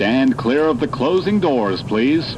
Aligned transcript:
Stand 0.00 0.38
clear 0.38 0.64
of 0.64 0.80
the 0.80 0.88
closing 0.88 1.40
doors, 1.40 1.82
please. 1.82 2.34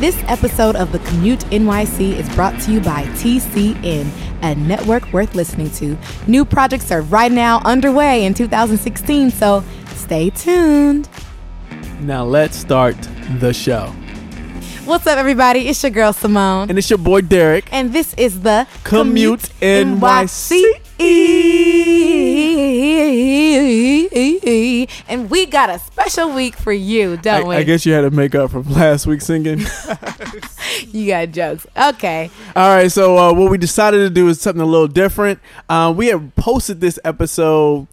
This 0.00 0.16
episode 0.28 0.76
of 0.76 0.92
The 0.92 1.00
Commute 1.04 1.40
NYC 1.50 2.14
is 2.14 2.26
brought 2.34 2.58
to 2.62 2.72
you 2.72 2.80
by 2.80 3.02
TCN, 3.18 4.10
a 4.40 4.54
network 4.54 5.12
worth 5.12 5.34
listening 5.34 5.70
to. 5.72 5.98
New 6.26 6.46
projects 6.46 6.90
are 6.90 7.02
right 7.02 7.30
now 7.30 7.60
underway 7.66 8.24
in 8.24 8.32
2016, 8.32 9.30
so 9.30 9.62
stay 9.88 10.30
tuned. 10.30 11.06
Now 12.00 12.24
let's 12.24 12.56
start 12.56 12.96
the 13.40 13.52
show. 13.52 13.92
What's 14.86 15.04
up, 15.08 15.18
everybody? 15.18 15.66
It's 15.66 15.82
your 15.82 15.90
girl 15.90 16.12
Simone, 16.12 16.68
And 16.70 16.78
it's 16.78 16.88
your 16.88 16.98
boy 16.98 17.20
Derek. 17.22 17.68
and 17.72 17.92
this 17.92 18.14
is 18.14 18.42
the 18.42 18.68
Commute 18.84 19.50
NYC. 19.60 20.62
And 25.08 25.28
we 25.28 25.46
got 25.46 25.70
a 25.70 25.80
special 25.80 26.32
week 26.32 26.54
for 26.54 26.72
you, 26.72 27.16
don't 27.16 27.48
we? 27.48 27.56
I 27.56 27.64
guess 27.64 27.84
you 27.84 27.94
had 27.94 28.02
to 28.02 28.12
make 28.12 28.36
up 28.36 28.52
from 28.52 28.62
last 28.74 29.08
week 29.08 29.22
singing. 29.22 29.58
you 30.92 31.08
got 31.08 31.32
jokes. 31.32 31.66
Okay. 31.76 32.30
All 32.54 32.68
right, 32.76 32.90
so 32.90 33.18
uh, 33.18 33.32
what 33.32 33.50
we 33.50 33.58
decided 33.58 33.98
to 33.98 34.10
do 34.10 34.28
is 34.28 34.40
something 34.40 34.62
a 34.62 34.66
little 34.66 34.86
different. 34.86 35.40
Uh, 35.68 35.92
we 35.96 36.06
had 36.06 36.36
posted 36.36 36.80
this 36.80 37.00
episode 37.04 37.88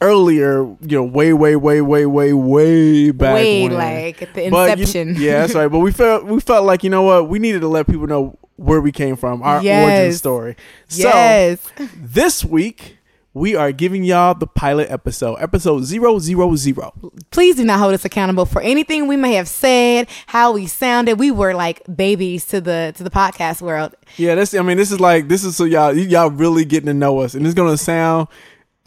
earlier, 0.00 0.62
you 0.62 0.96
know, 0.98 1.04
way, 1.04 1.32
way, 1.32 1.56
way, 1.56 1.80
way, 1.80 2.06
way, 2.06 2.32
way 2.32 3.10
back. 3.10 3.34
Way 3.34 3.62
when. 3.68 3.72
like 3.74 4.22
at 4.22 4.34
the 4.34 4.48
But 4.50 4.78
you- 4.78 4.82
inception. 4.84 5.16
yeah, 5.18 5.40
that's 5.40 5.54
right. 5.54 5.68
But 5.68 5.80
we 5.80 5.92
felt 5.92 6.24
we 6.24 6.40
felt 6.40 6.64
like 6.66 6.84
you 6.84 6.90
know 6.90 7.02
what 7.02 7.28
we 7.28 7.38
needed 7.38 7.60
to 7.62 7.68
let 7.68 7.86
people 7.86 8.06
know 8.06 8.38
where 8.56 8.80
we 8.80 8.90
came 8.92 9.16
from, 9.16 9.42
our 9.42 9.56
origin 9.56 9.64
Yes. 9.66 10.16
story. 10.18 10.56
yes. 10.90 11.60
So 11.78 11.88
this 12.02 12.44
week 12.44 12.96
we 13.34 13.54
are 13.54 13.70
giving 13.70 14.02
y'all 14.02 14.34
the 14.34 14.46
pilot 14.48 14.90
episode, 14.90 15.36
episode 15.36 15.84
zero 15.84 16.18
zero 16.18 16.56
zero. 16.56 16.92
please 17.30 17.54
do 17.56 17.64
not 17.64 17.78
hold 17.78 17.94
us 17.94 18.04
accountable 18.04 18.44
for 18.46 18.60
anything 18.62 19.06
we 19.06 19.16
may 19.16 19.34
have 19.34 19.46
said, 19.46 20.08
how 20.26 20.50
we 20.52 20.66
sounded. 20.66 21.18
We 21.20 21.30
were 21.30 21.54
like 21.54 21.82
babies 21.94 22.46
to 22.46 22.60
the 22.60 22.92
to 22.96 23.04
the 23.04 23.10
podcast 23.10 23.62
world. 23.62 23.94
Yeah, 24.16 24.34
this. 24.34 24.54
I 24.54 24.62
mean, 24.62 24.76
this 24.76 24.90
is 24.90 24.98
like 24.98 25.28
this 25.28 25.44
is 25.44 25.54
so 25.56 25.64
y'all 25.64 25.94
y'all 25.96 26.30
really 26.30 26.64
getting 26.64 26.86
to 26.86 26.94
know 26.94 27.20
us, 27.20 27.34
and 27.34 27.44
it's 27.46 27.54
gonna 27.54 27.76
sound. 27.76 28.28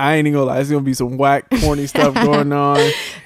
I 0.02 0.16
ain't 0.16 0.26
even 0.26 0.40
gonna 0.40 0.46
lie. 0.46 0.60
It's 0.60 0.72
gonna 0.72 0.82
be 0.82 0.96
some 0.96 1.16
whack, 1.16 1.46
corny 1.62 1.86
stuff 1.86 2.16
going 2.26 2.52
on. 2.52 2.80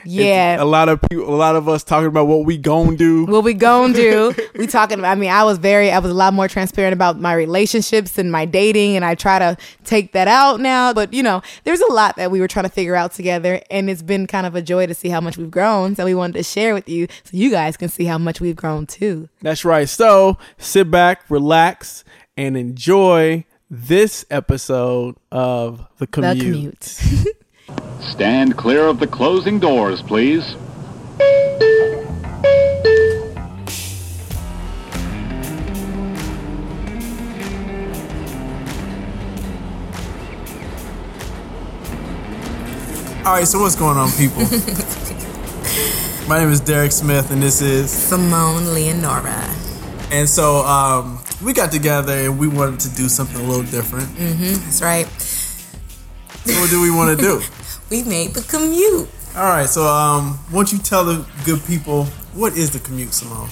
Yeah. 0.04 0.56
It's 0.56 0.62
a 0.62 0.66
lot 0.66 0.90
of 0.90 1.02
people, 1.10 1.34
a 1.34 1.38
lot 1.38 1.56
of 1.56 1.70
us 1.70 1.86
talking 1.86 2.08
about 2.08 2.28
what 2.28 2.46
we 2.46 2.58
gonna 2.58 2.98
do. 2.98 3.26
What 3.28 3.46
we 3.46 3.54
gonna 3.54 3.94
do? 3.94 4.36
we 4.56 4.68
talking. 4.68 5.00
About, 5.00 5.12
I 5.12 5.16
mean, 5.16 5.30
I 5.30 5.46
was 5.46 5.58
very, 5.58 5.90
I 5.90 6.00
was 6.00 6.12
a 6.12 6.14
lot 6.14 6.34
more 6.34 6.50
transparent 6.50 6.92
about 6.92 7.18
my 7.18 7.34
relationships 7.34 8.18
and 8.18 8.30
my 8.30 8.44
dating, 8.44 8.98
and 8.98 9.06
I 9.06 9.16
try 9.16 9.40
to 9.40 9.56
take 9.86 10.12
that 10.12 10.28
out 10.28 10.60
now. 10.60 10.92
But 10.92 11.14
you 11.14 11.24
know, 11.24 11.42
there's 11.64 11.80
a 11.80 11.94
lot 11.94 12.18
that 12.18 12.30
we 12.30 12.42
were 12.42 12.48
trying 12.50 12.66
to 12.66 12.72
figure 12.72 12.96
out 12.96 13.14
together, 13.14 13.62
and 13.72 13.90
it's 13.90 14.02
been 14.02 14.28
kind 14.28 14.46
of 14.46 14.54
a 14.54 14.62
joy 14.62 14.86
to 14.86 14.94
see 14.94 15.08
how 15.08 15.22
much 15.22 15.38
we've 15.38 15.50
grown. 15.50 15.96
So 15.96 16.04
we 16.04 16.14
wanted 16.14 16.34
to 16.34 16.44
share 16.44 16.74
with 16.74 16.90
you, 16.90 17.08
so 17.24 17.30
you 17.32 17.52
guys 17.52 17.78
can 17.78 17.88
see 17.88 18.04
how 18.04 18.18
much 18.18 18.42
we've 18.42 18.56
grown 18.56 18.86
too. 18.86 19.30
That's 19.42 19.64
right. 19.64 19.88
So 19.88 20.38
sit 20.58 20.92
back, 20.92 21.22
relax, 21.30 22.04
and 22.36 22.58
enjoy 22.58 23.46
this 23.76 24.26
episode 24.30 25.16
of 25.32 25.86
the 25.98 26.08
commute. 26.08 26.80
The 26.80 27.34
commute. 27.70 28.02
Stand 28.02 28.58
clear 28.58 28.88
of 28.88 29.00
the 29.00 29.08
closing 29.08 29.60
doors, 29.60 30.02
please. 30.02 30.56
All 43.26 43.34
right. 43.34 43.48
So 43.48 43.60
what's 43.60 43.76
going 43.76 43.98
on, 43.98 44.12
people? 44.12 44.44
My 46.30 46.40
name 46.40 46.50
is 46.50 46.60
Derek 46.60 46.92
Smith, 46.92 47.30
and 47.32 47.42
this 47.42 47.62
is 47.62 47.92
Simone 47.92 48.74
Leonora. 48.74 49.54
And 50.12 50.30
so 50.30 50.58
um, 50.66 51.15
we 51.44 51.54
got 51.54 51.72
together 51.72 52.14
and 52.14 52.40
we 52.40 52.48
wanted 52.48 52.80
to 52.82 52.96
do 52.96 53.08
something 53.10 53.40
a 53.40 53.44
little 53.44 53.64
different. 53.64 54.08
Mm-hmm, 54.10 54.54
That's 54.66 54.82
right. 54.82 55.08
So 55.08 56.60
what 56.62 56.70
do 56.70 56.82
we 56.82 56.92
want 56.92 57.18
to 57.18 57.24
do? 57.24 57.42
We 57.92 58.02
made 58.02 58.34
the 58.34 58.42
commute. 58.42 59.08
All 59.36 59.44
right, 59.44 59.70
so 59.70 59.86
um, 59.86 60.40
won't 60.52 60.72
you 60.72 60.80
tell 60.80 61.06
the 61.06 61.24
good 61.46 61.64
people 61.66 62.06
what 62.34 62.58
is 62.58 62.72
the 62.72 62.80
commute, 62.80 63.14
Simone? 63.14 63.48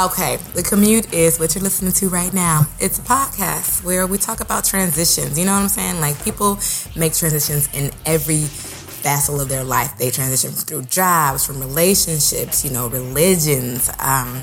Okay, 0.00 0.36
the 0.54 0.62
commute 0.62 1.12
is 1.12 1.38
what 1.38 1.54
you're 1.54 1.62
listening 1.62 1.92
to 1.92 2.08
right 2.08 2.32
now. 2.32 2.62
It's 2.80 2.98
a 2.98 3.02
podcast 3.02 3.84
where 3.84 4.06
we 4.06 4.16
talk 4.16 4.40
about 4.40 4.64
transitions. 4.64 5.38
You 5.38 5.44
know 5.44 5.52
what 5.52 5.62
I'm 5.62 5.68
saying? 5.68 6.00
Like 6.00 6.22
people 6.24 6.58
make 6.96 7.12
transitions 7.12 7.68
in 7.74 7.90
every 8.06 8.44
facet 8.44 9.38
of 9.38 9.48
their 9.50 9.62
life. 9.62 9.98
They 9.98 10.10
transition 10.10 10.52
through 10.52 10.84
jobs, 10.84 11.44
from 11.44 11.60
relationships, 11.60 12.64
you 12.64 12.70
know, 12.70 12.88
religions. 12.88 13.90
Um, 13.98 14.42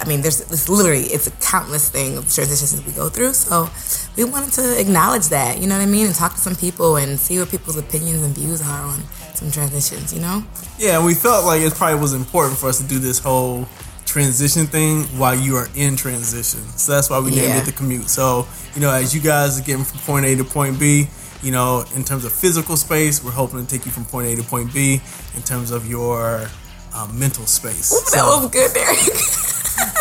I 0.00 0.04
mean, 0.06 0.20
there's 0.22 0.40
it's 0.40 0.68
literally 0.68 1.04
it's 1.04 1.26
a 1.26 1.30
countless 1.32 1.88
thing 1.88 2.16
of 2.16 2.32
transitions 2.32 2.74
that 2.76 2.86
we 2.86 2.92
go 2.92 3.08
through. 3.08 3.32
So 3.34 3.68
we 4.16 4.24
wanted 4.24 4.52
to 4.54 4.80
acknowledge 4.80 5.28
that, 5.28 5.58
you 5.58 5.66
know 5.66 5.76
what 5.76 5.82
I 5.82 5.86
mean, 5.86 6.06
and 6.06 6.14
talk 6.14 6.34
to 6.34 6.40
some 6.40 6.54
people 6.56 6.96
and 6.96 7.18
see 7.18 7.38
what 7.38 7.50
people's 7.50 7.76
opinions 7.76 8.22
and 8.22 8.34
views 8.34 8.60
are 8.62 8.80
on 8.82 9.00
some 9.34 9.50
transitions. 9.50 10.12
You 10.12 10.20
know? 10.20 10.44
Yeah, 10.78 10.96
and 10.96 11.06
we 11.06 11.14
felt 11.14 11.44
like 11.44 11.62
it 11.62 11.74
probably 11.74 12.00
was 12.00 12.12
important 12.14 12.58
for 12.58 12.68
us 12.68 12.78
to 12.80 12.84
do 12.86 12.98
this 12.98 13.18
whole 13.18 13.66
transition 14.04 14.66
thing 14.66 15.04
while 15.18 15.34
you 15.34 15.56
are 15.56 15.68
in 15.74 15.96
transition. 15.96 16.60
So 16.76 16.92
that's 16.92 17.10
why 17.10 17.18
we 17.18 17.30
named 17.30 17.42
Yeah. 17.48 17.58
it 17.58 17.64
the 17.64 17.72
commute. 17.72 18.08
So, 18.10 18.46
you 18.74 18.80
know, 18.80 18.90
as 18.90 19.14
you 19.14 19.20
guys 19.20 19.58
are 19.58 19.62
getting 19.62 19.84
from 19.84 19.98
point 20.00 20.26
A 20.26 20.36
to 20.36 20.44
point 20.44 20.78
B, 20.78 21.08
you 21.42 21.50
know, 21.50 21.84
in 21.96 22.04
terms 22.04 22.24
of 22.24 22.32
physical 22.32 22.76
space, 22.76 23.22
we're 23.24 23.30
hoping 23.32 23.64
to 23.64 23.70
take 23.76 23.84
you 23.86 23.92
from 23.92 24.04
point 24.04 24.28
A 24.28 24.36
to 24.36 24.42
point 24.42 24.72
B 24.72 25.00
in 25.34 25.42
terms 25.42 25.70
of 25.70 25.86
your 25.86 26.48
um, 26.94 27.18
mental 27.18 27.44
space. 27.46 27.90
That 27.90 28.20
So- 28.20 28.40
was 28.42 28.50
good, 28.50 28.72
Derek. 28.72 28.98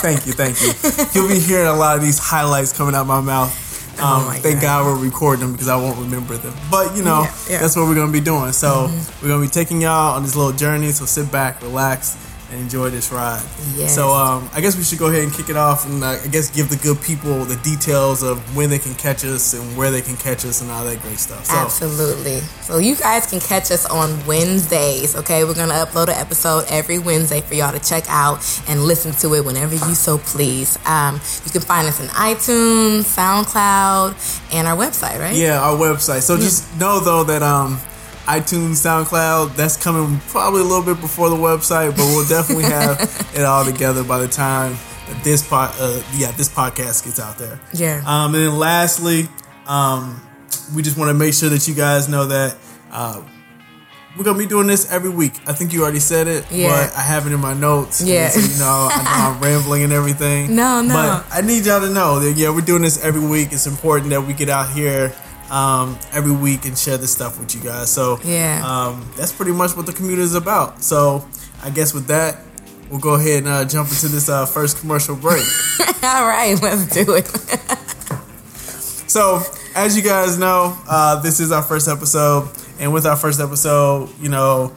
Thank 0.04 0.28
you, 0.28 0.34
thank 0.34 0.60
you. 0.62 0.74
You'll 1.16 1.30
be 1.30 1.40
hearing 1.40 1.68
a 1.68 1.74
lot 1.74 1.96
of 1.96 2.02
these 2.04 2.20
highlights 2.20 2.74
coming 2.76 2.94
out 2.94 3.08
my 3.08 3.22
mouth. 3.22 3.52
Um, 4.02 4.26
Oh 4.28 4.32
thank 4.42 4.56
God. 4.60 4.84
God 4.84 4.86
we're 5.00 5.06
recording 5.06 5.42
them 5.46 5.52
because 5.54 5.70
I 5.70 5.76
won't 5.78 5.98
remember 6.00 6.36
them. 6.36 6.54
But 6.70 6.96
you 6.98 7.04
know, 7.04 7.22
Yeah, 7.22 7.28
Mm-hmm. 7.28 7.52
yeah. 7.54 7.60
that's 7.60 7.76
what 7.78 7.88
we're 7.88 7.96
gonna 7.96 8.12
be 8.12 8.20
doing. 8.20 8.52
So 8.52 8.90
we're 9.22 9.30
gonna 9.30 9.42
be 9.46 9.48
taking 9.50 9.80
y'all 9.82 10.16
on 10.16 10.24
this 10.24 10.36
little 10.36 10.52
journey. 10.52 10.92
So 10.92 11.06
sit 11.06 11.32
back, 11.32 11.62
relax, 11.62 12.18
and 12.54 12.62
enjoy 12.62 12.90
this 12.90 13.12
ride. 13.12 13.44
Yes. 13.76 13.96
So 13.96 14.10
um, 14.10 14.50
I 14.54 14.62
guess 14.62 14.78
we 14.78 14.84
should 14.84 15.00
go 15.00 15.08
ahead 15.08 15.24
and 15.24 15.34
kick 15.34 15.50
it 15.50 15.58
off, 15.58 15.86
and 15.86 16.04
uh, 16.04 16.20
I 16.24 16.28
guess 16.28 16.50
give 16.50 16.70
the 16.70 16.78
good 16.78 17.02
people 17.02 17.46
the 17.46 17.56
details 17.58 18.24
of 18.24 18.56
when 18.56 18.70
they 18.70 18.80
can 18.80 18.94
catch 18.96 19.26
us 19.26 19.54
and 19.54 19.78
where 19.78 19.92
they 19.92 20.02
can 20.02 20.16
catch 20.18 20.46
us 20.46 20.62
and 20.62 20.70
all 20.72 20.86
that 20.86 21.02
great 21.02 21.18
stuff. 21.18 21.46
So 21.46 21.56
Absolutely. 21.56 22.40
So 22.62 22.78
you 22.78 22.96
guys 22.96 23.26
can 23.30 23.40
catch 23.40 23.72
us 23.72 23.86
on 23.86 24.26
Wednesdays, 24.26 25.16
okay? 25.16 25.44
We're 25.44 25.56
gonna 25.56 25.74
upload 25.74 26.08
an 26.08 26.16
episode 26.16 26.66
every 26.70 27.00
Wednesday 27.00 27.42
for 27.42 27.56
y'all 27.56 27.72
to 27.72 27.80
check 27.80 28.04
out 28.08 28.40
and 28.68 28.84
listen 28.84 29.12
to 29.14 29.36
it 29.36 29.44
whenever 29.46 29.74
you 29.74 29.96
so 29.96 30.18
please. 30.18 30.78
Um, 30.86 31.16
you 31.46 31.52
can 31.52 31.62
find 31.62 31.88
us 31.88 32.00
on 32.00 32.08
iTunes, 32.08 33.04
SoundCloud, 33.04 34.54
and 34.54 34.68
our 34.68 34.78
website, 34.78 35.20
right? 35.20 35.36
Yeah, 35.36 35.60
our 35.62 35.78
website. 35.78 36.22
So 36.22 36.38
just 36.38 36.78
know 36.80 37.00
though 37.00 37.24
that 37.24 37.42
um 37.42 37.80
iTunes, 38.26 38.78
SoundCloud, 38.84 39.56
that's 39.56 39.76
coming 39.82 40.20
probably 40.30 40.62
a 40.62 40.64
little 40.64 40.84
bit 40.84 41.02
before 41.02 41.30
the 41.30 41.36
website, 41.36 41.92
but 41.92 42.00
we'll 42.00 42.28
definitely 42.28 42.64
have 42.66 43.00
it 43.36 43.44
all 43.44 43.66
together 43.66 44.04
by 44.04 44.18
the 44.20 44.28
time 44.28 44.78
that 45.10 45.24
this 45.24 45.46
pod, 45.48 45.74
uh, 45.80 46.02
yeah, 46.16 46.32
this 46.32 46.50
podcast 46.50 47.04
gets 47.04 47.20
out 47.20 47.38
there. 47.38 47.60
Yeah. 47.74 48.02
Um, 48.06 48.34
and 48.34 48.44
then 48.46 48.58
lastly, 48.58 49.28
um, 49.68 50.22
we 50.76 50.82
just 50.82 50.98
want 50.98 51.10
to 51.10 51.14
make 51.14 51.34
sure 51.34 51.50
that 51.50 51.68
you 51.68 51.74
guys 51.74 52.08
know 52.08 52.26
that 52.28 52.56
uh, 52.92 53.22
we're 54.18 54.24
gonna 54.24 54.38
be 54.38 54.46
doing 54.46 54.68
this 54.68 54.90
every 54.92 55.10
week. 55.10 55.34
I 55.48 55.54
think 55.54 55.74
you 55.74 55.82
already 55.82 56.00
said 56.00 56.28
it, 56.28 56.46
Yeah. 56.52 56.70
but 56.70 56.96
I 56.96 57.02
have 57.02 57.26
it 57.26 57.34
in 57.34 57.40
my 57.40 57.54
notes. 57.56 58.00
Yeah. 58.02 58.30
so, 58.30 58.40
you 58.40 58.60
know, 58.60 58.88
I 58.92 58.98
know 59.04 59.36
I'm 59.36 59.42
rambling 59.44 59.84
and 59.84 59.92
everything. 59.92 60.56
No, 60.56 60.82
no. 60.82 60.94
But 60.94 61.26
I 61.36 61.42
need 61.42 61.66
y'all 61.66 61.82
to 61.82 61.90
know 61.90 62.20
that 62.20 62.38
yeah, 62.38 62.52
we're 62.52 62.62
doing 62.62 62.84
this 62.84 63.04
every 63.04 63.26
week. 63.28 63.52
It's 63.52 63.66
important 63.68 64.12
that 64.12 64.22
we 64.22 64.34
get 64.34 64.50
out 64.50 64.70
here 64.70 65.10
um, 65.54 65.98
every 66.12 66.32
week 66.32 66.66
and 66.66 66.76
share 66.78 66.98
this 66.98 67.12
stuff 67.12 67.40
with 67.40 67.54
you 67.56 67.62
guys. 67.62 67.92
So 67.92 68.20
Yeah. 68.24 68.62
um, 68.66 69.08
that's 69.16 69.32
pretty 69.32 69.52
much 69.52 69.76
what 69.78 69.86
the 69.86 69.94
community 69.94 70.24
is 70.24 70.36
about. 70.36 70.84
So 70.84 71.26
I 71.64 71.70
guess 71.70 71.94
with 71.94 72.08
that, 72.08 72.40
we'll 72.90 73.00
go 73.00 73.14
ahead 73.14 73.44
and 73.44 73.48
uh, 73.48 73.66
jump 73.66 73.90
into 73.90 74.08
this 74.08 74.28
uh, 74.30 74.46
first 74.46 74.80
commercial 74.80 75.16
break. 75.16 75.46
All 76.04 76.26
right, 76.28 76.60
let's 76.62 76.88
do 76.88 77.14
it. 77.14 77.28
So, 79.08 79.44
as 79.76 79.96
you 79.96 80.02
guys 80.02 80.38
know, 80.40 80.76
uh, 80.90 81.22
this 81.22 81.40
is 81.40 81.52
our 81.52 81.62
first 81.62 81.88
episode, 81.88 82.50
and 82.80 82.92
with 82.94 83.06
our 83.06 83.16
first 83.16 83.40
episode, 83.40 84.10
you 84.20 84.30
know, 84.30 84.74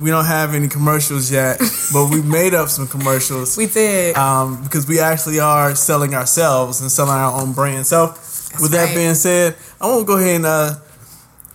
we 0.00 0.10
don't 0.10 0.24
have 0.24 0.54
any 0.54 0.68
commercials 0.68 1.30
yet, 1.32 1.58
but 1.92 2.08
we 2.10 2.22
made 2.22 2.54
up 2.54 2.68
some 2.68 2.86
commercials. 2.86 3.56
we 3.56 3.66
did. 3.66 4.16
um, 4.16 4.62
because 4.62 4.86
we 4.86 5.00
actually 5.00 5.40
are 5.40 5.74
selling 5.74 6.14
ourselves 6.14 6.80
and 6.80 6.90
selling 6.92 7.10
our 7.12 7.40
own 7.40 7.52
brand. 7.54 7.86
So, 7.86 8.14
with 8.60 8.72
that 8.72 8.94
being 8.94 9.14
said, 9.14 9.56
I 9.80 9.86
want 9.86 10.00
to 10.00 10.06
go 10.06 10.18
ahead 10.18 10.36
and 10.36 10.46
uh, 10.46 10.74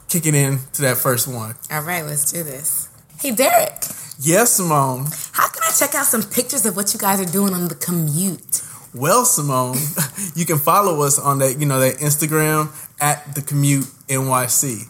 kick 0.07 0.25
it 0.25 0.35
in 0.35 0.59
to 0.73 0.81
that 0.83 0.97
first 0.97 1.27
one. 1.27 1.55
All 1.71 1.81
right, 1.81 2.03
let's 2.05 2.31
do 2.31 2.43
this. 2.43 2.89
Hey, 3.19 3.31
Derek, 3.31 3.83
Yes, 4.19 4.53
Simone. 4.53 5.05
how 5.31 5.47
can 5.47 5.61
I 5.63 5.71
check 5.77 5.93
out 5.95 6.05
some 6.05 6.23
pictures 6.23 6.65
of 6.65 6.75
what 6.75 6.93
you 6.93 6.99
guys 6.99 7.19
are 7.19 7.31
doing 7.31 7.53
on 7.53 7.67
the 7.67 7.75
commute? 7.75 8.63
Well, 8.93 9.25
Simone, 9.25 9.77
you 10.35 10.45
can 10.45 10.57
follow 10.57 11.01
us 11.01 11.19
on 11.19 11.39
that, 11.39 11.59
you 11.59 11.65
know, 11.67 11.79
that 11.79 11.97
Instagram 11.97 12.69
at 12.99 13.35
the 13.35 13.41
commute 13.41 13.85
NYC. 14.07 14.83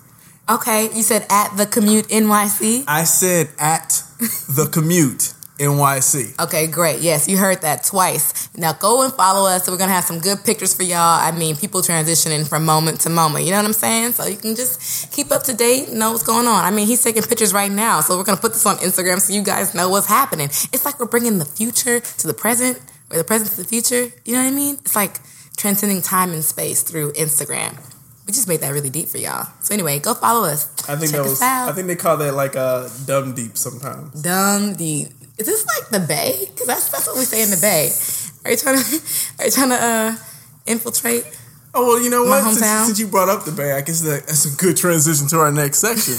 Okay, 0.49 0.83
you 0.95 1.03
said 1.03 1.25
at 1.29 1.57
the 1.57 1.65
commute 1.65 2.07
NYC. 2.07 2.85
I 2.87 3.03
said 3.03 3.49
at 3.59 4.01
the 4.47 4.69
commute 4.71 5.33
NYC. 5.59 6.39
Okay, 6.39 6.67
great. 6.67 7.01
Yes, 7.01 7.27
you 7.27 7.37
heard 7.37 7.61
that 7.61 7.83
twice. 7.83 8.49
Now 8.55 8.73
go 8.73 9.03
and 9.03 9.13
follow 9.13 9.49
us. 9.49 9.65
So 9.65 9.71
we're 9.71 9.77
gonna 9.77 9.91
have 9.91 10.03
some 10.03 10.19
good 10.19 10.43
pictures 10.43 10.75
for 10.75 10.83
y'all. 10.83 10.99
I 10.99 11.31
mean, 11.31 11.55
people 11.55 11.81
transitioning 11.81 12.47
from 12.47 12.65
moment 12.65 13.01
to 13.01 13.09
moment. 13.09 13.45
You 13.45 13.51
know 13.51 13.57
what 13.57 13.65
I'm 13.65 13.73
saying? 13.73 14.13
So 14.13 14.25
you 14.25 14.37
can 14.37 14.55
just 14.55 15.11
keep 15.11 15.31
up 15.31 15.43
to 15.43 15.53
date, 15.53 15.89
know 15.91 16.11
what's 16.11 16.23
going 16.23 16.47
on. 16.47 16.63
I 16.63 16.71
mean, 16.71 16.87
he's 16.87 17.03
taking 17.03 17.23
pictures 17.23 17.53
right 17.53 17.71
now, 17.71 18.01
so 18.01 18.17
we're 18.17 18.23
gonna 18.23 18.39
put 18.39 18.53
this 18.53 18.65
on 18.65 18.77
Instagram 18.77 19.19
so 19.19 19.33
you 19.33 19.43
guys 19.43 19.73
know 19.73 19.89
what's 19.89 20.07
happening. 20.07 20.47
It's 20.47 20.85
like 20.85 20.99
we're 20.99 21.07
bringing 21.07 21.39
the 21.39 21.45
future 21.45 21.99
to 21.99 22.27
the 22.27 22.33
present, 22.33 22.79
or 23.09 23.17
the 23.17 23.23
present 23.23 23.51
to 23.51 23.57
the 23.57 23.67
future. 23.67 24.11
You 24.25 24.33
know 24.33 24.43
what 24.43 24.51
I 24.51 24.55
mean? 24.55 24.75
It's 24.75 24.95
like 24.95 25.17
transcending 25.57 26.01
time 26.01 26.33
and 26.33 26.43
space 26.43 26.83
through 26.83 27.13
Instagram. 27.13 27.77
We 28.27 28.33
just 28.33 28.47
made 28.49 28.59
that 28.59 28.71
really 28.73 28.89
deep 28.89 29.07
for 29.07 29.19
y'all. 29.19 29.47
So 29.61 29.73
anyway, 29.73 29.99
go 29.99 30.13
follow 30.13 30.49
us. 30.49 30.67
I 30.89 30.97
think 30.97 31.11
Check 31.11 31.23
that 31.23 31.29
was. 31.29 31.41
I 31.41 31.71
think 31.71 31.87
they 31.87 31.95
call 31.95 32.17
that 32.17 32.33
like 32.33 32.55
a 32.55 32.89
dumb 33.05 33.33
deep 33.33 33.57
sometimes. 33.57 34.21
Dumb 34.21 34.73
deep. 34.75 35.07
Is 35.37 35.45
this 35.45 35.65
like 35.65 35.89
the 35.89 35.99
Bay? 36.07 36.45
Because 36.51 36.67
that's 36.67 36.89
that's 36.89 37.07
what 37.07 37.17
we 37.17 37.23
say 37.25 37.43
in 37.43 37.49
the 37.51 37.57
Bay. 37.57 37.91
Are 38.45 38.51
you 38.51 38.57
trying 38.57 38.77
to 38.83 39.01
are 39.39 39.45
you 39.45 39.51
trying 39.51 39.69
to 39.69 39.81
uh, 39.81 40.15
infiltrate? 40.65 41.25
Oh 41.73 41.85
well, 41.85 42.01
you 42.01 42.09
know 42.09 42.23
what? 42.23 42.43
Since, 42.43 42.87
since 42.87 42.99
you 42.99 43.07
brought 43.07 43.29
up 43.29 43.43
the 43.45 43.51
Bay, 43.51 43.73
I 43.73 43.81
guess 43.81 44.01
that, 44.01 44.25
that's 44.25 44.45
a 44.51 44.57
good 44.57 44.77
transition 44.77 45.27
to 45.27 45.37
our 45.37 45.51
next 45.51 45.79
section. 45.79 46.15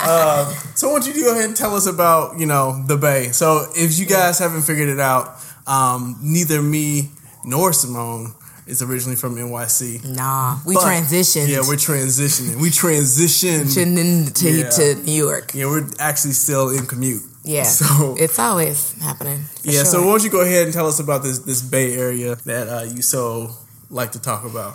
uh, 0.00 0.50
so 0.74 0.88
I 0.88 0.92
want 0.92 1.06
you 1.06 1.12
to 1.12 1.20
go 1.20 1.32
ahead 1.32 1.44
and 1.44 1.56
tell 1.56 1.74
us 1.74 1.86
about 1.86 2.38
you 2.38 2.46
know 2.46 2.82
the 2.86 2.96
Bay. 2.96 3.30
So 3.32 3.66
if 3.74 3.98
you 3.98 4.06
guys 4.06 4.38
haven't 4.38 4.62
figured 4.62 4.88
it 4.88 5.00
out, 5.00 5.34
um, 5.66 6.16
neither 6.22 6.62
me 6.62 7.10
nor 7.44 7.72
Simone 7.74 8.32
is 8.66 8.80
originally 8.82 9.16
from 9.16 9.36
NYC. 9.36 10.04
Nah, 10.14 10.58
we 10.66 10.74
But- 10.74 10.84
transitioned. 10.84 11.48
Yeah, 11.48 11.60
we're 11.60 11.76
transitioning. 11.76 12.56
We 12.56 12.70
transitioned. 12.70 13.64
transitioned 13.74 14.34
to, 14.34 14.50
Yeah. 14.50 14.68
to 14.70 14.94
New 15.04 15.12
York. 15.12 15.52
Yeah, 15.54 15.66
we're 15.66 15.86
actually 15.98 16.32
still 16.34 16.70
in 16.70 16.86
commute. 16.86 17.22
Yeah, 17.48 17.62
So 17.62 18.14
it's 18.18 18.38
always 18.38 18.92
happening. 19.00 19.40
yeah. 19.62 19.84
So 19.84 20.04
why 20.04 20.12
don't 20.12 20.24
you 20.24 20.30
go 20.30 20.42
ahead 20.42 20.64
and 20.64 20.72
tell 20.72 20.86
us 20.86 21.00
about 21.00 21.22
this 21.22 21.38
this 21.40 21.62
Bay 21.62 21.96
Area 21.96 22.36
that 22.44 22.68
uh, 22.68 22.82
you 22.94 23.00
so 23.00 23.56
like 23.88 24.12
to 24.12 24.20
talk 24.20 24.44
about? 24.44 24.74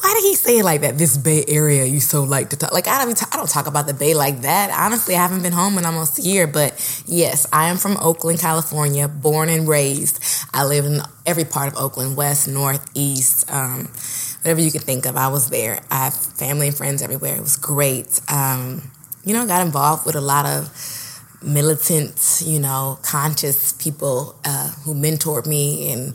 why 0.00 0.14
did 0.14 0.22
he 0.22 0.34
say 0.34 0.58
it 0.60 0.64
like 0.64 0.80
that? 0.80 0.96
This 0.96 1.18
Bay 1.18 1.44
Area, 1.48 1.84
you 1.84 2.00
so 2.00 2.22
like 2.24 2.48
to 2.50 2.56
talk. 2.56 2.72
Like 2.72 2.88
I 2.88 3.04
don't, 3.04 3.22
I 3.34 3.36
don't 3.36 3.48
talk 3.48 3.66
about 3.66 3.86
the 3.86 3.92
Bay 3.92 4.14
like 4.14 4.40
that. 4.40 4.70
Honestly, 4.70 5.14
I 5.14 5.18
haven't 5.18 5.42
been 5.42 5.52
home 5.52 5.76
in 5.76 5.84
almost 5.84 6.18
a 6.18 6.22
year. 6.22 6.46
But 6.46 6.72
yes, 7.06 7.46
I 7.52 7.68
am 7.68 7.76
from 7.76 7.98
Oakland, 7.98 8.38
California, 8.38 9.06
born 9.08 9.50
and 9.50 9.68
raised. 9.68 10.22
I 10.54 10.64
live 10.64 10.86
in 10.86 11.00
every 11.26 11.44
part 11.44 11.72
of 11.72 11.76
Oakland, 11.76 12.16
west, 12.16 12.48
north, 12.48 12.88
east, 12.94 13.50
um, 13.52 13.90
whatever 14.40 14.60
you 14.62 14.70
can 14.70 14.80
think 14.80 15.04
of. 15.04 15.16
I 15.16 15.28
was 15.28 15.50
there. 15.50 15.80
I 15.90 16.04
have 16.04 16.14
family 16.14 16.68
and 16.68 16.76
friends 16.76 17.02
everywhere. 17.02 17.36
It 17.36 17.42
was 17.42 17.56
great. 17.56 18.20
Um, 18.32 18.90
you 19.24 19.34
know, 19.34 19.46
got 19.46 19.60
involved 19.66 20.06
with 20.06 20.16
a 20.16 20.22
lot 20.22 20.46
of 20.46 20.70
militant, 21.42 22.42
you 22.44 22.58
know, 22.58 22.98
conscious 23.02 23.72
people 23.72 24.36
uh, 24.44 24.70
who 24.84 24.94
mentored 24.94 25.46
me 25.46 25.92
and 25.92 26.14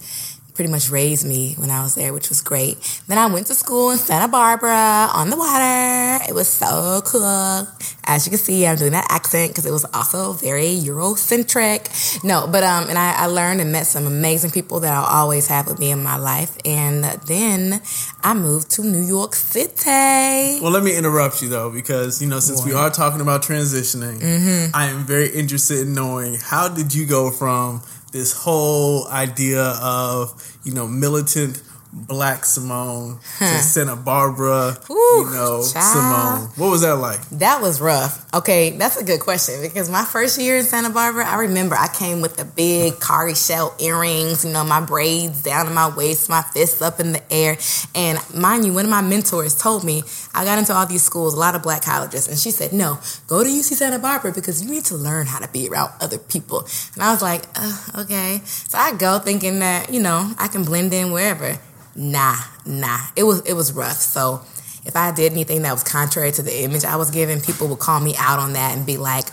pretty 0.55 0.71
much 0.71 0.89
raised 0.89 1.25
me 1.27 1.53
when 1.57 1.69
I 1.69 1.83
was 1.83 1.95
there, 1.95 2.13
which 2.13 2.29
was 2.29 2.41
great. 2.41 2.77
Then 3.07 3.17
I 3.17 3.27
went 3.27 3.47
to 3.47 3.55
school 3.55 3.91
in 3.91 3.97
Santa 3.97 4.27
Barbara 4.27 5.09
on 5.13 5.29
the 5.29 5.37
water. 5.37 6.23
It 6.27 6.33
was 6.33 6.47
so 6.47 7.01
cool. 7.05 7.67
As 8.05 8.25
you 8.25 8.29
can 8.31 8.39
see, 8.39 8.65
I'm 8.65 8.77
doing 8.77 8.93
that 8.93 9.07
accent 9.09 9.51
because 9.51 9.65
it 9.65 9.71
was 9.71 9.85
also 9.93 10.33
very 10.33 10.75
Eurocentric. 10.75 12.23
No, 12.23 12.47
but 12.47 12.63
um, 12.63 12.89
and 12.89 12.97
I, 12.97 13.23
I 13.23 13.25
learned 13.27 13.61
and 13.61 13.71
met 13.71 13.85
some 13.85 14.05
amazing 14.07 14.51
people 14.51 14.79
that 14.81 14.93
I'll 14.93 15.03
always 15.21 15.47
have 15.47 15.67
with 15.67 15.79
me 15.79 15.91
in 15.91 16.01
my 16.03 16.17
life. 16.17 16.57
And 16.65 17.03
then 17.03 17.81
I 18.23 18.33
moved 18.33 18.71
to 18.71 18.81
New 18.83 19.03
York 19.03 19.35
City. 19.35 20.61
Well, 20.61 20.71
let 20.71 20.83
me 20.83 20.95
interrupt 20.95 21.41
you 21.41 21.49
though, 21.49 21.69
because 21.69 22.21
you 22.21 22.27
know, 22.29 22.39
since 22.39 22.65
we 22.65 22.73
are 22.73 22.89
talking 22.89 23.21
about 23.21 23.41
transitioning, 23.43 24.15
Mm-hmm. 24.15 24.75
I 24.75 24.87
am 24.87 25.05
very 25.05 25.29
interested 25.29 25.79
in 25.79 25.93
knowing 25.93 26.35
how 26.35 26.67
did 26.67 26.93
you 26.93 27.05
go 27.05 27.31
from 27.31 27.81
this 28.15 28.31
whole 28.31 29.05
idea 29.09 29.61
of 29.61 30.57
you 30.63 30.73
know 30.73 30.87
militant 30.87 31.61
Black 31.95 32.43
Simone 32.43 33.19
to 33.39 33.45
Santa 33.45 33.95
Barbara, 33.95 34.77
Ooh, 34.89 34.93
you 34.93 35.25
know 35.31 35.63
child. 35.65 36.43
Simone. 36.43 36.49
What 36.57 36.69
was 36.69 36.81
that 36.81 36.95
like? 36.95 37.21
That 37.29 37.61
was 37.61 37.79
rough. 37.79 38.25
Okay, 38.33 38.71
that's 38.71 38.97
a 38.97 39.03
good 39.03 39.21
question 39.21 39.61
because 39.61 39.89
my 39.89 40.03
first 40.03 40.39
year 40.39 40.57
in 40.57 40.65
Santa 40.65 40.89
Barbara, 40.89 41.25
I 41.25 41.35
remember 41.39 41.75
I 41.75 41.87
came 41.87 42.21
with 42.21 42.35
the 42.35 42.43
big 42.43 42.99
cowrie 42.99 43.33
shell 43.33 43.73
earrings, 43.79 44.43
you 44.43 44.51
know, 44.51 44.65
my 44.65 44.81
braids 44.81 45.41
down 45.41 45.65
to 45.67 45.71
my 45.71 45.93
waist, 45.95 46.29
my 46.29 46.41
fists 46.41 46.81
up 46.81 46.99
in 46.99 47.13
the 47.13 47.33
air. 47.33 47.57
And 47.93 48.19
mind 48.35 48.65
you, 48.65 48.73
one 48.73 48.83
of 48.83 48.91
my 48.91 49.01
mentors 49.01 49.55
told 49.55 49.85
me 49.85 50.03
I 50.35 50.45
got 50.45 50.59
into 50.59 50.73
all 50.73 50.85
these 50.85 51.03
schools, 51.03 51.33
a 51.33 51.39
lot 51.39 51.55
of 51.55 51.63
black 51.63 51.83
colleges, 51.83 52.27
and 52.27 52.37
she 52.37 52.51
said, 52.51 52.73
No, 52.73 52.99
go 53.27 53.43
to 53.43 53.49
UC 53.49 53.75
Santa 53.75 53.99
Barbara 53.99 54.31
because 54.33 54.63
you 54.63 54.69
need 54.69 54.85
to 54.85 54.95
learn 54.95 55.27
how 55.27 55.39
to 55.39 55.47
be 55.47 55.69
around 55.69 55.91
other 56.01 56.17
people. 56.17 56.67
And 56.93 57.03
I 57.03 57.11
was 57.11 57.21
like, 57.21 57.43
uh, 57.55 58.01
Okay. 58.01 58.41
So 58.43 58.77
I 58.77 58.93
go 58.93 59.19
thinking 59.19 59.59
that, 59.59 59.93
you 59.93 60.01
know, 60.01 60.33
I 60.37 60.47
can 60.47 60.63
blend 60.63 60.93
in 60.93 61.11
wherever. 61.11 61.57
Nah, 61.95 62.35
nah. 62.65 62.99
It 63.15 63.23
was 63.23 63.41
it 63.41 63.53
was 63.53 63.71
rough. 63.71 63.97
So 63.97 64.41
if 64.85 64.95
I 64.95 65.11
did 65.11 65.31
anything 65.31 65.63
that 65.63 65.71
was 65.71 65.83
contrary 65.83 66.31
to 66.33 66.41
the 66.41 66.63
image 66.63 66.83
I 66.83 66.97
was 66.97 67.09
given, 67.09 67.41
people 67.41 67.67
would 67.69 67.79
call 67.79 67.99
me 67.99 68.15
out 68.17 68.39
on 68.39 68.53
that 68.53 68.75
and 68.77 68.85
be 68.85 68.97
like, 68.97 69.25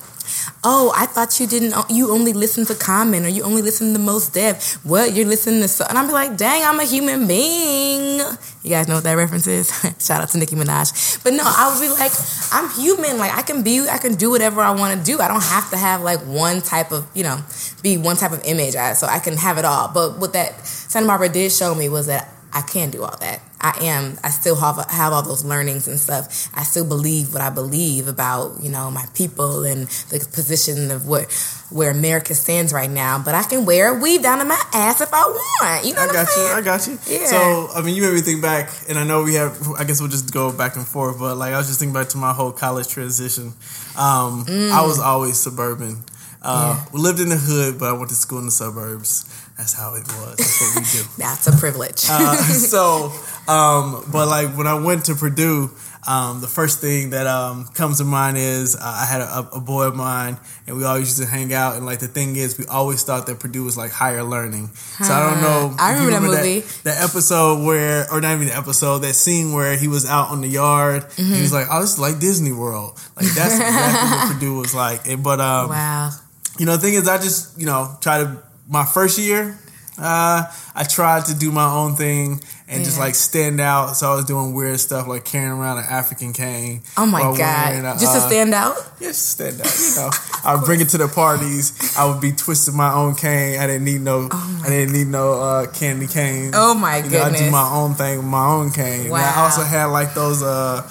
"Oh, 0.64 0.92
I 0.96 1.06
thought 1.06 1.38
you 1.40 1.46
didn't. 1.46 1.74
You 1.90 2.10
only 2.10 2.32
listen 2.32 2.64
to 2.66 2.74
Common, 2.74 3.24
or 3.24 3.28
you 3.28 3.42
only 3.42 3.62
listen 3.62 3.92
to 3.92 3.98
Mos 3.98 4.28
Def. 4.28 4.74
What 4.84 5.14
you're 5.14 5.26
listening 5.26 5.62
to?" 5.62 5.68
So, 5.68 5.84
and 5.88 5.98
I'm 5.98 6.10
like, 6.10 6.36
"Dang, 6.36 6.64
I'm 6.64 6.80
a 6.80 6.84
human 6.84 7.26
being." 7.26 8.20
You 8.62 8.70
guys 8.70 8.88
know 8.88 8.96
what 8.96 9.04
that 9.04 9.14
reference 9.14 9.46
is? 9.46 9.70
Shout 9.98 10.22
out 10.22 10.28
to 10.30 10.38
Nicki 10.38 10.54
Minaj. 10.56 11.22
But 11.24 11.34
no, 11.34 11.42
I 11.44 11.72
would 11.72 11.80
be 11.80 11.88
like, 11.88 12.12
"I'm 12.52 12.68
human. 12.70 13.18
Like 13.18 13.36
I 13.36 13.42
can 13.42 13.62
be, 13.62 13.88
I 13.88 13.98
can 13.98 14.14
do 14.14 14.30
whatever 14.30 14.60
I 14.60 14.70
want 14.70 14.98
to 14.98 15.04
do. 15.04 15.20
I 15.20 15.28
don't 15.28 15.42
have 15.42 15.70
to 15.70 15.76
have 15.76 16.02
like 16.02 16.20
one 16.20 16.60
type 16.62 16.92
of, 16.92 17.06
you 17.14 17.24
know, 17.24 17.38
be 17.82 17.96
one 17.96 18.16
type 18.16 18.32
of 18.32 18.42
image. 18.44 18.74
So 18.96 19.06
I 19.06 19.18
can 19.18 19.36
have 19.36 19.58
it 19.58 19.64
all." 19.64 19.88
But 19.88 20.18
what 20.18 20.32
that 20.34 20.66
Santa 20.66 21.06
Barbara 21.06 21.28
did 21.28 21.52
show 21.52 21.74
me 21.74 21.88
was 21.88 22.06
that 22.06 22.28
I 22.54 22.60
can 22.62 22.90
do 22.90 23.02
all 23.02 23.16
that. 23.20 23.40
I 23.60 23.78
am. 23.82 24.18
I 24.24 24.30
still 24.30 24.56
have 24.56 24.84
have 24.90 25.12
all 25.12 25.22
those 25.22 25.44
learnings 25.44 25.86
and 25.88 25.98
stuff. 25.98 26.50
I 26.54 26.64
still 26.64 26.84
believe 26.84 27.32
what 27.32 27.40
I 27.42 27.48
believe 27.50 28.08
about 28.08 28.60
you 28.62 28.68
know 28.70 28.90
my 28.90 29.06
people 29.14 29.64
and 29.64 29.86
the 30.10 30.18
position 30.32 30.90
of 30.90 31.06
what 31.06 31.32
where 31.70 31.90
America 31.90 32.34
stands 32.34 32.72
right 32.72 32.90
now. 32.90 33.22
But 33.24 33.34
I 33.34 33.44
can 33.44 33.64
wear 33.64 33.96
a 33.96 34.00
weave 34.00 34.22
down 34.22 34.38
to 34.40 34.44
my 34.44 34.60
ass 34.74 35.00
if 35.00 35.08
I 35.14 35.22
want. 35.22 35.86
You 35.86 35.94
know 35.94 36.02
I 36.02 36.06
what 36.06 36.12
got 36.12 36.20
I'm 36.20 36.26
you. 36.26 36.32
saying? 36.32 36.56
I 36.56 36.60
got 36.60 36.86
you. 36.88 36.98
Yeah. 37.06 37.26
So 37.26 37.68
I 37.74 37.82
mean, 37.82 37.94
you 37.94 38.02
made 38.02 38.14
me 38.14 38.20
think 38.20 38.42
back, 38.42 38.68
and 38.88 38.98
I 38.98 39.04
know 39.04 39.22
we 39.22 39.34
have. 39.34 39.56
I 39.78 39.84
guess 39.84 40.00
we'll 40.00 40.10
just 40.10 40.32
go 40.32 40.52
back 40.52 40.76
and 40.76 40.86
forth. 40.86 41.18
But 41.18 41.36
like, 41.36 41.54
I 41.54 41.58
was 41.58 41.68
just 41.68 41.78
thinking 41.78 41.94
back 41.94 42.08
to 42.10 42.18
my 42.18 42.32
whole 42.32 42.52
college 42.52 42.88
transition. 42.88 43.52
Um, 43.96 44.44
I 44.48 44.82
was 44.86 44.98
always 44.98 45.38
suburban. 45.40 46.02
Uh, 46.42 46.74
Mm. 46.74 46.76
Yeah. 46.76 46.84
We 46.92 47.00
lived 47.00 47.20
in 47.20 47.28
the 47.28 47.36
hood, 47.36 47.78
but 47.78 47.88
I 47.88 47.92
went 47.92 48.08
to 48.08 48.16
school 48.16 48.40
in 48.40 48.46
the 48.46 48.50
suburbs. 48.50 49.24
That's 49.62 49.74
how 49.74 49.94
it 49.94 50.02
was. 50.18 50.36
That's 50.38 50.60
what 50.60 50.74
we 50.74 50.82
do. 50.90 51.08
That's 51.18 51.46
a 51.46 51.52
privilege. 51.56 52.04
Uh, 52.10 52.34
so, 52.74 53.12
um, 53.46 54.04
but 54.10 54.26
like 54.26 54.56
when 54.56 54.66
I 54.66 54.74
went 54.74 55.04
to 55.04 55.14
Purdue, 55.14 55.70
um, 56.04 56.40
the 56.40 56.48
first 56.48 56.80
thing 56.80 57.10
that 57.10 57.28
um, 57.28 57.68
comes 57.74 57.98
to 57.98 58.04
mind 58.04 58.36
is 58.36 58.74
uh, 58.74 58.80
I 58.82 59.06
had 59.06 59.20
a, 59.20 59.50
a 59.54 59.60
boy 59.60 59.84
of 59.84 59.94
mine, 59.94 60.36
and 60.66 60.76
we 60.76 60.82
always 60.84 61.06
used 61.16 61.22
to 61.22 61.26
hang 61.32 61.54
out. 61.54 61.76
And 61.76 61.86
like 61.86 62.00
the 62.00 62.08
thing 62.08 62.34
is, 62.34 62.58
we 62.58 62.66
always 62.66 63.04
thought 63.04 63.28
that 63.28 63.38
Purdue 63.38 63.62
was 63.62 63.76
like 63.76 63.92
higher 63.92 64.24
learning. 64.24 64.66
So 64.74 65.12
I 65.14 65.30
don't 65.30 65.40
know. 65.40 65.76
I 65.78 65.94
you 66.00 66.06
remember 66.06 66.32
that 66.32 66.42
movie. 66.44 66.60
That, 66.82 67.08
episode 67.08 67.64
where, 67.64 68.10
or 68.12 68.20
not 68.20 68.34
even 68.34 68.48
the 68.48 68.56
episode, 68.56 68.98
that 69.06 69.14
scene 69.14 69.52
where 69.52 69.76
he 69.76 69.86
was 69.86 70.04
out 70.04 70.30
on 70.30 70.40
the 70.40 70.48
yard. 70.48 71.04
And 71.04 71.12
he 71.14 71.22
Mm-hmm. 71.34 71.40
was 71.42 71.52
like, 71.52 71.68
"Oh, 71.70 71.80
this 71.82 71.92
is 71.92 71.98
like 72.00 72.18
Disney 72.18 72.50
World." 72.52 72.98
Like 73.14 73.26
that's 73.26 73.54
exactly 73.54 74.10
what 74.10 74.32
Purdue 74.34 74.56
was 74.58 74.74
like. 74.74 75.06
And- 75.06 75.22
But 75.22 75.38
um, 75.40 75.68
wow. 75.68 76.10
you 76.58 76.66
know, 76.66 76.72
the 76.74 76.82
thing 76.82 76.94
is, 76.94 77.06
I 77.06 77.18
just, 77.18 77.56
you 77.60 77.66
know, 77.66 77.96
try 78.00 78.24
to, 78.24 78.42
my 78.68 78.84
first 78.84 79.18
year, 79.18 79.58
uh, 79.98 80.44
I 80.74 80.84
tried 80.84 81.26
to 81.26 81.34
do 81.34 81.52
my 81.52 81.70
own 81.70 81.96
thing 81.96 82.40
and 82.66 82.84
just 82.84 82.98
like 82.98 83.14
stand 83.14 83.60
out. 83.60 83.96
So 83.96 84.10
I 84.10 84.14
was 84.16 84.24
doing 84.24 84.54
weird 84.54 84.80
stuff 84.80 85.06
like 85.06 85.24
carrying 85.24 85.52
around 85.52 85.78
an 85.78 85.84
African 85.88 86.32
cane. 86.32 86.82
Oh 86.96 87.04
my 87.06 87.20
god! 87.20 87.74
a, 87.74 88.00
Just 88.00 88.14
to 88.14 88.24
uh, 88.24 88.28
stand 88.28 88.54
out. 88.54 88.76
Yeah, 89.00 89.08
just 89.08 89.28
stand 89.30 89.60
out. 89.60 89.78
You 89.78 89.96
know, 89.96 90.10
I 90.44 90.54
would 90.56 90.64
bring 90.64 90.80
it 90.80 90.88
to 90.90 90.98
the 90.98 91.08
parties. 91.08 91.94
I 91.96 92.10
would 92.10 92.20
be 92.20 92.32
twisting 92.32 92.76
my 92.76 92.92
own 92.92 93.14
cane. 93.14 93.60
I 93.60 93.66
didn't 93.66 93.84
need 93.84 94.00
no, 94.00 94.28
I 94.32 94.68
didn't 94.68 94.94
need 94.94 95.08
no 95.08 95.34
uh, 95.34 95.70
candy 95.70 96.06
cane. 96.06 96.52
Oh 96.54 96.74
my 96.74 96.98
You 96.98 97.10
know, 97.10 97.22
I 97.22 97.36
do 97.36 97.50
my 97.50 97.70
own 97.70 97.94
thing 97.94 98.16
with 98.18 98.26
my 98.26 98.46
own 98.46 98.70
cane. 98.70 99.06
And 99.06 99.14
I 99.14 99.42
also 99.42 99.62
had 99.62 99.86
like 99.86 100.14
those, 100.14 100.42
uh, 100.42 100.82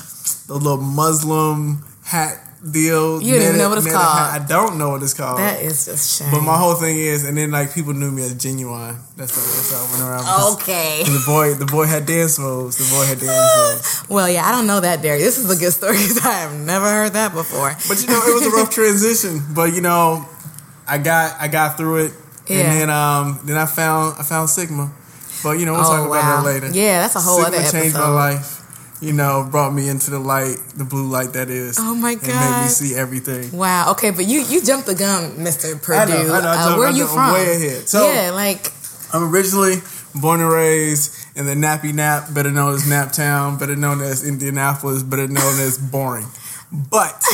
those 0.47 0.61
little 0.61 0.77
Muslim 0.77 1.83
hat 2.03 2.37
deal. 2.69 3.21
You 3.21 3.33
didn't 3.33 3.47
even 3.47 3.57
know 3.57 3.69
what 3.69 3.77
it's 3.79 3.91
called. 3.91 4.05
I 4.05 4.39
don't 4.47 4.77
know 4.77 4.89
what 4.89 5.01
it's 5.03 5.13
called. 5.13 5.39
That 5.39 5.61
is 5.61 5.85
just 5.85 6.19
shame. 6.19 6.29
But 6.31 6.41
my 6.41 6.57
whole 6.57 6.75
thing 6.75 6.97
is, 6.97 7.25
and 7.25 7.37
then 7.37 7.51
like 7.51 7.73
people 7.73 7.93
knew 7.93 8.11
me 8.11 8.21
as 8.23 8.35
genuine. 8.35 8.97
That's 9.17 9.33
how, 9.35 9.41
that's 9.41 9.71
how 9.73 9.79
I 9.85 9.91
went 9.91 10.03
around. 10.25 10.53
okay. 10.55 11.03
The 11.05 11.23
boy, 11.25 11.53
the 11.55 11.65
boy 11.65 11.85
had 11.85 12.05
dance 12.05 12.37
moves. 12.39 12.77
The 12.77 12.87
boy 12.95 13.05
had 13.05 13.19
dance 13.19 14.01
moves. 14.03 14.09
Well, 14.09 14.29
yeah, 14.29 14.45
I 14.45 14.51
don't 14.51 14.67
know 14.67 14.79
that, 14.79 15.01
Derek. 15.01 15.21
This 15.21 15.37
is 15.37 15.49
a 15.49 15.59
good 15.59 15.71
story 15.73 15.95
'cause 16.07 16.23
I 16.25 16.31
have 16.45 16.53
never 16.53 16.85
heard 16.89 17.13
that 17.13 17.33
before. 17.33 17.75
But 17.87 18.01
you 18.01 18.07
know, 18.07 18.21
it 18.25 18.33
was 18.33 18.45
a 18.45 18.51
rough 18.51 18.69
transition. 18.69 19.41
But 19.55 19.73
you 19.73 19.81
know, 19.81 20.25
I 20.87 20.97
got 20.97 21.35
I 21.39 21.47
got 21.47 21.77
through 21.77 22.05
it. 22.05 22.13
Yeah. 22.47 22.57
And 22.59 22.71
then 22.81 22.89
um 22.89 23.39
then 23.45 23.57
I 23.57 23.65
found 23.65 24.15
I 24.19 24.23
found 24.23 24.49
Sigma. 24.49 24.91
But 25.43 25.57
you 25.57 25.65
know, 25.65 25.73
we'll 25.73 25.81
Oh, 25.81 25.89
talk 25.89 26.05
about 26.05 26.09
wow. 26.11 26.41
that 26.41 26.45
later. 26.45 26.69
Yeah, 26.69 27.01
that's 27.01 27.15
a 27.15 27.19
whole 27.19 27.41
Sigma 27.41 27.57
other 27.57 27.71
changed 27.71 27.95
my 27.95 28.01
episode. 28.01 28.13
life. 28.15 28.60
You 29.01 29.13
know, 29.13 29.47
brought 29.49 29.73
me 29.73 29.89
into 29.89 30.11
the 30.11 30.19
light, 30.19 30.57
the 30.77 30.83
blue 30.85 31.07
light 31.09 31.33
that 31.33 31.49
is. 31.49 31.77
Oh, 31.79 31.95
my 31.95 32.13
god! 32.13 32.29
And 32.29 32.55
made 32.57 32.61
me 32.63 32.67
see 32.69 32.93
everything. 32.95 33.51
Wow. 33.57 33.91
Okay, 33.93 34.11
but 34.11 34.25
you 34.27 34.41
you 34.41 34.61
jumped 34.61 34.85
the 34.85 34.93
gun, 34.93 35.41
Mister 35.41 35.75
Purdue. 35.75 35.99
I 35.99 36.05
know, 36.05 36.33
I 36.35 36.41
know, 36.41 36.47
I 36.49 36.73
Uh, 36.73 36.77
where 36.77 36.87
I 36.87 36.91
are 36.91 36.95
you 36.95 37.07
from? 37.07 37.33
way 37.33 37.55
ahead. 37.55 37.89
So- 37.89 38.05
yeah, 38.05 38.29
like 38.29 38.71
I'm 39.11 39.23
originally 39.33 39.77
born 40.13 40.39
and 40.39 40.49
raised 40.51 41.15
in 41.35 41.47
the 41.47 41.55
Nappy 41.55 41.93
Nap, 41.93 42.31
better 42.31 42.51
known 42.51 42.75
as 42.75 42.87
Nap 42.87 43.11
Town, 43.11 43.57
better 43.57 43.75
known 43.75 44.01
as 44.01 44.23
Indianapolis, 44.23 45.01
better 45.01 45.27
known 45.27 45.59
as 45.59 45.79
boring. 45.79 46.27
But 46.71 47.25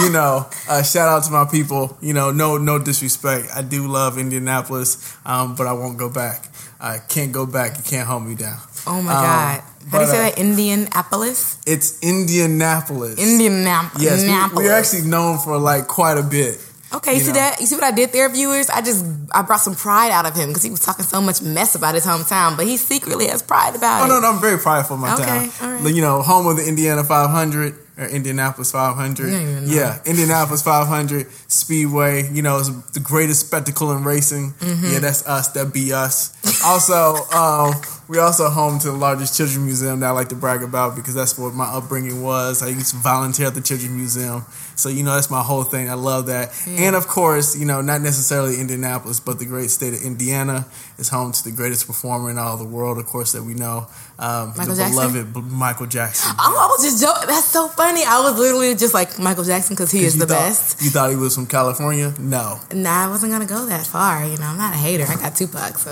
you 0.00 0.08
know, 0.10 0.48
uh, 0.70 0.82
shout 0.82 1.06
out 1.08 1.24
to 1.24 1.30
my 1.30 1.44
people. 1.44 1.98
You 2.00 2.14
know, 2.14 2.32
no 2.32 2.56
no 2.56 2.78
disrespect. 2.78 3.48
I 3.54 3.60
do 3.60 3.86
love 3.86 4.16
Indianapolis, 4.16 4.96
um, 5.26 5.54
but 5.54 5.66
I 5.66 5.72
won't 5.74 5.98
go 5.98 6.08
back. 6.08 6.48
I 6.80 6.96
can't 6.98 7.30
go 7.30 7.44
back. 7.44 7.76
You 7.76 7.84
can't 7.84 8.08
hold 8.08 8.24
me 8.24 8.34
down. 8.34 8.56
Oh 8.86 9.02
my 9.02 9.12
Um, 9.12 9.22
god. 9.24 9.62
How 9.90 9.98
do 9.98 10.04
you 10.04 10.10
say 10.10 10.18
uh, 10.18 10.22
that? 10.30 10.38
Indianapolis. 10.38 11.58
It's 11.66 11.98
Indianapolis. 12.02 13.18
Indianapolis. 13.18 14.02
Yes, 14.02 14.52
we, 14.52 14.64
we're 14.64 14.72
actually 14.72 15.02
known 15.02 15.38
for 15.38 15.58
like 15.58 15.86
quite 15.88 16.18
a 16.18 16.22
bit. 16.22 16.58
Okay, 16.92 17.12
you, 17.12 17.18
you 17.18 17.24
see 17.24 17.28
know. 17.32 17.38
that? 17.38 17.60
You 17.60 17.66
see 17.66 17.76
what 17.76 17.84
I 17.84 17.92
did 17.92 18.12
there, 18.12 18.28
viewers? 18.28 18.68
I 18.68 18.82
just 18.82 19.04
I 19.32 19.42
brought 19.42 19.60
some 19.60 19.74
pride 19.76 20.10
out 20.10 20.26
of 20.26 20.34
him 20.34 20.48
because 20.48 20.62
he 20.64 20.70
was 20.70 20.80
talking 20.80 21.04
so 21.04 21.20
much 21.20 21.40
mess 21.40 21.74
about 21.74 21.94
his 21.94 22.04
hometown, 22.04 22.56
but 22.56 22.66
he 22.66 22.76
secretly 22.76 23.28
has 23.28 23.42
pride 23.42 23.74
about 23.76 24.02
Oh 24.02 24.04
it. 24.04 24.10
Oh 24.10 24.14
no, 24.14 24.20
no, 24.20 24.32
I'm 24.34 24.40
very 24.40 24.58
prideful 24.58 24.94
of 24.96 25.00
my 25.02 25.14
Okay, 25.14 25.24
town. 25.24 25.50
all 25.62 25.82
right. 25.82 25.94
You 25.94 26.02
know, 26.02 26.20
home 26.22 26.46
of 26.48 26.56
the 26.56 26.66
Indiana 26.66 27.04
500 27.04 27.89
or 28.00 28.06
Indianapolis 28.06 28.72
500. 28.72 29.24
You 29.24 29.30
don't 29.30 29.42
even 29.42 29.66
know. 29.66 29.74
Yeah, 29.74 29.98
Indianapolis 30.06 30.62
500 30.62 31.26
Speedway. 31.48 32.28
You 32.32 32.42
know, 32.42 32.58
it's 32.58 32.70
the 32.92 33.00
greatest 33.00 33.46
spectacle 33.46 33.92
in 33.92 34.02
racing. 34.02 34.52
Mm-hmm. 34.54 34.92
Yeah, 34.92 34.98
that's 35.00 35.26
us. 35.26 35.48
That 35.48 35.72
be 35.72 35.92
us. 35.92 36.34
also, 36.64 37.16
um, 37.36 37.74
we 38.08 38.18
also 38.18 38.48
home 38.48 38.78
to 38.80 38.90
the 38.90 38.96
largest 38.96 39.36
children's 39.36 39.64
museum 39.64 40.00
that 40.00 40.08
I 40.08 40.10
like 40.10 40.30
to 40.30 40.34
brag 40.34 40.62
about 40.62 40.96
because 40.96 41.14
that's 41.14 41.38
what 41.38 41.54
my 41.54 41.66
upbringing 41.66 42.22
was. 42.22 42.62
I 42.62 42.68
used 42.68 42.90
to 42.90 42.96
volunteer 42.96 43.48
at 43.48 43.54
the 43.54 43.60
children's 43.60 43.94
museum, 43.94 44.44
so 44.80 44.88
you 44.88 45.02
know 45.02 45.14
that's 45.14 45.30
my 45.30 45.42
whole 45.42 45.62
thing. 45.64 45.88
I 45.90 45.94
love 45.94 46.26
that. 46.26 46.50
And 46.66 46.96
of 46.96 47.06
course, 47.06 47.56
you 47.58 47.66
know, 47.66 47.80
not 47.82 48.00
necessarily 48.00 48.58
Indianapolis, 48.60 49.20
but 49.20 49.38
the 49.38 49.44
great 49.46 49.70
state 49.70 49.92
of 49.94 50.02
Indiana 50.02 50.66
is 50.98 51.08
home 51.08 51.32
to 51.32 51.44
the 51.44 51.52
greatest 51.52 51.86
performer 51.86 52.30
in 52.30 52.38
all 52.38 52.56
the 52.56 52.64
world, 52.64 52.98
of 52.98 53.06
course, 53.06 53.32
that 53.32 53.42
we 53.42 53.54
know. 53.54 53.86
Um, 54.18 54.52
Michael 54.56 54.74
the 54.74 54.82
Jackson? 54.82 55.12
beloved 55.12 55.34
B- 55.34 55.40
Michael 55.42 55.86
Jackson. 55.86 56.32
Oh, 56.38 56.58
I 56.60 56.66
was 56.68 56.82
just 56.82 57.02
joking. 57.02 57.28
That's 57.28 57.46
so 57.46 57.68
funny. 57.68 58.02
I 58.04 58.20
was 58.20 58.38
literally 58.38 58.74
just 58.74 58.92
like 58.94 59.18
Michael 59.18 59.44
Jackson 59.44 59.74
because 59.76 59.90
he 59.90 60.04
is 60.04 60.18
the 60.18 60.26
thought- 60.26 60.48
best. 60.48 60.82
You 60.82 60.90
thought 60.90 61.10
he 61.10 61.16
was 61.16 61.34
from 61.34 61.46
California? 61.46 62.12
No. 62.18 62.58
Nah, 62.74 63.04
I 63.04 63.08
wasn't 63.08 63.32
gonna 63.32 63.46
go 63.46 63.66
that 63.66 63.86
far. 63.86 64.24
You 64.26 64.36
know, 64.38 64.46
I'm 64.46 64.58
not 64.58 64.74
a 64.74 64.76
hater. 64.76 65.04
I 65.08 65.16
got 65.16 65.36
Tupac, 65.36 65.78
so 65.78 65.90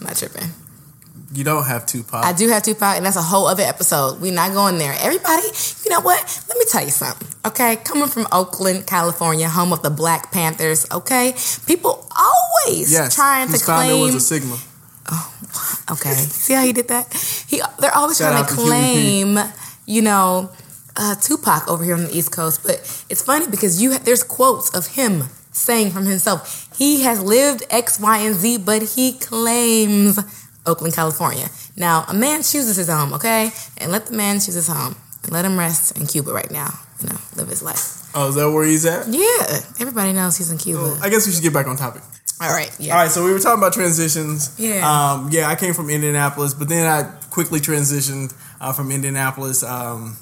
I'm 0.00 0.06
not 0.06 0.16
tripping. 0.16 0.48
You 1.34 1.44
don't 1.44 1.64
have 1.64 1.86
Tupac. 1.86 2.24
I 2.24 2.34
do 2.34 2.48
have 2.48 2.62
Tupac, 2.62 2.96
and 2.96 3.06
that's 3.06 3.16
a 3.16 3.22
whole 3.22 3.46
other 3.46 3.62
episode. 3.62 4.20
We're 4.20 4.34
not 4.34 4.52
going 4.52 4.76
there. 4.76 4.94
Everybody, 5.00 5.46
you 5.82 5.90
know 5.90 6.00
what? 6.00 6.44
Let 6.48 6.58
me 6.58 6.64
tell 6.68 6.84
you 6.84 6.90
something. 6.90 7.26
Okay, 7.46 7.76
coming 7.76 8.08
from 8.08 8.26
Oakland, 8.32 8.86
California, 8.86 9.48
home 9.48 9.72
of 9.72 9.82
the 9.82 9.88
Black 9.88 10.30
Panthers. 10.30 10.86
Okay, 10.92 11.34
people 11.66 12.06
always 12.14 12.92
yes. 12.92 13.14
trying 13.14 13.48
to 13.50 13.58
claim. 13.58 14.00
was 14.00 14.14
a 14.14 14.20
Sigma. 14.20 14.58
Okay, 15.90 16.12
see 16.12 16.54
how 16.54 16.62
he 16.62 16.72
did 16.72 16.88
that? 16.88 17.12
He 17.48 17.60
they're 17.80 17.94
always 17.94 18.18
Shout 18.18 18.32
trying 18.32 18.44
to 18.44 18.54
to 18.54 18.60
claim, 18.60 19.38
you 19.86 20.02
know, 20.02 20.50
uh, 20.96 21.14
Tupac 21.16 21.66
over 21.68 21.82
here 21.82 21.94
on 21.94 22.04
the 22.04 22.16
East 22.16 22.30
Coast, 22.30 22.62
but 22.62 22.74
it's 23.08 23.22
funny 23.22 23.46
because 23.46 23.82
you 23.82 23.98
there's 23.98 24.22
quotes 24.22 24.74
of 24.74 24.86
him 24.94 25.24
saying 25.50 25.90
from 25.90 26.06
himself 26.06 26.68
he 26.76 27.02
has 27.02 27.22
lived 27.22 27.64
X, 27.70 27.98
Y, 27.98 28.18
and 28.18 28.34
Z, 28.34 28.58
but 28.58 28.82
he 28.82 29.12
claims 29.14 30.18
Oakland, 30.66 30.94
California. 30.94 31.48
Now 31.76 32.04
a 32.08 32.14
man 32.14 32.42
chooses 32.42 32.76
his 32.76 32.88
home, 32.88 33.12
okay, 33.14 33.50
and 33.78 33.90
let 33.90 34.06
the 34.06 34.16
man 34.16 34.36
choose 34.36 34.54
his 34.54 34.68
home. 34.68 34.96
Let 35.30 35.44
him 35.44 35.58
rest 35.58 35.96
in 35.96 36.06
Cuba 36.06 36.32
right 36.32 36.50
now. 36.50 36.70
You 37.00 37.08
know, 37.08 37.18
live 37.36 37.48
his 37.48 37.62
life. 37.62 38.10
Oh, 38.14 38.28
is 38.28 38.34
that 38.34 38.50
where 38.50 38.64
he's 38.64 38.84
at? 38.86 39.08
Yeah, 39.08 39.60
everybody 39.80 40.12
knows 40.12 40.36
he's 40.36 40.50
in 40.50 40.58
Cuba. 40.58 40.98
I 41.02 41.08
guess 41.08 41.26
we 41.26 41.32
should 41.32 41.42
get 41.42 41.52
back 41.52 41.66
on 41.66 41.76
topic. 41.76 42.02
All 42.40 42.50
right, 42.50 42.74
yeah. 42.80 42.94
All 42.94 43.02
right, 43.02 43.10
so 43.10 43.24
we 43.24 43.32
were 43.32 43.38
talking 43.38 43.58
about 43.58 43.72
transitions. 43.72 44.54
Yeah. 44.58 44.82
Um, 44.82 45.28
yeah, 45.30 45.48
I 45.48 45.54
came 45.54 45.74
from 45.74 45.88
Indianapolis, 45.90 46.54
but 46.54 46.68
then 46.68 46.86
I 46.86 47.08
quickly 47.30 47.60
transitioned 47.60 48.34
uh, 48.60 48.72
from 48.72 48.90
Indianapolis 48.90 49.62
um, 49.62 50.16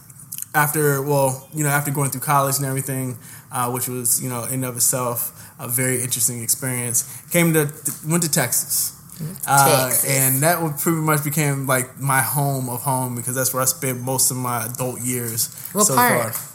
after, 0.54 1.00
well, 1.00 1.48
you 1.54 1.64
know, 1.64 1.70
after 1.70 1.90
going 1.90 2.10
through 2.10 2.20
college 2.20 2.58
and 2.58 2.66
everything, 2.66 3.16
uh, 3.50 3.70
which 3.70 3.88
was, 3.88 4.22
you 4.22 4.28
know, 4.28 4.44
in 4.44 4.54
and 4.54 4.64
of 4.66 4.76
itself 4.76 5.32
a 5.58 5.66
very 5.66 6.02
interesting 6.02 6.42
experience. 6.42 7.04
Came 7.30 7.54
to 7.54 7.72
went 8.06 8.22
to 8.22 8.30
Texas. 8.30 8.99
Uh, 9.46 9.90
and 10.06 10.42
that 10.42 10.62
would 10.62 10.78
pretty 10.78 10.98
much 10.98 11.24
became 11.24 11.66
like 11.66 11.98
my 12.00 12.20
home 12.22 12.68
of 12.68 12.82
home 12.82 13.14
because 13.16 13.34
that's 13.34 13.52
where 13.52 13.62
I 13.62 13.66
spent 13.66 14.00
most 14.00 14.30
of 14.30 14.36
my 14.36 14.66
adult 14.66 15.00
years 15.00 15.48
What 15.72 15.84
so 15.84 15.94
part? 15.94 16.34
far. 16.34 16.46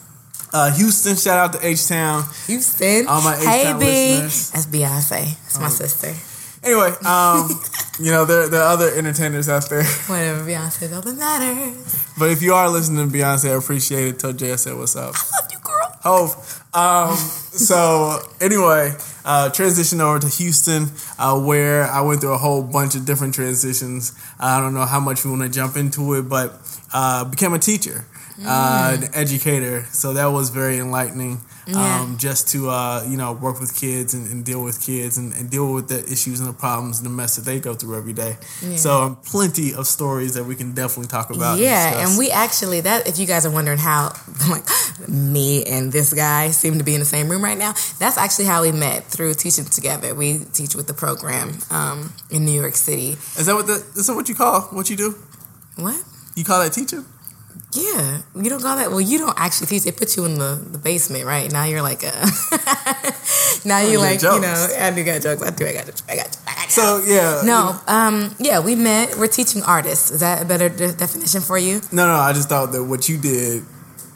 Uh, 0.54 0.72
Houston, 0.76 1.16
shout 1.18 1.38
out 1.38 1.54
to 1.60 1.68
H 1.68 1.88
Town. 1.88 2.24
Houston. 2.48 3.08
All 3.08 3.22
my 3.22 3.36
hey, 3.36 3.62
H-Town 3.62 3.80
B. 3.80 3.86
listeners. 3.86 4.52
That's 4.52 4.66
Beyonce. 4.68 5.10
That's 5.44 5.58
Oh. 5.58 5.62
my 5.62 5.70
sister. 5.70 6.14
Anyway, 6.64 6.90
um, 7.06 7.50
you 8.00 8.10
know, 8.12 8.26
there, 8.26 8.48
there 8.50 8.62
are 8.62 8.72
other 8.74 8.90
entertainers 8.96 9.50
out 9.50 9.70
there. 9.70 9.84
Whatever 9.84 10.44
Beyonce 10.50 10.96
all 10.96 11.02
that 11.02 11.16
matters. 11.16 12.06
But 12.18 12.30
if 12.32 12.42
you 12.42 12.54
are 12.54 12.70
listening 12.70 13.12
to 13.12 13.16
Beyonce, 13.18 13.52
I 13.52 13.56
appreciate 13.58 14.08
it. 14.08 14.20
Tell 14.20 14.34
Jay 14.34 14.54
I 14.54 14.56
said 14.56 14.76
what's 14.78 14.96
up. 14.96 15.14
I 15.34 15.42
Love 15.42 15.52
you, 15.52 15.60
girl. 15.62 16.00
Hov. 16.02 16.65
Um, 16.76 17.16
so 17.16 18.20
anyway, 18.42 18.94
uh, 19.24 19.50
transition 19.50 20.02
over 20.02 20.20
to 20.20 20.28
Houston, 20.28 20.88
uh, 21.18 21.40
where 21.40 21.86
I 21.86 22.02
went 22.02 22.20
through 22.22 22.34
a 22.34 22.38
whole 22.38 22.62
bunch 22.62 22.96
of 22.96 23.06
different 23.06 23.34
transitions. 23.34 24.12
I 24.40 24.60
don't 24.60 24.74
know 24.74 24.86
how 24.86 25.00
much 25.00 25.24
we 25.24 25.32
want 25.32 25.44
to 25.44 25.50
jump 25.50 25.78
into 25.78 26.16
it, 26.16 26.24
but 26.24 26.60
uh, 26.94 27.24
became 27.24 27.54
a 27.54 27.60
teacher, 27.60 28.06
uh, 28.46 28.98
an 29.00 29.10
educator. 29.14 29.86
So 29.92 30.14
that 30.14 30.26
was 30.28 30.50
very 30.50 30.78
enlightening. 30.78 31.40
Yeah. 31.68 32.02
Um, 32.02 32.18
just 32.18 32.50
to 32.50 32.70
uh, 32.70 33.04
you 33.08 33.18
know 33.18 33.34
work 33.34 33.60
with 33.60 33.76
kids 33.76 34.14
and, 34.14 34.28
and 34.32 34.46
deal 34.46 34.64
with 34.64 34.82
kids 34.82 35.18
and, 35.18 35.34
and 35.34 35.50
deal 35.50 35.74
with 35.74 35.88
the 35.88 36.04
issues 36.12 36.40
and 36.40 36.48
the 36.48 36.54
problems 36.54 37.00
and 37.00 37.06
the 37.06 37.10
mess 37.10 37.36
that 37.38 37.46
they 37.46 37.60
go 37.60 37.74
through 37.74 37.98
every 37.98 38.14
day. 38.14 38.38
Yeah. 38.62 38.76
So 38.76 39.02
um, 39.02 39.16
plenty 39.18 39.74
of 39.74 39.88
stories 39.88 40.36
that 40.36 40.44
we 40.44 40.56
can 40.56 40.74
definitely 40.74 41.08
talk 41.08 41.30
about. 41.30 41.58
yeah, 41.58 41.92
discuss. 41.92 42.10
and 42.10 42.20
we 42.20 42.32
actually 42.32 42.82
that 42.82 43.08
if 43.08 43.18
you 43.18 43.26
guys 43.26 43.46
are 43.46 43.52
wondering 43.52 43.80
how 43.80 44.14
like 44.50 44.64
me 45.08 45.64
and 45.66 45.92
this 45.92 46.14
guy 46.14 46.52
seem 46.52 46.78
to 46.78 46.84
be 46.84 46.94
in 46.94 47.00
the 47.00 47.06
same 47.06 47.30
room 47.30 47.44
right 47.44 47.58
now, 47.58 47.74
that's 48.00 48.18
actually 48.18 48.46
how 48.46 48.62
we 48.62 48.72
met 48.72 49.06
through 49.06 49.34
teaching 49.34 49.66
together. 49.66 50.14
We 50.14 50.40
teach 50.54 50.76
with 50.76 50.88
the 50.88 50.94
program 50.94 51.58
um, 51.72 52.14
in 52.30 52.46
New 52.46 52.60
York 52.60 52.76
City. 52.76 53.12
is 53.38 53.46
that 53.46 53.56
what 53.56 53.68
the, 53.68 53.84
is 53.96 54.08
that 54.08 54.16
what 54.16 54.30
you 54.30 54.36
call 54.36 54.62
what 54.72 54.90
you 54.90 54.96
do? 54.96 55.16
What? 55.78 56.02
You 56.36 56.44
call 56.44 56.62
that 56.64 56.74
teaching? 56.74 57.06
Yeah, 57.74 58.22
you 58.36 58.50
don't 58.50 58.62
call 58.62 58.78
that. 58.78 58.90
Well, 58.90 59.02
you 59.02 59.18
don't 59.18 59.38
actually 59.38 59.68
teach. 59.68 59.84
They 59.84 59.92
put 59.92 60.16
you 60.16 60.26
in 60.26 60.36
the, 60.36 60.56
the 60.72 60.78
basement, 60.78 61.26
right? 61.26 61.52
Now 61.52 61.66
you're 61.66 61.82
like 61.82 62.04
a. 62.04 62.12
now 63.66 63.80
Oh, 63.80 63.86
you 63.86 63.92
you're 63.94 64.00
like 64.02 64.22
you 64.22 64.40
know. 64.40 64.68
I 64.80 64.92
do 64.92 65.04
got 65.04 65.22
jokes. 65.22 65.42
I 65.44 65.50
do. 65.52 65.66
I 65.66 65.74
got. 65.74 65.86
jokes. 65.86 66.04
I 66.08 66.16
got. 66.16 66.38
I 66.48 66.56
got. 66.56 66.70
So 66.70 67.04
yeah, 67.06 67.42
No, 67.46 67.80
um, 67.88 68.34
yeah, 68.40 68.60
we 68.60 68.76
met. 68.76 69.18
We're 69.18 69.28
teaching 69.28 69.62
artists. 69.64 70.12
Is 70.12 70.20
that 70.22 70.42
a 70.42 70.46
better 70.46 70.70
de- 70.70 70.94
definition 70.94 71.42
for 71.42 71.58
you? 71.58 71.82
No, 71.92 72.08
no, 72.08 72.16
I 72.16 72.34
just 72.34 72.50
thought 72.50 72.72
that 72.72 72.84
what 72.84 73.08
you 73.10 73.18
did 73.18 73.64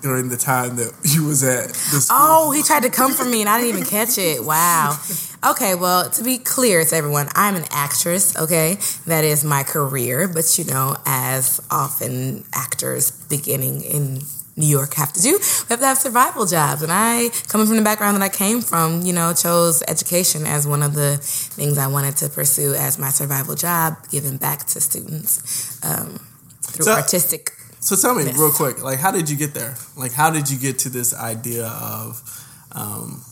during 0.01 0.29
the 0.29 0.38
time 0.38 0.77
that 0.77 0.93
you 1.03 1.25
was 1.25 1.43
at 1.43 1.67
the 1.67 2.00
school. 2.01 2.17
Oh, 2.19 2.51
he 2.51 2.63
tried 2.63 2.84
to 2.84 2.89
come 2.89 3.12
for 3.13 3.25
me 3.25 3.41
and 3.41 3.50
I 3.50 3.60
didn't 3.60 3.75
even 3.75 3.86
catch 3.89 4.17
it. 4.17 4.43
Wow. 4.43 4.98
Okay, 5.43 5.74
well, 5.74 6.10
to 6.10 6.24
be 6.24 6.38
clear 6.38 6.84
to 6.84 6.96
everyone, 6.96 7.29
I'm 7.34 7.55
an 7.55 7.63
actress, 7.72 8.36
okay? 8.36 8.77
That 9.05 9.24
is 9.24 9.46
my 9.46 9.63
career, 9.63 10.27
but 10.27 10.58
you 10.58 10.65
know, 10.65 10.98
as 11.05 11.62
often 11.72 12.43
actors 12.53 13.12
beginning 13.29 13.81
in 13.81 14.19
New 14.58 14.67
York 14.67 14.96
have 14.96 15.13
to 15.13 15.22
do, 15.22 15.31
we 15.31 15.65
have 15.69 15.79
to 15.79 15.86
have 15.86 15.98
survival 15.98 16.46
jobs. 16.46 16.81
And 16.81 16.91
I, 16.91 17.29
coming 17.48 17.67
from 17.67 17.77
the 17.77 17.84
background 17.84 18.17
that 18.17 18.24
I 18.24 18.27
came 18.27 18.60
from, 18.60 19.03
you 19.03 19.13
know, 19.13 19.34
chose 19.34 19.81
education 19.88 20.46
as 20.46 20.67
one 20.67 20.84
of 20.84 20.93
the 20.93 21.15
things 21.22 21.77
I 21.77 21.88
wanted 21.88 22.17
to 22.17 22.27
pursue 22.27 22.74
as 22.74 23.00
my 23.00 23.10
survival 23.10 23.55
job, 23.55 23.96
giving 24.12 24.36
back 24.36 24.65
to 24.67 24.81
students 24.81 25.79
um, 25.86 26.19
through 26.63 26.84
So- 26.86 26.91
artistic. 26.93 27.51
So 27.81 27.96
tell 27.96 28.13
me 28.13 28.25
real 28.34 28.51
quick, 28.51 28.84
like 28.84 29.00
how 29.00 29.10
did 29.12 29.29
you 29.29 29.38
get 29.38 29.53
there? 29.53 29.74
Like 29.96 30.12
how 30.12 30.29
did 30.31 30.51
you 30.51 30.60
get 30.60 30.79
to 30.79 30.89
this 30.89 31.13
idea 31.15 31.65
of 31.67 32.22
um, 32.74 33.24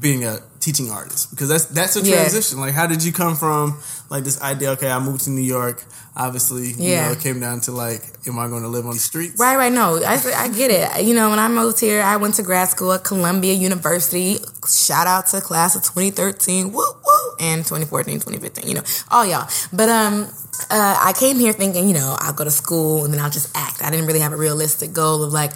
being 0.00 0.24
a 0.24 0.38
teaching 0.64 0.90
artist? 0.90 1.30
Because 1.30 1.48
that's 1.48 1.66
that's 1.66 1.96
a 1.96 2.00
Yeah. 2.00 2.14
transition. 2.16 2.58
Like 2.60 2.72
how 2.74 2.86
did 2.86 3.04
you 3.04 3.12
come 3.12 3.36
from 3.36 3.78
like 4.10 4.24
this 4.24 4.40
idea? 4.40 4.70
Okay, 4.72 4.90
I 4.90 4.98
moved 4.98 5.24
to 5.24 5.30
New 5.30 5.42
York. 5.56 5.84
Obviously, 6.16 6.68
you 6.68 6.90
Yeah. 6.92 7.06
know, 7.06 7.12
it 7.12 7.20
came 7.20 7.40
down 7.40 7.60
to 7.62 7.72
like, 7.72 8.02
am 8.28 8.38
I 8.38 8.46
going 8.48 8.62
to 8.62 8.68
live 8.68 8.86
on 8.86 8.94
the 8.94 9.00
streets? 9.00 9.38
Right, 9.40 9.56
right. 9.56 9.72
No, 9.72 9.96
I, 10.04 10.14
I 10.44 10.48
get 10.48 10.70
it. 10.70 11.04
You 11.04 11.12
know, 11.12 11.30
when 11.30 11.40
I 11.40 11.48
moved 11.48 11.80
here, 11.80 12.00
I 12.02 12.16
went 12.16 12.34
to 12.36 12.42
grad 12.44 12.68
school 12.68 12.92
at 12.92 13.02
Columbia 13.02 13.52
University. 13.52 14.38
Shout 14.68 15.08
out 15.08 15.26
to 15.28 15.40
class 15.40 15.74
of 15.74 15.82
2013, 15.82 16.72
woo, 16.72 16.78
woo, 16.78 17.34
and 17.40 17.64
2014, 17.64 18.14
2015, 18.20 18.68
you 18.68 18.74
know, 18.76 18.82
all 19.10 19.26
y'all. 19.26 19.48
But 19.72 19.88
um, 19.88 20.28
uh, 20.70 20.96
I 21.02 21.12
came 21.18 21.36
here 21.40 21.52
thinking, 21.52 21.88
you 21.88 21.94
know, 21.94 22.16
I'll 22.20 22.32
go 22.32 22.44
to 22.44 22.50
school 22.52 23.04
and 23.04 23.12
then 23.12 23.20
I'll 23.20 23.30
just 23.30 23.50
act. 23.56 23.82
I 23.82 23.90
didn't 23.90 24.06
really 24.06 24.20
have 24.20 24.32
a 24.32 24.36
realistic 24.36 24.92
goal 24.92 25.24
of 25.24 25.32
like, 25.32 25.50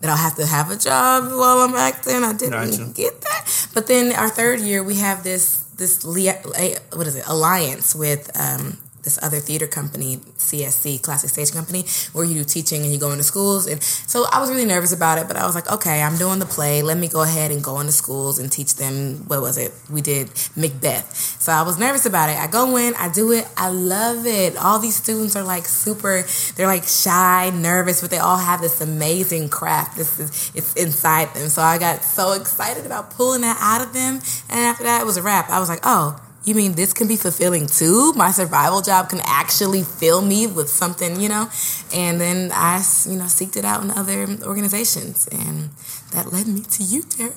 that 0.00 0.10
I'll 0.10 0.16
have 0.16 0.36
to 0.36 0.46
have 0.46 0.70
a 0.70 0.76
job 0.76 1.24
while 1.24 1.58
I'm 1.58 1.74
acting. 1.74 2.24
I 2.24 2.32
didn't 2.32 2.70
Gotcha. 2.70 2.92
get 2.94 3.20
that. 3.20 3.68
But 3.74 3.86
then 3.86 4.12
our 4.12 4.28
third 4.28 4.60
year, 4.60 4.82
we 4.82 4.96
have 4.96 5.22
this 5.22 5.62
this 5.76 6.04
what 6.04 7.06
is 7.06 7.16
it 7.16 7.24
alliance 7.26 7.94
with 7.94 8.30
um, 8.38 8.78
this 9.02 9.18
other 9.22 9.38
theater 9.38 9.66
company, 9.66 10.18
CSC, 10.36 11.02
Classic 11.02 11.30
Stage 11.30 11.52
Company, 11.52 11.84
where 12.12 12.24
you 12.24 12.34
do 12.34 12.44
teaching 12.44 12.82
and 12.82 12.92
you 12.92 12.98
go 12.98 13.10
into 13.12 13.24
schools. 13.24 13.66
And 13.66 13.82
so 13.82 14.26
I 14.32 14.40
was 14.40 14.50
really 14.50 14.64
nervous 14.64 14.92
about 14.92 15.18
it, 15.18 15.28
but 15.28 15.36
I 15.36 15.46
was 15.46 15.54
like, 15.54 15.70
okay, 15.70 16.02
I'm 16.02 16.16
doing 16.16 16.38
the 16.38 16.46
play. 16.46 16.82
Let 16.82 16.98
me 16.98 17.08
go 17.08 17.22
ahead 17.22 17.50
and 17.50 17.62
go 17.62 17.80
into 17.80 17.92
schools 17.92 18.38
and 18.38 18.50
teach 18.50 18.76
them. 18.76 19.24
What 19.28 19.40
was 19.40 19.58
it? 19.58 19.72
We 19.90 20.00
did 20.00 20.28
Macbeth. 20.56 21.14
So 21.40 21.52
I 21.52 21.62
was 21.62 21.78
nervous 21.78 22.06
about 22.06 22.28
it. 22.28 22.36
I 22.36 22.46
go 22.46 22.76
in, 22.76 22.94
I 22.94 23.08
do 23.10 23.32
it. 23.32 23.46
I 23.56 23.70
love 23.70 24.26
it. 24.26 24.56
All 24.56 24.78
these 24.78 24.96
students 24.96 25.36
are 25.36 25.44
like 25.44 25.64
super. 25.64 26.24
They're 26.56 26.66
like 26.66 26.84
shy, 26.84 27.50
nervous, 27.54 28.00
but 28.00 28.10
they 28.10 28.18
all 28.18 28.38
have 28.38 28.60
this 28.60 28.80
amazing 28.80 29.48
craft. 29.48 29.96
This 29.96 30.18
is 30.18 30.52
it's 30.54 30.74
inside 30.74 31.32
them. 31.34 31.48
So 31.48 31.62
I 31.62 31.78
got 31.78 32.04
so 32.04 32.32
excited 32.32 32.86
about 32.86 33.10
pulling 33.10 33.42
that 33.42 33.58
out 33.60 33.86
of 33.86 33.92
them. 33.92 34.20
And 34.48 34.60
after 34.60 34.84
that, 34.84 35.00
it 35.00 35.04
was 35.04 35.16
a 35.16 35.22
wrap. 35.22 35.48
I 35.48 35.58
was 35.58 35.68
like, 35.68 35.80
oh 35.84 36.20
you 36.50 36.54
mean 36.54 36.72
this 36.72 36.92
can 36.92 37.08
be 37.08 37.16
fulfilling 37.16 37.66
too? 37.66 38.12
My 38.12 38.30
survival 38.30 38.82
job 38.82 39.08
can 39.08 39.20
actually 39.24 39.82
fill 39.82 40.20
me 40.20 40.46
with 40.46 40.68
something, 40.68 41.20
you 41.20 41.28
know? 41.28 41.48
And 41.94 42.20
then 42.20 42.50
I, 42.52 42.76
you 43.06 43.16
know, 43.16 43.24
seeked 43.24 43.56
it 43.56 43.64
out 43.64 43.82
in 43.82 43.90
other 43.90 44.26
organizations. 44.44 45.26
And 45.28 45.70
that 46.12 46.32
led 46.32 46.46
me 46.46 46.60
to 46.60 46.82
you, 46.82 47.02
Derek. 47.02 47.34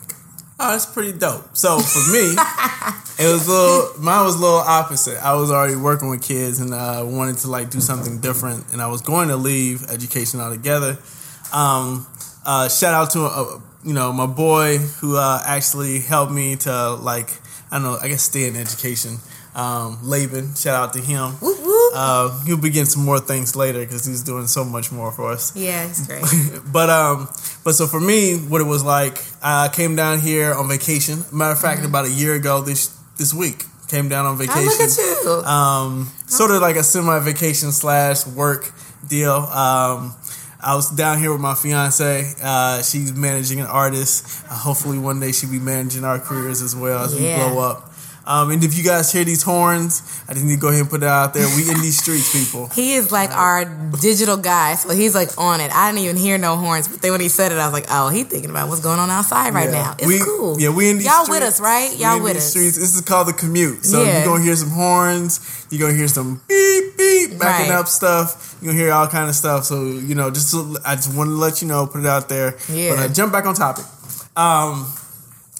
Oh, 0.60 0.72
that's 0.72 0.86
pretty 0.86 1.17
dope. 1.17 1.58
So 1.58 1.79
for 1.79 2.12
me, 2.12 2.36
it 3.20 3.32
was 3.32 3.48
a 3.48 3.51
little. 3.51 4.01
Mine 4.01 4.24
was 4.24 4.36
a 4.36 4.39
little 4.39 4.60
opposite. 4.60 5.17
I 5.24 5.34
was 5.36 5.51
already 5.51 5.75
working 5.75 6.10
with 6.10 6.22
kids 6.22 6.60
and 6.60 6.74
uh, 6.74 7.03
wanted 7.05 7.38
to 7.39 7.50
like 7.50 7.70
do 7.70 7.82
something 7.82 8.20
different, 8.20 8.72
and 8.72 8.82
I 8.82 8.88
was 8.88 9.01
going 9.01 9.29
to 9.29 9.36
leave 9.36 9.89
education 9.89 10.39
altogether. 10.39 10.98
Um, 11.51 12.05
uh, 12.46 12.70
shout 12.70 12.93
out 12.93 13.10
to 13.12 13.24
uh, 13.24 13.60
you 13.84 13.93
know 13.93 14.13
my 14.13 14.27
boy 14.27 14.77
who 14.77 15.17
uh, 15.17 15.41
actually 15.43 16.00
helped 16.00 16.32
me 16.32 16.55
to 16.58 16.91
like 16.91 17.29
I 17.74 17.80
know, 17.80 17.98
I 18.01 18.08
guess 18.08 18.22
stay 18.24 18.48
in 18.48 18.56
education. 18.56 19.18
Um, 19.56 20.00
Laban, 20.03 20.56
shout 20.56 20.75
out 20.75 20.94
to 20.94 21.00
him. 21.01 21.32
Whoop, 21.42 21.60
whoop. 21.60 21.94
Uh, 21.96 22.44
he'll 22.46 22.58
be 22.58 22.70
getting 22.70 22.86
some 22.86 23.03
more 23.06 23.20
things 23.20 23.56
later 23.56 23.80
because 23.80 24.06
he's 24.06 24.24
doing 24.24 24.48
so 24.48 24.63
much 24.63 24.92
more 24.92 25.12
for 25.12 25.32
us. 25.32 25.56
Yeah, 25.56 25.88
it's 25.88 26.06
great. 26.08 26.24
but 26.74 26.89
um, 26.89 27.27
but 27.63 27.74
so 27.74 27.86
for 27.88 28.00
me, 28.00 28.36
what 28.38 28.62
it 28.62 28.70
was 28.75 28.84
like, 28.84 29.18
I 29.44 29.70
came 29.70 29.96
down 29.96 30.20
here 30.20 30.53
on 30.53 30.68
vacation. 30.68 31.24
Matter 31.32 31.53
of 31.53 31.62
fact, 31.62 31.80
Mm-hmm. 31.82 31.89
about 31.89 32.06
a 32.06 32.12
year 32.12 32.34
ago 32.36 32.62
this 32.62 32.88
this 33.18 33.34
week, 33.34 33.65
came 33.88 34.10
down 34.10 34.25
on 34.25 34.34
oh, 34.34 34.38
vacation. 34.38 34.65
look 34.65 34.82
at 34.82 35.24
you. 35.25 35.32
Um, 35.46 36.12
sort 36.27 36.51
of 36.51 36.62
like 36.62 36.75
a 36.77 36.84
semi 36.84 37.20
vacation 37.20 37.72
slash 37.72 38.25
work 38.25 38.72
deal. 39.08 39.34
Um, 39.34 40.15
I 40.65 40.75
was 40.75 40.89
down 40.89 41.20
here 41.20 41.32
with 41.32 41.41
my 41.41 41.55
fiance. 41.55 42.34
Uh, 42.41 42.82
she's 42.82 43.13
managing 43.13 43.60
an 43.60 43.67
artist. 43.67 44.43
Uh, 44.50 44.55
hopefully, 44.55 44.98
one 44.98 45.20
day 45.20 45.32
she'll 45.32 45.51
be 45.51 45.60
managing 45.60 46.03
our 46.03 46.20
careers 46.20 46.62
as 46.62 46.75
well 46.75 47.03
as 47.03 47.20
Yeah. 47.20 47.46
we 47.48 47.53
blow 47.53 47.62
up. 47.63 47.93
Um, 48.25 48.51
and 48.51 48.63
if 48.63 48.77
you 48.77 48.84
guys 48.86 49.12
hear 49.12 49.25
these 49.25 49.44
horns, 49.44 50.01
I 50.30 50.34
just 50.34 50.46
need 50.46 50.56
to 50.56 50.60
go 50.62 50.70
ahead 50.70 50.82
and 50.82 50.89
put 50.89 51.03
it 51.03 51.10
out 51.10 51.34
there. 51.34 51.46
We 51.58 51.70
in 51.70 51.82
these 51.82 51.98
streets, 52.01 52.32
people. 52.32 52.68
he 52.70 52.96
is 52.96 53.12
like 53.12 53.32
our 53.32 53.65
digital 54.01 54.38
guy, 54.38 54.75
so 54.75 54.94
he's 54.94 55.13
like 55.13 55.30
on 55.38 55.60
it. 55.60 55.72
I 55.75 55.92
didn't 55.92 56.06
even 56.06 56.15
hear 56.18 56.38
no 56.38 56.56
horns, 56.56 56.88
but 56.88 57.01
then 57.01 57.12
when 57.12 57.20
he 57.22 57.27
said 57.27 57.51
it, 57.51 57.58
I 57.58 57.65
was 57.65 57.74
like, 57.74 57.86
"Oh, 57.89 58.08
he 58.10 58.24
thinking 58.24 58.50
about 58.50 58.70
what's 58.70 58.80
going 58.82 59.00
on 59.00 59.10
outside 59.10 59.53
right 59.53 59.65
Yeah. 59.70 59.82
now." 59.84 59.96
It's 60.00 60.08
we, 60.08 60.20
cool. 60.20 60.60
Yeah, 60.60 60.70
we 60.70 60.89
in 60.89 61.00
these 61.00 61.06
streets 61.06 61.15
Y'all 61.18 61.25
streets. 61.25 61.39
with 61.42 61.50
us, 61.50 61.60
right? 61.60 61.98
Y'all 62.00 62.15
in 62.18 62.24
with 62.24 62.34
these 62.34 62.44
us. 62.44 62.50
Streets. 62.51 62.77
This 62.80 62.96
is 62.96 63.01
called 63.01 63.27
the 63.27 63.34
commute. 63.34 63.84
So 63.86 64.01
Yeah. 64.03 64.20
you're 64.20 64.25
gonna 64.27 64.44
hear 64.44 64.56
some 64.56 64.70
horns. 64.72 65.39
You're 65.70 65.82
gonna 65.82 65.98
hear 65.98 66.08
some 66.08 66.42
beep 66.48 66.98
beep 66.98 67.38
backing 67.39 67.72
Right. 67.72 67.77
up 67.80 67.88
stuff. 67.89 68.56
You're 68.62 68.72
gonna 68.72 68.84
hear 68.86 68.94
all 68.94 69.08
kind 69.08 69.27
of 69.27 69.36
stuff. 69.36 69.65
So 69.65 69.84
you 69.84 70.15
know, 70.15 70.32
just 70.32 70.51
to, 70.51 70.77
I 70.86 70.96
just 70.96 71.13
want 71.13 71.27
to 71.30 71.34
let 71.36 71.62
you 71.62 71.68
know, 71.68 71.88
put 71.88 72.00
it 72.00 72.08
out 72.08 72.30
there. 72.30 72.56
Yeah. 72.70 72.96
But 72.96 73.00
uh, 73.00 73.08
jump 73.13 73.34
back 73.34 73.46
on 73.46 73.53
topic. 73.56 73.84
Um, 74.38 74.88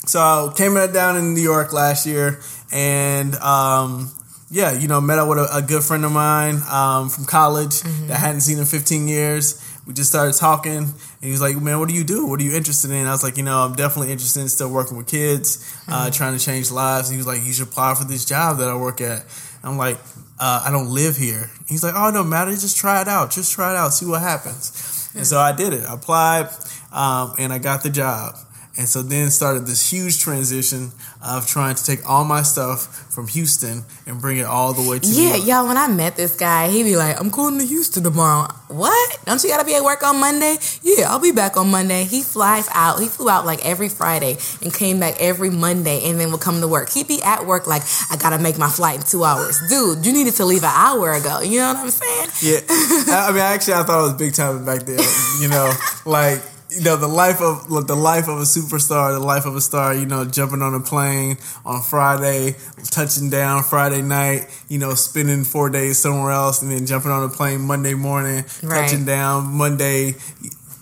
so 0.06 0.20
I 0.20 0.54
came 0.56 0.76
down 0.92 1.18
in 1.18 1.34
New 1.34 1.42
York 1.42 1.74
last 1.74 2.06
year, 2.06 2.40
and 2.72 3.36
um, 3.36 4.12
yeah, 4.50 4.72
you 4.74 4.88
know, 4.88 5.00
met 5.02 5.20
up 5.20 5.28
with 5.30 5.40
a, 5.40 5.58
a 5.58 5.62
good 5.62 5.84
friend 5.84 6.06
of 6.06 6.12
mine 6.12 6.60
um, 6.70 7.10
from 7.10 7.26
college 7.26 7.82
Mm-hmm. 7.82 8.08
that 8.08 8.18
I 8.18 8.20
hadn't 8.20 8.42
seen 8.42 8.60
in 8.60 8.66
15 8.66 9.08
years. 9.08 9.60
We 9.86 9.94
just 9.94 10.10
started 10.10 10.34
talking, 10.36 10.78
and 10.78 10.94
he 11.22 11.32
was 11.32 11.42
like, 11.42 11.58
"Man, 11.58 11.78
what 11.80 11.90
do 11.90 11.96
you 11.96 12.04
do? 12.06 12.26
What 12.26 12.40
are 12.40 12.44
you 12.44 12.56
interested 12.56 12.92
in?" 12.92 13.06
I 13.06 13.12
was 13.12 13.24
like, 13.24 13.36
"You 13.38 13.44
know, 13.44 13.60
I'm 13.66 13.76
definitely 13.76 14.12
interested 14.14 14.40
in 14.42 14.48
still 14.50 14.70
working 14.72 14.96
with 14.98 15.08
kids, 15.08 15.60
uh, 15.88 15.92
Mm-hmm. 15.92 16.12
trying 16.12 16.38
to 16.38 16.44
change 16.44 16.72
lives." 16.72 17.10
And 17.10 17.16
he 17.16 17.18
was 17.18 17.28
like, 17.28 17.44
"You 17.44 17.52
should 17.52 17.68
apply 17.68 17.96
for 17.96 18.06
this 18.06 18.24
job 18.26 18.58
that 18.60 18.70
I 18.70 18.76
work 18.76 19.02
at." 19.02 19.26
I'm 19.64 19.78
like, 19.78 19.98
uh, 20.40 20.64
"I 20.66 20.72
don't 20.72 20.90
live 20.90 21.18
here." 21.18 21.50
He's 21.68 21.84
like, 21.84 21.96
"Oh, 21.98 22.12
no 22.12 22.24
matter. 22.24 22.52
Just 22.52 22.78
try 22.78 23.02
it 23.02 23.08
out. 23.10 23.32
Just 23.32 23.52
try 23.54 23.72
it 23.74 23.76
out. 23.78 23.90
See 23.94 24.06
what 24.06 24.22
happens." 24.22 25.10
And 25.16 25.28
so 25.28 25.38
I 25.38 25.52
did 25.52 25.74
it. 25.74 25.84
I 25.84 25.94
applied, 25.96 26.48
um, 26.94 27.36
and 27.38 27.52
I 27.52 27.58
got 27.60 27.84
the 27.84 27.90
job. 27.90 28.36
And 28.76 28.88
so 28.88 29.04
then 29.04 29.30
started 29.30 29.68
this 29.68 29.92
huge 29.92 30.20
transition 30.20 30.92
of 31.24 31.46
trying 31.46 31.76
to 31.76 31.86
take 31.86 32.10
all 32.10 32.26
my 32.26 32.42
stuff 32.42 32.88
from 33.14 33.28
Houston 33.28 33.84
and 34.08 34.20
bring 34.20 34.40
it 34.40 34.46
all 34.46 34.74
the 34.74 34.90
way 34.90 34.98
to 34.98 35.08
Yeah, 35.08 35.36
y'all, 35.36 35.68
when 35.68 35.78
I 35.78 35.88
met 35.88 36.16
this 36.16 36.36
guy, 36.36 36.70
he'd 36.70 36.84
be 36.84 36.96
like, 36.96 37.20
I'm 37.20 37.30
going 37.30 37.60
to 37.60 37.66
Houston 37.66 38.04
tomorrow. 38.04 38.52
What? 38.70 39.20
Don't 39.26 39.44
you 39.44 39.50
gotta 39.50 39.64
be 39.66 39.76
at 39.76 39.84
work 39.84 40.02
on 40.02 40.20
Monday? 40.20 40.58
Yeah, 40.82 41.12
I'll 41.12 41.20
be 41.20 41.32
back 41.32 41.56
on 41.56 41.70
Monday. 41.70 42.06
He 42.06 42.24
flies 42.24 42.68
out. 42.74 43.00
He 43.00 43.08
flew 43.08 43.30
out 43.30 43.46
like 43.46 43.64
every 43.64 43.90
Friday 43.90 44.38
and 44.64 44.74
came 44.74 45.00
back 45.00 45.18
every 45.20 45.52
Monday 45.52 46.10
and 46.10 46.20
then 46.20 46.32
would 46.32 46.42
come 46.42 46.60
to 46.60 46.68
work. 46.68 46.90
He'd 46.90 47.08
be 47.08 47.22
at 47.22 47.46
work 47.46 47.68
like, 47.68 47.84
I 48.10 48.18
gotta 48.18 48.40
make 48.40 48.58
my 48.58 48.70
flight 48.70 48.98
in 48.98 49.04
two 49.04 49.24
hours. 49.24 49.62
Dude, 49.70 50.04
you 50.04 50.12
needed 50.12 50.34
to 50.36 50.46
leave 50.46 50.64
an 50.64 50.72
hour 50.74 51.14
ago. 51.14 51.42
You 51.42 51.60
know 51.60 51.74
what 51.74 51.78
I'm 51.78 51.90
saying? 51.92 52.30
Yeah, 52.42 52.60
I 52.70 53.28
I 53.30 53.32
mean, 53.32 53.42
actually, 53.42 53.76
I 53.76 53.84
thought 53.84 54.00
it 54.00 54.04
was 54.04 54.14
big 54.14 54.34
time 54.34 54.66
back 54.66 54.82
then. 54.84 55.00
You 55.40 55.50
know, 55.50 55.72
like 56.06 56.42
you 56.76 56.82
know, 56.84 56.96
the 56.98 57.08
life 57.08 57.42
of 57.42 57.70
like, 57.70 57.88
the 57.88 57.96
life 57.96 58.28
of 58.28 58.38
a 58.40 58.44
superstar, 58.44 59.14
the 59.14 59.20
life 59.20 59.46
of 59.46 59.56
a 59.56 59.62
star. 59.62 59.94
You 59.94 60.06
know, 60.06 60.26
jumping 60.26 60.62
on 60.62 60.74
a 60.74 60.80
plane 60.80 61.38
on 61.66 61.82
Friday, 61.82 62.56
touching 62.92 63.30
down 63.30 63.64
Friday 63.64 64.02
night. 64.02 64.48
You 64.70 64.80
know, 64.80 64.94
spending 64.94 65.44
four 65.44 65.70
days 65.70 65.98
somewhere 66.00 66.32
else, 66.32 66.62
and 66.62 66.72
then 66.72 66.86
jumping 66.86 67.12
on 67.12 67.24
a 67.24 67.30
plane 67.30 67.62
Monday 67.62 67.94
morning, 67.94 68.46
Right. 68.64 68.84
touching 68.90 69.06
down 69.06 69.46
Monday 69.54 70.16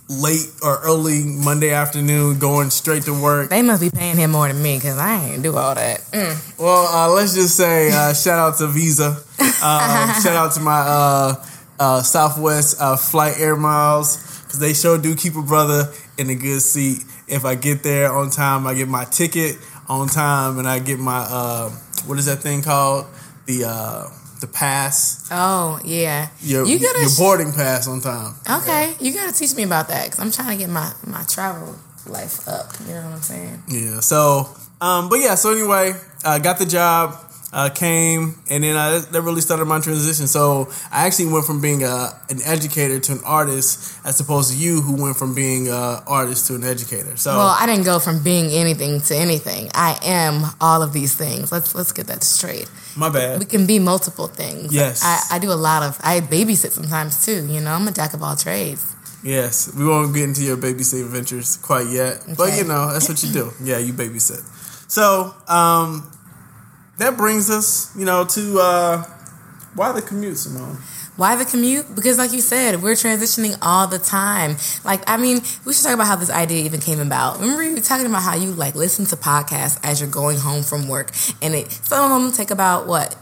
late 0.09 0.45
or 0.61 0.79
early 0.83 1.23
Monday 1.23 1.71
afternoon, 1.71 2.37
going 2.37 2.69
straight 2.69 3.03
to 3.03 3.13
work. 3.21 3.49
They 3.49 3.61
must 3.61 3.81
be 3.81 3.89
paying 3.89 4.17
him 4.17 4.31
more 4.31 4.47
than 4.47 4.61
me 4.61 4.77
because 4.77 4.97
I 4.97 5.23
ain't 5.25 5.43
do 5.43 5.55
all 5.55 5.73
that. 5.75 6.01
Mm. 6.11 6.59
Well, 6.59 6.85
uh, 6.87 7.13
let's 7.13 7.33
just 7.33 7.55
say 7.55 7.91
uh, 7.93 8.13
shout 8.13 8.37
out 8.39 8.57
to 8.59 8.67
Visa. 8.67 9.17
Um, 9.61 10.19
shout 10.23 10.35
out 10.35 10.51
to 10.53 10.59
my 10.59 10.79
uh, 10.79 11.45
uh, 11.79 12.01
Southwest 12.01 12.77
uh, 12.81 12.95
flight 12.95 13.35
air 13.37 13.55
miles 13.55 14.17
because 14.51 14.59
they 14.59 14.73
sure 14.73 14.97
do 14.97 15.15
keep 15.15 15.35
a 15.37 15.41
brother 15.41 15.89
in 16.17 16.29
a 16.29 16.35
good 16.35 16.61
seat. 16.61 17.05
If 17.27 17.45
I 17.45 17.55
get 17.55 17.83
there 17.83 18.11
on 18.11 18.29
time, 18.29 18.67
I 18.67 18.73
get 18.73 18.89
my 18.89 19.05
ticket 19.05 19.57
on 19.87 20.09
time, 20.09 20.59
and 20.59 20.67
I 20.67 20.79
get 20.79 20.99
my 20.99 21.19
uh, 21.19 21.69
what 22.05 22.19
is 22.19 22.25
that 22.25 22.39
thing 22.39 22.61
called? 22.61 23.05
The 23.45 23.63
uh, 23.65 24.07
the 24.41 24.47
pass, 24.47 25.29
Oh, 25.31 25.79
yeah. 25.85 26.27
your 26.41 26.65
you 26.65 26.79
gotta 26.79 26.99
your 26.99 27.09
boarding 27.17 27.53
pass 27.53 27.87
on 27.87 28.01
time. 28.01 28.35
Okay, 28.49 28.93
you 28.99 29.13
gotta 29.13 29.31
teach 29.31 29.55
me 29.55 29.63
about 29.63 29.87
that 29.87 30.05
because 30.05 30.19
I'm 30.19 30.31
trying 30.31 30.57
to 30.57 30.61
get 30.65 30.69
my, 30.69 30.91
my 31.07 31.23
travel 31.23 31.75
life 32.07 32.45
up. 32.47 32.73
You 32.81 32.95
know 32.95 33.03
what 33.03 33.13
I'm 33.15 33.21
saying? 33.21 33.63
Yeah. 33.69 33.99
So, 34.01 34.49
um, 34.81 35.07
but 35.09 35.19
yeah. 35.19 35.35
So 35.35 35.51
anyway, 35.53 35.93
uh, 36.25 36.39
got 36.39 36.57
the 36.59 36.65
job, 36.65 37.15
uh, 37.53 37.69
came, 37.69 38.35
and 38.49 38.63
then 38.63 38.75
uh, 38.75 39.01
that 39.11 39.21
really 39.21 39.41
started 39.41 39.65
my 39.65 39.79
transition. 39.79 40.27
So 40.27 40.71
I 40.91 41.05
actually 41.05 41.31
went 41.31 41.45
from 41.45 41.61
being 41.61 41.83
a, 41.83 42.09
an 42.29 42.39
educator 42.45 42.99
to 42.99 43.11
an 43.11 43.19
artist, 43.25 43.99
as 44.05 44.19
opposed 44.19 44.51
to 44.51 44.57
you, 44.57 44.81
who 44.81 45.01
went 45.01 45.17
from 45.17 45.35
being 45.35 45.67
an 45.67 45.99
artist 46.07 46.47
to 46.47 46.55
an 46.55 46.63
educator. 46.63 47.17
So 47.17 47.31
Well, 47.37 47.55
I 47.59 47.65
didn't 47.65 47.83
go 47.83 47.99
from 47.99 48.23
being 48.23 48.51
anything 48.51 49.01
to 49.01 49.15
anything. 49.15 49.69
I 49.73 49.99
am 50.03 50.45
all 50.61 50.81
of 50.81 50.93
these 50.93 51.15
things. 51.15 51.51
Let's 51.51 51.75
let's 51.75 51.91
get 51.91 52.07
that 52.07 52.23
straight. 52.23 52.69
my 52.95 53.09
bad. 53.09 53.39
We 53.39 53.45
can 53.45 53.65
be 53.65 53.79
multiple 53.79 54.27
things. 54.27 54.73
Yes. 54.73 55.01
I, 55.03 55.35
I 55.35 55.39
do 55.39 55.51
a 55.51 55.59
lot 55.59 55.83
of 55.83 55.99
I 56.03 56.21
babysit 56.21 56.71
sometimes 56.71 57.25
too, 57.25 57.45
you 57.47 57.59
know. 57.59 57.71
I'm 57.71 57.87
a 57.87 57.91
jack 57.91 58.13
of 58.13 58.23
all 58.23 58.35
trades. 58.35 58.85
Yes, 59.23 59.71
we 59.75 59.85
won't 59.85 60.15
get 60.15 60.23
into 60.23 60.41
your 60.41 60.57
babysitting 60.57 61.07
ventures 61.09 61.57
quite 61.57 61.87
yet, 61.87 62.23
but 62.35 62.57
you 62.57 62.63
know 62.63 62.91
that's 62.91 63.07
what 63.07 63.21
you 63.21 63.31
do. 63.31 63.51
Yeah, 63.61 63.77
you 63.77 63.93
babysit. 63.93 64.41
So 64.89 65.35
um, 65.47 66.11
that 67.01 67.17
brings 67.17 67.49
us, 67.49 67.95
you 67.97 68.05
know, 68.05 68.25
to 68.25 68.59
uh, 68.59 69.03
why 69.75 69.91
the 69.91 70.01
commute, 70.01 70.37
Simone. 70.37 70.77
Why 71.17 71.35
the 71.35 71.45
commute? 71.45 71.93
Because, 71.93 72.17
like 72.17 72.31
you 72.31 72.41
said, 72.41 72.81
we're 72.81 72.93
transitioning 72.93 73.57
all 73.61 73.87
the 73.87 73.99
time. 73.99 74.55
Like, 74.83 75.03
I 75.07 75.17
mean, 75.17 75.41
we 75.65 75.73
should 75.73 75.83
talk 75.83 75.93
about 75.93 76.07
how 76.07 76.15
this 76.15 76.29
idea 76.29 76.63
even 76.63 76.79
came 76.79 76.99
about. 76.99 77.39
Remember, 77.39 77.63
you 77.63 77.75
were 77.75 77.81
talking 77.81 78.05
about 78.05 78.21
how 78.21 78.35
you 78.35 78.51
like 78.51 78.75
listen 78.75 79.05
to 79.05 79.15
podcasts 79.15 79.79
as 79.83 79.99
you're 79.99 80.09
going 80.09 80.37
home 80.37 80.63
from 80.63 80.87
work, 80.87 81.11
and 81.41 81.55
it 81.55 81.71
some 81.71 82.11
of 82.11 82.21
them 82.21 82.31
take 82.31 82.51
about 82.51 82.87
what. 82.87 83.15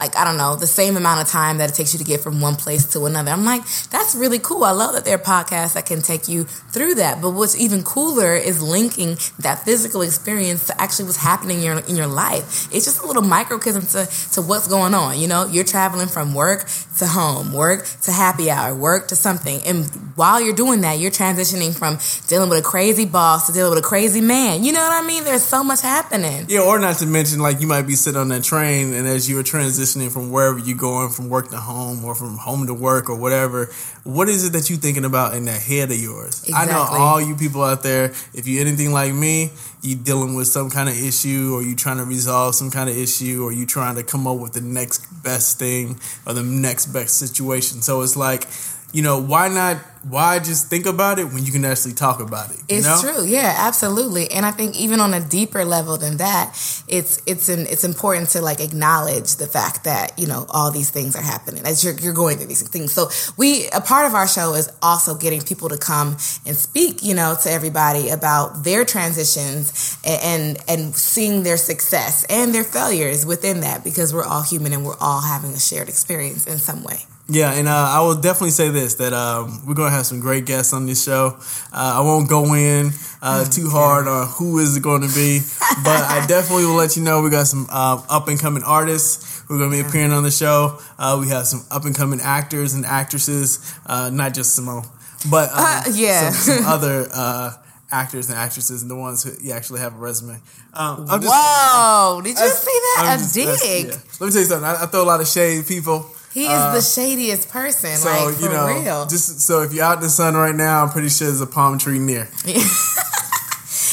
Like 0.00 0.16
I 0.16 0.24
don't 0.24 0.36
know 0.36 0.56
the 0.56 0.66
same 0.66 0.96
amount 0.96 1.20
of 1.20 1.28
time 1.28 1.58
that 1.58 1.70
it 1.70 1.74
takes 1.74 1.92
you 1.92 1.98
to 1.98 2.04
get 2.04 2.20
from 2.20 2.40
one 2.40 2.56
place 2.56 2.84
to 2.92 3.04
another. 3.06 3.30
I'm 3.30 3.44
like, 3.44 3.62
that's 3.90 4.14
really 4.14 4.38
cool. 4.38 4.64
I 4.64 4.72
love 4.72 4.94
that 4.94 5.04
there 5.04 5.16
are 5.16 5.22
podcasts 5.22 5.74
that 5.74 5.86
can 5.86 6.02
take 6.02 6.28
you 6.28 6.44
through 6.44 6.96
that. 6.96 7.20
But 7.20 7.30
what's 7.30 7.58
even 7.58 7.82
cooler 7.82 8.34
is 8.34 8.62
linking 8.62 9.16
that 9.38 9.60
physical 9.64 10.02
experience 10.02 10.66
to 10.66 10.80
actually 10.80 11.06
what's 11.06 11.18
happening 11.18 11.58
in 11.58 11.64
your 11.64 11.78
in 11.80 11.96
your 11.96 12.06
life. 12.06 12.68
It's 12.72 12.84
just 12.84 13.02
a 13.02 13.06
little 13.06 13.22
microcosm 13.22 13.86
to 13.86 14.06
to 14.34 14.42
what's 14.42 14.68
going 14.68 14.94
on. 14.94 15.18
You 15.18 15.28
know, 15.28 15.46
you're 15.46 15.64
traveling 15.64 16.08
from 16.08 16.34
work 16.34 16.66
to 16.98 17.06
home, 17.06 17.52
work 17.52 17.86
to 18.02 18.12
happy 18.12 18.50
hour, 18.50 18.74
work 18.74 19.08
to 19.08 19.16
something. 19.16 19.60
And 19.64 19.86
while 20.14 20.40
you're 20.40 20.54
doing 20.54 20.82
that, 20.82 20.98
you're 20.98 21.10
transitioning 21.10 21.76
from 21.76 21.98
dealing 22.28 22.48
with 22.50 22.58
a 22.58 22.62
crazy 22.62 23.04
boss 23.04 23.46
to 23.46 23.52
dealing 23.52 23.70
with 23.70 23.84
a 23.84 23.86
crazy 23.86 24.20
man. 24.20 24.64
You 24.64 24.72
know 24.72 24.80
what 24.80 25.02
I 25.02 25.06
mean? 25.06 25.24
There's 25.24 25.42
so 25.42 25.64
much 25.64 25.80
happening. 25.80 26.46
Yeah, 26.48 26.60
or 26.60 26.78
not 26.78 26.96
to 26.98 27.06
mention, 27.06 27.40
like 27.40 27.60
you 27.60 27.66
might 27.66 27.86
be 27.86 27.94
sitting 27.94 28.20
on 28.20 28.28
that 28.28 28.44
train, 28.44 28.92
and 28.92 29.06
as 29.06 29.28
you 29.28 29.38
are 29.38 29.42
transitioning 29.62 30.10
from 30.12 30.30
wherever 30.30 30.58
you're 30.58 30.76
going, 30.76 31.10
from 31.10 31.28
work 31.28 31.50
to 31.50 31.56
home, 31.56 32.04
or 32.04 32.14
from 32.14 32.36
home 32.36 32.66
to 32.66 32.74
work, 32.74 33.08
or 33.08 33.16
whatever, 33.16 33.70
what 34.04 34.28
is 34.28 34.44
it 34.44 34.52
that 34.52 34.68
you're 34.68 34.78
thinking 34.78 35.04
about 35.04 35.34
in 35.34 35.44
that 35.44 35.60
head 35.60 35.90
of 35.90 35.96
yours? 35.96 36.50
I 36.54 36.66
know 36.66 36.84
all 36.90 37.20
you 37.20 37.36
people 37.36 37.62
out 37.62 37.82
there. 37.82 38.12
If 38.34 38.46
you're 38.46 38.60
anything 38.60 38.92
like 38.92 39.14
me, 39.14 39.50
you're 39.82 39.98
dealing 39.98 40.34
with 40.34 40.46
some 40.46 40.70
kind 40.70 40.88
of 40.88 40.96
issue, 40.96 41.52
or 41.54 41.62
you 41.62 41.74
trying 41.76 41.98
to 41.98 42.04
resolve 42.04 42.54
some 42.54 42.70
kind 42.70 42.88
of 42.90 42.96
issue, 42.96 43.44
or 43.44 43.52
you 43.52 43.66
trying 43.66 43.96
to 43.96 44.02
come 44.02 44.26
up 44.26 44.38
with 44.38 44.52
the 44.52 44.60
next 44.60 45.06
best 45.22 45.58
thing 45.58 45.98
or 46.26 46.34
the 46.34 46.42
next 46.42 46.86
best 46.86 47.18
situation. 47.18 47.82
So 47.82 48.02
it's 48.02 48.16
like, 48.16 48.46
you 48.92 49.02
know, 49.02 49.20
why 49.20 49.48
not? 49.48 49.78
Why 50.02 50.40
just 50.40 50.66
think 50.66 50.86
about 50.86 51.20
it 51.20 51.26
when 51.26 51.44
you 51.44 51.52
can 51.52 51.64
actually 51.64 51.92
talk 51.92 52.20
about 52.20 52.50
it? 52.50 52.56
you 52.68 52.78
It's 52.78 52.86
know? 52.86 53.00
true, 53.00 53.24
yeah, 53.24 53.54
absolutely. 53.56 54.28
And 54.32 54.44
I 54.44 54.50
think 54.50 54.74
even 54.74 54.98
on 54.98 55.14
a 55.14 55.20
deeper 55.20 55.64
level 55.64 55.96
than 55.96 56.16
that, 56.16 56.48
it's 56.88 57.22
it's 57.24 57.48
an, 57.48 57.66
it's 57.68 57.84
important 57.84 58.30
to 58.30 58.42
like 58.42 58.60
acknowledge 58.60 59.36
the 59.36 59.46
fact 59.46 59.84
that 59.84 60.18
you 60.18 60.26
know 60.26 60.44
all 60.50 60.72
these 60.72 60.90
things 60.90 61.14
are 61.14 61.22
happening 61.22 61.64
as 61.64 61.84
you're 61.84 61.94
you're 61.94 62.12
going 62.12 62.36
through 62.38 62.48
these 62.48 62.68
things. 62.68 62.92
So 62.92 63.10
we 63.36 63.68
a 63.72 63.80
part 63.80 64.06
of 64.06 64.14
our 64.14 64.26
show 64.26 64.54
is 64.54 64.72
also 64.82 65.14
getting 65.14 65.40
people 65.40 65.68
to 65.68 65.78
come 65.78 66.16
and 66.44 66.56
speak, 66.56 67.02
you 67.02 67.14
know, 67.14 67.36
to 67.44 67.50
everybody 67.50 68.08
about 68.08 68.64
their 68.64 68.84
transitions 68.84 69.98
and 70.04 70.22
and, 70.22 70.58
and 70.68 70.96
seeing 70.96 71.44
their 71.44 71.56
success 71.56 72.24
and 72.28 72.52
their 72.52 72.64
failures 72.64 73.24
within 73.24 73.60
that 73.60 73.84
because 73.84 74.12
we're 74.12 74.24
all 74.24 74.42
human 74.42 74.72
and 74.72 74.84
we're 74.84 74.98
all 75.00 75.20
having 75.20 75.52
a 75.52 75.60
shared 75.60 75.88
experience 75.88 76.46
in 76.46 76.58
some 76.58 76.82
way. 76.82 77.06
Yeah, 77.32 77.52
and 77.54 77.66
uh, 77.66 77.72
I 77.96 78.00
will 78.00 78.14
definitely 78.20 78.50
say 78.50 78.68
this 78.68 78.94
that 78.96 79.12
um, 79.14 79.64
we're 79.66 79.74
gonna 79.74 79.90
have 79.90 80.04
some 80.06 80.20
great 80.20 80.44
guests 80.44 80.72
on 80.74 80.84
this 80.86 81.02
show. 81.02 81.36
Uh, 81.72 81.96
I 81.98 82.00
won't 82.00 82.28
go 82.28 82.52
in 82.54 82.90
uh, 83.22 83.44
too 83.46 83.70
hard 83.70 84.06
on 84.06 84.26
who 84.28 84.58
is 84.58 84.76
it 84.76 84.82
going 84.82 85.00
to 85.00 85.14
be, 85.14 85.40
but 85.82 86.00
I 86.02 86.26
definitely 86.28 86.66
will 86.66 86.74
let 86.74 86.96
you 86.96 87.02
know 87.02 87.22
we 87.22 87.30
got 87.30 87.46
some 87.46 87.66
uh, 87.70 88.02
up 88.10 88.28
and 88.28 88.38
coming 88.38 88.62
artists 88.62 89.40
who 89.46 89.54
are 89.54 89.58
going 89.58 89.70
to 89.70 89.82
be 89.82 89.88
appearing 89.88 90.12
on 90.12 90.24
the 90.24 90.30
show. 90.30 90.78
Uh, 90.98 91.16
we 91.20 91.28
have 91.28 91.46
some 91.46 91.64
up 91.70 91.84
and 91.86 91.94
coming 91.94 92.20
actors 92.20 92.74
and 92.74 92.84
actresses, 92.84 93.74
uh, 93.86 94.10
not 94.12 94.34
just 94.34 94.54
Simone, 94.54 94.84
but 95.30 95.48
uh, 95.52 95.54
Uh, 95.56 95.82
yeah. 95.94 96.30
some, 96.32 96.56
some 96.58 96.66
other 96.74 97.06
uh, 97.14 97.52
actors 97.90 98.28
and 98.28 98.38
actresses 98.38 98.82
and 98.82 98.90
the 98.90 98.96
ones 98.96 99.22
who 99.22 99.50
actually 99.52 99.80
have 99.80 99.94
a 99.94 99.98
resume. 99.98 100.38
Um, 100.74 101.06
just, 101.06 101.22
Whoa! 101.28 102.20
Did 102.22 102.30
you 102.38 102.48
see 102.48 102.66
that? 102.66 102.96
I'm 103.06 103.18
a 103.18 103.22
just- 103.22 103.34
dig. 103.34 103.86
yeah. 103.86 103.92
Let 104.20 104.26
me 104.26 104.32
tell 104.32 104.40
you 104.42 104.44
something. 104.44 104.64
I, 104.68 104.82
I 104.82 104.86
throw 104.86 105.02
a 105.02 105.08
lot 105.08 105.20
of 105.20 105.28
shade 105.28 105.66
people. 105.66 106.10
He 106.34 106.44
is 106.44 106.50
Uh, 106.50 106.72
the 106.74 106.80
shadiest 106.80 107.48
person, 107.50 107.96
So 107.96 108.08
like 108.08 108.34
for 108.36 108.42
you 108.42 108.48
know, 108.48 108.66
real. 108.66 109.06
just 109.06 109.40
so 109.42 109.62
if 109.62 109.72
you're 109.72 109.84
out 109.84 109.98
in 109.98 110.02
the 110.02 110.10
sun 110.10 110.34
right 110.34 110.54
now, 110.54 110.82
I'm 110.82 110.90
pretty 110.90 111.08
sure 111.10 111.26
there's 111.28 111.40
a 111.40 111.46
palm 111.46 111.78
tree 111.78 111.98
near. 111.98 112.28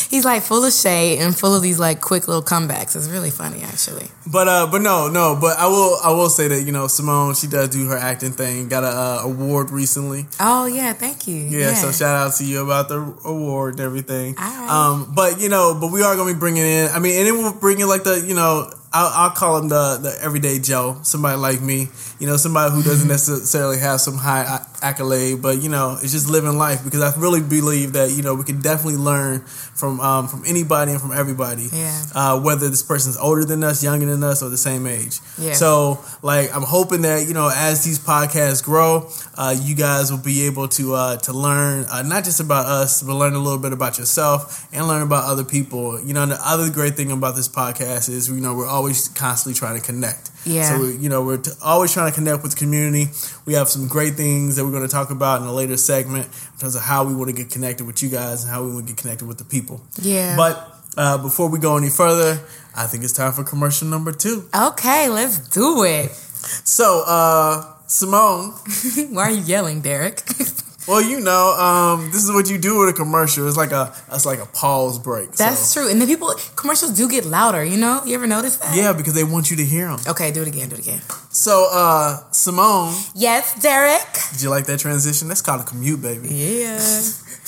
He's 0.09 0.25
like 0.25 0.41
full 0.41 0.65
of 0.65 0.73
shade 0.73 1.19
and 1.19 1.37
full 1.37 1.53
of 1.55 1.61
these 1.61 1.77
like 1.77 2.01
quick 2.01 2.27
little 2.27 2.41
comebacks. 2.41 2.95
It's 2.95 3.07
really 3.07 3.29
funny, 3.29 3.61
actually. 3.61 4.09
But 4.25 4.47
uh, 4.47 4.65
but 4.71 4.81
no, 4.81 5.07
no. 5.07 5.37
But 5.39 5.59
I 5.59 5.67
will 5.67 5.97
I 6.03 6.09
will 6.09 6.29
say 6.29 6.47
that 6.47 6.63
you 6.63 6.71
know 6.71 6.87
Simone 6.87 7.35
she 7.35 7.45
does 7.45 7.69
do 7.69 7.85
her 7.89 7.97
acting 7.97 8.31
thing. 8.31 8.69
Got 8.69 8.83
a 8.83 8.87
uh, 8.87 9.21
award 9.25 9.69
recently. 9.69 10.25
Oh 10.39 10.65
yeah, 10.65 10.93
thank 10.93 11.27
you. 11.27 11.35
Yeah, 11.35 11.75
so 11.75 11.91
shout 11.91 12.15
out 12.27 12.33
to 12.37 12.43
you 12.43 12.63
about 12.63 12.89
the 12.89 12.97
award 13.23 13.73
and 13.75 13.81
everything. 13.81 14.33
All 14.39 14.43
right. 14.45 14.69
Um, 14.69 15.11
but 15.15 15.39
you 15.39 15.47
know, 15.47 15.77
but 15.79 15.91
we 15.91 16.01
are 16.01 16.15
gonna 16.15 16.33
be 16.33 16.39
bringing 16.39 16.63
in. 16.65 16.89
I 16.89 16.97
mean, 16.97 17.15
and 17.19 17.27
then 17.27 17.37
we'll 17.37 17.53
bring 17.53 17.79
in 17.79 17.87
like 17.87 18.03
the 18.03 18.19
you 18.19 18.33
know. 18.33 18.71
I'll, 18.91 19.11
I'll 19.25 19.29
call 19.35 19.57
him 19.59 19.69
the 19.69 19.99
the 20.01 20.17
everyday 20.23 20.57
Joe, 20.57 20.97
somebody 21.03 21.37
like 21.37 21.61
me, 21.61 21.89
you 22.19 22.27
know, 22.27 22.37
somebody 22.37 22.73
who 22.75 22.83
doesn't 22.83 23.07
necessarily 23.07 23.79
have 23.79 24.01
some 24.01 24.17
high 24.17 24.59
accolade, 24.81 25.41
but 25.41 25.61
you 25.61 25.69
know, 25.69 25.97
it's 26.01 26.11
just 26.11 26.29
living 26.29 26.57
life. 26.57 26.83
Because 26.83 27.01
I 27.01 27.17
really 27.19 27.41
believe 27.41 27.93
that 27.93 28.11
you 28.11 28.21
know 28.23 28.35
we 28.35 28.43
can 28.43 28.61
definitely 28.61 28.97
learn 28.99 29.41
from 29.41 29.99
um, 30.01 30.27
from 30.27 30.43
anybody 30.45 30.91
and 30.91 30.99
from 31.01 31.11
everybody, 31.13 31.69
Yeah. 31.71 32.01
uh, 32.13 32.39
whether 32.41 32.67
this 32.69 32.83
person's 32.83 33.17
older 33.17 33.45
than 33.45 33.63
us, 33.63 33.83
younger 33.83 34.05
than 34.05 34.23
us, 34.23 34.43
or 34.43 34.49
the 34.49 34.57
same 34.57 34.85
age. 34.85 35.19
Yeah. 35.37 35.53
So, 35.53 35.99
like, 36.21 36.53
I'm 36.55 36.63
hoping 36.63 37.03
that 37.03 37.27
you 37.27 37.33
know, 37.33 37.49
as 37.53 37.83
these 37.85 37.99
podcasts 37.99 38.63
grow, 38.63 39.09
uh, 39.37 39.55
you 39.61 39.75
guys 39.75 40.11
will 40.11 40.19
be 40.19 40.45
able 40.45 40.67
to 40.69 40.93
uh, 40.95 41.17
to 41.17 41.33
learn 41.33 41.85
uh, 41.85 42.01
not 42.03 42.25
just 42.25 42.39
about 42.41 42.65
us, 42.65 43.01
but 43.01 43.13
learn 43.15 43.33
a 43.33 43.39
little 43.39 43.59
bit 43.59 43.71
about 43.73 43.97
yourself 43.97 44.67
and 44.73 44.87
learn 44.87 45.01
about 45.01 45.23
other 45.23 45.43
people. 45.45 46.01
You 46.03 46.13
know, 46.13 46.23
and 46.23 46.31
the 46.33 46.39
other 46.43 46.69
great 46.69 46.95
thing 46.95 47.11
about 47.11 47.35
this 47.35 47.47
podcast 47.47 48.09
is 48.09 48.27
you 48.29 48.35
know 48.41 48.53
we're 48.55 48.67
always 48.67 49.07
constantly 49.09 49.57
trying 49.57 49.79
to 49.79 49.85
connect. 49.85 50.31
Yeah. 50.45 50.77
So 50.77 50.85
you 50.85 51.09
know 51.09 51.23
we're 51.23 51.37
t- 51.37 51.51
always 51.63 51.93
trying 51.93 52.11
to 52.11 52.15
connect 52.15 52.43
with 52.43 52.53
the 52.53 52.57
community. 52.57 53.07
We 53.45 53.53
have 53.53 53.69
some 53.69 53.87
great 53.87 54.15
things 54.15 54.55
that 54.55 54.65
we're 54.65 54.71
going 54.71 54.83
to 54.87 54.91
talk 54.91 55.09
about 55.11 55.41
in 55.41 55.47
a 55.47 55.53
later 55.53 55.77
segment 55.77 56.25
in 56.25 56.59
terms 56.59 56.75
of 56.75 56.81
how 56.81 57.03
we 57.03 57.13
want 57.13 57.29
to 57.29 57.35
get 57.35 57.49
connected 57.51 57.85
with 57.85 58.01
you 58.01 58.09
guys 58.09 58.43
and 58.43 58.51
how 58.51 58.63
we 58.63 58.73
want 58.73 58.87
to 58.87 58.93
get 58.93 59.01
connected 59.01 59.27
with 59.27 59.37
the 59.37 59.45
people. 59.45 59.81
Yeah. 60.01 60.35
But 60.35 60.75
uh, 60.97 61.17
before 61.17 61.49
we 61.49 61.59
go 61.59 61.77
any 61.77 61.89
further, 61.89 62.39
I 62.75 62.87
think 62.87 63.03
it's 63.03 63.13
time 63.13 63.33
for 63.33 63.43
commercial 63.43 63.87
number 63.87 64.11
two. 64.11 64.47
Okay, 64.55 65.09
let's 65.09 65.37
do 65.49 65.83
it. 65.83 66.11
So, 66.11 67.03
uh, 67.05 67.63
Simone, 67.87 68.51
Why 69.11 69.23
are 69.23 69.31
you 69.31 69.41
yelling, 69.41 69.81
Derek? 69.81 70.21
well, 70.89 71.01
you 71.01 71.19
know, 71.19 71.53
um, 71.53 72.11
this 72.11 72.23
is 72.23 72.31
what 72.31 72.49
you 72.49 72.57
do 72.57 72.79
with 72.79 72.89
a 72.89 72.93
commercial. 72.93 73.47
It's 73.47 73.55
like 73.57 73.71
a, 73.71 73.93
it's 74.11 74.25
like 74.25 74.39
a 74.39 74.45
pause 74.47 74.97
break. 74.99 75.31
That's 75.33 75.59
so. 75.59 75.81
true. 75.81 75.91
And 75.91 76.01
then 76.01 76.07
people 76.07 76.33
commercials 76.55 76.91
do 76.97 77.07
get 77.07 77.25
louder. 77.25 77.63
You 77.63 77.77
know, 77.77 78.01
you 78.05 78.15
ever 78.15 78.27
notice 78.27 78.57
that? 78.57 78.75
Yeah, 78.75 78.93
because 78.93 79.13
they 79.13 79.23
want 79.23 79.51
you 79.51 79.57
to 79.57 79.63
hear 79.65 79.87
them. 79.87 79.99
Okay, 80.07 80.31
do 80.31 80.41
it 80.41 80.47
again. 80.47 80.69
Do 80.69 80.75
it 80.75 80.81
again. 80.81 81.01
So, 81.29 81.69
uh, 81.71 82.17
Simone, 82.31 82.93
Yes, 83.15 83.53
Derek. 83.61 84.01
did 84.31 84.41
you 84.41 84.49
like 84.49 84.65
that 84.65 84.79
transition? 84.79 85.27
That's 85.27 85.41
called 85.41 85.61
a 85.61 85.63
commute, 85.63 86.01
baby. 86.01 86.29
Yeah. 86.29 86.79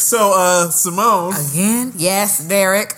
So, 0.01 0.34
uh, 0.36 0.69
Simone, 0.71 1.36
Again. 1.51 1.93
Yes, 1.95 2.39
Derek. 2.47 2.95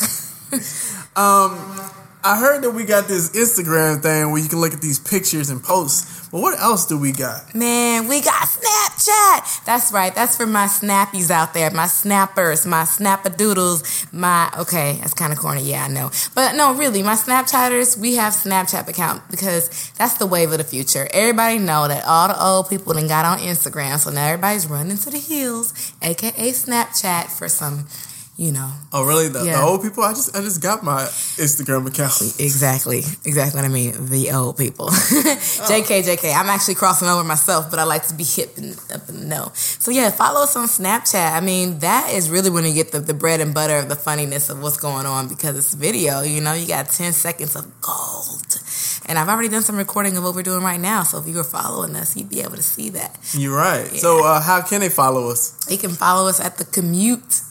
I 2.26 2.38
heard 2.38 2.64
that 2.64 2.72
we 2.72 2.86
got 2.86 3.10
this 3.10 3.32
Instagram 3.32 4.02
thing 4.02 4.32
where 4.32 4.42
you 4.42 4.48
can 4.48 4.62
look 4.62 4.74
at 4.74 4.82
these 4.82 4.98
pictures 4.98 5.50
and 5.50 5.62
posts. 5.62 6.30
But 6.30 6.42
what 6.42 6.58
else 6.58 6.86
do 6.86 6.98
we 6.98 7.12
got? 7.12 7.54
Man, 7.54 8.08
we 8.08 8.22
got 8.22 8.48
Snapchat. 8.48 9.66
That's 9.66 9.92
right. 9.92 10.16
That's 10.16 10.38
for 10.38 10.46
my 10.46 10.66
snappies 10.66 11.30
out 11.30 11.54
there, 11.54 11.70
my 11.72 11.88
snappers, 11.88 12.66
my 12.66 12.84
snappadoodles, 12.84 14.12
my 14.14 14.50
okay, 14.58 14.98
that's 15.02 15.14
kind 15.14 15.34
of 15.34 15.40
corny. 15.40 15.64
Yeah, 15.64 15.84
I 15.84 15.88
know. 15.90 16.12
But 16.34 16.56
no, 16.56 16.74
really, 16.74 17.04
my 17.04 17.16
Snapchatters, 17.16 17.98
we 17.98 18.16
have 18.16 18.34
Snapchat 18.34 18.88
account 18.88 19.30
because 19.30 19.92
that's 19.98 20.16
the 20.16 20.26
wave 20.26 20.52
of 20.52 20.60
the 20.60 20.64
future. 20.64 21.08
Everybody 21.14 21.60
know 21.60 21.88
that 21.88 22.06
all 22.06 22.30
the 22.30 22.42
old 22.42 22.70
people 22.70 22.94
then 22.94 23.08
got 23.08 23.26
on 23.26 23.40
Instagram, 23.40 24.00
so 24.00 24.12
now 24.12 24.28
everybody's 24.28 24.66
running 24.66 24.98
to 24.98 25.10
the 25.10 25.20
hills, 25.20 25.94
aka 26.02 26.52
Snapchat 26.52 27.38
for 27.38 27.50
some, 27.50 27.86
you 28.36 28.52
know, 28.52 28.72
Oh, 28.92 29.06
really? 29.06 29.28
The, 29.28 29.40
the 29.40 29.62
old 29.62 29.82
people? 29.82 30.04
I 30.04 30.14
just, 30.14 30.36
I 30.36 30.42
just 30.42 30.62
got 30.62 30.84
my 30.84 31.02
Instagram 31.38 31.88
account. 31.88 32.14
Exactly. 32.40 33.00
Exactly 33.26 33.62
what 33.62 33.66
I 33.66 33.74
mean. 33.74 34.06
The 34.08 34.32
old 34.32 34.58
people. 34.58 34.88
JK, 34.90 36.04
JK. 36.04 36.36
I'm 36.36 36.50
actually 36.50 36.76
crossing 36.76 37.08
over 37.08 37.24
myself, 37.24 37.70
but 37.70 37.80
I 37.80 37.84
like 37.84 38.08
to 38.08 38.14
be 38.14 38.24
hip 38.24 38.58
and 38.58 38.78
up 38.94 39.08
in 39.10 39.22
the 39.22 39.26
know. 39.26 39.52
So 39.54 39.92
yeah, 39.92 40.10
follow 40.10 40.44
us 40.44 40.56
on 40.56 40.68
Snapchat. 40.68 41.34
I 41.34 41.40
mean, 41.42 41.80
that 41.80 42.12
is 42.12 42.30
really 42.30 42.50
when 42.50 42.66
you 42.66 42.74
get 42.74 42.92
the, 42.92 43.00
the 43.00 43.14
bread 43.14 43.40
and 43.40 43.54
butter 43.54 43.78
of 43.78 43.90
the 43.90 43.96
funniness 43.96 44.50
of 44.50 44.62
what's 44.62 44.78
going 44.78 45.06
on 45.06 45.28
because 45.28 45.58
it's 45.58 45.74
video. 45.74 46.22
You 46.22 46.42
know, 46.42 46.54
you 46.54 46.68
got 46.68 46.90
10 46.90 47.14
seconds 47.14 47.56
of 47.56 47.66
gold. 47.82 48.60
And 49.06 49.20
I've 49.20 49.28
already 49.30 49.50
done 49.50 49.64
some 49.64 49.76
recording 49.78 50.16
of 50.18 50.24
what 50.24 50.34
we're 50.36 50.44
doing 50.44 50.64
right 50.64 50.80
now. 50.80 51.04
So 51.04 51.20
if 51.20 51.28
you 51.28 51.36
were 51.36 51.44
following 51.44 51.96
us, 51.96 52.16
you'd 52.16 52.30
be 52.30 52.42
able 52.42 52.56
to 52.56 52.64
see 52.64 52.90
that. 52.92 53.18
You're 53.34 53.56
right. 53.56 53.88
So, 53.88 54.26
uh, 54.26 54.42
how 54.42 54.62
can 54.62 54.80
they 54.80 54.90
follow 54.90 55.30
us? 55.30 55.52
They 55.66 55.78
can 55.78 55.92
follow 55.92 56.28
us 56.30 56.40
at 56.40 56.58
the 56.58 56.66
commute 56.66 57.42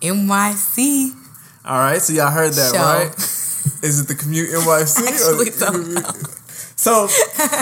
NYC. 0.00 1.10
All 1.64 1.78
right. 1.78 2.00
So, 2.00 2.12
y'all 2.12 2.30
heard 2.30 2.52
that, 2.52 2.74
Show. 2.74 2.80
right? 2.80 3.12
Is 3.82 4.00
it 4.00 4.08
the 4.08 4.14
commute 4.14 4.50
NYC? 4.50 5.06
Actually, 5.08 5.50
or- 5.50 5.58
don't 5.58 5.94
know. 5.94 6.10
So, 6.78 7.08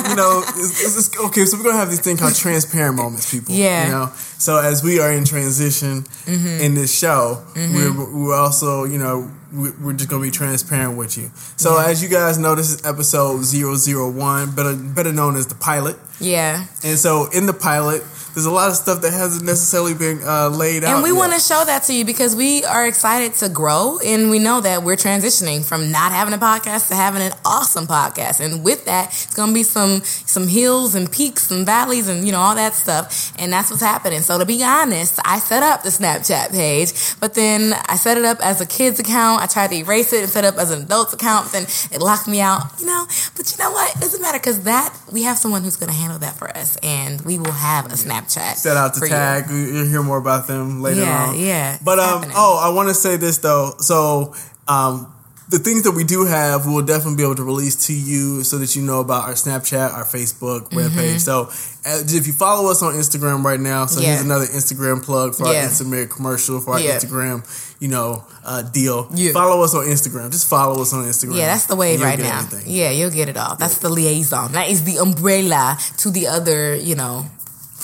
you 0.08 0.16
know, 0.16 0.42
it's, 0.56 0.98
it's, 0.98 1.18
okay. 1.26 1.44
So 1.46 1.56
we're 1.56 1.62
gonna 1.62 1.76
have 1.76 1.88
this 1.88 2.00
thing 2.00 2.16
called 2.16 2.34
transparent 2.34 2.96
moments, 2.96 3.30
people. 3.30 3.54
Yeah. 3.54 3.84
You 3.86 3.90
know, 3.92 4.12
so 4.16 4.58
as 4.58 4.82
we 4.82 4.98
are 4.98 5.12
in 5.12 5.24
transition 5.24 6.02
Mm-hmm. 6.02 6.60
in 6.64 6.74
this 6.74 6.96
show, 6.98 7.44
we're 7.54 7.92
we're 8.12 8.34
also, 8.34 8.82
you 8.84 8.98
know, 8.98 9.30
we- 9.52 9.70
we're 9.70 9.92
just 9.92 10.10
gonna 10.10 10.20
be 10.22 10.32
transparent 10.32 10.96
with 10.98 11.16
you. 11.16 11.30
So 11.56 11.78
as 11.78 12.02
you 12.02 12.08
guys 12.08 12.38
know, 12.38 12.56
this 12.56 12.70
is 12.72 12.84
episode 12.84 13.44
001, 13.44 14.50
better 14.56 14.74
better 14.74 15.12
known 15.12 15.36
as 15.36 15.46
the 15.46 15.54
pilot. 15.54 15.96
Yeah. 16.18 16.66
And 16.82 16.98
so 16.98 17.28
in 17.32 17.46
the 17.46 17.54
pilot, 17.54 18.02
there's 18.34 18.46
a 18.46 18.50
lot 18.50 18.68
of 18.68 18.74
stuff 18.74 19.02
that 19.02 19.12
hasn't 19.12 19.44
necessarily 19.44 19.94
been 19.94 20.20
uh, 20.24 20.48
laid 20.48 20.82
out. 20.82 20.94
And 20.94 21.04
we 21.04 21.12
want 21.12 21.32
to 21.32 21.38
show 21.38 21.64
that 21.64 21.84
to 21.84 21.94
you 21.94 22.04
because 22.04 22.34
we 22.34 22.64
are 22.64 22.84
excited 22.86 23.34
to 23.34 23.48
grow 23.48 23.98
and 24.04 24.28
we 24.28 24.40
know 24.40 24.60
that 24.60 24.82
we're 24.82 24.96
transitioning 24.96 25.64
from 25.64 25.92
not 25.92 26.10
having 26.10 26.34
a 26.34 26.38
podcast 26.38 26.88
to 26.88 26.96
having 26.96 27.22
an 27.22 27.32
awesome 27.44 27.86
podcast. 27.86 28.40
And 28.40 28.64
with 28.64 28.86
that, 28.86 29.10
it's 29.10 29.34
going 29.34 29.50
to 29.50 29.54
be 29.54 29.62
some 29.62 30.02
some 30.02 30.48
hills 30.48 30.96
and 30.96 31.10
peaks 31.10 31.52
and 31.52 31.64
valleys 31.64 32.08
and 32.08 32.26
you 32.26 32.32
know 32.32 32.40
all 32.40 32.56
that 32.56 32.74
stuff. 32.74 33.32
And 33.38 33.52
that's 33.52 33.70
what's 33.70 33.82
happening. 33.82 34.20
So 34.20 34.36
to 34.38 34.44
be 34.44 34.64
honest, 34.64 35.20
I 35.24 35.38
set 35.38 35.62
up 35.62 35.84
the 35.84 35.90
Snapchat 35.90 36.50
page, 36.50 36.92
but 37.20 37.34
then 37.34 37.72
I 37.88 37.94
set 37.94 38.18
it 38.18 38.24
up 38.24 38.44
as 38.44 38.60
a 38.60 38.66
kids 38.66 38.98
account. 38.98 39.42
I 39.42 39.46
tried 39.46 39.70
to 39.70 39.76
erase 39.76 40.12
it 40.12 40.22
and 40.22 40.28
set 40.28 40.42
it 40.42 40.48
up 40.48 40.58
as 40.58 40.72
an 40.72 40.82
adults 40.82 41.12
account, 41.12 41.52
then 41.52 41.62
it 41.92 42.00
locked 42.00 42.26
me 42.26 42.40
out. 42.40 42.62
You 42.80 42.86
know, 42.86 43.06
but 43.36 43.52
you 43.52 43.62
know 43.62 43.70
what? 43.70 43.94
It 43.94 44.00
doesn't 44.00 44.20
matter 44.20 44.38
because 44.38 44.64
that 44.64 44.92
we 45.12 45.22
have 45.22 45.38
someone 45.38 45.62
who's 45.62 45.76
going 45.76 45.90
to 45.90 45.96
handle 45.96 46.18
that 46.18 46.34
for 46.34 46.48
us, 46.56 46.76
and 46.82 47.20
we 47.20 47.38
will 47.38 47.52
have 47.52 47.86
a 47.86 47.90
Snapchat. 47.90 48.23
Set 48.30 48.76
out 48.76 48.94
to 48.94 49.00
tag. 49.08 49.50
You. 49.50 49.72
will 49.74 49.86
hear 49.86 50.02
more 50.02 50.18
about 50.18 50.46
them 50.46 50.80
later 50.82 51.02
Yeah, 51.02 51.26
on. 51.28 51.38
yeah, 51.38 51.78
But 51.84 51.98
um, 51.98 52.08
happening. 52.20 52.36
oh, 52.36 52.60
I 52.64 52.74
want 52.74 52.88
to 52.88 52.94
say 52.94 53.16
this 53.16 53.38
though. 53.38 53.74
So 53.78 54.34
um, 54.68 55.10
the 55.50 55.58
things 55.58 55.82
that 55.82 55.92
we 55.92 56.04
do 56.04 56.24
have, 56.24 56.66
we'll 56.66 56.84
definitely 56.84 57.16
be 57.16 57.22
able 57.22 57.34
to 57.36 57.44
release 57.44 57.86
to 57.86 57.92
you 57.92 58.42
so 58.44 58.56
that 58.58 58.74
you 58.74 58.82
know 58.82 59.00
about 59.00 59.24
our 59.24 59.34
Snapchat, 59.34 59.92
our 59.92 60.04
Facebook 60.04 60.70
webpage. 60.70 61.20
So 61.20 61.42
uh, 61.86 62.00
if 62.02 62.26
you 62.26 62.32
follow 62.32 62.70
us 62.70 62.82
on 62.82 62.94
Instagram 62.94 63.44
right 63.44 63.60
now, 63.60 63.84
so 63.86 64.00
Mm-hmm. 64.00 64.02
Yeah. 64.04 64.08
here's 64.14 64.24
another 64.24 64.46
Instagram 64.46 65.02
plug 65.04 65.34
for 65.34 65.46
our 65.46 65.54
Instagram 65.54 66.08
commercial 66.10 66.60
for 66.60 66.72
our 66.74 66.80
Yeah. 66.80 66.96
Instagram, 66.96 67.44
you 67.78 67.88
know, 67.88 68.24
uh, 68.42 68.62
deal. 68.62 69.06
Yeah. 69.14 69.32
Follow 69.32 69.62
us 69.62 69.74
on 69.74 69.84
Instagram. 69.84 70.30
Just 70.32 70.48
follow 70.48 70.80
us 70.80 70.94
on 70.94 71.04
Instagram. 71.04 71.36
Yeah, 71.36 71.46
that's 71.48 71.66
the 71.66 71.76
way 71.76 71.98
right 71.98 72.18
now. 72.18 72.38
everything. 72.40 72.64
Yeah, 72.74 72.90
you'll 72.90 73.10
get 73.10 73.28
it 73.28 73.36
all. 73.36 73.54
That's 73.56 73.78
the 73.78 73.90
liaison. 73.90 74.52
That 74.52 74.70
is 74.70 74.84
the 74.84 74.96
umbrella 74.96 75.76
to 75.98 76.10
the 76.10 76.26
other, 76.28 76.74
you 76.74 76.94
know, 76.94 77.26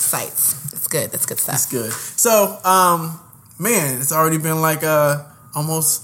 sites. 0.01 0.73
It's 0.73 0.87
good. 0.87 1.11
That's 1.11 1.25
good 1.25 1.39
stuff. 1.39 1.55
It's 1.55 1.65
good. 1.65 1.91
So, 1.91 2.59
um, 2.63 3.19
man, 3.59 3.99
it's 4.01 4.11
already 4.11 4.37
been 4.37 4.61
like 4.61 4.83
uh 4.83 5.23
almost 5.55 6.03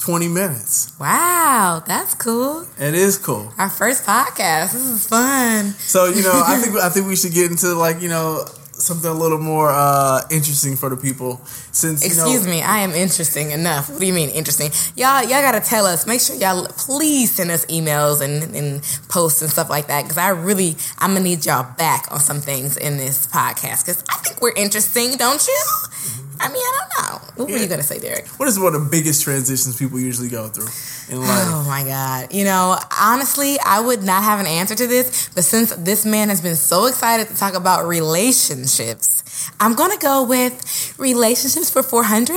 twenty 0.00 0.28
minutes. 0.28 0.92
Wow, 1.00 1.82
that's 1.86 2.14
cool. 2.14 2.66
It 2.78 2.94
is 2.94 3.18
cool. 3.18 3.52
Our 3.58 3.70
first 3.70 4.04
podcast. 4.04 4.72
This 4.72 4.86
is 4.86 5.06
fun. 5.06 5.70
So 5.78 6.06
you 6.06 6.22
know, 6.22 6.42
I 6.46 6.58
think 6.62 6.76
I 6.76 6.88
think 6.88 7.06
we 7.06 7.16
should 7.16 7.32
get 7.32 7.50
into 7.50 7.74
like 7.74 8.00
you 8.02 8.08
know 8.08 8.44
something 8.78 9.10
a 9.10 9.14
little 9.14 9.38
more 9.38 9.70
uh 9.70 10.22
interesting 10.30 10.76
for 10.76 10.88
the 10.88 10.96
people. 10.96 11.40
Since 11.72 12.02
you 12.02 12.16
know, 12.16 12.30
Excuse 12.30 12.46
me, 12.46 12.62
I 12.62 12.80
am 12.80 12.92
interesting 12.92 13.50
enough. 13.50 13.90
What 13.90 14.00
do 14.00 14.06
you 14.06 14.12
mean 14.12 14.30
interesting? 14.30 14.70
Y'all, 14.96 15.22
y'all 15.22 15.42
gotta 15.42 15.60
tell 15.60 15.86
us. 15.86 16.06
Make 16.06 16.20
sure 16.20 16.36
y'all 16.36 16.66
please 16.66 17.32
send 17.32 17.50
us 17.50 17.64
emails 17.66 18.20
and, 18.20 18.54
and 18.54 18.82
posts 19.08 19.42
and 19.42 19.50
stuff 19.50 19.70
like 19.70 19.88
that. 19.88 20.02
Because 20.02 20.18
I 20.18 20.28
really, 20.30 20.76
I'm 20.98 21.12
gonna 21.14 21.24
need 21.24 21.44
y'all 21.44 21.66
back 21.76 22.10
on 22.10 22.20
some 22.20 22.40
things 22.40 22.76
in 22.76 22.96
this 22.96 23.26
podcast. 23.26 23.84
Because 23.84 24.04
I 24.08 24.16
think 24.18 24.40
we're 24.40 24.54
interesting, 24.54 25.16
don't 25.16 25.46
you? 25.46 25.64
I 26.40 26.48
mean, 26.48 26.62
I 26.62 26.78
don't 26.78 27.12
know. 27.12 27.18
What 27.36 27.50
were 27.50 27.58
you 27.58 27.68
gonna 27.68 27.82
say, 27.82 27.98
Derek? 27.98 28.26
What 28.38 28.48
is 28.48 28.58
one 28.58 28.74
of 28.74 28.84
the 28.84 28.88
biggest 28.90 29.22
transitions 29.22 29.78
people 29.78 30.00
usually 30.00 30.28
go 30.28 30.48
through 30.48 30.68
in 31.14 31.22
oh, 31.22 31.26
life? 31.26 31.44
Oh 31.46 31.64
my 31.66 31.84
God. 31.84 32.32
You 32.32 32.44
know, 32.44 32.78
honestly, 32.98 33.56
I 33.64 33.80
would 33.80 34.02
not 34.02 34.22
have 34.22 34.40
an 34.40 34.46
answer 34.46 34.74
to 34.74 34.86
this, 34.86 35.28
but 35.34 35.44
since 35.44 35.74
this 35.76 36.04
man 36.04 36.28
has 36.28 36.40
been 36.40 36.56
so 36.56 36.86
excited 36.86 37.28
to 37.28 37.36
talk 37.36 37.54
about 37.54 37.86
relationships, 37.86 39.50
I'm 39.60 39.74
going 39.74 39.90
to 39.90 39.98
go 39.98 40.24
with 40.24 40.94
relationships 40.98 41.70
for 41.70 41.82
400. 41.82 42.36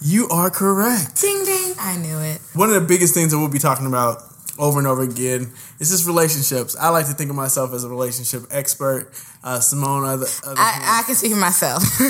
You 0.00 0.28
are 0.28 0.50
correct. 0.50 1.20
Ding 1.20 1.44
ding. 1.44 1.74
I 1.78 1.96
knew 1.96 2.18
it. 2.18 2.40
One 2.54 2.68
of 2.68 2.74
the 2.74 2.86
biggest 2.86 3.14
things 3.14 3.32
that 3.32 3.38
we'll 3.38 3.48
be 3.48 3.58
talking 3.58 3.86
about 3.86 4.22
over 4.58 4.78
and 4.78 4.86
over 4.86 5.02
again 5.02 5.52
is 5.80 5.90
just 5.90 6.06
relationships. 6.06 6.76
I 6.76 6.90
like 6.90 7.06
to 7.06 7.12
think 7.12 7.30
of 7.30 7.36
myself 7.36 7.72
as 7.72 7.84
a 7.84 7.88
relationship 7.88 8.42
expert. 8.50 9.10
Uh, 9.44 9.60
Simone, 9.60 10.04
other, 10.06 10.24
other 10.46 10.54
I, 10.58 11.00
I 11.00 11.02
can 11.04 11.14
speak 11.14 11.32
for 11.32 11.38
myself. 11.38 11.82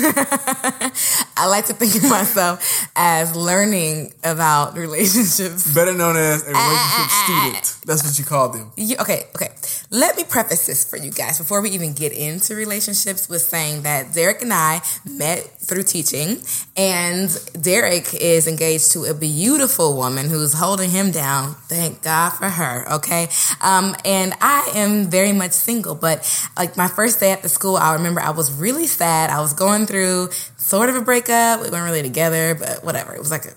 I 1.37 1.47
like 1.47 1.65
to 1.65 1.73
think 1.73 1.95
of 2.01 2.09
myself 2.09 2.87
as 2.95 3.35
learning 3.35 4.13
about 4.23 4.77
relationships. 4.77 5.73
better 5.75 5.93
known 5.93 6.15
as 6.15 6.43
a 6.43 6.45
relationship 6.45 6.55
Ah, 6.55 7.25
student. 7.51 7.77
That's 7.85 8.03
what 8.05 8.17
you 8.17 8.23
call 8.23 8.49
them. 8.49 8.71
You, 8.77 8.95
okay, 9.01 9.23
okay. 9.35 9.49
Let 9.91 10.15
me 10.15 10.23
preface 10.23 10.65
this 10.65 10.89
for 10.89 10.95
you 10.95 11.11
guys 11.11 11.37
before 11.37 11.61
we 11.61 11.71
even 11.71 11.91
get 11.91 12.13
into 12.13 12.55
relationships 12.55 13.27
with 13.27 13.41
saying 13.41 13.81
that 13.81 14.13
Derek 14.13 14.41
and 14.41 14.53
I 14.53 14.81
met 15.05 15.39
through 15.59 15.83
teaching, 15.83 16.37
and 16.77 17.29
Derek 17.59 18.13
is 18.13 18.47
engaged 18.47 18.93
to 18.93 19.03
a 19.05 19.13
beautiful 19.13 19.97
woman 19.97 20.29
who's 20.29 20.53
holding 20.53 20.89
him 20.89 21.11
down. 21.11 21.55
Thank 21.67 22.01
God 22.01 22.29
for 22.29 22.47
her. 22.47 22.93
Okay, 22.93 23.27
um, 23.61 23.93
and 24.05 24.33
I 24.39 24.71
am 24.75 25.09
very 25.09 25.33
much 25.33 25.51
single, 25.51 25.95
but 25.95 26.23
like 26.57 26.77
my 26.77 26.87
first 26.87 27.19
day 27.19 27.24
at 27.31 27.41
the 27.41 27.49
school, 27.49 27.77
I 27.77 27.93
remember 27.93 28.21
I 28.21 28.31
was 28.31 28.51
really 28.51 28.87
sad. 28.87 29.29
I 29.29 29.41
was 29.41 29.53
going 29.53 29.85
through 29.85 30.29
sort 30.57 30.89
of 30.89 30.95
a 30.95 31.01
breakup. 31.01 31.61
We 31.61 31.69
weren't 31.69 31.85
really 31.85 32.03
together, 32.03 32.55
but 32.55 32.83
whatever. 32.83 33.13
It 33.13 33.19
was 33.19 33.31
like 33.31 33.45
a 33.45 33.53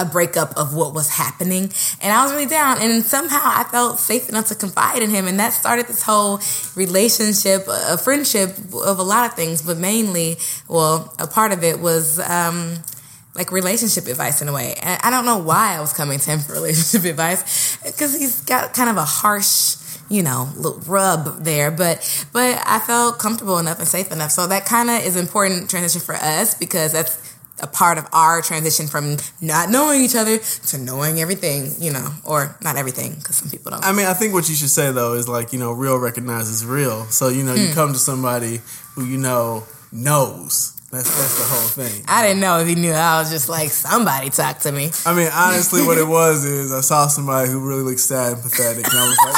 a 0.00 0.04
breakup 0.06 0.56
of 0.56 0.74
what 0.74 0.94
was 0.94 1.10
happening 1.10 1.70
and 2.00 2.12
I 2.12 2.22
was 2.22 2.32
really 2.32 2.46
down 2.46 2.80
and 2.80 3.04
somehow 3.04 3.40
I 3.42 3.64
felt 3.64 4.00
safe 4.00 4.30
enough 4.30 4.46
to 4.46 4.54
confide 4.54 5.02
in 5.02 5.10
him 5.10 5.28
and 5.28 5.38
that 5.38 5.52
started 5.52 5.86
this 5.86 6.02
whole 6.02 6.40
relationship 6.74 7.64
a 7.68 7.98
friendship 7.98 8.56
of 8.72 8.98
a 8.98 9.02
lot 9.02 9.26
of 9.26 9.34
things 9.34 9.60
but 9.60 9.76
mainly 9.76 10.38
well 10.68 11.14
a 11.18 11.26
part 11.26 11.52
of 11.52 11.62
it 11.62 11.80
was 11.80 12.18
um 12.18 12.76
like 13.34 13.52
relationship 13.52 14.06
advice 14.06 14.40
in 14.40 14.48
a 14.48 14.52
way 14.54 14.74
and 14.82 15.00
I 15.02 15.10
don't 15.10 15.26
know 15.26 15.38
why 15.38 15.76
I 15.76 15.80
was 15.80 15.92
coming 15.92 16.18
to 16.18 16.30
him 16.30 16.40
for 16.40 16.54
relationship 16.54 17.04
advice 17.10 17.76
because 17.84 18.16
he's 18.16 18.40
got 18.40 18.72
kind 18.72 18.88
of 18.88 18.96
a 18.96 19.04
harsh 19.04 19.76
you 20.10 20.22
know, 20.22 20.48
little 20.56 20.80
rub 20.80 21.44
there, 21.44 21.70
but 21.70 21.96
but 22.32 22.60
I 22.66 22.80
felt 22.80 23.18
comfortable 23.18 23.58
enough 23.58 23.78
and 23.78 23.88
safe 23.88 24.10
enough. 24.12 24.32
So 24.32 24.46
that 24.48 24.66
kind 24.66 24.90
of 24.90 25.02
is 25.02 25.16
important 25.16 25.70
transition 25.70 26.00
for 26.02 26.14
us 26.16 26.54
because 26.54 26.92
that's 26.92 27.16
a 27.62 27.66
part 27.66 27.98
of 27.98 28.06
our 28.12 28.40
transition 28.40 28.86
from 28.86 29.18
not 29.42 29.68
knowing 29.68 30.00
each 30.00 30.16
other 30.16 30.38
to 30.38 30.78
knowing 30.78 31.20
everything, 31.20 31.70
you 31.78 31.92
know, 31.92 32.08
or 32.24 32.56
not 32.62 32.76
everything 32.76 33.14
because 33.14 33.36
some 33.36 33.50
people 33.50 33.70
don't. 33.70 33.84
I 33.84 33.92
mean, 33.92 34.06
I 34.06 34.14
think 34.14 34.32
what 34.32 34.48
you 34.48 34.54
should 34.54 34.70
say 34.70 34.90
though 34.92 35.12
is 35.14 35.28
like, 35.28 35.52
you 35.52 35.58
know, 35.58 35.72
real 35.72 35.98
recognizes 35.98 36.64
real. 36.64 37.04
So, 37.06 37.28
you 37.28 37.42
know, 37.44 37.54
Hmm. 37.54 37.60
you 37.60 37.74
come 37.74 37.92
to 37.92 37.98
somebody 37.98 38.60
who 38.94 39.04
you 39.04 39.18
know 39.18 39.64
knows. 39.92 40.72
That's 40.90 41.06
that's 41.08 41.38
the 41.38 41.44
whole 41.44 41.68
thing. 41.68 42.02
I 42.08 42.26
didn't 42.26 42.40
know 42.40 42.58
if 42.58 42.66
he 42.66 42.74
knew. 42.74 42.92
I 42.92 43.20
was 43.20 43.30
just 43.30 43.48
like, 43.48 43.70
somebody 43.70 44.28
talk 44.30 44.58
to 44.60 44.72
me. 44.72 44.90
I 45.06 45.14
mean, 45.14 45.28
honestly, 45.32 45.82
what 45.86 45.98
it 45.98 46.08
was 46.08 46.44
is 46.44 46.72
I 46.72 46.80
saw 46.80 47.06
somebody 47.06 47.48
who 47.48 47.60
really 47.60 47.82
looked 47.82 48.00
sad 48.00 48.32
and 48.32 48.42
pathetic, 48.42 48.86
and 48.88 48.98
I 48.98 49.06
was 49.06 49.18
like, 49.24 49.36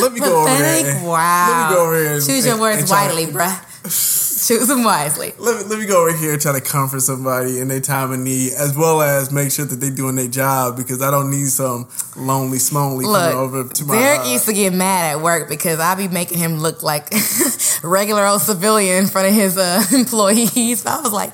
"Let 0.00 0.12
me 0.12 0.20
go 0.20 0.42
over 0.42 0.54
here." 0.54 1.00
Wow. 1.02 1.48
Let 1.48 1.70
me 1.70 1.74
go 1.76 1.82
over 1.86 1.96
here. 1.96 2.12
And, 2.14 2.24
Choose 2.26 2.46
your 2.46 2.58
words 2.58 2.78
and 2.80 2.88
try 2.88 3.08
to- 3.08 3.14
wisely, 3.14 3.32
bruh. 3.32 4.22
Choose 4.46 4.68
them 4.68 4.84
wisely. 4.84 5.32
Let 5.38 5.56
me, 5.56 5.70
let 5.70 5.78
me 5.80 5.86
go 5.86 6.02
over 6.02 6.16
here 6.16 6.34
and 6.34 6.40
try 6.40 6.52
to 6.52 6.60
comfort 6.60 7.00
somebody 7.00 7.58
in 7.58 7.66
their 7.66 7.80
time 7.80 8.12
of 8.12 8.20
need, 8.20 8.52
as 8.52 8.76
well 8.76 9.02
as 9.02 9.32
make 9.32 9.50
sure 9.50 9.64
that 9.64 9.76
they're 9.76 9.90
doing 9.90 10.14
their 10.14 10.28
job 10.28 10.76
because 10.76 11.02
I 11.02 11.10
don't 11.10 11.32
need 11.32 11.48
some 11.48 11.88
lonely 12.16 12.60
smonely 12.60 13.06
coming 13.06 13.36
over 13.36 13.64
Look, 13.64 13.74
to 13.74 13.84
my. 13.84 13.96
Derek 13.96 14.20
uh, 14.20 14.30
used 14.30 14.46
to 14.46 14.52
get 14.52 14.72
mad 14.72 15.16
at 15.16 15.20
work 15.20 15.48
because 15.48 15.80
I'd 15.80 15.98
be 15.98 16.06
making 16.06 16.38
him 16.38 16.60
look 16.60 16.84
like 16.84 17.12
regular 17.82 18.24
old 18.24 18.40
civilian 18.40 19.02
in 19.02 19.06
front 19.08 19.26
of 19.26 19.34
his 19.34 19.58
uh, 19.58 19.82
employees. 19.92 20.86
I 20.86 21.00
was 21.00 21.12
like, 21.12 21.30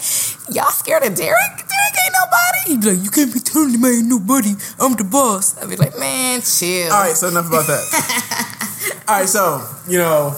y'all 0.54 0.70
scared 0.70 1.02
of 1.02 1.14
Derek? 1.14 1.56
Derek 1.58 1.94
ain't 2.04 2.14
nobody. 2.14 2.58
He'd 2.66 2.80
be 2.80 2.96
like, 2.96 3.04
you 3.04 3.10
can't 3.10 3.34
be 3.34 3.40
telling 3.40 3.74
him 3.74 3.84
I 3.84 3.88
ain't 3.90 4.08
nobody. 4.08 4.54
I'm 4.80 4.96
the 4.96 5.04
boss. 5.04 5.60
I'd 5.60 5.68
be 5.68 5.76
like, 5.76 5.98
man, 5.98 6.40
chill. 6.40 6.90
All 6.90 7.02
right, 7.02 7.14
so 7.14 7.28
enough 7.28 7.48
about 7.48 7.66
that. 7.66 9.04
All 9.08 9.18
right, 9.18 9.28
so 9.28 9.68
you 9.86 9.98
know, 9.98 10.34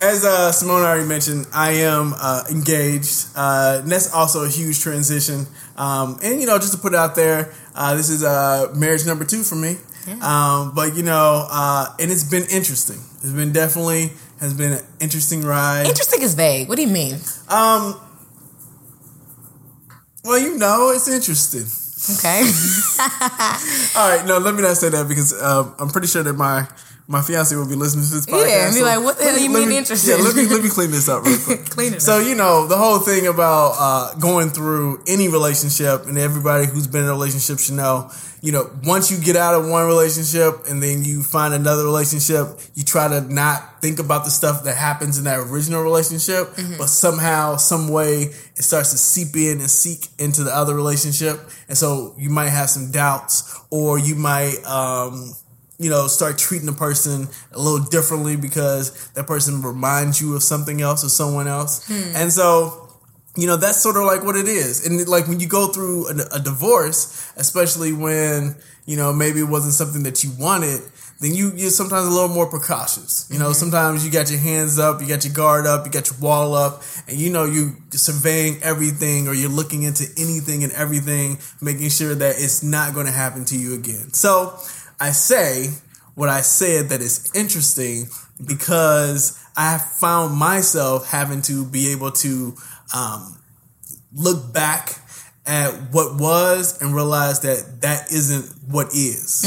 as 0.00 0.24
uh, 0.24 0.52
Simone 0.52 0.82
already 0.82 1.06
mentioned, 1.06 1.46
I 1.52 1.72
am 1.72 2.14
uh, 2.18 2.44
engaged, 2.50 3.28
uh, 3.34 3.80
and 3.82 3.90
that's 3.90 4.12
also 4.12 4.44
a 4.44 4.48
huge 4.48 4.80
transition. 4.80 5.46
Um, 5.76 6.18
and 6.22 6.40
you 6.40 6.46
know, 6.46 6.58
just 6.58 6.72
to 6.72 6.78
put 6.78 6.92
it 6.92 6.98
out 6.98 7.14
there, 7.14 7.52
uh, 7.74 7.94
this 7.94 8.10
is 8.10 8.22
uh, 8.22 8.72
marriage 8.74 9.06
number 9.06 9.24
two 9.24 9.42
for 9.42 9.56
me. 9.56 9.76
Um, 10.22 10.72
but 10.74 10.94
you 10.94 11.02
know, 11.02 11.46
uh, 11.50 11.86
and 11.98 12.10
it's 12.12 12.24
been 12.24 12.44
interesting. 12.44 12.98
It's 13.16 13.32
been 13.32 13.52
definitely 13.52 14.12
has 14.38 14.54
been 14.54 14.74
an 14.74 14.84
interesting 15.00 15.42
ride. 15.42 15.86
Interesting 15.86 16.22
is 16.22 16.34
vague. 16.34 16.68
What 16.68 16.76
do 16.76 16.82
you 16.82 16.92
mean? 16.92 17.14
Um, 17.48 18.00
well, 20.24 20.38
you 20.38 20.58
know, 20.58 20.92
it's 20.94 21.08
interesting. 21.08 21.66
Okay. 22.18 22.38
All 23.98 24.08
right, 24.08 24.24
no, 24.26 24.38
let 24.38 24.54
me 24.54 24.62
not 24.62 24.76
say 24.76 24.90
that 24.90 25.08
because 25.08 25.32
um, 25.42 25.74
I'm 25.78 25.88
pretty 25.88 26.06
sure 26.06 26.22
that 26.22 26.34
my 26.34 26.68
my 27.08 27.22
fiance 27.22 27.54
will 27.54 27.68
be 27.68 27.76
listening 27.76 28.04
to 28.06 28.10
this 28.14 28.26
podcast. 28.26 28.48
Yeah, 28.48 28.66
and 28.66 28.74
be 28.74 28.80
so 28.80 28.86
like, 28.86 29.04
"What 29.04 29.16
the 29.18 29.24
hell 29.24 29.36
me- 29.36 29.42
you 29.44 29.50
mean 29.50 29.68
me- 29.68 29.76
interested?" 29.78 30.10
Yeah, 30.10 30.24
let 30.24 30.34
me 30.34 30.46
let 30.46 30.62
me 30.62 30.68
clean 30.68 30.90
this 30.90 31.08
up 31.08 31.24
real 31.24 31.38
quick. 31.44 31.64
Clean 31.66 31.94
it 31.94 32.02
So 32.02 32.20
up. 32.20 32.26
you 32.26 32.34
know 32.34 32.66
the 32.66 32.76
whole 32.76 32.98
thing 32.98 33.26
about 33.26 33.74
uh, 33.78 34.14
going 34.18 34.50
through 34.50 35.02
any 35.06 35.28
relationship, 35.28 36.06
and 36.06 36.18
everybody 36.18 36.66
who's 36.66 36.86
been 36.86 37.02
in 37.04 37.08
a 37.08 37.12
relationship 37.12 37.58
should 37.58 37.74
know. 37.76 38.10
You 38.42 38.52
know, 38.52 38.70
once 38.84 39.10
you 39.10 39.18
get 39.18 39.34
out 39.34 39.54
of 39.54 39.68
one 39.68 39.86
relationship 39.86 40.66
and 40.68 40.80
then 40.80 41.02
you 41.04 41.22
find 41.24 41.52
another 41.54 41.82
relationship, 41.84 42.46
you 42.74 42.84
try 42.84 43.08
to 43.08 43.20
not 43.22 43.80
think 43.80 43.98
about 43.98 44.24
the 44.24 44.30
stuff 44.30 44.62
that 44.64 44.76
happens 44.76 45.18
in 45.18 45.24
that 45.24 45.40
original 45.40 45.82
relationship, 45.82 46.48
Mm-hmm. 46.54 46.76
but 46.78 46.88
somehow, 46.88 47.56
some 47.56 47.88
way, 47.88 48.30
it 48.54 48.62
starts 48.62 48.90
to 48.92 48.98
seep 48.98 49.34
in 49.34 49.58
and 49.60 49.70
seek 49.70 50.08
into 50.18 50.44
the 50.44 50.54
other 50.54 50.74
relationship, 50.76 51.40
and 51.68 51.76
so 51.76 52.14
you 52.18 52.30
might 52.30 52.50
have 52.50 52.68
some 52.70 52.90
doubts, 52.92 53.58
or 53.70 53.98
you 53.98 54.14
might. 54.14 54.62
Um, 54.64 55.34
you 55.78 55.90
know, 55.90 56.06
start 56.06 56.38
treating 56.38 56.68
a 56.68 56.72
person 56.72 57.28
a 57.52 57.58
little 57.58 57.84
differently 57.86 58.36
because 58.36 59.08
that 59.10 59.26
person 59.26 59.62
reminds 59.62 60.20
you 60.20 60.34
of 60.34 60.42
something 60.42 60.80
else 60.80 61.04
or 61.04 61.08
someone 61.08 61.46
else. 61.48 61.86
Hmm. 61.86 62.16
And 62.16 62.32
so, 62.32 62.88
you 63.36 63.46
know, 63.46 63.56
that's 63.56 63.80
sort 63.80 63.96
of 63.96 64.04
like 64.04 64.24
what 64.24 64.36
it 64.36 64.48
is. 64.48 64.86
And 64.86 65.06
like 65.08 65.28
when 65.28 65.40
you 65.40 65.48
go 65.48 65.68
through 65.68 66.08
a, 66.08 66.36
a 66.36 66.40
divorce, 66.40 67.30
especially 67.36 67.92
when, 67.92 68.56
you 68.86 68.96
know, 68.96 69.12
maybe 69.12 69.40
it 69.40 69.48
wasn't 69.48 69.74
something 69.74 70.02
that 70.04 70.24
you 70.24 70.30
wanted, 70.38 70.80
then 71.20 71.34
you, 71.34 71.52
you're 71.54 71.70
sometimes 71.70 72.06
a 72.06 72.10
little 72.10 72.28
more 72.28 72.46
precautious. 72.48 73.28
You 73.30 73.38
know, 73.38 73.46
mm-hmm. 73.46 73.54
sometimes 73.54 74.04
you 74.04 74.12
got 74.12 74.30
your 74.30 74.38
hands 74.38 74.78
up, 74.78 75.00
you 75.00 75.08
got 75.08 75.24
your 75.24 75.34
guard 75.34 75.66
up, 75.66 75.84
you 75.86 75.92
got 75.92 76.10
your 76.10 76.18
wall 76.20 76.54
up, 76.54 76.82
and 77.08 77.18
you 77.18 77.30
know, 77.30 77.44
you 77.44 77.76
surveying 77.90 78.62
everything 78.62 79.28
or 79.28 79.34
you're 79.34 79.50
looking 79.50 79.82
into 79.82 80.04
anything 80.18 80.64
and 80.64 80.72
everything, 80.72 81.38
making 81.60 81.88
sure 81.90 82.14
that 82.14 82.36
it's 82.38 82.62
not 82.62 82.94
going 82.94 83.06
to 83.06 83.12
happen 83.12 83.44
to 83.46 83.58
you 83.58 83.74
again. 83.74 84.12
So 84.12 84.58
I 85.00 85.10
say 85.10 85.68
what 86.14 86.28
I 86.28 86.40
said 86.40 86.88
that 86.88 87.00
is 87.00 87.30
interesting 87.34 88.08
because 88.44 89.38
I 89.56 89.78
found 89.78 90.36
myself 90.36 91.10
having 91.10 91.42
to 91.42 91.64
be 91.64 91.92
able 91.92 92.10
to 92.12 92.54
um, 92.94 93.38
look 94.14 94.52
back 94.52 95.00
at 95.46 95.70
what 95.92 96.16
was 96.20 96.80
and 96.82 96.94
realize 96.94 97.40
that 97.40 97.80
that 97.82 98.10
isn't 98.12 98.52
what 98.68 98.88
is. 98.88 99.44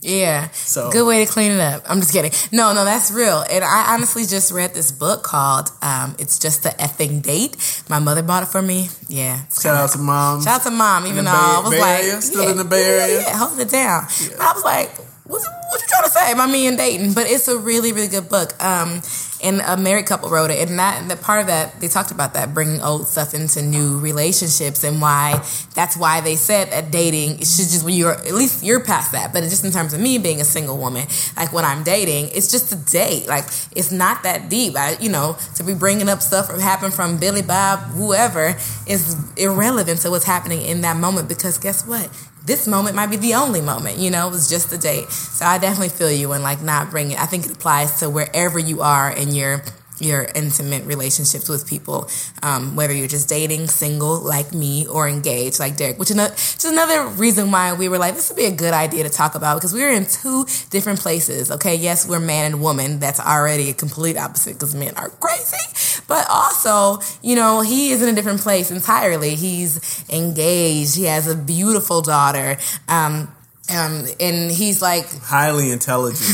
Yeah. 0.00 0.48
So- 0.50 0.90
good 0.92 1.04
way 1.06 1.24
to 1.24 1.30
clean 1.30 1.50
it 1.52 1.60
up. 1.60 1.82
I'm 1.88 1.98
just 2.00 2.12
kidding. 2.12 2.30
No, 2.52 2.72
no, 2.72 2.84
that's 2.84 3.10
real. 3.10 3.44
And 3.50 3.64
I 3.64 3.92
honestly 3.94 4.24
just 4.24 4.52
read 4.52 4.72
this 4.74 4.92
book 4.92 5.24
called 5.24 5.70
um, 5.82 6.14
"It's 6.18 6.38
Just 6.38 6.62
the 6.62 6.68
Effing 6.70 7.22
Date." 7.22 7.56
My 7.88 7.98
mother 7.98 8.22
bought 8.22 8.44
it 8.44 8.48
for 8.50 8.62
me. 8.62 8.88
Yeah. 9.08 9.40
Shout 9.48 9.74
out 9.74 9.90
to 9.90 9.98
mom. 9.98 10.42
Shout 10.42 10.60
out 10.60 10.62
to 10.62 10.70
mom, 10.70 11.06
even 11.06 11.24
though 11.24 11.32
Bay- 11.32 11.36
I 11.36 11.60
was 11.60 11.70
Bay 11.72 11.80
like, 11.80 12.04
Area? 12.04 12.22
Still 12.22 12.48
in 12.48 12.56
the 12.56 12.64
Bay 12.64 12.82
Area? 12.84 13.14
Yeah, 13.20 13.28
yeah, 13.28 13.36
hold 13.38 13.58
it 13.58 13.68
down. 13.70 14.04
I 14.40 14.52
was 14.54 14.62
like, 14.64 14.90
what's, 15.32 15.48
what 15.48 15.80
you 15.80 15.88
trying 15.88 16.04
to 16.04 16.10
say 16.10 16.32
about 16.32 16.50
me 16.50 16.66
and 16.66 16.76
dating? 16.76 17.14
But 17.14 17.26
it's 17.26 17.48
a 17.48 17.58
really, 17.58 17.92
really 17.92 18.08
good 18.08 18.28
book. 18.28 18.62
Um, 18.62 19.00
and 19.42 19.60
a 19.60 19.76
married 19.76 20.06
couple 20.06 20.30
wrote 20.30 20.50
it, 20.50 20.68
and 20.68 20.78
that 20.78 21.08
the 21.08 21.16
part 21.16 21.40
of 21.40 21.48
that 21.48 21.80
they 21.80 21.88
talked 21.88 22.12
about 22.12 22.34
that 22.34 22.54
bringing 22.54 22.80
old 22.80 23.08
stuff 23.08 23.34
into 23.34 23.60
new 23.60 23.98
relationships, 23.98 24.84
and 24.84 25.00
why 25.00 25.44
that's 25.74 25.96
why 25.96 26.20
they 26.20 26.36
said 26.36 26.70
that 26.70 26.92
dating 26.92 27.38
should 27.38 27.68
just 27.68 27.84
when 27.84 27.94
you're 27.94 28.12
at 28.12 28.32
least 28.34 28.62
you're 28.62 28.84
past 28.84 29.10
that, 29.12 29.32
but 29.32 29.42
just 29.42 29.64
in 29.64 29.72
terms 29.72 29.92
of 29.92 30.00
me 30.00 30.18
being 30.18 30.40
a 30.40 30.44
single 30.44 30.78
woman, 30.78 31.08
like 31.36 31.52
when 31.52 31.64
I'm 31.64 31.82
dating, 31.82 32.28
it's 32.28 32.52
just 32.52 32.72
a 32.72 32.76
date, 32.76 33.26
like 33.26 33.44
it's 33.74 33.90
not 33.90 34.22
that 34.22 34.48
deep. 34.48 34.76
I, 34.76 34.96
you 35.00 35.08
know, 35.08 35.36
to 35.56 35.64
be 35.64 35.74
bringing 35.74 36.08
up 36.08 36.22
stuff 36.22 36.48
that 36.48 36.60
happened 36.60 36.94
from 36.94 37.18
Billy 37.18 37.42
Bob, 37.42 37.80
whoever, 37.80 38.54
is 38.86 39.16
irrelevant 39.36 40.00
to 40.02 40.10
what's 40.10 40.24
happening 40.24 40.62
in 40.62 40.82
that 40.82 40.96
moment 40.96 41.28
because 41.28 41.58
guess 41.58 41.84
what? 41.84 42.08
This 42.44 42.66
moment 42.66 42.96
might 42.96 43.06
be 43.06 43.16
the 43.16 43.34
only 43.34 43.60
moment, 43.60 43.98
you 43.98 44.10
know, 44.10 44.26
it 44.26 44.30
was 44.30 44.48
just 44.48 44.72
a 44.72 44.78
date. 44.78 45.10
So 45.10 45.46
I 45.46 45.58
definitely 45.58 45.90
feel 45.90 46.10
you 46.10 46.32
and 46.32 46.42
like 46.42 46.60
not 46.60 46.90
bringing, 46.90 47.16
I 47.16 47.26
think 47.26 47.46
it 47.46 47.52
applies 47.52 48.00
to 48.00 48.10
wherever 48.10 48.58
you 48.58 48.82
are 48.82 49.10
in 49.10 49.32
your, 49.34 49.62
your 50.02 50.28
intimate 50.34 50.84
relationships 50.84 51.48
with 51.48 51.66
people, 51.66 52.08
um, 52.42 52.76
whether 52.76 52.92
you're 52.92 53.08
just 53.08 53.28
dating, 53.28 53.68
single 53.68 54.20
like 54.20 54.52
me, 54.52 54.86
or 54.86 55.08
engaged 55.08 55.60
like 55.60 55.76
Derek, 55.76 55.98
which 55.98 56.10
is 56.10 56.16
another, 56.16 56.34
another 56.64 57.08
reason 57.16 57.50
why 57.50 57.72
we 57.72 57.88
were 57.88 57.98
like, 57.98 58.14
this 58.14 58.28
would 58.28 58.36
be 58.36 58.46
a 58.46 58.54
good 58.54 58.74
idea 58.74 59.04
to 59.04 59.10
talk 59.10 59.34
about 59.34 59.56
because 59.56 59.72
we 59.72 59.82
are 59.84 59.90
in 59.90 60.06
two 60.06 60.44
different 60.70 61.00
places. 61.00 61.50
Okay. 61.50 61.74
Yes, 61.76 62.08
we're 62.08 62.20
man 62.20 62.52
and 62.52 62.62
woman. 62.62 62.98
That's 62.98 63.20
already 63.20 63.70
a 63.70 63.74
complete 63.74 64.16
opposite 64.16 64.54
because 64.54 64.74
men 64.74 64.94
are 64.96 65.08
crazy. 65.08 66.02
But 66.08 66.26
also, 66.28 66.98
you 67.22 67.36
know, 67.36 67.60
he 67.60 67.90
is 67.92 68.02
in 68.02 68.08
a 68.08 68.12
different 68.12 68.40
place 68.40 68.70
entirely. 68.70 69.34
He's 69.34 70.04
engaged. 70.10 70.96
He 70.96 71.04
has 71.04 71.28
a 71.28 71.34
beautiful 71.34 72.02
daughter. 72.02 72.56
Um, 72.88 73.28
um, 73.74 74.06
and 74.20 74.50
he's 74.50 74.80
like, 74.82 75.06
Highly 75.22 75.70
intelligent. 75.70 76.20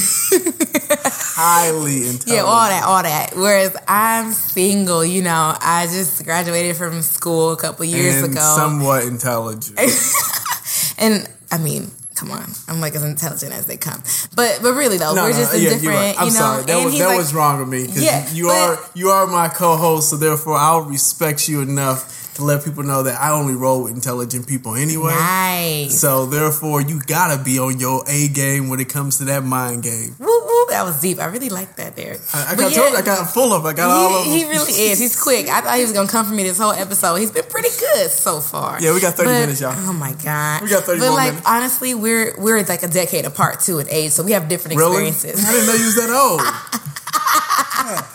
Highly 1.40 1.98
intelligent. 2.09 2.24
yeah, 2.27 2.40
all 2.42 2.68
that, 2.68 2.85
all 2.85 3.03
that. 3.03 3.35
Whereas 3.37 3.77
I'm 3.87 4.33
single, 4.33 5.05
you 5.05 5.22
know, 5.22 5.55
I 5.61 5.87
just 5.90 6.24
graduated 6.24 6.77
from 6.77 7.03
school 7.03 7.53
a 7.53 7.57
couple 7.57 7.85
years 7.85 8.22
and 8.22 8.33
ago. 8.33 8.40
somewhat 8.57 9.05
intelligent. 9.05 9.79
and 10.98 11.29
I 11.53 11.59
mean, 11.59 11.90
come 12.16 12.31
on, 12.33 12.51
I'm 12.66 12.81
like 12.81 12.94
as 12.96 13.05
intelligent 13.05 13.53
as 13.53 13.66
they 13.66 13.77
come. 13.77 14.03
But 14.35 14.59
but 14.62 14.72
really 14.74 14.98
though, 14.98 15.14
No, 15.14 15.24
we're 15.24 15.31
no, 15.33 15.37
just 15.38 15.57
yeah, 15.59 15.70
different. 15.70 15.87
right. 15.96 16.14
I'm 16.18 16.27
you 16.29 16.33
know, 16.33 16.38
sorry. 16.38 16.62
That 16.64 16.77
and 16.77 16.85
was 16.87 16.98
that 16.98 17.07
like- 17.09 17.18
was 17.18 17.35
wrong 17.35 17.62
of 17.62 17.68
me 17.68 17.87
because 17.87 18.03
Yeah, 18.03 18.29
you 18.33 18.46
but- 18.48 18.53
are 18.57 18.79
you 18.94 19.09
are 19.11 19.27
my 19.27 19.48
co-host, 19.48 20.11
so 20.11 20.16
therefore 20.16 20.57
I'll 20.57 20.83
respect 20.83 21.48
you 21.48 21.61
enough 21.61 22.17
to 22.38 22.44
let 22.44 22.64
people 22.64 22.83
know 22.83 23.03
that 23.03 23.20
I 23.20 23.31
only 23.33 23.55
roll 23.55 23.85
with 23.85 23.94
intelligent 23.94 24.46
people 24.48 24.74
anyway. 24.74 25.12
Nice. 25.12 26.01
So 26.01 26.27
therefore, 26.27 26.81
you 26.81 27.01
gotta 27.07 27.42
be 27.42 27.59
on 27.59 27.79
your 27.79 28.03
A 28.09 28.29
game 28.29 28.68
when 28.68 28.81
it 28.81 28.88
comes 28.88 29.18
to 29.18 29.24
that 29.27 29.44
mind 29.44 29.83
game. 29.83 30.16
Woo, 30.18 30.27
woo, 30.27 30.66
that 30.70 30.83
was 30.85 31.01
deep. 31.01 31.18
I 31.18 31.27
really 31.27 31.48
like 31.51 31.77
that, 31.77 31.96
there. 31.96 32.16
I, 32.33 32.53
I 32.53 32.55
got 32.55 32.72
told 32.72 32.92
you, 32.92 32.96
I 32.96 33.03
got 33.03 33.29
full 33.31 33.53
of. 33.53 33.66
I 33.66 33.72
got 33.72 33.90
all 33.90 34.20
of 34.20 34.27
he, 34.27 34.42
them. 34.42 34.51
he 34.53 34.57
really 34.57 34.72
is. 34.72 34.98
He's 34.98 35.20
quick. 35.20 35.48
I 35.48 35.61
thought 35.61 35.77
he 35.77 35.83
was 35.83 35.92
gonna 35.92 36.09
come 36.09 36.24
for 36.27 36.33
me 36.33 36.44
this 36.44 36.59
whole 36.59 36.72
episode. 36.72 37.16
He's 37.16 37.33
been 37.33 37.44
pretty 37.44 37.70
good 37.79 38.11
so 38.11 38.40
far. 38.40 38.81
Yeah, 38.81 38.94
we 38.94 39.01
got 39.01 39.14
30 39.14 39.29
But- 39.29 39.40
minutes, 39.40 39.61
y'all. 39.61 39.74
Oh 39.77 39.92
my 39.92 40.12
god, 40.24 40.62
We 40.62 40.70
got 40.70 40.85
30 40.85 41.01
But 41.01 41.12
like 41.12 41.33
minutes. 41.33 41.46
honestly, 41.48 41.94
we're 41.94 42.35
we're 42.38 42.62
like 42.64 42.83
a 42.85 42.88
decade 42.88 43.24
apart 43.24 43.61
too 43.61 43.79
in 43.81 43.88
age, 43.90 44.12
so 44.12 44.22
we 44.22 44.33
have 44.33 44.48
different 44.48 44.77
Really? 44.79 45.09
experiences. 45.09 45.44
I 45.44 45.53
didn't 45.53 45.66
know 45.66 45.74
you 45.74 45.87
was 45.87 45.96
that 45.96 46.11
old. 46.11 46.40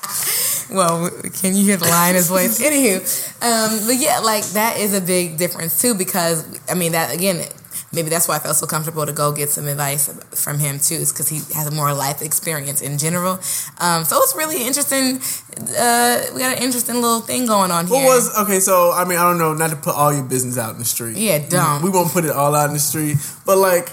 Well, 0.71 1.09
can 1.41 1.55
you 1.55 1.65
hear 1.65 1.77
the 1.77 1.87
line 1.87 2.11
in 2.11 2.15
his 2.15 2.29
voice? 2.29 2.59
Anywho, 2.61 2.97
um, 3.41 3.87
but 3.87 3.97
yeah, 3.97 4.19
like 4.19 4.45
that 4.51 4.77
is 4.77 4.93
a 4.93 5.01
big 5.01 5.37
difference 5.37 5.81
too 5.81 5.93
because 5.95 6.45
I 6.69 6.75
mean 6.75 6.93
that 6.93 7.13
again. 7.13 7.45
Maybe 7.93 8.07
that's 8.07 8.25
why 8.25 8.37
I 8.37 8.39
felt 8.39 8.55
so 8.55 8.67
comfortable 8.67 9.05
to 9.05 9.11
go 9.11 9.33
get 9.33 9.49
some 9.49 9.67
advice 9.67 10.07
from 10.33 10.59
him 10.59 10.79
too, 10.79 10.95
is 10.95 11.11
because 11.11 11.27
he 11.27 11.37
has 11.53 11.67
a 11.67 11.71
more 11.71 11.93
life 11.93 12.21
experience 12.21 12.81
in 12.81 12.97
general. 12.97 13.33
Um, 13.79 14.05
so 14.05 14.17
it's 14.23 14.33
really 14.33 14.65
interesting. 14.65 15.19
Uh, 15.77 16.21
we 16.33 16.39
got 16.39 16.55
an 16.55 16.63
interesting 16.63 16.95
little 16.95 17.19
thing 17.19 17.45
going 17.45 17.69
on 17.69 17.87
here. 17.87 17.97
What 17.97 18.05
was 18.05 18.37
okay? 18.43 18.61
So 18.61 18.93
I 18.93 19.03
mean, 19.03 19.17
I 19.17 19.23
don't 19.23 19.37
know, 19.37 19.53
not 19.53 19.71
to 19.71 19.75
put 19.75 19.93
all 19.93 20.13
your 20.13 20.23
business 20.23 20.57
out 20.57 20.71
in 20.71 20.79
the 20.79 20.85
street. 20.85 21.17
Yeah, 21.17 21.45
don't. 21.49 21.81
We 21.81 21.89
won't 21.89 22.11
put 22.11 22.23
it 22.23 22.31
all 22.31 22.55
out 22.55 22.67
in 22.67 22.73
the 22.73 22.79
street, 22.79 23.17
but 23.45 23.57
like, 23.57 23.89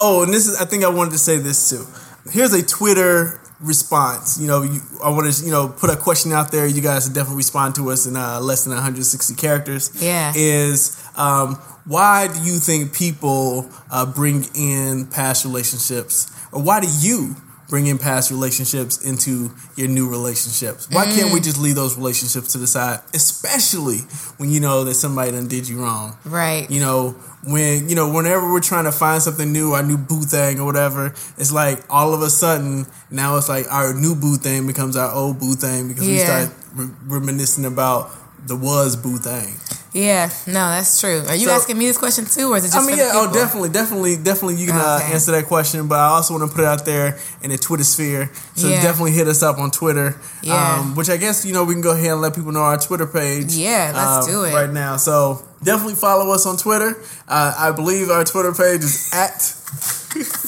oh, 0.00 0.24
and 0.24 0.34
this 0.34 0.48
is. 0.48 0.60
I 0.60 0.64
think 0.64 0.82
I 0.82 0.88
wanted 0.88 1.12
to 1.12 1.18
say 1.18 1.36
this 1.38 1.70
too. 1.70 1.86
Here's 2.32 2.52
a 2.52 2.66
Twitter 2.66 3.40
response. 3.60 4.38
You 4.40 4.46
know, 4.46 4.62
you, 4.62 4.80
I 5.02 5.10
want 5.10 5.32
to 5.32 5.44
you 5.44 5.50
know 5.50 5.68
put 5.68 5.90
a 5.90 5.96
question 5.96 6.32
out 6.32 6.50
there. 6.50 6.66
You 6.66 6.80
guys 6.80 7.08
definitely 7.08 7.38
respond 7.38 7.74
to 7.76 7.90
us 7.90 8.06
in 8.06 8.16
uh, 8.16 8.40
less 8.40 8.64
than 8.64 8.74
160 8.74 9.34
characters. 9.34 9.90
Yeah. 10.02 10.32
Is 10.34 11.02
um, 11.16 11.54
why 11.84 12.28
do 12.28 12.42
you 12.42 12.58
think 12.58 12.94
people 12.94 13.70
uh, 13.90 14.06
bring 14.06 14.44
in 14.54 15.06
past 15.06 15.44
relationships, 15.44 16.30
or 16.52 16.62
why 16.62 16.80
do 16.80 16.88
you? 17.00 17.36
Bring 17.68 17.86
in 17.88 17.98
past 17.98 18.30
relationships 18.30 18.98
into 19.04 19.50
your 19.74 19.88
new 19.88 20.08
relationships. 20.08 20.86
Why 20.90 21.04
can't 21.06 21.30
Mm. 21.30 21.34
we 21.34 21.40
just 21.40 21.58
leave 21.58 21.74
those 21.74 21.96
relationships 21.96 22.52
to 22.52 22.58
the 22.58 22.66
side, 22.66 23.00
especially 23.12 23.98
when 24.38 24.50
you 24.50 24.60
know 24.60 24.84
that 24.84 24.94
somebody 24.94 25.32
done 25.32 25.48
did 25.48 25.68
you 25.68 25.80
wrong? 25.82 26.16
right? 26.24 26.70
You 26.70 26.80
know, 26.80 27.16
when 27.44 27.88
you 27.88 27.94
know, 27.96 28.08
whenever 28.12 28.50
we're 28.52 28.60
trying 28.60 28.84
to 28.84 28.92
find 28.92 29.20
something 29.22 29.52
new, 29.52 29.72
our 29.72 29.82
new 29.82 29.96
boo 29.98 30.22
thing 30.22 30.60
or 30.60 30.64
whatever, 30.64 31.12
it's 31.38 31.52
like 31.52 31.82
all 31.90 32.14
of 32.14 32.22
a 32.22 32.30
sudden 32.30 32.86
now 33.10 33.36
it's 33.36 33.48
like 33.48 33.66
our 33.70 33.92
new 33.94 34.14
boo 34.14 34.36
thing 34.36 34.66
becomes 34.66 34.96
our 34.96 35.10
old 35.12 35.38
boo 35.40 35.54
thing 35.54 35.88
because 35.88 36.06
we 36.06 36.18
start 36.18 36.50
re- 36.74 36.88
reminiscing 37.06 37.64
about 37.64 38.10
the 38.44 38.56
was 38.56 38.96
boo 38.96 39.18
thing. 39.18 39.54
Yeah, 39.92 40.28
no, 40.46 40.52
that's 40.76 41.00
true. 41.00 41.22
Are 41.26 41.34
you 41.34 41.46
So- 41.46 41.52
asking 41.54 41.78
me 41.78 41.86
this 41.86 41.96
question 41.96 42.26
too, 42.26 42.52
or 42.52 42.58
is 42.58 42.64
it 42.64 42.68
just 42.72 42.76
I 42.76 42.86
mean, 42.86 42.98
yeah, 42.98 43.12
oh, 43.14 43.32
definitely, 43.32 43.70
definitely, 43.70 44.16
definitely. 44.16 44.56
You 44.56 44.66
can 44.66 44.76
uh, 44.76 44.98
Okay. 45.02 45.14
answer 45.14 45.32
that 45.32 45.46
question, 45.46 45.86
but 45.88 45.98
I 45.98 46.08
also 46.08 46.34
want 46.36 46.50
to 46.50 46.54
put 46.54 46.64
it 46.64 46.66
out 46.68 46.84
there 46.84 47.18
in 47.40 47.48
the 47.48 47.56
Twitter 47.56 47.82
sphere. 47.84 48.30
So 48.56 48.68
Yeah. 48.68 48.82
definitely 48.82 49.12
hit 49.12 49.26
us 49.26 49.42
up 49.42 49.58
on 49.58 49.70
Twitter. 49.70 50.14
Yeah. 50.42 50.78
Um, 50.80 50.96
which 50.96 51.08
I 51.08 51.16
guess 51.16 51.46
you 51.46 51.54
know 51.54 51.64
we 51.64 51.72
can 51.74 51.80
go 51.82 51.92
ahead 51.92 52.12
and 52.12 52.20
let 52.20 52.34
people 52.34 52.52
know 52.52 52.60
our 52.60 52.76
Twitter 52.76 53.06
page. 53.06 53.52
Yeah, 53.54 53.92
let's 53.94 54.26
uh, 54.28 54.30
do 54.30 54.44
it. 54.44 54.52
right 54.52 54.70
now. 54.70 54.98
So 54.98 55.42
definitely 55.64 55.94
follow 55.94 56.30
us 56.30 56.44
on 56.44 56.58
Twitter. 56.58 56.98
Uh, 57.26 57.54
I 57.58 57.70
believe 57.70 58.10
our 58.10 58.24
Twitter 58.24 58.52
page 58.52 58.84
is 58.84 59.08
at. 59.14 59.54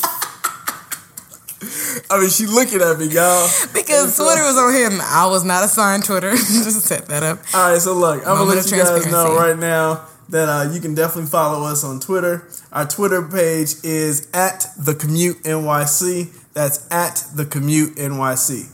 I 2.10 2.20
mean, 2.20 2.30
she 2.30 2.46
looking 2.46 2.80
at 2.80 2.98
me, 2.98 3.06
y'all. 3.06 3.48
Because 3.74 4.16
Twitter 4.16 4.42
was 4.42 4.56
on 4.56 4.72
him. 4.74 5.00
I 5.02 5.26
was 5.26 5.44
not 5.44 5.64
assigned 5.64 6.04
Twitter. 6.04 6.30
just 6.36 6.82
set 6.82 7.06
that 7.06 7.22
up. 7.22 7.40
All 7.52 7.72
right, 7.72 7.80
so 7.80 7.94
look, 7.94 8.20
I'm 8.26 8.36
gonna 8.36 8.50
let 8.50 8.70
you 8.70 8.76
guys 8.76 9.06
know 9.10 9.34
right 9.34 9.58
now 9.58 10.06
that 10.28 10.48
uh, 10.48 10.70
you 10.72 10.80
can 10.80 10.94
definitely 10.94 11.30
follow 11.30 11.66
us 11.66 11.82
on 11.82 12.00
Twitter. 12.00 12.48
Our 12.72 12.86
Twitter 12.86 13.22
page 13.22 13.74
is 13.82 14.28
at 14.32 14.66
the 14.78 14.94
commute 14.94 15.42
NYC. 15.42 16.32
That's 16.52 16.86
at 16.92 17.24
the 17.34 17.44
commute 17.44 17.96
NYC. 17.96 18.68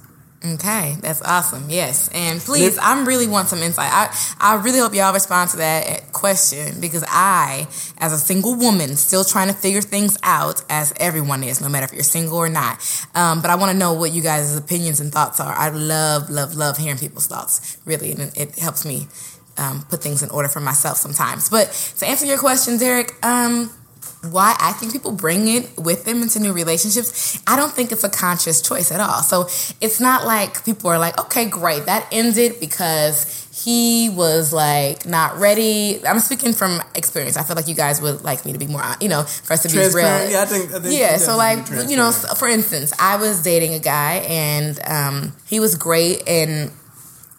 Okay, 0.46 0.96
that's 1.00 1.22
awesome. 1.22 1.70
Yes, 1.70 2.10
and 2.12 2.38
please, 2.38 2.76
I 2.76 3.02
really 3.04 3.26
want 3.26 3.48
some 3.48 3.60
insight. 3.60 3.88
I 3.90 4.14
I 4.38 4.56
really 4.56 4.78
hope 4.78 4.94
y'all 4.94 5.14
respond 5.14 5.48
to 5.50 5.56
that 5.56 6.12
question 6.12 6.82
because 6.82 7.02
I, 7.08 7.66
as 7.96 8.12
a 8.12 8.18
single 8.18 8.54
woman, 8.54 8.94
still 8.96 9.24
trying 9.24 9.48
to 9.48 9.54
figure 9.54 9.80
things 9.80 10.18
out, 10.22 10.62
as 10.68 10.92
everyone 11.00 11.42
is, 11.44 11.62
no 11.62 11.70
matter 11.70 11.86
if 11.86 11.94
you're 11.94 12.02
single 12.02 12.36
or 12.36 12.50
not. 12.50 12.78
Um, 13.14 13.40
but 13.40 13.50
I 13.50 13.54
want 13.54 13.72
to 13.72 13.78
know 13.78 13.94
what 13.94 14.12
you 14.12 14.20
guys' 14.20 14.54
opinions 14.54 15.00
and 15.00 15.10
thoughts 15.10 15.40
are. 15.40 15.54
I 15.54 15.70
love, 15.70 16.28
love, 16.28 16.54
love 16.54 16.76
hearing 16.76 16.98
people's 16.98 17.26
thoughts. 17.26 17.78
Really, 17.86 18.12
and 18.12 18.20
it, 18.20 18.36
it 18.36 18.58
helps 18.58 18.84
me 18.84 19.08
um, 19.56 19.86
put 19.88 20.02
things 20.02 20.22
in 20.22 20.28
order 20.28 20.48
for 20.48 20.60
myself 20.60 20.98
sometimes. 20.98 21.48
But 21.48 21.72
to 22.00 22.06
answer 22.06 22.26
your 22.26 22.38
question, 22.38 22.76
Derek, 22.76 23.14
um, 23.24 23.70
why 24.26 24.56
I 24.60 24.72
think 24.72 24.92
people 24.92 25.12
bring 25.12 25.48
it 25.48 25.76
with 25.78 26.04
them 26.04 26.22
into 26.22 26.40
new 26.40 26.52
relationships, 26.52 27.42
I 27.46 27.56
don't 27.56 27.72
think 27.72 27.92
it's 27.92 28.04
a 28.04 28.08
conscious 28.08 28.60
choice 28.60 28.90
at 28.90 29.00
all. 29.00 29.22
So 29.22 29.42
it's 29.80 30.00
not 30.00 30.24
like 30.26 30.64
people 30.64 30.90
are 30.90 30.98
like, 30.98 31.18
okay, 31.20 31.46
great, 31.46 31.86
that 31.86 32.08
ended 32.12 32.60
because 32.60 33.44
he 33.54 34.10
was 34.10 34.52
like 34.52 35.06
not 35.06 35.38
ready. 35.38 36.04
I'm 36.06 36.18
speaking 36.18 36.52
from 36.52 36.82
experience. 36.94 37.36
I 37.36 37.44
feel 37.44 37.54
like 37.54 37.68
you 37.68 37.74
guys 37.74 38.00
would 38.00 38.22
like 38.22 38.44
me 38.44 38.52
to 38.52 38.58
be 38.58 38.66
more, 38.66 38.82
you 39.00 39.08
know, 39.08 39.22
for 39.22 39.52
us 39.52 39.62
to 39.62 39.68
be 39.68 39.78
real. 39.78 39.94
Yeah, 39.96 40.42
I 40.42 40.46
think. 40.46 40.72
I 40.72 40.80
think 40.80 40.98
yeah, 40.98 41.16
so 41.18 41.36
like 41.36 41.68
you 41.88 41.96
know, 41.96 42.10
for 42.10 42.48
instance, 42.48 42.92
I 42.98 43.16
was 43.16 43.42
dating 43.42 43.74
a 43.74 43.78
guy 43.78 44.24
and 44.28 44.80
um, 44.86 45.32
he 45.46 45.60
was 45.60 45.76
great, 45.76 46.26
and 46.26 46.72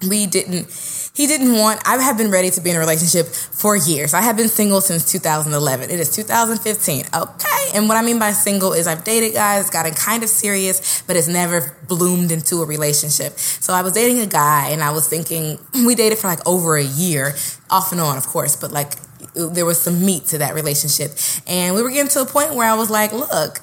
we 0.07 0.25
didn't 0.25 0.71
he 1.16 1.28
didn't 1.28 1.53
want 1.53 1.82
i 1.88 1.97
have 2.01 2.18
been 2.18 2.30
ready 2.30 2.49
to 2.51 2.61
be 2.61 2.70
in 2.70 2.76
a 2.76 2.80
relationship 2.80 3.26
for 3.28 3.76
years. 3.76 4.13
I 4.13 4.22
have 4.22 4.38
been 4.38 4.49
single 4.49 4.82
since 4.82 5.09
2011 5.11 5.89
it 5.89 5.99
is 5.99 6.13
2015 6.16 7.05
okay? 7.13 7.70
And 7.74 7.88
what 7.88 7.97
i 7.97 8.01
mean 8.01 8.20
by 8.20 8.32
single 8.32 8.74
is 8.74 8.86
i've 8.86 9.03
dated 9.03 9.34
guys 9.34 9.70
gotten 9.70 9.93
kind 9.93 10.24
of 10.24 10.30
serious 10.30 11.01
but 11.07 11.16
it's 11.16 11.28
never 11.28 11.76
bloomed 11.88 12.32
into 12.32 12.61
a 12.61 12.66
relationship. 12.66 13.34
So 13.39 13.74
i 13.74 13.82
was 13.82 13.93
dating 13.93 14.20
a 14.20 14.28
guy 14.28 14.70
and 14.70 14.84
i 14.84 14.91
was 14.91 15.07
thinking 15.07 15.57
we 15.86 15.95
dated 15.95 16.20
for 16.20 16.28
like 16.28 16.45
over 16.45 16.76
a 16.76 16.84
year 16.84 17.36
off 17.70 17.91
and 17.91 18.01
on 18.01 18.18
of 18.18 18.28
course 18.28 18.55
but 18.55 18.72
like 18.72 18.93
there 19.34 19.66
was 19.66 19.82
some 19.82 20.05
meat 20.05 20.26
to 20.28 20.38
that 20.38 20.53
relationship. 20.53 21.11
And 21.45 21.76
we 21.76 21.82
were 21.82 21.89
getting 21.89 22.09
to 22.09 22.22
a 22.22 22.26
point 22.26 22.53
where 22.55 22.70
i 22.70 22.76
was 22.76 22.89
like 22.89 23.13
look 23.13 23.59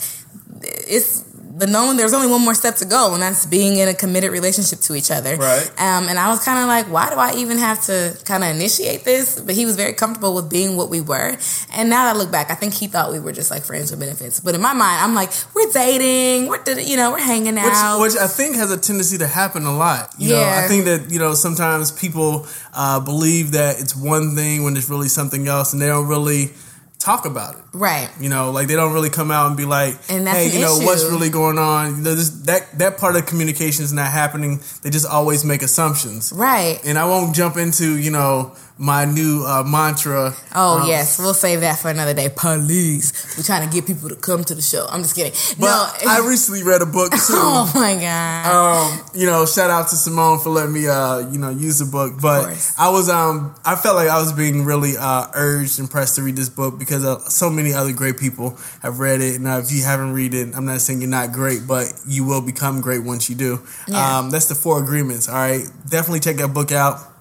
it's 0.62 1.24
but 1.62 1.68
knowing 1.68 1.96
there's 1.96 2.12
only 2.12 2.26
one 2.26 2.40
more 2.40 2.54
step 2.54 2.74
to 2.74 2.84
go, 2.84 3.14
and 3.14 3.22
that's 3.22 3.46
being 3.46 3.76
in 3.76 3.86
a 3.86 3.94
committed 3.94 4.32
relationship 4.32 4.80
to 4.80 4.96
each 4.96 5.12
other. 5.12 5.36
Right. 5.36 5.64
Um, 5.78 6.08
and 6.08 6.18
I 6.18 6.28
was 6.28 6.44
kind 6.44 6.58
of 6.58 6.66
like, 6.66 6.86
why 6.86 7.08
do 7.08 7.14
I 7.14 7.34
even 7.36 7.56
have 7.58 7.80
to 7.86 8.18
kind 8.24 8.42
of 8.42 8.50
initiate 8.50 9.04
this? 9.04 9.40
But 9.40 9.54
he 9.54 9.64
was 9.64 9.76
very 9.76 9.92
comfortable 9.92 10.34
with 10.34 10.50
being 10.50 10.76
what 10.76 10.90
we 10.90 11.00
were. 11.00 11.36
And 11.72 11.88
now 11.88 12.06
that 12.06 12.16
I 12.16 12.18
look 12.18 12.32
back, 12.32 12.50
I 12.50 12.56
think 12.56 12.74
he 12.74 12.88
thought 12.88 13.12
we 13.12 13.20
were 13.20 13.30
just 13.30 13.52
like 13.52 13.62
friends 13.62 13.92
with 13.92 14.00
benefits. 14.00 14.40
But 14.40 14.56
in 14.56 14.60
my 14.60 14.72
mind, 14.72 15.04
I'm 15.04 15.14
like, 15.14 15.30
we're 15.54 15.70
dating, 15.70 16.48
we're 16.48 16.80
you 16.80 16.96
know, 16.96 17.12
we're 17.12 17.20
hanging 17.20 17.56
out, 17.56 18.00
which, 18.00 18.14
which 18.14 18.20
I 18.20 18.26
think 18.26 18.56
has 18.56 18.72
a 18.72 18.76
tendency 18.76 19.18
to 19.18 19.28
happen 19.28 19.62
a 19.62 19.76
lot. 19.76 20.12
You 20.18 20.30
yeah. 20.30 20.40
Know, 20.40 20.64
I 20.64 20.68
think 20.68 20.86
that 20.86 21.12
you 21.12 21.20
know 21.20 21.34
sometimes 21.34 21.92
people 21.92 22.48
uh, 22.74 22.98
believe 22.98 23.52
that 23.52 23.78
it's 23.78 23.94
one 23.94 24.34
thing 24.34 24.64
when 24.64 24.76
it's 24.76 24.90
really 24.90 25.06
something 25.06 25.46
else, 25.46 25.72
and 25.72 25.80
they 25.80 25.86
don't 25.86 26.08
really 26.08 26.54
talk 27.02 27.26
about 27.26 27.56
it. 27.56 27.62
Right. 27.72 28.08
You 28.20 28.28
know, 28.28 28.50
like 28.50 28.68
they 28.68 28.74
don't 28.74 28.92
really 28.92 29.10
come 29.10 29.30
out 29.30 29.48
and 29.48 29.56
be 29.56 29.64
like, 29.64 29.94
and 30.08 30.28
"Hey, 30.28 30.50
you 30.52 30.60
know, 30.60 30.76
issue. 30.76 30.86
what's 30.86 31.04
really 31.04 31.30
going 31.30 31.58
on?" 31.58 31.96
You 31.96 32.02
know, 32.02 32.14
this, 32.14 32.30
that 32.46 32.78
that 32.78 32.98
part 32.98 33.16
of 33.16 33.26
communication 33.26 33.84
is 33.84 33.92
not 33.92 34.10
happening. 34.10 34.60
They 34.82 34.90
just 34.90 35.06
always 35.06 35.44
make 35.44 35.62
assumptions. 35.62 36.32
Right. 36.32 36.80
And 36.84 36.98
I 36.98 37.06
won't 37.06 37.34
jump 37.34 37.56
into 37.56 37.98
you 37.98 38.10
know 38.10 38.54
my 38.78 39.04
new 39.04 39.44
uh, 39.46 39.62
mantra. 39.62 40.34
Oh 40.54 40.80
um, 40.80 40.88
yes, 40.88 41.18
we'll 41.18 41.34
save 41.34 41.60
that 41.60 41.78
for 41.78 41.90
another 41.90 42.14
day. 42.14 42.28
Police. 42.34 43.36
We're 43.36 43.44
trying 43.44 43.68
to 43.68 43.74
get 43.74 43.86
people 43.86 44.08
to 44.08 44.16
come 44.16 44.44
to 44.44 44.54
the 44.54 44.62
show. 44.62 44.86
I'm 44.90 45.02
just 45.02 45.14
kidding. 45.14 45.32
But 45.58 45.66
no, 45.66 46.08
I 46.08 46.26
recently 46.26 46.62
read 46.62 46.82
a 46.82 46.86
book 46.86 47.12
too. 47.12 47.34
oh 47.34 47.70
my 47.74 47.94
god. 47.94 48.46
Um, 48.46 49.10
you 49.14 49.26
know, 49.26 49.46
shout 49.46 49.70
out 49.70 49.88
to 49.88 49.96
Simone 49.96 50.38
for 50.38 50.50
letting 50.50 50.72
me 50.72 50.88
uh, 50.88 51.30
you 51.30 51.38
know, 51.38 51.50
use 51.50 51.78
the 51.78 51.84
book. 51.84 52.14
But 52.20 52.44
I 52.78 52.90
was 52.90 53.08
um, 53.08 53.54
I 53.64 53.76
felt 53.76 53.96
like 53.96 54.08
I 54.08 54.18
was 54.18 54.32
being 54.32 54.64
really 54.64 54.94
uh, 54.98 55.26
urged 55.34 55.78
and 55.78 55.90
pressed 55.90 56.16
to 56.16 56.22
read 56.22 56.36
this 56.36 56.48
book 56.48 56.78
because 56.78 57.04
uh, 57.04 57.18
so 57.28 57.50
many 57.50 57.72
other 57.72 57.92
great 57.92 58.18
people 58.18 58.58
have 58.80 58.98
read 58.98 59.20
it. 59.20 59.40
Now, 59.40 59.58
if 59.58 59.70
you 59.70 59.84
haven't 59.84 60.12
read 60.12 60.34
it, 60.34 60.56
I'm 60.56 60.64
not 60.64 60.80
saying 60.80 61.00
you're 61.00 61.10
not 61.10 61.32
great, 61.32 61.60
but 61.66 61.92
you 62.06 62.24
will 62.24 62.42
become 62.42 62.80
great 62.80 63.04
once 63.04 63.28
you 63.28 63.36
do. 63.36 63.60
Yeah. 63.86 64.18
Um, 64.18 64.30
that's 64.30 64.46
the 64.46 64.54
four 64.54 64.82
agreements. 64.82 65.28
All 65.28 65.34
right, 65.34 65.62
definitely 65.88 66.20
check 66.20 66.36
that 66.36 66.48
book 66.48 66.72
out 66.72 67.11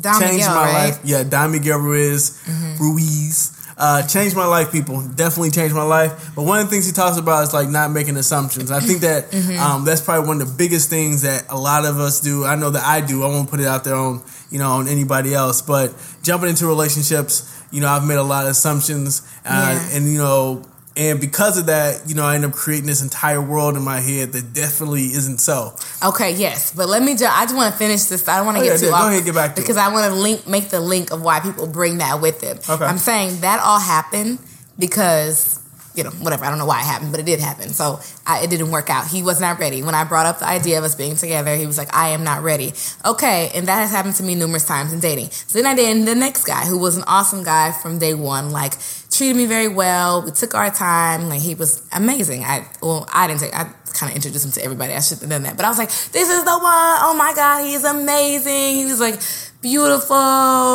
Don 0.00 0.20
changed 0.20 0.38
Miguel, 0.38 0.54
my 0.54 0.62
right? 0.62 0.88
life. 0.90 1.00
Yeah, 1.04 1.22
Don 1.22 1.52
Miguel 1.52 1.78
Ruiz, 1.78 2.42
mm-hmm. 2.44 2.82
Ruiz. 2.82 3.60
Uh, 3.76 4.06
changed 4.06 4.36
my 4.36 4.46
life, 4.46 4.70
people. 4.70 5.02
Definitely 5.02 5.50
changed 5.50 5.74
my 5.74 5.82
life. 5.82 6.30
But 6.36 6.42
one 6.42 6.60
of 6.60 6.66
the 6.66 6.70
things 6.70 6.86
he 6.86 6.92
talks 6.92 7.18
about 7.18 7.42
is 7.42 7.52
like 7.52 7.68
not 7.68 7.90
making 7.90 8.16
assumptions. 8.16 8.70
I 8.70 8.78
think 8.78 9.00
that 9.00 9.30
mm-hmm. 9.30 9.58
um, 9.58 9.84
that's 9.84 10.00
probably 10.00 10.28
one 10.28 10.40
of 10.40 10.48
the 10.48 10.54
biggest 10.54 10.90
things 10.90 11.22
that 11.22 11.46
a 11.50 11.58
lot 11.58 11.84
of 11.84 11.98
us 11.98 12.20
do. 12.20 12.44
I 12.44 12.54
know 12.54 12.70
that 12.70 12.84
I 12.84 13.00
do. 13.04 13.24
I 13.24 13.26
won't 13.26 13.50
put 13.50 13.58
it 13.58 13.66
out 13.66 13.82
there 13.82 13.96
on 13.96 14.22
you 14.50 14.60
know 14.60 14.70
on 14.70 14.86
anybody 14.86 15.34
else. 15.34 15.60
But 15.60 15.92
jumping 16.22 16.50
into 16.50 16.66
relationships, 16.66 17.50
you 17.72 17.80
know, 17.80 17.88
I've 17.88 18.04
made 18.04 18.18
a 18.18 18.22
lot 18.22 18.44
of 18.44 18.52
assumptions, 18.52 19.22
uh, 19.44 19.76
yeah. 19.76 19.96
and 19.96 20.06
you 20.06 20.18
know, 20.18 20.62
and 20.96 21.20
because 21.20 21.58
of 21.58 21.66
that, 21.66 22.08
you 22.08 22.14
know, 22.14 22.24
I 22.24 22.36
end 22.36 22.44
up 22.44 22.52
creating 22.52 22.86
this 22.86 23.02
entire 23.02 23.40
world 23.40 23.76
in 23.76 23.82
my 23.82 24.00
head 24.00 24.32
that 24.32 24.52
definitely 24.52 25.06
isn't 25.06 25.38
so. 25.38 25.74
Okay, 26.04 26.34
yes, 26.34 26.72
but 26.72 26.88
let 26.88 27.02
me. 27.02 27.16
Just, 27.16 27.36
I 27.36 27.44
just 27.44 27.56
want 27.56 27.72
to 27.72 27.78
finish 27.78 28.04
this. 28.04 28.28
I 28.28 28.36
don't 28.36 28.46
want 28.46 28.58
to 28.58 28.62
oh, 28.62 28.64
get 28.64 28.72
yeah, 28.74 28.78
too 28.78 28.86
yeah, 28.86 28.92
off. 28.92 29.02
Go 29.02 29.08
ahead, 29.08 29.24
get 29.24 29.34
back 29.34 29.56
because 29.56 29.76
I 29.76 29.92
want 29.92 30.12
to 30.12 30.18
link, 30.18 30.46
make 30.46 30.68
the 30.68 30.80
link 30.80 31.10
of 31.10 31.22
why 31.22 31.40
people 31.40 31.66
bring 31.66 31.98
that 31.98 32.20
with 32.20 32.40
them. 32.40 32.58
Okay, 32.68 32.84
I'm 32.84 32.98
saying 32.98 33.40
that 33.40 33.60
all 33.60 33.80
happened 33.80 34.38
because 34.78 35.60
you 35.94 36.02
know, 36.02 36.10
whatever. 36.10 36.44
I 36.44 36.50
don't 36.50 36.58
know 36.58 36.66
why 36.66 36.80
it 36.80 36.86
happened, 36.86 37.12
but 37.12 37.20
it 37.20 37.26
did 37.26 37.38
happen. 37.38 37.68
So 37.68 38.00
I, 38.26 38.42
it 38.42 38.50
didn't 38.50 38.70
work 38.70 38.90
out. 38.90 39.06
He 39.06 39.22
was 39.22 39.40
not 39.40 39.60
ready. 39.60 39.82
When 39.82 39.94
I 39.94 40.02
brought 40.04 40.26
up 40.26 40.40
the 40.40 40.48
idea 40.48 40.78
of 40.78 40.84
us 40.84 40.96
being 40.96 41.16
together, 41.16 41.54
he 41.54 41.66
was 41.66 41.78
like, 41.78 41.94
I 41.94 42.08
am 42.08 42.24
not 42.24 42.42
ready. 42.42 42.72
Okay. 43.04 43.50
And 43.54 43.68
that 43.68 43.78
has 43.78 43.92
happened 43.92 44.16
to 44.16 44.24
me 44.24 44.34
numerous 44.34 44.64
times 44.64 44.92
in 44.92 44.98
dating. 44.98 45.30
So 45.30 45.58
then 45.58 45.66
I 45.66 45.74
dated 45.76 46.06
the 46.06 46.16
next 46.16 46.44
guy 46.44 46.66
who 46.66 46.78
was 46.78 46.96
an 46.96 47.04
awesome 47.06 47.44
guy 47.44 47.70
from 47.70 47.98
day 47.98 48.14
one, 48.14 48.50
like 48.50 48.74
treated 49.10 49.36
me 49.36 49.46
very 49.46 49.68
well. 49.68 50.22
We 50.22 50.32
took 50.32 50.54
our 50.54 50.70
time. 50.70 51.28
Like 51.28 51.40
he 51.40 51.54
was 51.54 51.86
amazing. 51.92 52.42
I, 52.42 52.66
well, 52.82 53.08
I 53.12 53.28
didn't 53.28 53.40
take, 53.40 53.54
I 53.54 53.70
kind 53.92 54.10
of 54.10 54.16
introduced 54.16 54.44
him 54.44 54.52
to 54.52 54.64
everybody. 54.64 54.94
I 54.94 55.00
should 55.00 55.20
have 55.20 55.30
done 55.30 55.44
that. 55.44 55.56
But 55.56 55.64
I 55.64 55.68
was 55.68 55.78
like, 55.78 55.90
this 55.90 56.28
is 56.28 56.42
the 56.42 56.50
one. 56.50 56.98
Oh 57.06 57.14
my 57.16 57.32
God. 57.36 57.64
He's 57.64 57.84
amazing. 57.84 58.74
He 58.74 58.84
was 58.86 58.98
like 58.98 59.20
beautiful. 59.62 60.16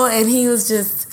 And 0.06 0.30
he 0.30 0.48
was 0.48 0.70
just, 0.70 1.09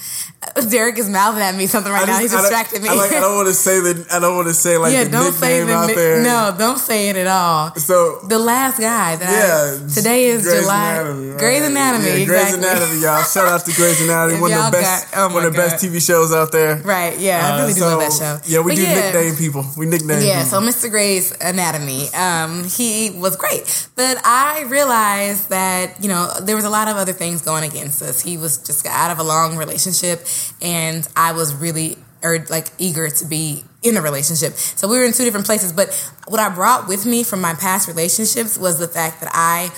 Derek 0.71 0.99
is 0.99 1.09
mouthing 1.09 1.43
at 1.43 1.55
me 1.55 1.67
something 1.67 1.93
right 1.93 2.07
just, 2.07 2.13
now. 2.13 2.21
He's 2.21 2.33
distracted 2.33 2.83
me. 2.83 2.89
I, 2.89 2.95
like, 2.95 3.13
I 3.13 3.21
don't 3.21 3.37
want 3.37 3.49
to 3.49 3.55
say 3.55 3.81
the. 3.81 4.07
I 4.11 4.19
don't 4.21 4.37
want 4.37 4.49
to 4.49 4.55
say 4.55 4.79
like 4.79 4.93
yeah, 4.93 5.05
the 5.05 5.11
don't 5.11 5.33
say 5.33 5.63
the, 5.63 5.73
out 5.73 5.95
there. 5.95 6.23
No, 6.23 6.55
don't 6.57 6.79
say 6.79 7.09
it 7.11 7.17
at 7.17 7.27
all. 7.27 7.75
So 7.77 8.21
the 8.27 8.39
last 8.39 8.79
guy 8.79 9.17
that 9.17 9.29
yeah, 9.29 9.87
I, 9.87 9.95
today 9.95 10.27
is 10.27 10.45
Grey's 10.45 10.63
July. 10.63 10.93
Anatomy, 10.93 11.29
right? 11.31 11.39
Grey's 11.39 11.65
Anatomy. 11.65 12.05
Yeah, 12.05 12.15
exactly. 12.15 12.27
Grey's 12.27 12.55
Anatomy, 12.55 13.01
y'all. 13.01 13.23
Shout 13.37 13.49
out 13.49 13.65
to 13.67 13.73
Grey's 13.73 14.01
Anatomy, 14.01 14.41
one 14.41 14.53
of 14.53 14.65
the 14.65 14.71
best, 14.73 15.13
got, 15.13 15.31
oh 15.31 15.35
one 15.35 15.45
of 15.45 15.53
the 15.53 15.59
best 15.59 15.85
TV 15.85 16.05
shows 16.05 16.33
out 16.33 16.53
there. 16.53 16.77
Right? 16.77 17.19
Yeah, 17.19 17.41
uh, 17.41 17.53
I 17.53 17.61
really 17.61 17.75
do 17.75 17.81
so, 17.81 17.87
love 17.87 18.01
that 18.01 18.13
show. 18.13 18.41
Yeah, 18.47 18.61
we 18.61 18.73
but 18.73 18.77
do 18.77 18.83
yeah, 18.83 18.95
nickname 18.95 19.37
people. 19.37 19.65
We 19.77 19.87
nickname. 19.87 20.23
Yeah, 20.23 20.45
people. 20.45 20.63
so 20.63 20.89
Mr. 20.89 20.91
Grey's 20.91 21.33
Anatomy, 21.41 22.09
um, 22.15 22.65
he 22.65 23.11
was 23.11 23.37
great, 23.37 23.89
but 23.95 24.19
I 24.25 24.65
realized 24.69 25.51
that 25.51 26.03
you 26.03 26.09
know 26.09 26.33
there 26.43 26.57
was 26.57 26.65
a 26.65 26.71
lot 26.71 26.89
of 26.89 26.97
other 26.97 27.13
things 27.13 27.43
going 27.43 27.65
against 27.65 28.01
us. 28.03 28.21
He 28.21 28.39
was 28.39 28.59
just 28.59 28.87
out 28.87 29.11
of 29.11 29.19
a 29.19 29.25
long 29.25 29.57
relationship, 29.57 30.26
and 30.61 31.07
I 31.17 31.33
was 31.33 31.55
really 31.55 31.99
or 32.23 32.45
like 32.51 32.69
eager 32.79 33.09
to 33.09 33.25
be 33.25 33.65
in 33.83 33.97
a 33.97 34.03
relationship. 34.03 34.55
So 34.55 34.89
we 34.89 34.99
were 34.99 35.05
in 35.05 35.13
two 35.13 35.25
different 35.25 35.47
places. 35.47 35.73
But 35.73 35.95
what 36.27 36.41
I 36.41 36.49
brought 36.49 36.89
with 36.89 37.07
me 37.07 37.23
from 37.23 37.41
my 37.41 37.55
past 37.55 37.89
relationships 37.89 38.59
was 38.59 38.79
the 38.79 38.89
fact 38.89 39.21
that 39.21 39.31
I 39.33 39.71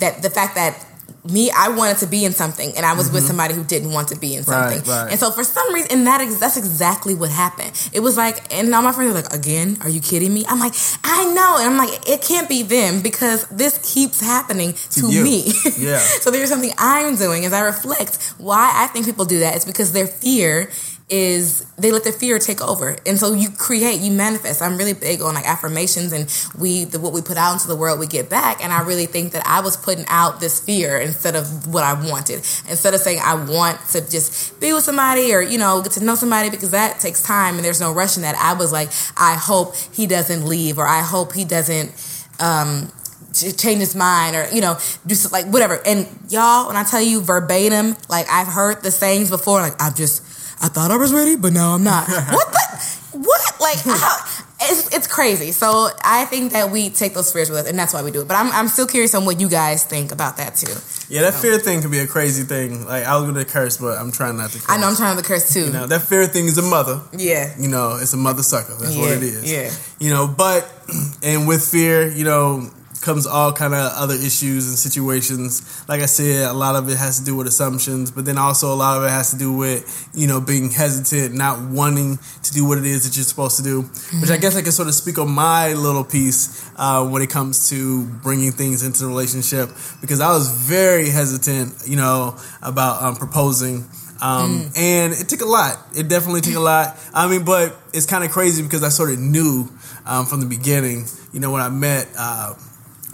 that 0.00 0.22
the 0.22 0.30
fact 0.30 0.54
that 0.56 0.84
me, 1.24 1.50
I 1.50 1.70
wanted 1.70 1.98
to 1.98 2.06
be 2.06 2.24
in 2.24 2.32
something, 2.32 2.76
and 2.76 2.84
I 2.84 2.94
was 2.94 3.06
mm-hmm. 3.06 3.14
with 3.14 3.26
somebody 3.26 3.54
who 3.54 3.64
didn't 3.64 3.92
want 3.92 4.08
to 4.08 4.16
be 4.16 4.34
in 4.34 4.44
something. 4.44 4.80
Right, 4.80 5.04
right. 5.04 5.10
And 5.10 5.18
so, 5.18 5.30
for 5.30 5.42
some 5.42 5.72
reason, 5.72 5.90
and 5.90 6.06
that 6.06 6.20
is 6.20 6.38
that's 6.38 6.56
exactly 6.56 7.14
what 7.14 7.30
happened. 7.30 7.72
It 7.92 8.00
was 8.00 8.16
like, 8.16 8.52
and 8.52 8.74
all 8.74 8.82
my 8.82 8.92
friends 8.92 9.14
were 9.14 9.20
like, 9.20 9.32
"Again? 9.32 9.78
Are 9.80 9.88
you 9.88 10.00
kidding 10.00 10.34
me?" 10.34 10.44
I'm 10.46 10.60
like, 10.60 10.74
"I 11.02 11.24
know," 11.32 11.56
and 11.58 11.70
I'm 11.70 11.78
like, 11.78 12.08
"It 12.08 12.20
can't 12.20 12.48
be 12.48 12.62
them 12.62 13.00
because 13.00 13.46
this 13.48 13.78
keeps 13.94 14.20
happening 14.20 14.74
to, 14.90 15.00
to 15.00 15.06
me." 15.22 15.52
Yeah. 15.78 15.98
so 16.20 16.30
there's 16.30 16.50
something 16.50 16.72
I'm 16.78 17.16
doing 17.16 17.44
as 17.46 17.52
I 17.52 17.60
reflect 17.60 18.16
why 18.38 18.70
I 18.74 18.86
think 18.88 19.06
people 19.06 19.24
do 19.24 19.40
that. 19.40 19.56
It's 19.56 19.64
because 19.64 19.92
their 19.92 20.06
fear 20.06 20.70
is 21.10 21.66
they 21.76 21.92
let 21.92 22.02
the 22.04 22.12
fear 22.12 22.38
take 22.38 22.62
over. 22.62 22.96
And 23.04 23.18
so 23.18 23.34
you 23.34 23.50
create 23.50 24.00
you 24.00 24.10
manifest. 24.10 24.62
I'm 24.62 24.78
really 24.78 24.94
big 24.94 25.20
on 25.20 25.34
like 25.34 25.46
affirmations 25.46 26.12
and 26.12 26.32
we 26.58 26.84
the, 26.84 26.98
what 26.98 27.12
we 27.12 27.20
put 27.20 27.36
out 27.36 27.52
into 27.52 27.68
the 27.68 27.76
world 27.76 27.98
we 27.98 28.06
get 28.06 28.30
back. 28.30 28.64
And 28.64 28.72
i 28.72 28.80
really 28.82 29.04
think 29.04 29.32
that 29.32 29.46
i 29.46 29.60
was 29.60 29.76
putting 29.76 30.06
out 30.08 30.40
this 30.40 30.60
fear 30.60 30.98
instead 30.98 31.36
of 31.36 31.72
what 31.72 31.84
i 31.84 31.92
wanted. 31.92 32.36
Instead 32.68 32.94
of 32.94 33.00
saying 33.00 33.20
i 33.22 33.34
want 33.34 33.78
to 33.90 34.00
just 34.00 34.58
be 34.60 34.72
with 34.72 34.84
somebody 34.84 35.34
or 35.34 35.42
you 35.42 35.58
know 35.58 35.82
get 35.82 35.92
to 35.92 36.04
know 36.04 36.14
somebody 36.14 36.48
because 36.48 36.70
that 36.70 37.00
takes 37.00 37.22
time 37.22 37.56
and 37.56 37.64
there's 37.64 37.80
no 37.80 37.92
rush 37.92 38.16
in 38.16 38.22
that. 38.22 38.36
I 38.36 38.54
was 38.54 38.72
like 38.72 38.88
i 39.16 39.34
hope 39.34 39.76
he 39.92 40.06
doesn't 40.06 40.46
leave 40.46 40.78
or 40.78 40.86
i 40.86 41.02
hope 41.02 41.34
he 41.34 41.44
doesn't 41.44 41.92
um 42.40 42.90
change 43.34 43.80
his 43.80 43.94
mind 43.94 44.36
or 44.36 44.48
you 44.54 44.62
know 44.62 44.78
do 45.06 45.14
like 45.32 45.44
whatever. 45.46 45.80
And 45.84 46.08
y'all 46.30 46.68
when 46.68 46.76
i 46.76 46.82
tell 46.82 47.02
you 47.02 47.20
verbatim 47.20 47.94
like 48.08 48.26
i've 48.30 48.46
heard 48.46 48.82
the 48.82 48.90
sayings 48.90 49.28
before 49.28 49.60
like 49.60 49.80
i've 49.82 49.96
just 49.96 50.33
I 50.64 50.68
thought 50.68 50.90
I 50.90 50.96
was 50.96 51.12
ready, 51.12 51.36
but 51.36 51.52
now 51.52 51.74
I'm 51.74 51.84
not. 51.84 52.08
what 52.08 52.50
the? 52.50 53.18
What? 53.18 53.60
Like, 53.60 53.78
how? 53.84 54.16
It's, 54.62 54.96
it's 54.96 55.06
crazy. 55.06 55.52
So 55.52 55.90
I 56.02 56.24
think 56.24 56.52
that 56.52 56.70
we 56.70 56.88
take 56.88 57.12
those 57.12 57.30
fears 57.30 57.50
with 57.50 57.58
us, 57.58 57.68
and 57.68 57.78
that's 57.78 57.92
why 57.92 58.02
we 58.02 58.10
do 58.10 58.22
it. 58.22 58.28
But 58.28 58.38
I'm, 58.38 58.50
I'm 58.50 58.68
still 58.68 58.86
curious 58.86 59.14
on 59.14 59.26
what 59.26 59.38
you 59.38 59.50
guys 59.50 59.84
think 59.84 60.10
about 60.10 60.38
that 60.38 60.56
too. 60.56 60.72
Yeah, 61.12 61.20
that 61.20 61.34
so. 61.34 61.40
fear 61.40 61.58
thing 61.58 61.82
can 61.82 61.90
be 61.90 61.98
a 61.98 62.06
crazy 62.06 62.44
thing. 62.44 62.86
Like 62.86 63.04
I 63.04 63.14
was 63.18 63.26
gonna 63.26 63.44
curse, 63.44 63.76
but 63.76 63.98
I'm 63.98 64.10
trying 64.10 64.38
not 64.38 64.52
to. 64.52 64.58
curse. 64.58 64.70
I 64.70 64.80
know 64.80 64.88
I'm 64.88 64.96
trying 64.96 65.18
to 65.18 65.22
curse 65.22 65.52
too. 65.52 65.66
You 65.66 65.72
know 65.72 65.86
that 65.86 66.00
fear 66.00 66.26
thing 66.26 66.46
is 66.46 66.56
a 66.56 66.62
mother. 66.62 67.02
Yeah. 67.12 67.54
You 67.58 67.68
know 67.68 67.98
it's 68.00 68.14
a 68.14 68.16
mother 68.16 68.42
sucker. 68.42 68.74
That's 68.80 68.96
yeah. 68.96 69.02
what 69.02 69.12
it 69.18 69.22
is. 69.22 69.52
Yeah. 69.52 69.70
You 70.00 70.14
know, 70.14 70.26
but 70.26 70.66
and 71.22 71.46
with 71.46 71.62
fear, 71.62 72.08
you 72.08 72.24
know, 72.24 72.70
comes 73.04 73.26
all 73.26 73.52
kind 73.52 73.74
of 73.74 73.92
other 73.94 74.14
issues 74.14 74.68
and 74.68 74.78
situations. 74.78 75.84
Like 75.88 76.00
I 76.00 76.06
said, 76.06 76.50
a 76.50 76.52
lot 76.52 76.74
of 76.74 76.88
it 76.88 76.96
has 76.96 77.20
to 77.20 77.24
do 77.24 77.36
with 77.36 77.46
assumptions, 77.46 78.10
but 78.10 78.24
then 78.24 78.38
also 78.38 78.72
a 78.72 78.74
lot 78.74 78.96
of 78.96 79.04
it 79.04 79.10
has 79.10 79.30
to 79.30 79.38
do 79.38 79.52
with 79.52 80.08
you 80.14 80.26
know 80.26 80.40
being 80.40 80.70
hesitant, 80.70 81.34
not 81.34 81.60
wanting 81.70 82.18
to 82.42 82.52
do 82.52 82.66
what 82.66 82.78
it 82.78 82.86
is 82.86 83.04
that 83.04 83.16
you're 83.16 83.24
supposed 83.24 83.58
to 83.58 83.62
do. 83.62 83.82
Mm-hmm. 83.82 84.20
Which 84.22 84.30
I 84.30 84.38
guess 84.38 84.56
I 84.56 84.62
can 84.62 84.72
sort 84.72 84.88
of 84.88 84.94
speak 84.94 85.18
on 85.18 85.30
my 85.30 85.74
little 85.74 86.04
piece 86.04 86.68
uh, 86.76 87.06
when 87.06 87.22
it 87.22 87.30
comes 87.30 87.68
to 87.68 88.06
bringing 88.22 88.52
things 88.52 88.82
into 88.82 89.00
the 89.00 89.06
relationship 89.06 89.68
because 90.00 90.20
I 90.20 90.30
was 90.30 90.50
very 90.50 91.10
hesitant, 91.10 91.74
you 91.86 91.96
know, 91.96 92.36
about 92.62 93.02
um, 93.02 93.16
proposing. 93.16 93.84
Um, 94.22 94.60
mm. 94.60 94.78
And 94.78 95.12
it 95.12 95.28
took 95.28 95.42
a 95.42 95.46
lot. 95.46 95.76
It 95.94 96.08
definitely 96.08 96.40
took 96.40 96.54
a 96.54 96.60
lot. 96.60 96.98
I 97.12 97.28
mean, 97.28 97.44
but 97.44 97.76
it's 97.92 98.06
kind 98.06 98.24
of 98.24 98.30
crazy 98.30 98.62
because 98.62 98.82
I 98.82 98.88
sort 98.88 99.12
of 99.12 99.18
knew 99.18 99.68
um, 100.06 100.24
from 100.24 100.40
the 100.40 100.46
beginning. 100.46 101.04
You 101.32 101.40
know, 101.40 101.50
when 101.50 101.60
I 101.60 101.68
met 101.68 102.08
uh, 102.16 102.54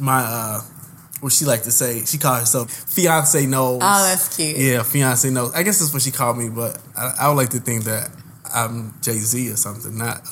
my 0.01 0.23
uh, 0.23 0.61
what 1.21 1.33
she 1.33 1.45
like 1.45 1.63
to 1.65 1.71
say, 1.71 2.05
she 2.05 2.19
called 2.19 2.41
herself 2.41 2.71
fiance 2.71 3.47
knows. 3.47 3.81
Oh, 3.83 4.03
that's 4.05 4.37
cute. 4.37 4.57
Yeah, 4.57 4.83
fiance 4.83 5.29
knows. 5.31 5.53
I 5.55 5.63
guess 5.63 5.79
that's 5.79 5.93
what 5.93 6.03
she 6.03 6.11
called 6.11 6.39
me, 6.39 6.49
but 6.49 6.79
I, 6.97 7.15
I 7.21 7.29
would 7.29 7.37
like 7.37 7.51
to 7.51 7.61
think 7.61 7.85
that 7.85 8.11
I'm 8.53 8.95
Jay 9.01 9.19
Z 9.19 9.51
or 9.51 9.57
something, 9.57 9.97
not 9.97 10.23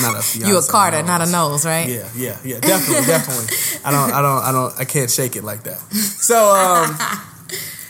not 0.00 0.18
a 0.18 0.22
fiance. 0.22 0.38
you 0.48 0.58
a 0.58 0.62
Carter, 0.62 0.98
knows. 0.98 1.06
not 1.06 1.28
a 1.28 1.30
nose, 1.30 1.66
right? 1.66 1.88
Yeah, 1.88 2.08
yeah, 2.16 2.38
yeah, 2.44 2.60
definitely, 2.60 3.06
definitely. 3.06 3.56
I 3.84 3.90
don't, 3.90 4.12
I 4.12 4.22
don't, 4.22 4.42
I 4.44 4.52
don't, 4.52 4.80
I 4.80 4.84
can't 4.84 5.10
shake 5.10 5.36
it 5.36 5.44
like 5.44 5.64
that. 5.64 5.78
So, 5.78 6.36
um, 6.54 6.96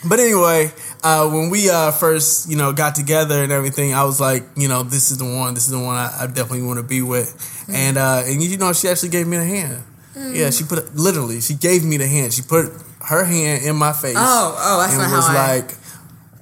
but 0.08 0.18
anyway, 0.18 0.72
uh, 1.04 1.28
when 1.28 1.50
we 1.50 1.70
uh, 1.70 1.92
first, 1.92 2.48
you 2.50 2.56
know, 2.56 2.72
got 2.72 2.94
together 2.94 3.42
and 3.42 3.52
everything, 3.52 3.94
I 3.94 4.04
was 4.04 4.20
like, 4.20 4.44
you 4.56 4.68
know, 4.68 4.82
this 4.82 5.10
is 5.10 5.18
the 5.18 5.24
one. 5.24 5.54
This 5.54 5.64
is 5.66 5.70
the 5.70 5.78
one 5.78 5.96
I, 5.96 6.22
I 6.22 6.26
definitely 6.26 6.62
want 6.62 6.78
to 6.78 6.82
be 6.82 7.02
with. 7.02 7.36
Mm-hmm. 7.36 7.74
And 7.74 7.98
uh, 7.98 8.22
and 8.24 8.42
you 8.42 8.56
know, 8.56 8.72
she 8.72 8.88
actually 8.88 9.10
gave 9.10 9.26
me 9.26 9.36
the 9.36 9.44
hand. 9.44 9.82
Mm-hmm. 10.16 10.34
Yeah, 10.34 10.50
she 10.50 10.64
put 10.64 10.94
literally, 10.96 11.40
she 11.40 11.54
gave 11.54 11.84
me 11.84 11.98
the 11.98 12.06
hand. 12.06 12.32
She 12.32 12.42
put 12.42 12.72
her 13.02 13.24
hand 13.24 13.64
in 13.64 13.76
my 13.76 13.92
face. 13.92 14.16
Oh, 14.16 14.56
oh, 14.58 14.80
that's 14.80 14.94
and 14.94 15.02
not 15.02 15.14
was 15.14 15.26
how 15.26 15.36
I... 15.36 15.56
like, 15.56 15.74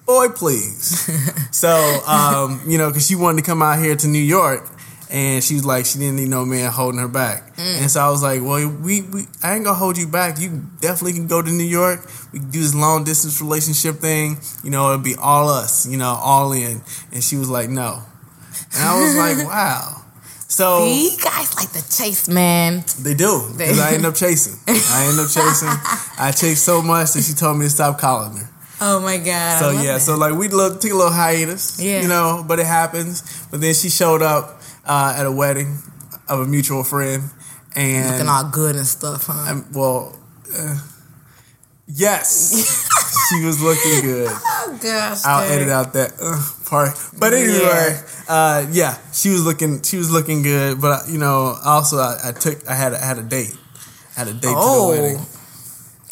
boy, 0.06 0.28
please. 0.28 1.10
so, 1.50 1.70
um, 2.06 2.62
you 2.66 2.78
know, 2.78 2.88
because 2.88 3.06
she 3.06 3.16
wanted 3.16 3.42
to 3.42 3.46
come 3.46 3.62
out 3.62 3.78
here 3.80 3.96
to 3.96 4.06
New 4.06 4.18
York 4.22 4.68
and 5.10 5.44
she 5.44 5.54
was 5.54 5.64
like 5.64 5.86
she 5.86 5.98
didn't 5.98 6.16
need 6.16 6.28
no 6.28 6.44
man 6.44 6.70
holding 6.72 7.00
her 7.00 7.08
back 7.08 7.54
mm. 7.56 7.80
and 7.80 7.90
so 7.90 8.00
i 8.00 8.10
was 8.10 8.22
like 8.22 8.42
well 8.42 8.68
we, 8.68 9.02
we 9.02 9.26
i 9.42 9.54
ain't 9.54 9.64
gonna 9.64 9.76
hold 9.76 9.96
you 9.96 10.08
back 10.08 10.40
you 10.40 10.62
definitely 10.80 11.12
can 11.12 11.26
go 11.26 11.40
to 11.40 11.50
new 11.50 11.64
york 11.64 12.00
we 12.32 12.40
can 12.40 12.50
do 12.50 12.60
this 12.60 12.74
long 12.74 13.04
distance 13.04 13.40
relationship 13.40 13.96
thing 13.96 14.36
you 14.62 14.70
know 14.70 14.92
it'll 14.92 14.98
be 14.98 15.14
all 15.16 15.48
us 15.48 15.86
you 15.86 15.96
know 15.96 16.18
all 16.20 16.52
in 16.52 16.80
and 17.12 17.22
she 17.22 17.36
was 17.36 17.48
like 17.48 17.70
no 17.70 18.02
and 18.74 18.82
i 18.82 19.00
was 19.00 19.16
like 19.16 19.46
wow 19.48 20.03
so 20.54 20.86
you 20.86 21.16
guys 21.22 21.56
like 21.56 21.72
to 21.72 21.82
chase, 21.90 22.28
man. 22.28 22.84
They 23.00 23.14
do 23.14 23.50
because 23.52 23.80
I 23.86 23.94
end 23.94 24.06
up 24.06 24.14
chasing. 24.14 24.54
I 24.68 25.06
end 25.08 25.18
up 25.18 25.28
chasing. 25.28 25.68
I 26.18 26.32
chased 26.34 26.64
so 26.64 26.80
much 26.80 27.12
that 27.12 27.22
she 27.22 27.34
told 27.34 27.58
me 27.58 27.66
to 27.66 27.70
stop 27.70 27.98
calling 27.98 28.36
her. 28.36 28.48
Oh 28.80 29.00
my 29.00 29.16
god! 29.16 29.58
So 29.58 29.70
yeah, 29.70 29.94
that. 29.94 30.00
so 30.00 30.16
like 30.16 30.34
we 30.34 30.46
look, 30.48 30.80
took 30.80 30.92
a 30.92 30.94
little 30.94 31.12
hiatus, 31.12 31.80
yeah. 31.82 32.02
you 32.02 32.08
know, 32.08 32.44
but 32.46 32.60
it 32.60 32.66
happens. 32.66 33.46
But 33.50 33.60
then 33.60 33.74
she 33.74 33.88
showed 33.88 34.22
up 34.22 34.60
uh, 34.86 35.14
at 35.16 35.26
a 35.26 35.32
wedding 35.32 35.78
of 36.28 36.40
a 36.40 36.46
mutual 36.46 36.84
friend, 36.84 37.24
and 37.74 38.12
looking 38.12 38.28
all 38.28 38.48
good 38.50 38.76
and 38.76 38.86
stuff, 38.86 39.26
huh? 39.26 39.46
I'm, 39.50 39.72
well, 39.72 40.16
uh, 40.56 40.78
yes, 41.86 42.88
she 43.28 43.44
was 43.44 43.62
looking 43.62 44.00
good. 44.02 44.28
Oh 44.30 44.78
gosh, 44.82 45.24
I'll 45.24 45.50
edit 45.50 45.68
out 45.68 45.92
that 45.92 46.12
uh, 46.20 46.40
part. 46.68 46.98
But 47.18 47.34
anyway, 47.34 47.58
yeah. 47.62 48.02
Uh, 48.28 48.66
yeah, 48.72 48.98
she 49.12 49.30
was 49.30 49.44
looking, 49.44 49.82
she 49.82 49.96
was 49.96 50.10
looking 50.10 50.42
good. 50.42 50.80
But 50.80 51.08
you 51.08 51.18
know, 51.18 51.56
also 51.64 51.98
I, 51.98 52.18
I 52.24 52.32
took, 52.32 52.66
I 52.68 52.74
had, 52.74 52.94
I 52.94 53.04
had 53.04 53.18
a 53.18 53.22
date, 53.22 53.56
I 54.16 54.20
had 54.20 54.28
a 54.28 54.34
date 54.34 54.54
oh. 54.56 54.92
to 54.92 54.96
the 54.96 55.02
wedding. 55.02 55.26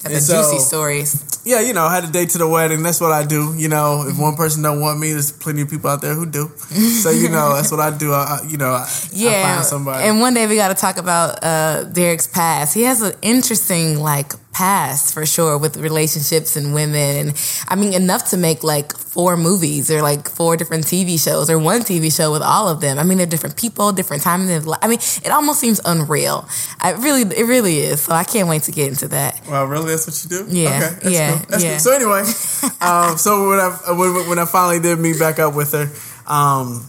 And 0.04 0.14
the 0.14 0.18
juicy 0.18 0.58
stories. 0.58 1.42
Yeah, 1.44 1.60
you 1.60 1.72
know, 1.72 1.84
I 1.84 1.94
had 1.94 2.02
a 2.02 2.10
date 2.10 2.30
to 2.30 2.38
the 2.38 2.48
wedding. 2.48 2.82
That's 2.82 3.00
what 3.00 3.12
I 3.12 3.24
do. 3.24 3.54
You 3.56 3.68
know, 3.68 4.04
if 4.06 4.18
one 4.18 4.34
person 4.34 4.62
don't 4.62 4.80
want 4.80 4.98
me, 4.98 5.12
there's 5.12 5.30
plenty 5.30 5.62
of 5.62 5.70
people 5.70 5.90
out 5.90 6.00
there 6.00 6.14
who 6.14 6.26
do. 6.26 6.48
So 6.56 7.10
you 7.10 7.28
know, 7.28 7.54
that's 7.54 7.70
what 7.70 7.78
I 7.78 7.96
do. 7.96 8.12
I, 8.12 8.40
you 8.48 8.56
know, 8.56 8.70
I, 8.70 8.88
yeah. 9.12 9.30
I 9.30 9.54
find 9.54 9.64
somebody. 9.64 10.08
And 10.08 10.20
one 10.20 10.34
day 10.34 10.48
we 10.48 10.56
got 10.56 10.68
to 10.68 10.74
talk 10.74 10.98
about 10.98 11.38
uh, 11.42 11.84
Derek's 11.84 12.26
past. 12.26 12.74
He 12.74 12.82
has 12.82 13.02
an 13.02 13.14
interesting 13.22 14.00
like 14.00 14.32
past 14.52 15.14
for 15.14 15.24
sure 15.24 15.56
with 15.56 15.76
relationships 15.76 16.56
and 16.56 16.74
women 16.74 17.28
and 17.28 17.64
I 17.68 17.74
mean 17.74 17.94
enough 17.94 18.30
to 18.30 18.36
make 18.36 18.62
like 18.62 18.96
four 18.96 19.36
movies 19.36 19.90
or 19.90 20.02
like 20.02 20.28
four 20.28 20.56
different 20.56 20.84
TV 20.84 21.22
shows 21.22 21.48
or 21.48 21.58
one 21.58 21.80
TV 21.80 22.14
show 22.14 22.32
with 22.32 22.42
all 22.42 22.68
of 22.68 22.80
them. 22.80 22.98
I 22.98 23.02
mean 23.02 23.18
they're 23.18 23.26
different 23.26 23.56
people, 23.56 23.92
different 23.92 24.22
times 24.22 24.50
in 24.50 24.64
life. 24.64 24.80
I 24.82 24.88
mean 24.88 24.98
it 24.98 25.30
almost 25.30 25.60
seems 25.60 25.80
unreal. 25.84 26.46
I 26.80 26.92
really 26.92 27.22
it 27.22 27.46
really 27.46 27.78
is. 27.78 28.02
So 28.02 28.12
I 28.12 28.24
can't 28.24 28.48
wait 28.48 28.62
to 28.64 28.72
get 28.72 28.88
into 28.88 29.08
that. 29.08 29.40
Well, 29.48 29.64
really 29.64 29.90
that's 29.90 30.06
what 30.06 30.22
you 30.22 30.44
do? 30.44 30.54
Yeah. 30.54 30.96
Okay, 30.98 31.12
yeah. 31.12 31.38
Cool. 31.38 31.60
yeah. 31.60 31.70
Cool. 31.70 31.78
So 31.78 31.94
anyway, 31.94 32.20
um, 32.80 33.16
so 33.16 33.48
when 33.48 33.58
I 33.58 33.78
when, 33.88 34.28
when 34.28 34.38
I 34.38 34.44
finally 34.44 34.80
did 34.80 34.98
meet 34.98 35.18
back 35.18 35.38
up 35.38 35.54
with 35.54 35.72
her, 35.72 35.88
um, 36.32 36.86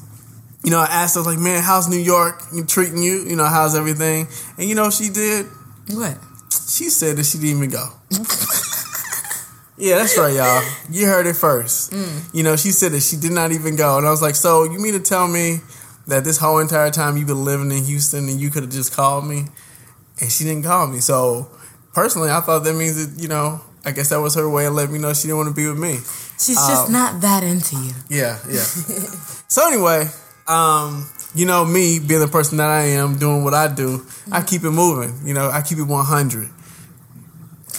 you 0.63 0.71
know, 0.71 0.79
I 0.79 0.87
asked 0.89 1.15
her 1.15 1.21
like, 1.21 1.39
"Man, 1.39 1.61
how's 1.61 1.89
New 1.89 1.97
York 1.97 2.41
treating 2.67 3.01
you? 3.01 3.23
You 3.27 3.35
know, 3.35 3.45
how's 3.45 3.75
everything?" 3.75 4.27
And 4.57 4.67
you 4.67 4.75
know, 4.75 4.89
she 4.89 5.09
did 5.09 5.45
what? 5.91 6.17
She 6.69 6.89
said 6.89 7.17
that 7.17 7.25
she 7.25 7.37
didn't 7.37 7.57
even 7.57 7.69
go. 7.69 7.87
yeah, 9.77 9.97
that's 9.97 10.17
right, 10.17 10.33
y'all. 10.33 10.63
You 10.89 11.07
heard 11.07 11.27
it 11.27 11.35
first. 11.35 11.91
Mm. 11.91 12.33
You 12.33 12.43
know, 12.43 12.55
she 12.55 12.71
said 12.71 12.91
that 12.91 13.01
she 13.01 13.17
did 13.17 13.31
not 13.31 13.51
even 13.51 13.75
go. 13.75 13.97
And 13.97 14.07
I 14.07 14.09
was 14.09 14.21
like, 14.21 14.35
so 14.35 14.63
you 14.63 14.79
mean 14.79 14.93
to 14.93 14.99
tell 14.99 15.27
me 15.27 15.57
that 16.07 16.23
this 16.23 16.37
whole 16.37 16.59
entire 16.59 16.91
time 16.91 17.17
you've 17.17 17.27
been 17.27 17.45
living 17.45 17.71
in 17.71 17.83
Houston 17.83 18.27
and 18.27 18.39
you 18.39 18.49
could 18.49 18.63
have 18.63 18.71
just 18.71 18.95
called 18.95 19.25
me? 19.25 19.45
And 20.21 20.31
she 20.31 20.43
didn't 20.43 20.63
call 20.63 20.87
me. 20.87 20.99
So 20.99 21.49
personally, 21.93 22.29
I 22.29 22.41
thought 22.41 22.59
that 22.59 22.75
means 22.75 23.05
that, 23.05 23.21
you 23.21 23.27
know, 23.27 23.61
I 23.85 23.91
guess 23.91 24.09
that 24.09 24.19
was 24.19 24.35
her 24.35 24.49
way 24.49 24.65
of 24.65 24.73
letting 24.73 24.93
me 24.93 24.99
know 24.99 25.13
she 25.13 25.23
didn't 25.23 25.37
want 25.37 25.49
to 25.49 25.55
be 25.55 25.67
with 25.67 25.77
me. 25.77 25.95
She's 26.39 26.57
um, 26.57 26.69
just 26.69 26.91
not 26.91 27.21
that 27.21 27.43
into 27.43 27.75
you. 27.75 27.91
Yeah, 28.09 28.39
yeah. 28.47 28.61
so 29.47 29.67
anyway, 29.67 30.07
um, 30.47 31.09
you 31.35 31.45
know, 31.45 31.65
me 31.65 31.99
being 31.99 32.19
the 32.19 32.27
person 32.27 32.57
that 32.57 32.69
I 32.69 32.83
am, 32.83 33.17
doing 33.17 33.43
what 33.43 33.53
I 33.53 33.67
do. 33.73 34.05
I 34.31 34.41
keep 34.41 34.63
it 34.63 34.71
moving. 34.71 35.27
You 35.27 35.33
know, 35.33 35.49
I 35.49 35.61
keep 35.61 35.77
it 35.77 35.83
100. 35.83 36.49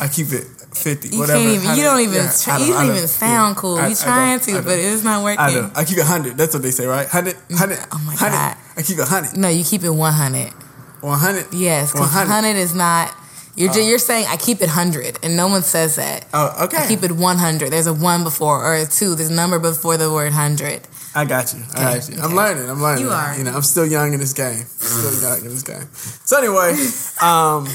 I 0.00 0.08
keep 0.08 0.32
it 0.32 0.44
50, 0.76 1.08
you 1.08 1.18
whatever. 1.20 1.38
Even, 1.40 1.76
you 1.76 1.82
don't 1.82 2.00
even, 2.00 2.14
yeah, 2.14 2.32
try, 2.42 2.58
don't, 2.58 2.66
you 2.66 2.72
don't, 2.74 2.96
even 2.96 3.08
sound 3.08 3.54
yeah, 3.54 3.60
cool. 3.60 3.76
You're 3.76 3.96
trying 3.96 4.40
to, 4.40 4.62
but 4.62 4.78
it's 4.78 5.04
not 5.04 5.22
working. 5.22 5.40
I. 5.40 5.70
I 5.74 5.84
keep 5.84 5.98
it 5.98 6.00
100. 6.00 6.36
That's 6.36 6.52
what 6.52 6.62
they 6.62 6.72
say, 6.72 6.86
right? 6.86 7.06
100, 7.06 7.34
100. 7.34 7.78
Mm, 7.78 7.86
oh 7.92 7.98
my 7.98 8.14
100. 8.14 8.30
God. 8.30 8.56
I 8.76 8.82
keep 8.82 8.96
it 8.96 9.00
100. 9.00 9.36
No, 9.36 9.48
you 9.48 9.64
keep 9.64 9.84
it 9.84 9.90
100. 9.90 10.52
100? 11.00 11.54
Yes, 11.54 11.92
because 11.92 12.12
100. 12.12 12.28
100 12.28 12.58
is 12.58 12.74
not. 12.74 13.14
You're, 13.56 13.70
oh. 13.70 13.78
you're 13.78 13.98
saying 13.98 14.26
I 14.28 14.36
keep 14.36 14.60
it 14.62 14.66
100, 14.66 15.20
and 15.22 15.36
no 15.36 15.46
one 15.46 15.62
says 15.62 15.94
that. 15.96 16.26
Oh, 16.34 16.64
okay. 16.64 16.78
I 16.78 16.88
keep 16.88 17.04
it 17.04 17.12
100. 17.12 17.70
There's 17.70 17.86
a 17.86 17.94
1 17.94 18.24
before, 18.24 18.64
or 18.64 18.74
a 18.74 18.84
2. 18.84 19.14
There's 19.14 19.30
a 19.30 19.32
number 19.32 19.60
before 19.60 19.96
the 19.96 20.10
word 20.10 20.32
100. 20.32 20.88
I 21.14 21.24
got 21.24 21.54
you. 21.54 21.60
I 21.74 21.94
got 21.94 22.08
you. 22.08 22.14
Okay. 22.14 22.22
I'm 22.22 22.34
learning. 22.34 22.68
I'm 22.68 22.82
learning. 22.82 23.04
You 23.04 23.10
are. 23.10 23.36
You 23.36 23.44
know, 23.44 23.52
I'm 23.52 23.62
still 23.62 23.86
young 23.86 24.12
in 24.12 24.20
this 24.20 24.32
game. 24.32 24.64
still 24.64 25.22
young 25.30 25.38
in 25.44 25.50
this 25.50 25.62
game. 25.62 25.88
So 25.92 26.38
anyway, 26.38 26.74
um, 27.22 27.68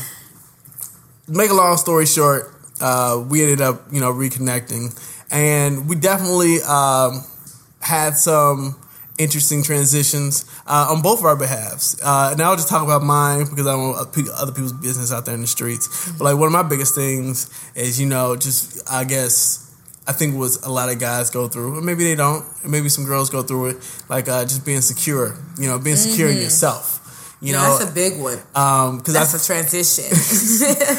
make 1.28 1.50
a 1.50 1.54
long 1.54 1.78
story 1.78 2.06
short, 2.06 2.54
uh, 2.82 3.24
we 3.28 3.42
ended 3.42 3.62
up, 3.62 3.84
you 3.92 4.02
know, 4.02 4.12
reconnecting, 4.12 4.98
and 5.32 5.88
we 5.88 5.96
definitely 5.96 6.62
um, 6.64 7.24
had 7.82 8.16
some 8.16 8.76
interesting 9.18 9.62
transitions 9.62 10.46
uh, 10.66 10.88
on 10.90 11.02
both 11.02 11.20
of 11.20 11.26
our 11.26 11.36
behalves. 11.36 12.00
Uh, 12.04 12.30
and 12.32 12.42
I'll 12.42 12.56
just 12.56 12.70
talk 12.70 12.84
about 12.84 13.04
mine 13.04 13.46
because 13.50 13.68
I 13.68 13.72
don't 13.72 13.92
know 13.92 14.32
other 14.34 14.52
people's 14.52 14.74
business 14.74 15.12
out 15.12 15.26
there 15.26 15.36
in 15.36 15.42
the 15.42 15.48
streets. 15.48 15.88
Mm-hmm. 15.88 16.18
But 16.18 16.24
like 16.24 16.38
one 16.38 16.48
of 16.48 16.54
my 16.54 16.64
biggest 16.64 16.96
things 16.96 17.50
is, 17.76 18.00
you 18.00 18.08
know, 18.08 18.36
just 18.36 18.90
I 18.90 19.04
guess 19.04 19.68
I 20.10 20.12
think 20.12 20.36
was 20.36 20.57
a 20.64 20.72
lot 20.72 20.89
of 20.89 20.97
guys 20.97 21.30
go 21.30 21.47
through, 21.47 21.78
or 21.78 21.82
maybe 21.82 22.03
they 22.03 22.16
don't, 22.16 22.43
maybe 22.68 22.89
some 22.89 23.05
girls 23.05 23.30
go 23.30 23.43
through 23.43 23.68
it, 23.68 24.01
like 24.10 24.28
uh, 24.28 24.41
just 24.41 24.66
being 24.66 24.82
secure, 24.82 25.36
you 25.60 25.68
know, 25.68 25.78
being 25.78 25.97
secure 25.97 26.30
mm-hmm. 26.30 26.38
in 26.38 26.43
yourself. 26.43 26.99
You 27.42 27.54
yeah, 27.54 27.62
know, 27.62 27.78
that's 27.78 27.90
a 27.90 27.94
big 27.94 28.20
one. 28.20 28.38
Um, 28.54 28.98
because 28.98 29.14
that's 29.14 29.34
I, 29.34 29.38
a 29.38 29.62
transition. 29.62 30.04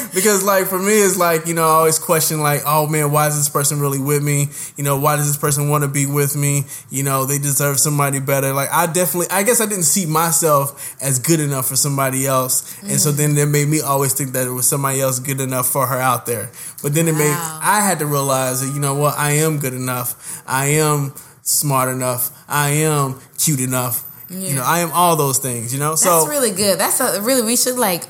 because 0.15 0.43
like 0.43 0.65
for 0.65 0.79
me, 0.79 0.93
it's 0.93 1.15
like 1.15 1.45
you 1.45 1.53
know, 1.53 1.61
I 1.61 1.73
always 1.73 1.99
question 1.99 2.41
like, 2.41 2.61
oh 2.65 2.87
man, 2.87 3.11
why 3.11 3.27
is 3.27 3.37
this 3.37 3.47
person 3.47 3.79
really 3.79 3.99
with 3.99 4.23
me? 4.23 4.47
You 4.75 4.83
know, 4.83 4.99
why 4.99 5.17
does 5.17 5.27
this 5.27 5.37
person 5.37 5.69
want 5.69 5.83
to 5.83 5.87
be 5.87 6.07
with 6.07 6.35
me? 6.35 6.63
You 6.89 7.03
know, 7.03 7.25
they 7.25 7.37
deserve 7.37 7.79
somebody 7.79 8.19
better. 8.19 8.53
Like 8.53 8.69
I 8.71 8.87
definitely, 8.87 9.27
I 9.29 9.43
guess 9.43 9.61
I 9.61 9.67
didn't 9.67 9.83
see 9.83 10.07
myself 10.07 10.95
as 10.99 11.19
good 11.19 11.39
enough 11.39 11.67
for 11.67 11.75
somebody 11.75 12.25
else, 12.25 12.75
mm. 12.77 12.89
and 12.89 12.99
so 12.99 13.11
then 13.11 13.35
that 13.35 13.45
made 13.45 13.67
me 13.67 13.81
always 13.81 14.13
think 14.13 14.31
that 14.31 14.47
it 14.47 14.51
was 14.51 14.67
somebody 14.67 14.99
else 14.99 15.19
good 15.19 15.41
enough 15.41 15.67
for 15.67 15.85
her 15.85 15.99
out 15.99 16.25
there. 16.25 16.49
But 16.81 16.95
then 16.95 17.05
wow. 17.05 17.11
it 17.11 17.15
made 17.19 17.37
I 17.37 17.85
had 17.85 17.99
to 17.99 18.07
realize 18.07 18.61
that 18.61 18.73
you 18.73 18.79
know 18.79 18.95
what, 18.95 19.15
I 19.15 19.33
am 19.33 19.59
good 19.59 19.75
enough. 19.75 20.41
I 20.47 20.65
am 20.67 21.13
smart 21.43 21.89
enough. 21.89 22.31
I 22.47 22.69
am 22.69 23.19
cute 23.37 23.59
enough 23.59 24.07
yeah. 24.31 24.49
You 24.49 24.55
know, 24.55 24.63
I 24.63 24.79
am 24.79 24.91
all 24.93 25.15
those 25.15 25.37
things. 25.39 25.73
You 25.73 25.79
know, 25.79 25.91
that's 25.91 26.03
so 26.03 26.27
really 26.27 26.51
good. 26.51 26.79
That's 26.79 26.99
a, 26.99 27.21
really 27.21 27.41
we 27.43 27.55
should 27.55 27.77
like 27.77 28.03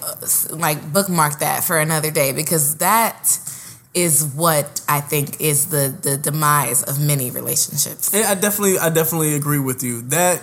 like 0.51 0.93
bookmark 0.93 1.39
that 1.39 1.63
for 1.63 1.77
another 1.79 2.11
day 2.11 2.31
because 2.31 2.75
that 2.77 3.39
is 3.93 4.23
what 4.35 4.81
I 4.87 5.01
think 5.01 5.41
is 5.41 5.67
the 5.67 5.93
the 6.01 6.17
demise 6.17 6.83
of 6.83 6.99
many 6.99 7.31
relationships. 7.31 8.13
I 8.13 8.35
definitely 8.35 8.77
I 8.79 8.89
definitely 8.89 9.35
agree 9.35 9.59
with 9.59 9.83
you. 9.83 10.01
That 10.03 10.41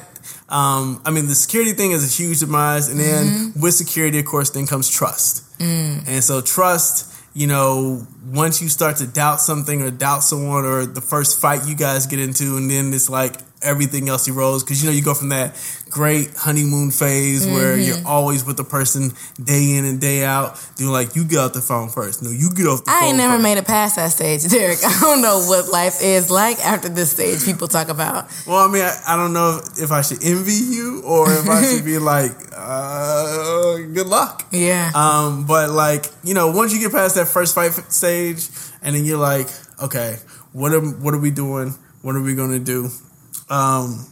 Um, 0.51 1.01
I 1.05 1.11
mean, 1.11 1.27
the 1.29 1.35
security 1.35 1.73
thing 1.75 1.93
is 1.93 2.03
a 2.05 2.23
huge 2.23 2.41
demise, 2.41 2.89
and 2.89 2.99
then 2.99 3.25
Mm-hmm. 3.27 3.61
with 3.61 3.75
security, 3.75 4.19
of 4.19 4.25
course, 4.25 4.51
then 4.51 4.67
comes 4.67 4.89
trust. 4.89 5.45
Mm. 5.59 6.09
And 6.09 6.25
so 6.25 6.41
trust, 6.41 7.13
you 7.35 7.47
know, 7.47 8.07
once 8.33 8.63
you 8.63 8.69
start 8.69 8.97
to 8.97 9.07
doubt 9.07 9.41
something 9.41 9.83
or 9.83 9.91
doubt 9.91 10.23
someone, 10.25 10.65
or 10.65 10.87
the 10.87 11.01
first 11.03 11.41
fight 11.41 11.67
you 11.69 11.77
guys 11.77 12.07
get 12.07 12.19
into, 12.21 12.57
and 12.57 12.71
then 12.71 12.93
it's 12.95 13.09
like 13.11 13.35
everything 13.63 14.09
else 14.09 14.29
erodes 14.29 14.61
because 14.65 14.83
you 14.83 14.89
know 14.89 14.95
you 14.95 15.03
go 15.03 15.15
from 15.15 15.31
that 15.31 15.55
great 15.91 16.33
honeymoon 16.37 16.91
phase 16.91 17.47
where 17.47 17.77
Mm-hmm. 17.77 17.99
you're 18.01 18.07
always 18.07 18.45
with 18.45 18.57
the 18.57 18.65
person 18.65 19.13
day 19.43 19.77
in 19.77 19.85
and 19.85 20.01
day 20.01 20.25
out. 20.25 20.59
Doing 20.77 20.91
like 20.93 21.17
you 21.17 21.25
get 21.25 21.39
off 21.39 21.53
the 21.55 21.61
phone 21.61 21.89
first. 21.89 22.23
No, 22.23 22.31
you 22.31 22.51
get 22.55 22.67
off 22.67 22.85
the 22.85 22.91
phone. 22.91 23.03
I 23.03 23.07
ain't 23.09 23.17
never 23.17 23.35
first. 23.35 23.43
made 23.43 23.59
it 23.59 23.67
past 23.67 23.97
that 23.97 24.11
stage, 24.13 24.45
Derek. 24.49 24.79
I 24.87 25.01
don't 25.01 25.23
know 25.23 25.41
what 25.47 25.69
life 25.69 25.99
is 26.03 26.31
like 26.31 26.59
after 26.61 26.89
this 26.89 27.11
stage 27.13 27.45
people 27.45 27.69
talk 27.69 27.89
about. 27.89 28.29
Well, 28.47 28.69
I 28.69 28.73
mean, 28.73 28.83
I, 28.83 28.95
I 29.09 29.17
don't 29.17 29.33
know 29.33 29.61
if 29.77 29.91
I 29.91 30.03
should 30.03 30.23
envy 30.25 30.53
you 30.53 31.03
or 31.05 31.31
if 31.33 31.49
I 31.49 31.63
should 31.65 31.85
be 31.85 31.99
like, 32.15 32.33
uh, 32.55 33.77
good 33.93 34.07
luck. 34.07 34.47
Yeah. 34.53 34.91
Um, 34.95 35.47
but 35.47 35.71
like, 35.71 36.07
you 36.23 36.35
know, 36.35 36.51
once 36.51 36.73
you 36.73 36.81
get 36.81 36.93
past 36.93 37.15
that 37.17 37.29
first 37.29 37.55
fight 37.55 37.73
stage, 37.93 38.49
and 38.83 38.95
then 38.95 39.05
you're 39.05 39.19
like, 39.19 39.49
okay, 39.83 40.17
what 40.53 40.73
are 40.73 40.81
what 40.81 41.15
are 41.15 41.19
we 41.19 41.31
doing? 41.31 41.75
What 42.03 42.15
are 42.15 42.23
we 42.23 42.35
gonna 42.35 42.59
do? 42.61 42.91
Um, 43.51 44.07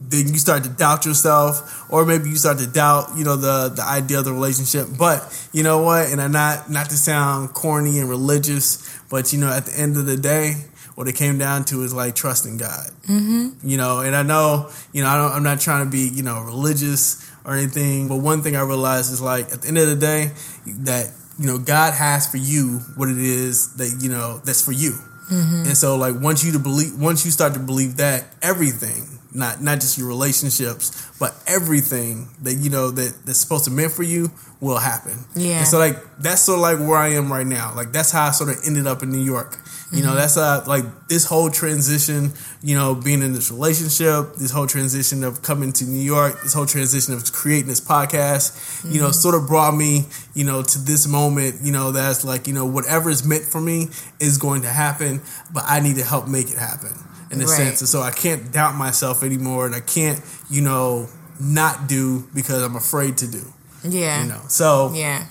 then 0.00 0.28
you 0.28 0.38
start 0.38 0.64
to 0.64 0.68
doubt 0.68 1.06
yourself, 1.06 1.90
or 1.90 2.04
maybe 2.04 2.28
you 2.28 2.36
start 2.36 2.58
to 2.58 2.66
doubt, 2.66 3.10
you 3.16 3.24
know, 3.24 3.36
the 3.36 3.72
the 3.74 3.82
idea 3.82 4.18
of 4.18 4.24
the 4.24 4.32
relationship. 4.32 4.88
But 4.98 5.48
you 5.52 5.62
know 5.62 5.82
what? 5.82 6.08
And 6.08 6.20
I'm 6.20 6.32
not 6.32 6.70
not 6.70 6.90
to 6.90 6.96
sound 6.96 7.54
corny 7.54 7.98
and 7.98 8.08
religious, 8.08 9.00
but 9.10 9.32
you 9.32 9.38
know, 9.38 9.50
at 9.52 9.66
the 9.66 9.78
end 9.78 9.96
of 9.96 10.06
the 10.06 10.16
day, 10.16 10.54
what 10.94 11.08
it 11.08 11.14
came 11.14 11.38
down 11.38 11.64
to 11.66 11.82
is 11.82 11.94
like 11.94 12.14
trusting 12.14 12.56
God. 12.56 12.90
Mm-hmm. 13.08 13.66
You 13.66 13.76
know, 13.76 14.00
and 14.00 14.14
I 14.14 14.22
know, 14.22 14.70
you 14.92 15.02
know, 15.02 15.08
I 15.08 15.16
don't, 15.16 15.32
I'm 15.32 15.42
not 15.42 15.60
trying 15.60 15.84
to 15.84 15.90
be, 15.90 16.10
you 16.12 16.22
know, 16.22 16.42
religious 16.42 17.30
or 17.44 17.54
anything, 17.54 18.08
but 18.08 18.16
one 18.16 18.42
thing 18.42 18.56
I 18.56 18.62
realized 18.62 19.12
is 19.12 19.20
like 19.20 19.52
at 19.52 19.62
the 19.62 19.68
end 19.68 19.78
of 19.78 19.88
the 19.88 19.96
day, 19.96 20.32
that 20.66 21.10
you 21.38 21.46
know, 21.46 21.58
God 21.58 21.94
has 21.94 22.30
for 22.30 22.36
you 22.36 22.80
what 22.96 23.08
it 23.08 23.18
is 23.18 23.74
that 23.76 23.98
you 24.02 24.10
know 24.10 24.40
that's 24.44 24.64
for 24.64 24.72
you. 24.72 24.98
Mm-hmm. 25.30 25.66
And 25.66 25.76
so 25.76 25.96
like 25.96 26.20
once 26.20 26.44
you 26.44 26.52
to 26.52 26.58
believe 26.58 26.98
once 26.98 27.24
you 27.24 27.30
start 27.30 27.54
to 27.54 27.60
believe 27.60 27.96
that 27.96 28.24
everything, 28.42 29.18
not 29.32 29.62
not 29.62 29.80
just 29.80 29.96
your 29.98 30.08
relationships, 30.08 31.10
but 31.18 31.34
everything 31.46 32.28
that 32.42 32.54
you 32.54 32.70
know 32.70 32.90
that 32.90 33.24
that's 33.24 33.38
supposed 33.38 33.64
to 33.64 33.70
meant 33.70 33.92
for 33.92 34.02
you 34.02 34.30
will 34.60 34.78
happen. 34.78 35.24
Yeah. 35.34 35.58
And 35.58 35.66
so 35.66 35.78
like 35.78 35.96
that's 36.18 36.42
sort 36.42 36.58
of 36.58 36.62
like 36.62 36.78
where 36.78 36.98
I 36.98 37.08
am 37.14 37.32
right 37.32 37.46
now. 37.46 37.72
Like 37.74 37.92
that's 37.92 38.10
how 38.10 38.26
I 38.26 38.30
sort 38.30 38.50
of 38.50 38.56
ended 38.66 38.86
up 38.86 39.02
in 39.02 39.10
New 39.10 39.22
York. 39.22 39.58
You 39.92 40.02
know, 40.02 40.14
that's 40.14 40.38
uh 40.38 40.64
like 40.66 40.84
this 41.08 41.26
whole 41.26 41.50
transition, 41.50 42.32
you 42.62 42.74
know, 42.74 42.94
being 42.94 43.20
in 43.22 43.34
this 43.34 43.50
relationship, 43.50 44.36
this 44.36 44.50
whole 44.50 44.66
transition 44.66 45.22
of 45.22 45.42
coming 45.42 45.70
to 45.74 45.84
New 45.84 46.00
York, 46.00 46.40
this 46.42 46.54
whole 46.54 46.64
transition 46.66 47.12
of 47.12 47.30
creating 47.32 47.68
this 47.68 47.80
podcast, 47.80 48.90
you 48.90 49.00
know, 49.02 49.10
sort 49.10 49.34
of 49.34 49.46
brought 49.46 49.76
me, 49.76 50.06
you 50.34 50.44
know, 50.44 50.62
to 50.62 50.78
this 50.78 51.06
moment, 51.06 51.56
you 51.62 51.72
know, 51.72 51.92
that's 51.92 52.24
like, 52.24 52.46
you 52.46 52.54
know, 52.54 52.64
whatever 52.64 53.10
is 53.10 53.22
meant 53.24 53.44
for 53.44 53.60
me 53.60 53.88
is 54.18 54.38
going 54.38 54.62
to 54.62 54.68
happen, 54.68 55.20
but 55.52 55.64
I 55.66 55.80
need 55.80 55.96
to 55.96 56.04
help 56.04 56.26
make 56.26 56.50
it 56.50 56.58
happen 56.58 56.94
in 57.30 57.40
a 57.42 57.44
Right. 57.44 57.56
sense. 57.56 57.80
And 57.80 57.88
so 57.88 58.00
I 58.00 58.12
can't 58.12 58.50
doubt 58.50 58.74
myself 58.74 59.22
anymore 59.22 59.66
and 59.66 59.74
I 59.74 59.80
can't, 59.80 60.20
you 60.50 60.62
know, 60.62 61.08
not 61.38 61.86
do 61.86 62.24
because 62.34 62.62
I'm 62.62 62.76
afraid 62.76 63.18
to 63.18 63.26
do. 63.26 63.42
yeah. 63.84 64.22
You 64.22 64.28
know. 64.28 64.40
So 64.48 64.92
Yeah. 64.94 65.26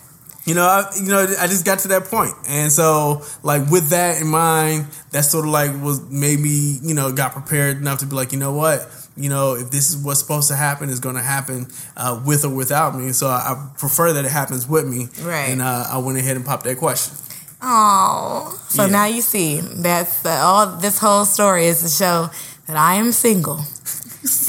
You 0.52 0.56
know, 0.56 0.66
I, 0.68 0.92
you 1.02 1.08
know, 1.08 1.22
I 1.40 1.48
just 1.48 1.64
got 1.66 1.80
to 1.80 1.88
that 1.90 2.06
point, 2.06 2.34
and 2.48 2.70
so 2.72 3.22
like 3.42 3.70
with 3.72 3.90
that 3.90 4.20
in 4.22 4.28
mind, 4.28 4.86
that 5.12 5.24
sort 5.24 5.46
of 5.46 5.52
like 5.52 5.72
was 5.82 6.02
made 6.10 6.40
me, 6.40 6.78
you 6.84 6.94
know, 6.94 7.12
got 7.14 7.32
prepared 7.32 7.78
enough 7.78 8.00
to 8.00 8.06
be 8.06 8.16
like, 8.16 8.34
you 8.34 8.40
know 8.40 8.52
what, 8.54 8.78
you 9.16 9.30
know, 9.30 9.56
if 9.56 9.72
this 9.72 9.90
is 9.92 10.04
what's 10.04 10.20
supposed 10.20 10.50
to 10.50 10.56
happen, 10.58 10.90
it's 10.90 11.00
going 11.00 11.16
to 11.16 11.22
happen 11.22 11.68
uh, 11.96 12.22
with 12.26 12.44
or 12.44 12.50
without 12.54 12.98
me. 13.00 13.14
So 13.14 13.28
I, 13.28 13.40
I 13.54 13.70
prefer 13.78 14.12
that 14.14 14.26
it 14.26 14.32
happens 14.32 14.68
with 14.68 14.86
me, 14.86 15.08
Right. 15.22 15.50
And 15.52 15.62
uh, 15.62 15.86
I 15.90 15.98
went 16.00 16.18
ahead 16.18 16.36
and 16.36 16.46
popped 16.46 16.66
that 16.66 16.78
question. 16.78 17.16
Oh, 17.62 18.60
so 18.70 18.86
Yeah. 18.86 18.92
now 18.92 19.06
you 19.06 19.22
see 19.22 19.62
that's 19.62 20.22
the, 20.24 20.32
all. 20.32 20.66
This 20.78 20.98
whole 21.00 21.26
story 21.26 21.68
is 21.68 21.82
to 21.84 21.90
show 21.90 22.30
that 22.68 22.76
I 22.76 22.96
am 22.96 23.12
single 23.14 23.60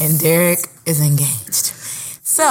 and 0.00 0.18
Derek 0.18 0.61
is 0.86 1.00
engaged. 1.00 1.72
So 2.33 2.43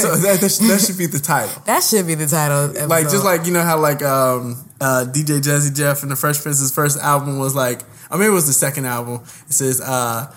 So 0.00 0.16
that 0.24 0.40
that 0.40 0.50
should, 0.50 0.68
that 0.70 0.80
should 0.80 0.96
be 0.96 1.04
the 1.04 1.18
title. 1.18 1.62
that 1.66 1.82
should 1.82 2.06
be 2.06 2.14
the 2.14 2.26
title. 2.26 2.68
The 2.68 2.86
Like 2.86 3.10
just 3.10 3.24
like 3.24 3.44
you 3.44 3.52
know 3.52 3.62
how 3.62 3.78
like 3.78 4.02
um 4.02 4.64
uh 4.80 5.04
DJ 5.06 5.38
Jazzy 5.42 5.76
Jeff 5.76 6.02
and 6.02 6.10
the 6.10 6.16
Fresh 6.16 6.40
Prince's 6.40 6.72
first 6.72 6.98
album 6.98 7.38
was 7.38 7.54
like 7.54 7.82
I 8.10 8.16
mean 8.16 8.28
it 8.28 8.32
was 8.32 8.46
the 8.46 8.54
second 8.54 8.86
album. 8.86 9.20
It 9.48 9.52
says 9.52 9.82
uh 9.82 10.34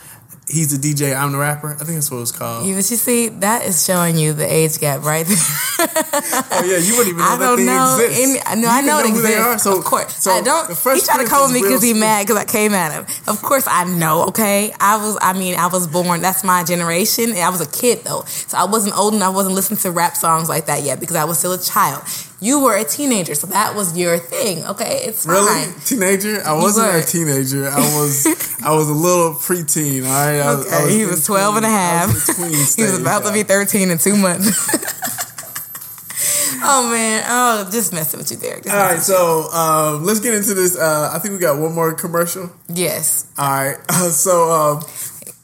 he's 0.47 0.77
the 0.77 0.93
DJ, 0.93 1.15
I'm 1.15 1.31
the 1.31 1.37
rapper. 1.37 1.71
I 1.73 1.83
think 1.83 1.95
that's 1.97 2.11
what 2.11 2.17
it 2.17 2.21
was 2.21 2.31
called. 2.31 2.65
you, 2.67 2.73
but 2.75 2.89
you 2.89 2.97
see, 2.97 3.29
that 3.29 3.65
is 3.65 3.83
showing 3.85 4.17
you 4.17 4.33
the 4.33 4.45
age 4.51 4.79
gap 4.79 5.03
right 5.03 5.25
there. 5.25 5.37
Oh 5.37 6.63
yeah, 6.65 6.77
you 6.77 6.95
wouldn't 6.97 7.15
even 7.15 7.17
know 7.17 7.25
I 7.29 7.37
that 7.37 7.55
thing 7.57 7.65
know. 7.65 7.97
exists. 7.99 8.23
Any, 8.23 8.39
I 8.45 8.55
know, 8.55 8.61
You 8.61 8.67
I 8.67 8.77
even 8.79 8.85
know 8.87 8.99
it 8.99 9.09
who 9.09 9.21
they 9.21 9.29
exists. 9.37 9.47
are. 9.47 9.59
So, 9.59 9.77
of 9.79 9.85
course, 9.85 10.15
so 10.23 10.31
I 10.31 10.41
don't. 10.41 10.67
He 10.69 11.01
tried 11.01 11.23
to 11.23 11.27
come 11.29 11.43
with 11.43 11.53
me 11.53 11.61
because 11.61 11.81
he 11.83 11.93
mad 11.93 12.23
because 12.27 12.37
I 12.37 12.45
came 12.45 12.73
at 12.73 12.91
him. 12.93 13.05
Of 13.27 13.41
course, 13.41 13.65
I 13.67 13.83
know. 13.85 14.25
Okay, 14.27 14.73
I 14.79 14.97
was. 14.97 15.17
I 15.21 15.33
mean, 15.33 15.55
I 15.55 15.67
was 15.67 15.87
born. 15.87 16.21
That's 16.21 16.43
my 16.43 16.63
generation. 16.63 17.29
And 17.31 17.39
I 17.39 17.49
was 17.49 17.61
a 17.61 17.69
kid 17.69 18.03
though, 18.05 18.23
so 18.27 18.57
I 18.57 18.65
wasn't 18.65 18.97
old 18.97 19.13
and 19.13 19.23
I 19.23 19.29
wasn't 19.29 19.55
listening 19.55 19.79
to 19.79 19.91
rap 19.91 20.15
songs 20.15 20.47
like 20.49 20.65
that 20.67 20.83
yet 20.83 20.99
because 20.99 21.15
I 21.15 21.25
was 21.25 21.39
still 21.39 21.53
a 21.53 21.59
child. 21.61 22.03
You 22.45 22.59
were 22.59 22.77
a 22.77 22.83
teenager, 22.83 23.33
so 23.33 23.47
that 23.47 23.73
was 23.75 23.97
your 23.97 24.19
thing. 24.19 24.63
Okay, 24.65 25.01
it's 25.07 25.25
Really, 25.25 25.65
fine. 25.65 25.73
teenager? 25.83 26.43
I 26.45 26.53
wasn't 26.53 26.93
a 26.93 27.01
teenager. 27.05 27.67
I 27.67 27.79
was, 27.97 28.27
I 28.63 28.71
was 28.75 28.87
a 28.87 28.93
little 28.93 29.33
preteen. 29.33 30.05
All 30.05 30.11
right, 30.11 30.39
I 30.39 30.53
was, 30.55 30.71
I 30.71 30.83
Okay, 30.83 30.93
he 30.95 31.05
was 31.05 31.25
12 31.25 31.55
and 31.57 31.65
a 31.65 31.69
half. 31.69 32.13
was 32.13 32.27
he 32.75 32.83
was 32.83 33.01
about 33.01 33.23
to 33.25 33.33
be 33.33 33.41
13 33.41 33.89
in 33.89 33.97
two 33.97 34.15
months. 34.15 34.45
oh 36.63 36.87
man, 36.91 37.23
oh, 37.27 37.67
just 37.71 37.91
messing 37.93 38.19
with 38.19 38.29
you, 38.29 38.37
Derek. 38.37 38.63
Just 38.63 38.75
All 38.75 38.81
right, 38.81 39.01
so 39.01 39.49
um, 39.51 40.03
let's 40.05 40.19
get 40.19 40.35
into 40.35 40.53
this. 40.53 40.77
Uh, 40.77 41.09
I 41.13 41.17
think 41.19 41.33
we 41.33 41.39
got 41.39 41.59
one 41.59 41.73
more 41.73 41.93
commercial. 41.95 42.51
yes, 42.69 43.25
All 43.39 43.49
right, 43.49 43.77
so 44.11 44.51
um, 44.51 44.83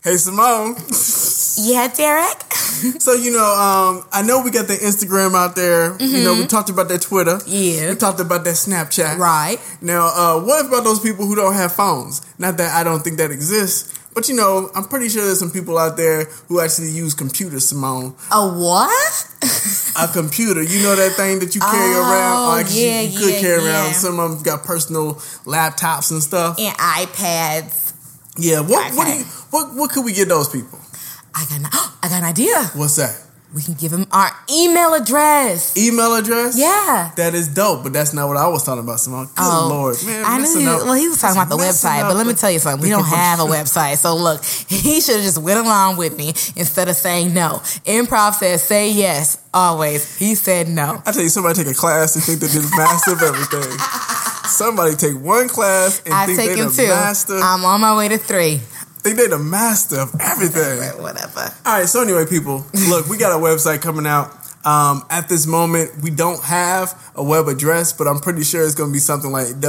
hey 0.03 0.17
Simone. 0.17 0.75
Yeah, 1.57 1.87
Derek. 1.87 2.43
So 2.99 3.13
you 3.13 3.31
know, 3.31 3.43
um, 3.45 4.07
I 4.11 4.23
know 4.23 4.41
we 4.41 4.49
got 4.49 4.67
the 4.67 4.73
Instagram 4.73 5.35
out 5.35 5.55
there. 5.55 5.95
You 6.01 6.23
know, 6.23 6.33
we 6.33 6.47
talked 6.47 6.69
about 6.69 6.87
that 6.89 7.01
Twitter. 7.01 7.35
Mm-hmm. 7.37 7.83
Yeah. 7.83 7.89
We 7.91 7.95
talked 7.95 8.19
about 8.19 8.43
that 8.45 8.55
Snapchat. 8.55 9.17
Right. 9.17 9.57
Now, 9.81 10.07
uh, 10.07 10.41
what 10.41 10.65
about 10.65 10.83
those 10.83 10.99
people 10.99 11.25
who 11.25 11.35
don't 11.35 11.53
have 11.53 11.73
phones? 11.73 12.21
Not 12.39 12.57
that 12.57 12.73
I 12.75 12.83
don't 12.83 13.01
think 13.03 13.17
that 13.17 13.29
exists, 13.29 13.93
but 14.15 14.27
you 14.29 14.35
know, 14.35 14.69
I'm 14.75 14.85
pretty 14.85 15.09
sure 15.09 15.23
there's 15.23 15.39
some 15.39 15.51
people 15.51 15.77
out 15.77 15.95
there 15.95 16.25
who 16.47 16.59
actually 16.59 16.89
use 16.89 17.13
computers, 17.13 17.67
Simone. 17.67 18.15
A 18.31 18.49
what? 18.49 19.27
A 19.99 20.07
computer, 20.07 20.63
you 20.63 20.81
know 20.81 20.95
that 20.95 21.11
thing 21.13 21.39
that 21.39 21.53
you 21.53 21.61
carry 21.61 21.95
Oh, 21.95 22.01
around? 22.01 22.57
Or 22.57 22.59
actually, 22.61 22.85
yeah, 22.87 23.01
you 23.01 23.19
could 23.19 23.33
yeah, 23.35 23.39
carry 23.41 23.63
yeah. 23.63 23.83
around. 23.85 23.93
Some 23.93 24.19
of 24.19 24.31
them 24.31 24.43
got 24.43 24.63
personal 24.63 25.15
laptops 25.45 26.09
and 26.11 26.23
stuff. 26.23 26.57
And 26.59 26.75
iPads. 26.77 27.93
Yeah, 28.37 28.61
what 28.61 28.95
what, 28.95 29.07
do 29.07 29.13
you, 29.17 29.23
what 29.51 29.75
what 29.75 29.91
could 29.91 30.05
we 30.05 30.13
get 30.13 30.29
those 30.29 30.49
people? 30.49 30.79
I 31.35 31.45
got, 31.49 31.59
an, 31.59 31.65
I 32.03 32.09
got 32.09 32.17
an 32.19 32.23
idea. 32.23 32.63
What's 32.75 32.95
that? 32.97 33.17
We 33.53 33.61
can 33.61 33.73
give 33.73 33.91
him 33.91 34.05
our 34.13 34.29
email 34.49 34.93
address. 34.93 35.75
Email 35.75 36.15
address? 36.15 36.57
Yeah. 36.57 37.11
That 37.17 37.33
is 37.35 37.49
dope, 37.53 37.83
but 37.83 37.91
that's 37.91 38.13
not 38.13 38.29
what 38.29 38.37
I 38.37 38.47
was 38.47 38.63
talking 38.63 38.81
about, 38.81 39.01
Simone. 39.01 39.25
Good 39.25 39.33
Oh, 39.39 39.67
lord, 39.69 39.97
man! 40.05 40.23
I 40.25 40.37
knew. 40.37 40.57
He, 40.59 40.65
up- 40.67 40.83
well, 40.85 40.93
he 40.93 41.09
was 41.09 41.19
talking 41.19 41.35
about 41.35 41.49
the 41.49 41.57
website, 41.61 42.03
but 42.03 42.15
let 42.15 42.25
me 42.25 42.33
tell 42.33 42.49
you 42.49 42.59
something. 42.59 42.81
We 42.81 42.89
don't 42.89 43.03
have 43.03 43.41
a 43.41 43.43
website, 43.43 43.97
so 43.97 44.15
look, 44.15 44.41
he 44.69 45.01
should 45.01 45.15
have 45.15 45.25
just 45.25 45.37
went 45.37 45.59
along 45.59 45.97
with 45.97 46.17
me 46.17 46.29
instead 46.55 46.87
of 46.87 46.95
saying 46.95 47.33
no. 47.33 47.59
Improv 47.83 48.35
says 48.35 48.63
say 48.63 48.89
yes 48.91 49.37
always. 49.53 50.17
He 50.17 50.35
said 50.35 50.69
no. 50.69 51.01
I 51.05 51.11
tell 51.11 51.21
you, 51.23 51.27
somebody 51.27 51.61
take 51.61 51.73
a 51.73 51.77
class 51.77 52.15
and 52.15 52.23
think 52.23 52.39
that 52.39 52.51
they're 52.51 52.61
the 52.61 52.73
master 52.77 53.11
of 53.11 53.21
everything. 53.21 53.77
Somebody 54.51 54.95
take 54.95 55.15
one 55.21 55.47
class 55.47 56.01
and 56.05 56.13
I've 56.13 56.25
think 56.25 56.37
they're 56.37 56.55
taken 56.55 56.67
the 56.67 56.73
two. 56.83 56.87
master. 56.87 57.37
I'm 57.37 57.63
on 57.63 57.79
my 57.79 57.95
way 57.97 58.09
to 58.09 58.17
three. 58.17 58.59
Think 59.01 59.17
they're 59.17 59.29
the 59.29 59.39
master 59.39 59.99
of 59.99 60.15
everything. 60.19 60.79
But 60.79 61.01
whatever. 61.01 61.53
All 61.65 61.79
right, 61.79 61.87
so 61.87 62.01
anyway, 62.01 62.25
people, 62.25 62.65
look, 62.87 63.07
we 63.07 63.17
got 63.17 63.31
a 63.31 63.41
website 63.41 63.81
coming 63.81 64.05
out. 64.05 64.37
Um, 64.63 65.03
at 65.09 65.27
this 65.27 65.47
moment, 65.47 65.91
we 66.03 66.11
don't 66.11 66.43
have 66.43 67.11
a 67.15 67.23
web 67.23 67.47
address, 67.47 67.93
but 67.93 68.07
I'm 68.07 68.19
pretty 68.19 68.43
sure 68.43 68.63
it's 68.63 68.75
going 68.75 68.91
to 68.91 68.93
be 68.93 68.99
something 68.99 69.31
like 69.31 69.59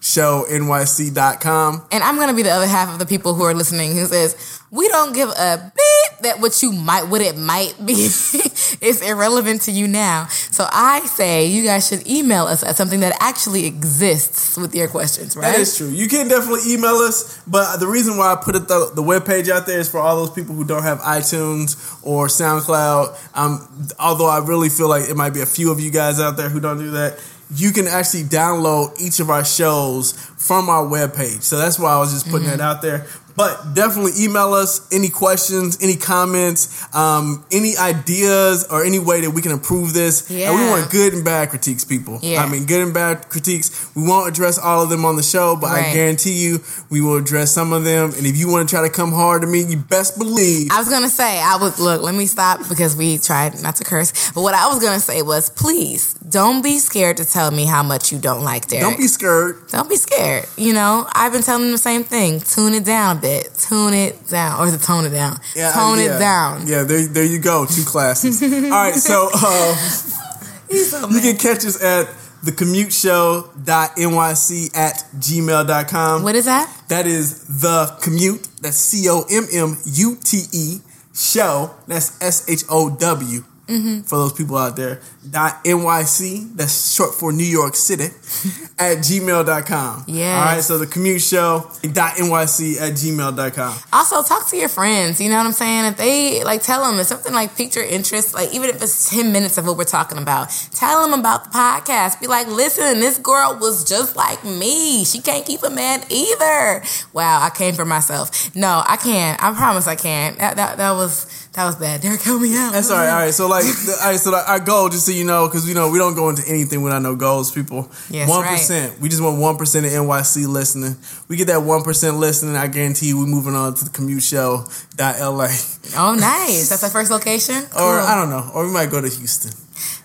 www.thecommuteshownyc.com. 0.00 1.86
And 1.90 2.02
I'm 2.02 2.16
gonna 2.16 2.34
be 2.34 2.42
the 2.42 2.50
other 2.50 2.66
half 2.66 2.92
of 2.92 2.98
the 2.98 3.06
people 3.06 3.34
who 3.34 3.42
are 3.44 3.54
listening 3.54 3.94
who 3.94 4.06
says 4.06 4.60
we 4.70 4.88
don't 4.88 5.14
give 5.14 5.28
a 5.30 5.72
beep 5.74 6.18
that 6.22 6.40
what 6.40 6.62
you 6.62 6.72
might 6.72 7.04
what 7.04 7.20
it 7.20 7.36
might 7.36 7.74
be 7.84 7.92
is 7.94 9.02
irrelevant 9.02 9.62
to 9.62 9.72
you 9.72 9.88
now. 9.88 10.26
So 10.28 10.66
I 10.70 11.00
say 11.06 11.46
you 11.46 11.64
guys 11.64 11.88
should 11.88 12.06
email 12.06 12.44
us 12.44 12.62
at 12.62 12.76
something 12.76 13.00
that 13.00 13.16
actually 13.20 13.66
exists 13.66 14.56
with 14.56 14.74
your 14.74 14.88
questions, 14.88 15.36
right? 15.36 15.52
That 15.52 15.60
is 15.60 15.76
true. 15.76 15.88
You 15.88 16.08
can 16.08 16.28
definitely 16.28 16.72
email 16.72 16.96
us, 16.96 17.42
but 17.46 17.78
the 17.78 17.86
reason 17.86 18.16
why 18.16 18.32
I 18.32 18.36
put 18.36 18.56
it 18.56 18.68
the, 18.68 18.90
the 18.94 19.02
webpage 19.02 19.48
out 19.48 19.66
there 19.66 19.80
is 19.80 19.90
for 19.90 19.98
all 19.98 20.16
those 20.16 20.34
people 20.34 20.54
who 20.54 20.64
don't 20.64 20.82
have 20.82 20.98
iTunes 21.00 21.98
or 22.04 22.26
SoundCloud. 22.26 23.36
Um, 23.36 23.88
although 23.98 24.28
I 24.28 24.38
really 24.38 24.68
feel 24.68 24.88
like 24.88 25.08
it 25.08 25.16
might 25.16 25.34
be 25.34 25.40
a 25.40 25.46
few 25.46 25.72
of 25.72 25.80
you 25.80 25.90
guys 25.90 26.20
out 26.20 26.36
there 26.36 26.48
who 26.48 26.60
don't 26.60 26.78
do 26.78 26.90
that. 26.92 27.18
You 27.50 27.72
can 27.72 27.86
actually 27.86 28.24
download 28.24 29.00
each 29.00 29.20
of 29.20 29.30
our 29.30 29.44
shows 29.44 30.12
from 30.36 30.68
our 30.68 30.84
webpage. 30.84 31.42
So 31.42 31.56
that's 31.58 31.78
why 31.78 31.92
I 31.92 31.98
was 31.98 32.12
just 32.12 32.28
putting 32.28 32.48
mm-hmm. 32.48 32.58
that 32.58 32.76
out 32.76 32.82
there. 32.82 33.06
But 33.38 33.72
definitely 33.72 34.12
email 34.18 34.52
us 34.52 34.92
any 34.92 35.08
questions, 35.08 35.78
any 35.80 35.94
comments, 35.94 36.84
um, 36.94 37.44
any 37.52 37.76
ideas, 37.76 38.66
or 38.68 38.84
any 38.84 38.98
way 38.98 39.20
that 39.20 39.30
we 39.30 39.40
can 39.40 39.52
improve 39.52 39.94
this. 39.94 40.28
And 40.28 40.54
we 40.58 40.68
want 40.68 40.90
good 40.90 41.14
and 41.14 41.24
bad 41.24 41.50
critiques, 41.50 41.84
people. 41.84 42.18
Yeah. 42.20 42.42
I 42.42 42.48
mean, 42.48 42.66
good 42.66 42.82
and 42.82 42.92
bad 42.92 43.28
critiques. 43.28 43.94
We 43.94 44.02
won't 44.02 44.28
address 44.28 44.58
all 44.58 44.82
of 44.82 44.90
them 44.90 45.04
on 45.04 45.14
the 45.14 45.22
show, 45.22 45.54
but 45.54 45.68
I 45.68 45.94
guarantee 45.94 46.32
you 46.32 46.58
we 46.90 47.00
will 47.00 47.16
address 47.16 47.52
some 47.52 47.72
of 47.72 47.84
them. 47.84 48.12
And 48.16 48.26
if 48.26 48.36
you 48.36 48.50
want 48.50 48.68
to 48.68 48.74
try 48.74 48.82
to 48.82 48.92
come 48.92 49.12
hard 49.12 49.42
to 49.42 49.46
me, 49.46 49.62
you 49.62 49.76
best 49.76 50.18
believe. 50.18 50.72
I 50.72 50.78
was 50.78 50.88
gonna 50.88 51.08
say, 51.08 51.40
I 51.40 51.56
would 51.60 51.78
look. 51.78 52.02
Let 52.02 52.16
me 52.16 52.26
stop 52.26 52.68
because 52.68 52.96
we 52.96 53.18
tried 53.18 53.62
not 53.62 53.76
to 53.76 53.84
curse. 53.84 54.32
But 54.32 54.42
what 54.42 54.54
I 54.54 54.66
was 54.66 54.82
gonna 54.82 54.98
say 54.98 55.22
was, 55.22 55.48
please 55.50 56.14
don't 56.14 56.60
be 56.60 56.78
scared 56.78 57.18
to 57.18 57.24
tell 57.24 57.52
me 57.52 57.66
how 57.66 57.84
much 57.84 58.10
you 58.10 58.18
don't 58.18 58.42
like 58.42 58.66
Derek. 58.66 58.82
Don't 58.82 58.98
be 58.98 59.06
scared. 59.06 59.68
Don't 59.68 59.88
be 59.88 59.96
scared. 59.96 60.46
You 60.56 60.72
know, 60.72 61.06
I've 61.12 61.32
been 61.32 61.42
telling 61.42 61.62
them 61.62 61.72
the 61.72 61.78
same 61.78 62.02
thing. 62.02 62.40
Tune 62.40 62.74
it 62.74 62.84
down 62.84 63.20
bit. 63.28 63.54
Tune 63.54 63.94
it 63.94 64.28
down, 64.28 64.60
or 64.60 64.66
is 64.66 64.74
it 64.74 64.82
tone 64.82 65.04
it 65.04 65.10
down? 65.10 65.38
Yeah, 65.54 65.70
tone 65.72 65.98
yeah. 65.98 66.16
it 66.16 66.18
down. 66.18 66.66
Yeah, 66.66 66.82
there, 66.84 67.06
there 67.06 67.24
you 67.24 67.38
go. 67.38 67.66
Two 67.66 67.84
classes. 67.84 68.42
All 68.64 68.70
right, 68.70 68.94
so 68.94 69.28
uh, 69.34 69.74
so 69.74 71.08
you 71.10 71.20
can 71.20 71.36
catch 71.36 71.64
us 71.64 71.80
at 71.82 72.06
thecommuteshow.nyc 72.44 74.76
at 74.76 75.04
gmail.com. 75.16 76.22
What 76.22 76.34
is 76.34 76.44
that? 76.46 76.82
That 76.88 77.06
is 77.06 77.44
the 77.60 77.96
commute. 78.02 78.48
That's 78.62 78.76
C 78.76 79.08
O 79.08 79.24
M 79.30 79.46
M 79.52 79.76
U 79.84 80.16
T 80.22 80.42
E 80.52 80.78
show. 81.14 81.74
That's 81.86 82.20
S 82.22 82.48
H 82.48 82.64
O 82.70 82.90
W. 82.90 83.44
Mm-hmm. 83.68 84.00
For 84.00 84.16
those 84.16 84.32
people 84.32 84.56
out 84.56 84.76
there, 84.76 85.00
dot 85.30 85.62
NYC, 85.62 86.56
that's 86.56 86.94
short 86.94 87.14
for 87.14 87.32
New 87.32 87.44
York 87.44 87.76
City, 87.76 88.04
at 88.78 88.98
gmail.com. 88.98 90.04
Yeah. 90.06 90.38
All 90.38 90.44
right, 90.54 90.62
so 90.62 90.78
the 90.78 90.86
commute 90.86 91.20
show, 91.20 91.70
dot 91.92 92.14
NYC 92.14 92.80
at 92.80 92.94
gmail.com. 92.94 93.78
Also, 93.92 94.22
talk 94.22 94.48
to 94.48 94.56
your 94.56 94.70
friends. 94.70 95.20
You 95.20 95.28
know 95.28 95.36
what 95.36 95.44
I'm 95.44 95.52
saying? 95.52 95.84
If 95.84 95.96
they 95.98 96.42
like, 96.44 96.62
tell 96.62 96.90
them 96.90 96.98
if 96.98 97.08
something 97.08 97.34
like 97.34 97.56
piqued 97.56 97.76
your 97.76 97.84
interest, 97.84 98.32
like 98.32 98.54
even 98.54 98.70
if 98.70 98.82
it's 98.82 99.10
10 99.10 99.32
minutes 99.32 99.58
of 99.58 99.66
what 99.66 99.76
we're 99.76 99.84
talking 99.84 100.16
about, 100.16 100.48
tell 100.72 101.06
them 101.06 101.18
about 101.18 101.44
the 101.44 101.50
podcast. 101.50 102.20
Be 102.20 102.26
like, 102.26 102.46
listen, 102.46 103.00
this 103.00 103.18
girl 103.18 103.58
was 103.60 103.84
just 103.84 104.16
like 104.16 104.42
me. 104.44 105.04
She 105.04 105.20
can't 105.20 105.44
keep 105.44 105.62
a 105.62 105.70
man 105.70 106.04
either. 106.08 106.82
Wow, 107.12 107.40
I 107.42 107.50
came 107.54 107.74
for 107.74 107.84
myself. 107.84 108.54
No, 108.56 108.82
I 108.86 108.96
can't. 108.96 109.42
I 109.42 109.52
promise 109.52 109.86
I 109.86 109.96
can't. 109.96 110.38
That, 110.38 110.56
that, 110.56 110.78
that 110.78 110.92
was 110.92 111.47
that 111.58 111.66
was 111.66 111.74
bad. 111.74 112.00
Derek, 112.02 112.22
help 112.22 112.40
me 112.40 112.56
out. 112.56 112.72
That's 112.72 112.88
all 112.88 112.98
right. 112.98 113.10
All 113.10 113.18
right. 113.18 113.34
So 113.34 113.48
like, 113.48 113.64
the, 113.64 113.98
all 114.00 114.10
right. 114.10 114.20
So 114.20 114.30
like, 114.30 114.48
our 114.48 114.60
goal, 114.60 114.88
just 114.88 115.04
so 115.06 115.10
you 115.10 115.24
know, 115.24 115.48
because 115.48 115.68
you 115.68 115.74
know 115.74 115.90
we 115.90 115.98
don't 115.98 116.14
go 116.14 116.28
into 116.28 116.46
anything 116.46 116.82
without 116.82 117.02
no 117.02 117.16
goals, 117.16 117.50
people. 117.50 117.90
Yes, 118.10 118.28
One 118.28 118.46
percent. 118.46 119.00
We 119.00 119.08
just 119.08 119.20
want 119.20 119.40
one 119.40 119.56
percent 119.56 119.84
of 119.84 119.90
NYC 119.90 120.46
listening. 120.46 120.94
We 121.26 121.36
get 121.36 121.48
that 121.48 121.64
one 121.64 121.82
percent 121.82 122.18
listening. 122.18 122.54
I 122.54 122.68
guarantee 122.68 123.08
you, 123.08 123.18
we're 123.18 123.26
moving 123.26 123.56
on 123.56 123.74
to 123.74 123.84
the 123.84 123.90
commute 123.90 124.22
show. 124.22 124.66
LA. 125.00 125.48
Oh, 125.96 126.14
nice. 126.14 126.68
That's 126.68 126.84
our 126.84 126.90
first 126.90 127.10
location. 127.10 127.56
Or 127.74 127.98
I 127.98 128.14
don't 128.14 128.30
know. 128.30 128.48
Or 128.54 128.64
we 128.64 128.72
might 128.72 128.90
go 128.92 129.00
to 129.00 129.08
Houston. 129.08 129.50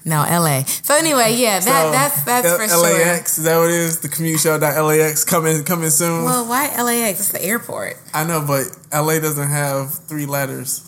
No, 0.05 0.17
LA. 0.17 0.63
So 0.65 0.95
anyway, 0.95 1.35
yeah, 1.35 1.59
that 1.59 1.63
So, 1.63 1.91
that's 1.91 2.21
that's 2.23 2.47
L- 2.47 2.57
for 2.57 2.67
sure. 2.67 2.83
LAX. 3.05 3.37
Is 3.37 3.43
that 3.45 3.57
what 3.57 3.69
it 3.69 3.75
is? 3.75 3.99
The 4.01 4.09
commute 4.09 4.39
show. 4.39 4.59
Dot 4.59 4.83
LAX 4.83 5.23
coming 5.23 5.63
coming 5.63 5.89
soon. 5.89 6.25
Well, 6.25 6.45
why 6.47 6.67
LAX? 6.81 7.19
It's 7.19 7.29
the 7.31 7.41
airport. 7.43 7.97
I 8.13 8.23
know, 8.25 8.41
but 8.45 8.65
LA 8.93 9.19
doesn't 9.19 9.47
have 9.47 9.93
three 10.07 10.25
letters. 10.25 10.81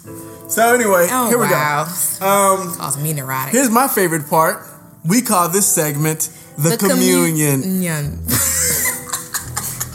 So 0.49 0.73
anyway, 0.75 1.07
Oh 1.09 1.29
here 1.29 1.39
we 1.39 1.47
go. 1.47 1.85
Um, 2.25 2.75
Calls 2.75 2.97
me 3.01 3.13
neurotic. 3.13 3.53
here's 3.53 3.69
my 3.69 3.87
favorite 3.87 4.29
part. 4.29 4.63
We 5.07 5.21
call 5.21 5.49
this 5.49 5.67
segment 5.67 6.29
the, 6.57 6.77
communion. 6.77 7.61
communion. 7.61 8.19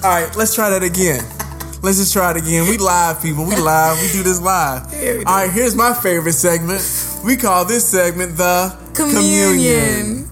All 0.03 0.09
right, 0.09 0.35
let's 0.35 0.55
try 0.55 0.71
that 0.71 0.83
again. 0.83 1.23
Let's 1.83 1.99
just 1.99 2.13
try 2.13 2.31
it 2.31 2.37
again. 2.39 2.69
We 2.69 2.79
live, 2.79 3.21
people. 3.23 3.45
We 3.45 3.57
live. 3.57 4.01
We 4.01 4.09
do 4.13 4.23
this 4.23 4.41
live. 4.41 4.93
Yeah. 5.01 5.23
All 5.27 5.37
right, 5.45 5.51
here's 5.51 5.75
my 5.75 5.93
favorite 5.95 6.33
segment. 6.35 6.83
We 7.25 7.37
call 7.37 7.65
this 7.67 7.87
segment 7.87 8.37
the 8.37 8.77
communion. 8.95 10.29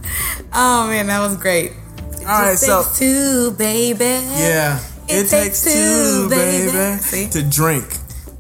Oh 0.53 0.87
man, 0.89 1.07
that 1.09 1.21
was 1.21 1.37
great. 1.37 1.73
All 2.21 2.43
right, 2.43 2.59
so 2.59 2.85
two, 2.95 3.53
baby. 3.53 4.05
yeah, 4.05 4.81
It 5.09 5.29
takes 5.29 5.65
two, 5.65 6.29
baby. 6.29 6.71
baby, 6.73 7.31
to 7.31 7.43
drink. 7.43 7.87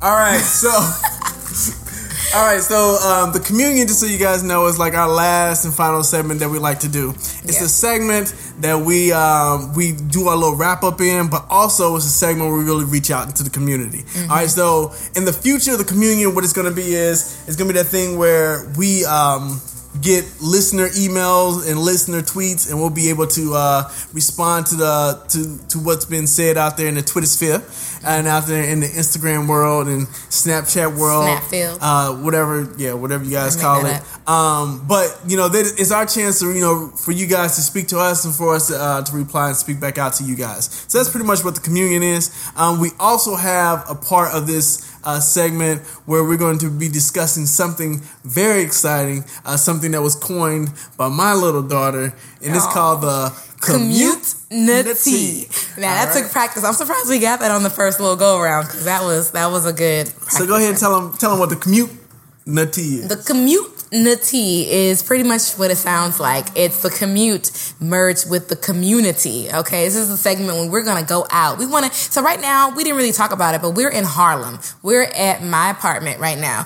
All 0.02 0.12
right, 0.14 0.40
so. 0.40 0.68
All 2.34 2.44
right, 2.44 2.60
so 2.60 2.98
um, 3.02 3.32
the 3.32 3.40
communion, 3.40 3.86
just 3.88 4.00
so 4.00 4.06
you 4.06 4.18
guys 4.18 4.42
know, 4.42 4.66
is 4.66 4.78
like 4.78 4.92
our 4.92 5.08
last 5.08 5.64
and 5.64 5.72
final 5.72 6.02
segment 6.04 6.40
that 6.40 6.50
we 6.50 6.58
like 6.58 6.80
to 6.80 6.88
do. 6.88 7.10
It's 7.12 7.58
Yeah. 7.58 7.64
a 7.64 7.68
segment 7.68 8.34
that 8.60 8.78
we 8.78 9.12
um, 9.12 9.72
we 9.72 9.92
do 9.92 10.28
our 10.28 10.36
little 10.36 10.54
wrap 10.54 10.84
up 10.84 11.00
in, 11.00 11.28
but 11.30 11.46
also 11.48 11.96
it's 11.96 12.04
a 12.04 12.10
segment 12.10 12.50
where 12.50 12.58
we 12.58 12.64
really 12.64 12.84
reach 12.84 13.10
out 13.10 13.28
into 13.28 13.42
the 13.44 13.48
community. 13.50 14.02
Mm-hmm. 14.02 14.30
All 14.30 14.36
right, 14.36 14.50
so 14.50 14.92
in 15.16 15.24
the 15.24 15.32
future, 15.32 15.74
the 15.78 15.84
communion, 15.84 16.34
what 16.34 16.44
it's 16.44 16.52
going 16.52 16.68
to 16.68 16.74
be 16.74 16.94
is 16.94 17.42
it's 17.46 17.56
going 17.56 17.68
to 17.68 17.72
be 17.72 17.78
that 17.80 17.86
thing 17.88 18.18
where 18.18 18.70
we 18.76 19.06
um, 19.06 19.58
get 20.00 20.24
listener 20.40 20.88
emails 20.88 21.68
and 21.68 21.78
listener 21.78 22.20
tweets, 22.22 22.70
and 22.70 22.78
we'll 22.78 22.90
be 22.90 23.10
able 23.10 23.26
to 23.26 23.54
uh, 23.54 23.90
respond 24.12 24.66
to 24.66 24.76
the 24.76 25.22
to 25.28 25.58
to 25.68 25.78
what's 25.78 26.04
been 26.04 26.26
said 26.26 26.56
out 26.56 26.76
there 26.76 26.88
in 26.88 26.94
the 26.94 27.02
Twitter 27.02 27.26
sphere 27.26 27.62
and 28.04 28.26
out 28.28 28.46
there 28.46 28.62
in 28.62 28.80
the 28.80 28.86
Instagram 28.86 29.48
world 29.48 29.88
and 29.88 30.06
Snapchat 30.06 30.96
world, 30.96 31.24
Snapfield. 31.24 31.78
uh, 31.80 32.14
whatever, 32.14 32.72
yeah, 32.76 32.92
whatever 32.92 33.24
you 33.24 33.32
guys 33.32 33.56
call 33.56 33.84
it. 33.86 34.00
Um, 34.28 34.84
but 34.86 35.18
you 35.26 35.36
know, 35.36 35.48
that 35.48 35.74
it's 35.78 35.90
our 35.90 36.06
chance 36.06 36.40
to 36.40 36.52
you 36.52 36.60
know 36.60 36.88
for 36.88 37.12
you 37.12 37.26
guys 37.26 37.56
to 37.56 37.62
speak 37.62 37.88
to 37.88 37.98
us 37.98 38.24
and 38.24 38.34
for 38.34 38.54
us 38.54 38.68
to, 38.68 38.76
uh, 38.76 39.02
to 39.02 39.16
reply 39.16 39.48
and 39.48 39.56
speak 39.56 39.80
back 39.80 39.98
out 39.98 40.12
to 40.14 40.24
you 40.24 40.36
guys. 40.36 40.66
So 40.88 40.98
that's 40.98 41.10
pretty 41.10 41.26
much 41.26 41.44
what 41.44 41.54
the 41.54 41.60
communion 41.60 42.02
is. 42.02 42.30
Um, 42.56 42.80
we 42.80 42.90
also 43.00 43.34
have 43.36 43.84
a 43.88 43.94
part 43.94 44.34
of 44.34 44.46
this 44.46 44.84
uh, 45.08 45.20
segment 45.20 45.80
where 46.04 46.22
we're 46.22 46.36
going 46.36 46.58
to 46.58 46.68
be 46.68 46.86
discussing 46.88 47.46
something 47.46 48.00
very 48.24 48.62
exciting, 48.62 49.24
uh, 49.46 49.56
something 49.56 49.92
that 49.92 50.02
was 50.02 50.14
coined 50.14 50.68
by 50.98 51.08
my 51.08 51.32
little 51.32 51.62
daughter, 51.62 52.12
and 52.44 52.54
it's 52.54 52.66
called 52.66 53.00
the 53.00 53.32
Commute 53.60 54.34
nutty. 54.50 55.48
Now 55.78 55.94
that 55.94 56.14
All 56.14 56.22
took 56.22 56.30
practice. 56.30 56.62
I'm 56.62 56.74
surprised 56.74 57.08
we 57.08 57.18
got 57.18 57.40
that 57.40 57.50
on 57.50 57.62
the 57.62 57.70
first 57.70 58.00
little 58.00 58.16
go 58.16 58.38
around 58.38 58.66
because 58.66 58.84
that 58.84 59.02
was 59.02 59.32
that 59.32 59.50
was 59.50 59.64
a 59.64 59.72
good. 59.72 60.08
So 60.30 60.46
go 60.46 60.56
ahead 60.56 60.70
and 60.70 60.78
tell 60.78 61.00
them 61.00 61.16
tell 61.16 61.30
them 61.30 61.38
what 61.40 61.48
the 61.48 61.56
commute 61.56 61.90
nutty 62.46 63.00
is. 63.00 63.08
The 63.08 63.16
commute 63.16 63.77
nutty 63.92 64.70
is 64.70 65.02
pretty 65.02 65.24
much 65.24 65.52
what 65.54 65.70
it 65.70 65.76
sounds 65.76 66.20
like. 66.20 66.46
It's 66.56 66.82
the 66.82 66.90
commute 66.90 67.72
merged 67.80 68.28
with 68.30 68.48
the 68.48 68.56
community. 68.56 69.48
Okay, 69.52 69.84
this 69.84 69.96
is 69.96 70.10
a 70.10 70.16
segment 70.16 70.58
when 70.58 70.70
we're 70.70 70.84
gonna 70.84 71.04
go 71.06 71.26
out. 71.30 71.58
We 71.58 71.66
want 71.66 71.86
to. 71.86 71.92
So 71.94 72.22
right 72.22 72.40
now, 72.40 72.70
we 72.74 72.84
didn't 72.84 72.96
really 72.96 73.12
talk 73.12 73.32
about 73.32 73.54
it, 73.54 73.62
but 73.62 73.70
we're 73.70 73.90
in 73.90 74.04
Harlem. 74.04 74.58
We're 74.82 75.02
at 75.04 75.42
my 75.42 75.70
apartment 75.70 76.20
right 76.20 76.38
now, 76.38 76.64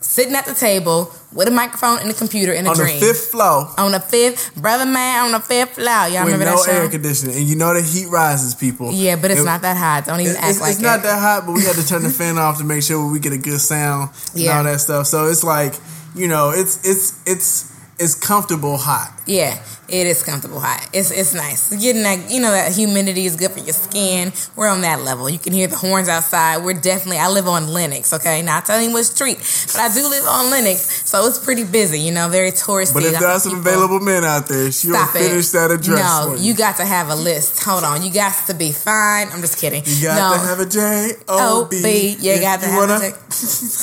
sitting 0.00 0.34
at 0.34 0.46
the 0.46 0.54
table 0.54 1.12
with 1.32 1.48
a 1.48 1.50
microphone 1.50 1.98
and 1.98 2.08
a 2.10 2.14
computer 2.14 2.52
and 2.52 2.64
a 2.66 2.70
on 2.70 2.76
dream. 2.76 3.00
the 3.00 3.06
fifth 3.06 3.30
floor 3.32 3.68
on 3.76 3.90
the 3.90 3.98
fifth, 3.98 4.54
brother 4.54 4.86
man, 4.86 5.24
on 5.24 5.32
the 5.32 5.40
fifth 5.40 5.70
floor. 5.74 5.86
Y'all 5.86 6.24
with 6.24 6.34
remember 6.34 6.44
no 6.44 6.62
that 6.64 6.72
air 6.74 6.88
conditioning, 6.88 7.34
and 7.36 7.44
you 7.44 7.56
know 7.56 7.74
the 7.74 7.82
heat 7.82 8.06
rises, 8.08 8.54
people. 8.54 8.92
Yeah, 8.92 9.16
but 9.16 9.30
it's 9.32 9.40
It- 9.40 9.44
not 9.44 9.62
that 9.62 9.76
hot. 9.76 10.04
Don't 10.06 10.20
even 10.20 10.32
It's, 10.32 10.38
act 10.40 10.50
it's, 10.50 10.60
like 10.60 10.72
it's 10.72 10.80
not 10.80 11.02
that 11.02 11.18
hot, 11.20 11.46
but 11.46 11.52
we 11.52 11.64
had 11.64 11.74
to 11.76 11.86
turn 11.86 12.02
the 12.04 12.10
fan 12.20 12.38
off 12.38 12.58
to 12.58 12.64
make 12.64 12.82
sure 12.84 13.04
we 13.10 13.18
get 13.18 13.32
a 13.32 13.38
good 13.38 13.60
sound 13.60 14.10
and 14.32 14.42
Yeah. 14.42 14.56
all 14.58 14.64
that 14.64 14.80
stuff. 14.80 15.06
So 15.08 15.26
it's 15.26 15.42
like, 15.42 15.74
you 16.14 16.28
know, 16.28 16.50
it's 16.50 16.84
it's 16.84 17.18
it's 17.26 17.73
it's 17.98 18.14
comfortable 18.14 18.76
hot. 18.76 19.12
Yeah, 19.26 19.62
it 19.88 20.06
is 20.06 20.22
comfortable 20.22 20.60
hot. 20.60 20.88
It's 20.92 21.10
it's 21.10 21.32
nice. 21.34 21.70
Getting 21.70 22.02
that 22.02 22.30
you 22.30 22.40
know 22.40 22.50
that 22.50 22.72
humidity 22.74 23.24
is 23.24 23.36
good 23.36 23.52
for 23.52 23.60
your 23.60 23.72
skin. 23.72 24.32
We're 24.56 24.68
on 24.68 24.82
that 24.82 25.00
level. 25.02 25.30
You 25.30 25.38
can 25.38 25.52
hear 25.52 25.66
the 25.68 25.76
horns 25.76 26.08
outside. 26.08 26.58
We're 26.64 26.74
definitely. 26.74 27.18
I 27.18 27.28
live 27.28 27.46
on 27.48 27.68
Lenox. 27.68 28.12
Okay, 28.12 28.42
not 28.42 28.66
telling 28.66 28.88
you 28.88 28.92
what 28.92 29.04
street, 29.04 29.38
but 29.38 29.76
I 29.80 29.92
do 29.94 30.06
live 30.08 30.24
on 30.26 30.50
Lenox, 30.50 31.08
so 31.08 31.24
it's 31.26 31.38
pretty 31.38 31.64
busy. 31.64 32.00
You 32.00 32.12
know, 32.12 32.28
very 32.28 32.50
touristy. 32.52 32.94
But 32.94 33.04
if 33.04 33.18
there 33.18 33.28
are 33.28 33.38
some 33.40 33.52
people- 33.56 33.70
available 33.72 34.00
men 34.00 34.24
out 34.24 34.48
there, 34.48 34.70
she'll 34.72 34.94
Stop 34.94 35.14
it. 35.16 35.52
that 35.52 35.70
address. 35.70 35.98
No, 36.26 36.34
for 36.34 36.42
you 36.42 36.54
got 36.54 36.76
to 36.76 36.84
have 36.84 37.08
a 37.08 37.14
list. 37.16 37.62
Hold 37.64 37.84
on, 37.84 38.02
you 38.02 38.12
got 38.12 38.34
to 38.48 38.54
be 38.54 38.72
fine. 38.72 39.28
I'm 39.32 39.40
just 39.40 39.58
kidding. 39.58 39.82
You 39.86 40.02
got 40.02 40.16
no. 40.36 40.36
to 40.42 40.46
have 40.48 40.60
a 40.60 40.66
J 40.66 41.12
O 41.28 41.66
B. 41.70 42.16
You 42.20 42.40
got 42.40 42.60
to 42.60 42.66
you 42.66 42.72
have 42.72 42.76
wanna- 42.90 42.96
a 42.96 43.00
tick. 43.00 43.14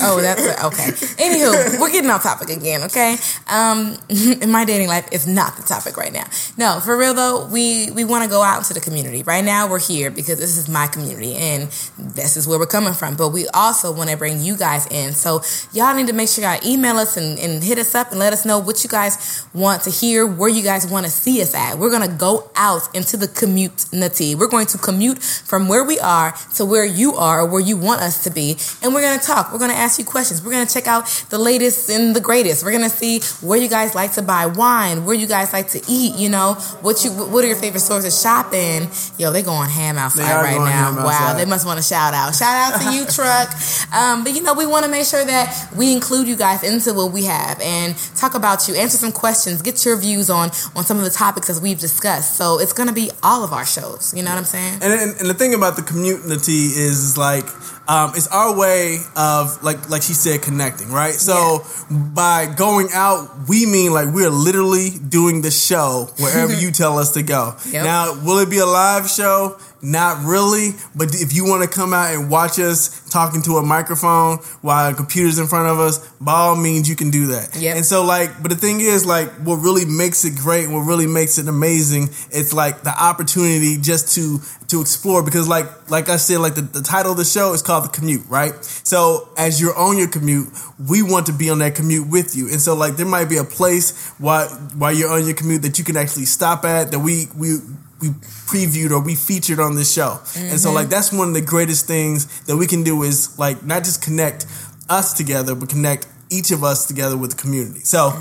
Oh, 0.03 0.19
that's 0.21 0.41
it. 0.45 0.63
Okay. 0.65 0.91
Anywho, 1.23 1.79
we're 1.79 1.91
getting 1.91 2.09
off 2.11 2.23
topic 2.23 2.49
again. 2.49 2.83
Okay. 2.83 3.15
Um, 3.49 3.97
in 4.41 4.51
my 4.51 4.65
dating 4.65 4.89
life 4.89 5.07
is 5.13 5.25
not 5.25 5.55
the 5.55 5.63
topic 5.63 5.95
right 5.95 6.11
now. 6.11 6.25
No, 6.57 6.81
for 6.81 6.97
real 6.97 7.13
though, 7.13 7.45
we 7.45 7.91
we 7.91 8.03
want 8.03 8.25
to 8.25 8.29
go 8.29 8.41
out 8.41 8.57
into 8.57 8.73
the 8.73 8.81
community. 8.81 9.23
Right 9.23 9.43
now, 9.43 9.69
we're 9.69 9.79
here 9.79 10.11
because 10.11 10.37
this 10.37 10.57
is 10.57 10.67
my 10.67 10.87
community 10.87 11.35
and 11.35 11.69
this 11.97 12.35
is 12.35 12.45
where 12.47 12.59
we're 12.59 12.65
coming 12.65 12.93
from. 12.93 13.15
But 13.15 13.29
we 13.29 13.47
also 13.53 13.93
want 13.93 14.09
to 14.09 14.17
bring 14.17 14.41
you 14.41 14.57
guys 14.57 14.85
in. 14.87 15.13
So 15.13 15.41
y'all 15.71 15.95
need 15.95 16.07
to 16.07 16.13
make 16.13 16.27
sure 16.27 16.43
y'all 16.43 16.59
email 16.65 16.97
us 16.97 17.15
and, 17.15 17.39
and 17.39 17.63
hit 17.63 17.77
us 17.77 17.95
up 17.95 18.11
and 18.11 18.19
let 18.19 18.33
us 18.33 18.45
know 18.45 18.59
what 18.59 18.83
you 18.83 18.89
guys 18.89 19.45
want 19.53 19.83
to 19.83 19.89
hear, 19.89 20.27
where 20.27 20.49
you 20.49 20.63
guys 20.63 20.85
want 20.85 21.05
to 21.05 21.11
see 21.11 21.41
us 21.41 21.55
at. 21.55 21.77
We're 21.77 21.91
gonna 21.91 22.07
go 22.09 22.51
out 22.55 22.93
into 22.93 23.15
the 23.15 23.29
community. 23.29 24.35
We're 24.35 24.47
going 24.47 24.67
to 24.67 24.77
commute 24.77 25.23
from 25.23 25.69
where 25.69 25.85
we 25.85 25.99
are 25.99 26.35
to 26.55 26.65
where 26.65 26.85
you 26.85 27.13
are 27.13 27.41
or 27.41 27.45
where 27.45 27.61
you 27.61 27.77
want 27.77 28.01
us 28.01 28.23
to 28.25 28.29
be. 28.29 28.57
And 28.81 28.93
we're 28.93 29.01
going 29.01 29.19
to 29.19 29.25
talk. 29.25 29.51
We're 29.51 29.59
going 29.59 29.71
to 29.71 29.77
ask 29.77 29.99
you 29.99 30.05
questions. 30.05 30.43
We're 30.43 30.51
going 30.51 30.67
to 30.67 30.73
check 30.73 30.87
out 30.87 31.07
the 31.29 31.37
latest 31.37 31.89
and 31.89 32.15
the 32.15 32.19
greatest. 32.19 32.65
We're 32.65 32.71
going 32.71 32.89
to 32.89 32.95
see 32.95 33.21
where 33.45 33.57
you 33.57 33.69
guys 33.69 33.95
like 33.95 34.00
to 34.07 34.21
buy 34.21 34.45
wine, 34.45 35.05
where 35.05 35.15
you 35.15 35.27
guys 35.27 35.53
like 35.53 35.69
to 35.69 35.81
eat. 35.87 36.15
You 36.15 36.29
know, 36.29 36.53
what 36.81 37.03
you 37.03 37.11
what 37.11 37.43
are 37.43 37.47
your 37.47 37.57
favorite 37.57 37.81
stores 37.81 38.05
to 38.05 38.11
shop 38.11 38.53
in? 38.53 38.87
Yo, 39.17 39.31
they 39.31 39.41
going 39.41 39.69
ham 39.69 39.97
outside 39.97 40.41
right 40.41 40.57
now. 40.57 40.95
Wow, 40.95 41.09
outside. 41.09 41.39
they 41.39 41.45
must 41.45 41.65
want 41.65 41.77
to 41.77 41.83
shout 41.83 42.13
out. 42.13 42.35
Shout 42.35 42.73
out 42.73 42.81
to 42.81 42.93
you, 42.95 43.05
truck. 43.09 43.49
Um, 43.93 44.23
but 44.23 44.33
you 44.33 44.41
know, 44.41 44.53
we 44.53 44.65
want 44.65 44.85
to 44.85 44.91
make 44.91 45.05
sure 45.05 45.23
that 45.23 45.69
we 45.75 45.93
include 45.93 46.27
you 46.27 46.35
guys 46.35 46.63
into 46.63 46.93
what 46.93 47.11
we 47.11 47.25
have 47.25 47.59
and 47.61 47.95
talk 48.15 48.35
about 48.35 48.67
you, 48.67 48.75
answer 48.75 48.97
some 48.97 49.11
questions, 49.11 49.61
get 49.61 49.83
your 49.85 49.97
views 49.97 50.29
on 50.29 50.51
on 50.75 50.83
some 50.83 50.97
of 50.97 51.03
the 51.03 51.09
topics 51.09 51.49
as 51.49 51.61
we've 51.61 51.79
discussed. 51.79 52.37
So 52.37 52.59
it's 52.59 52.73
gonna 52.73 52.93
be 52.93 53.11
all 53.23 53.43
of 53.43 53.53
our 53.53 53.65
shows. 53.65 54.13
You 54.15 54.23
know 54.23 54.31
what 54.31 54.39
I'm 54.39 54.45
saying? 54.45 54.79
And, 54.81 54.93
and, 54.93 55.19
and 55.19 55.29
the 55.29 55.33
thing 55.33 55.53
about 55.53 55.75
the 55.75 55.83
community 55.83 56.67
is 56.75 57.17
like 57.17 57.45
um, 57.91 58.13
it's 58.15 58.27
our 58.27 58.57
way 58.57 58.99
of 59.17 59.61
like 59.63 59.89
like 59.89 60.01
she 60.01 60.13
said 60.13 60.41
connecting, 60.41 60.89
right? 60.91 61.13
So 61.13 61.65
by 61.89 62.45
going 62.45 62.87
out, 62.93 63.49
we 63.49 63.65
mean 63.65 63.91
like 63.91 64.07
we're 64.13 64.29
literally 64.29 64.91
doing 65.09 65.41
the 65.41 65.51
show 65.51 66.09
wherever 66.17 66.53
you 66.61 66.71
tell 66.71 66.97
us 66.97 67.11
to 67.15 67.21
go. 67.21 67.55
Yep. 67.69 67.83
Now, 67.83 68.13
will 68.23 68.39
it 68.39 68.49
be 68.49 68.59
a 68.59 68.65
live 68.65 69.09
show? 69.09 69.57
Not 69.83 70.23
really, 70.23 70.71
but 70.95 71.15
if 71.15 71.33
you 71.33 71.45
want 71.45 71.63
to 71.63 71.69
come 71.69 71.93
out 71.93 72.13
and 72.13 72.29
watch 72.29 72.59
us 72.59 73.01
talking 73.09 73.41
to 73.43 73.57
a 73.57 73.63
microphone 73.63 74.37
while 74.61 74.91
a 74.91 74.93
computer's 74.93 75.39
in 75.39 75.47
front 75.47 75.67
of 75.67 75.79
us, 75.79 76.07
by 76.21 76.33
all 76.33 76.55
means, 76.55 76.87
you 76.87 76.95
can 76.95 77.09
do 77.09 77.27
that. 77.27 77.55
Yep. 77.55 77.77
And 77.77 77.85
so, 77.85 78.05
like, 78.05 78.41
but 78.41 78.49
the 78.49 78.57
thing 78.57 78.79
is, 78.79 79.05
like, 79.05 79.29
what 79.45 79.55
really 79.55 79.85
makes 79.85 80.23
it 80.23 80.35
great, 80.35 80.69
what 80.69 80.81
really 80.81 81.07
makes 81.07 81.37
it 81.37 81.47
amazing, 81.47 82.09
it's 82.29 82.53
like 82.53 82.83
the 82.83 82.91
opportunity 82.91 83.77
just 83.77 84.13
to 84.15 84.39
to 84.67 84.81
explore. 84.81 85.23
Because, 85.23 85.47
like, 85.47 85.89
like 85.89 86.09
I 86.09 86.17
said, 86.17 86.39
like 86.39 86.55
the, 86.55 86.61
the 86.61 86.81
title 86.81 87.11
of 87.11 87.17
the 87.17 87.25
show 87.25 87.53
is 87.53 87.61
called 87.61 87.85
the 87.85 87.89
commute, 87.89 88.25
right? 88.27 88.53
So, 88.63 89.29
as 89.37 89.59
you're 89.59 89.77
on 89.77 89.97
your 89.97 90.07
commute, 90.07 90.49
we 90.89 91.01
want 91.01 91.25
to 91.25 91.33
be 91.33 91.49
on 91.49 91.59
that 91.59 91.75
commute 91.75 92.07
with 92.07 92.35
you. 92.35 92.49
And 92.49 92.61
so, 92.61 92.75
like, 92.75 92.97
there 92.97 93.05
might 93.05 93.29
be 93.29 93.37
a 93.37 93.43
place 93.43 94.09
while 94.19 94.47
while 94.75 94.93
you're 94.93 95.11
on 95.11 95.25
your 95.25 95.35
commute 95.35 95.63
that 95.63 95.79
you 95.79 95.83
can 95.83 95.97
actually 95.97 96.25
stop 96.25 96.65
at 96.65 96.91
that 96.91 96.99
we 96.99 97.27
we 97.35 97.57
we 98.01 98.09
previewed 98.09 98.91
or 98.91 98.99
we 98.99 99.15
featured 99.15 99.59
on 99.59 99.75
this 99.75 99.93
show. 99.93 100.19
And 100.35 100.59
so 100.59 100.71
like 100.71 100.89
that's 100.89 101.11
one 101.11 101.29
of 101.29 101.33
the 101.33 101.41
greatest 101.41 101.87
things 101.87 102.41
that 102.45 102.57
we 102.57 102.67
can 102.67 102.83
do 102.83 103.03
is 103.03 103.37
like 103.37 103.63
not 103.63 103.83
just 103.83 104.01
connect 104.01 104.45
us 104.89 105.13
together, 105.13 105.55
but 105.55 105.69
connect 105.69 106.07
each 106.29 106.51
of 106.51 106.63
us 106.63 106.85
together 106.87 107.17
with 107.17 107.31
the 107.31 107.37
community. 107.37 107.81
So 107.81 108.11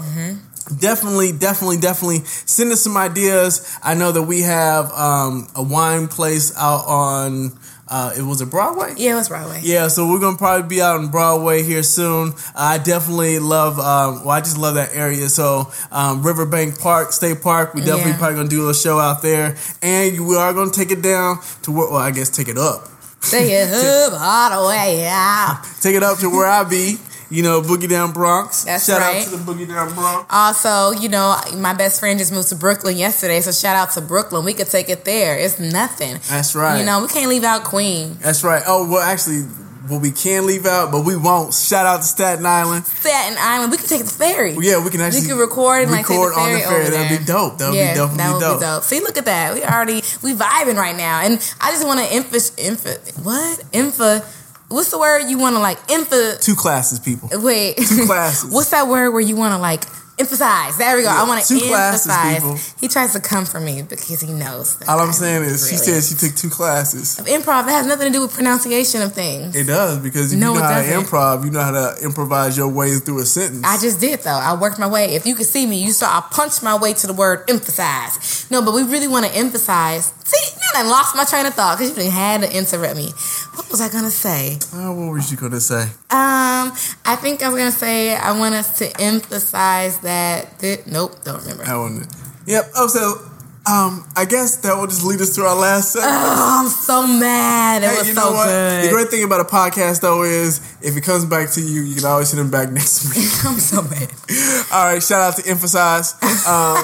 definitely, 0.78 1.32
definitely, 1.32 1.76
definitely 1.78 2.20
send 2.24 2.72
us 2.72 2.80
some 2.82 2.96
ideas. 2.96 3.78
I 3.82 3.94
know 3.94 4.12
that 4.12 4.22
we 4.22 4.42
have 4.42 4.90
um, 4.92 5.48
a 5.54 5.62
wine 5.62 6.08
place 6.08 6.56
out 6.56 6.84
on 6.86 7.52
uh, 7.92 8.12
it 8.16 8.22
was 8.22 8.40
a 8.40 8.46
Broadway. 8.46 8.94
Yeah, 8.96 9.12
it 9.12 9.14
was 9.16 9.28
Broadway. 9.28 9.58
Yeah, 9.64 9.88
so 9.88 10.08
we're 10.08 10.20
gonna 10.20 10.36
probably 10.38 10.68
be 10.68 10.80
out 10.80 11.00
on 11.00 11.08
Broadway 11.10 11.64
here 11.64 11.82
soon. 11.82 12.34
I 12.54 12.78
definitely 12.78 13.40
love, 13.40 13.80
um, 13.80 14.20
well, 14.20 14.30
I 14.30 14.40
just 14.40 14.56
love 14.58 14.76
that 14.76 14.90
area. 14.94 15.28
So 15.28 15.72
um, 15.90 16.22
Riverbank 16.22 16.78
Park, 16.78 17.10
State 17.10 17.42
Park, 17.42 17.74
we 17.74 17.80
definitely 17.80 18.12
Yeah. 18.12 18.18
probably 18.18 18.36
gonna 18.36 18.48
do 18.48 18.70
a 18.70 18.74
show 18.74 19.00
out 19.00 19.22
there, 19.22 19.56
and 19.82 20.24
we 20.28 20.36
are 20.36 20.52
gonna 20.54 20.70
take 20.70 20.92
it 20.92 21.02
down 21.02 21.40
to 21.62 21.72
where, 21.72 21.88
well, 21.88 21.96
I 21.98 22.12
guess 22.12 22.28
take 22.30 22.46
it 22.46 22.58
up, 22.58 22.88
Say 23.22 23.50
it 23.60 23.68
up 24.12 24.12
all 24.20 24.62
the 24.62 24.68
way 24.68 25.08
out. 25.08 25.64
take 25.80 25.96
it 25.96 26.04
up 26.04 26.18
to 26.18 26.30
where 26.30 26.46
I 26.46 26.62
be. 26.62 26.96
You 27.30 27.44
know, 27.44 27.62
Boogie 27.62 27.88
Down 27.88 28.12
Bronx. 28.12 28.64
That's 28.64 28.86
Shout 28.86 29.00
right. 29.00 29.18
out 29.18 29.30
to 29.30 29.36
the 29.36 29.52
Boogie 29.52 29.68
Down 29.68 29.94
Bronx. 29.94 30.26
Also, 30.30 30.90
you 31.00 31.08
know, 31.08 31.36
my 31.56 31.74
best 31.74 32.00
friend 32.00 32.18
just 32.18 32.32
moved 32.32 32.48
to 32.48 32.56
Brooklyn 32.56 32.96
yesterday, 32.96 33.40
so 33.40 33.52
shout 33.52 33.76
out 33.76 33.92
to 33.92 34.00
Brooklyn. 34.00 34.44
We 34.44 34.52
could 34.52 34.68
take 34.68 34.88
it 34.88 35.04
there. 35.04 35.38
It's 35.38 35.60
nothing. 35.60 36.18
That's 36.28 36.54
right. 36.56 36.80
You 36.80 36.84
know, 36.84 37.02
we 37.02 37.08
can't 37.08 37.28
leave 37.28 37.44
out 37.44 37.62
Queen. 37.64 38.16
That's 38.20 38.42
right. 38.42 38.62
Oh 38.66 38.90
well, 38.90 39.00
actually, 39.00 39.42
what 39.88 40.02
we 40.02 40.10
can 40.10 40.46
leave 40.46 40.66
out, 40.66 40.90
but 40.92 41.04
we 41.04 41.16
won't. 41.16 41.54
Shout 41.54 41.86
out 41.86 41.98
to 41.98 42.02
Staten 42.02 42.44
Island. 42.46 42.84
Staten 42.86 43.36
Island. 43.38 43.70
We 43.70 43.78
could 43.78 43.88
take 43.88 44.02
the 44.04 44.10
ferry. 44.10 44.52
Well, 44.54 44.64
yeah, 44.64 44.82
we 44.84 44.90
can 44.90 45.00
actually 45.00 45.22
We 45.22 45.28
could 45.28 45.38
record 45.38 45.82
and 45.82 45.90
like 45.90 46.06
take 46.06 46.16
record 46.18 46.34
the 46.34 46.40
on 46.40 46.52
the 46.52 46.58
ferry. 46.60 46.90
That'd 46.90 47.18
be 47.18 47.24
dope. 47.24 47.58
That 47.58 47.68
would 47.70 47.76
yeah, 47.76 47.92
be 47.92 47.98
definitely 47.98 48.16
that 48.18 48.32
would 48.34 48.40
dope. 48.40 48.60
be 48.60 48.64
dope. 48.66 48.82
See, 48.84 49.00
look 49.00 49.18
at 49.18 49.24
that. 49.26 49.54
We 49.54 49.62
already 49.62 50.02
we 50.22 50.34
vibing 50.34 50.76
right 50.76 50.96
now, 50.96 51.20
and 51.20 51.34
I 51.60 51.70
just 51.70 51.86
want 51.86 52.00
to 52.00 52.06
emphasis, 52.12 52.50
emph- 52.56 53.24
what, 53.24 53.58
empha, 53.72 54.24
what's 54.70 54.90
the 54.90 54.98
word 54.98 55.28
you 55.28 55.38
want 55.38 55.54
to 55.56 55.60
like, 55.60 55.78
empha, 55.88 56.40
Two 56.40 56.54
classes, 56.54 56.98
people. 56.98 57.28
wait, 57.32 57.76
Two 57.76 58.06
classes. 58.06 58.50
what's 58.54 58.70
that 58.70 58.88
word 58.88 59.10
where 59.10 59.20
you 59.20 59.36
want 59.36 59.52
to 59.52 59.58
like 59.58 59.84
emphasize? 60.20 60.76
There 60.76 60.96
we 60.96 61.02
go. 61.02 61.08
Yeah, 61.08 61.22
I 61.22 61.26
want 61.26 61.44
to 61.44 61.48
two 61.58 61.66
classes, 61.66 62.06
emphasize. 62.10 62.74
He 62.80 62.88
tries 62.88 63.12
to 63.14 63.20
come 63.20 63.44
for 63.44 63.58
me 63.60 63.82
because 63.82 64.20
he 64.20 64.32
knows. 64.32 64.76
That 64.76 64.88
All 64.88 65.00
I'm 65.00 65.12
saying 65.12 65.44
is, 65.44 65.68
she 65.68 65.76
said 65.76 66.02
she 66.04 66.14
took 66.14 66.36
two 66.36 66.50
classes. 66.50 67.18
of 67.18 67.26
improv 67.26 67.66
that 67.66 67.72
has 67.72 67.86
nothing 67.86 68.12
to 68.12 68.18
do 68.18 68.22
with 68.22 68.32
pronunciation 68.34 69.02
of 69.02 69.12
things. 69.14 69.56
It 69.56 69.66
does 69.66 69.98
because 69.98 70.32
if 70.32 70.38
No, 70.38 70.54
you 70.54 70.60
know 70.60 70.64
how 70.64 70.80
to 70.80 70.86
improv, 70.86 71.44
you 71.44 71.50
know 71.50 71.62
how 71.62 71.72
to 71.72 71.96
improvise 72.04 72.56
your 72.56 72.68
way 72.68 72.94
through 72.98 73.20
a 73.20 73.24
sentence. 73.24 73.64
I 73.64 73.78
just 73.80 74.00
did 74.00 74.20
though. 74.20 74.30
I 74.30 74.54
worked 74.60 74.78
my 74.78 74.86
way. 74.86 75.14
If 75.14 75.26
you 75.26 75.34
could 75.34 75.46
see 75.46 75.66
me, 75.66 75.82
you 75.82 75.92
saw 75.92 76.06
I 76.06 76.20
punched 76.30 76.62
my 76.62 76.76
way 76.78 76.92
to 76.94 77.06
the 77.06 77.14
word 77.14 77.48
emphasize. 77.48 78.46
No, 78.50 78.62
but 78.62 78.74
we 78.74 78.82
really 78.82 79.08
want 79.08 79.26
to 79.26 79.32
emphasize. 79.34 80.12
See, 80.24 80.56
now 80.74 80.80
I 80.80 80.88
lost 80.88 81.16
my 81.16 81.24
train 81.24 81.46
of 81.46 81.54
thought 81.54 81.78
because 81.78 81.96
you 81.96 82.10
had 82.10 82.42
to 82.42 82.56
interrupt 82.56 82.96
me. 82.96 83.10
What 83.54 83.68
was 83.70 83.80
I 83.80 83.88
gonna 83.88 84.10
say? 84.10 84.58
Oh, 84.74 84.92
what 84.92 85.12
was 85.12 85.30
you 85.30 85.36
gonna 85.36 85.60
say? 85.60 85.82
Um, 86.10 86.72
I 87.04 87.16
think 87.20 87.42
I 87.42 87.48
was 87.48 87.58
gonna 87.58 87.70
say 87.72 88.14
I 88.14 88.36
want 88.38 88.54
us 88.54 88.78
to 88.78 89.00
emphasize 89.00 89.98
that. 89.98 90.09
Th- 90.58 90.86
nope, 90.86 91.12
don't 91.24 91.40
remember. 91.42 91.64
I 91.64 91.76
want 91.76 92.02
to. 92.10 92.16
Yep. 92.46 92.64
Oh, 92.76 92.86
so 92.88 93.26
um, 93.70 94.04
I 94.16 94.24
guess 94.24 94.56
that 94.62 94.74
will 94.76 94.86
just 94.86 95.04
lead 95.04 95.20
us 95.20 95.34
to 95.36 95.42
our 95.42 95.54
last 95.54 95.92
segment. 95.92 96.10
Oh, 96.12 96.60
I'm 96.64 96.68
so 96.68 97.06
mad. 97.06 97.82
It 97.82 97.90
Hey, 97.90 97.96
was 97.98 98.08
you 98.08 98.14
so 98.14 98.32
what? 98.32 98.46
good. 98.46 98.84
The 98.86 98.88
great 98.90 99.08
thing 99.08 99.22
about 99.24 99.40
a 99.40 99.44
podcast 99.44 100.00
though 100.00 100.22
is 100.24 100.58
if 100.82 100.96
it 100.96 101.02
comes 101.02 101.24
back 101.26 101.50
to 101.52 101.60
you, 101.60 101.82
you 101.82 101.94
can 101.94 102.04
always 102.06 102.30
hit 102.32 102.40
him 102.40 102.50
back 102.50 102.70
next 102.70 103.04
week. 103.14 103.28
I'm 103.44 103.60
so 103.60 103.82
mad. 103.82 104.10
All 104.72 104.86
right, 104.92 105.02
shout 105.02 105.22
out 105.22 105.36
to 105.36 105.48
emphasize. 105.48 106.14
Um, 106.46 106.76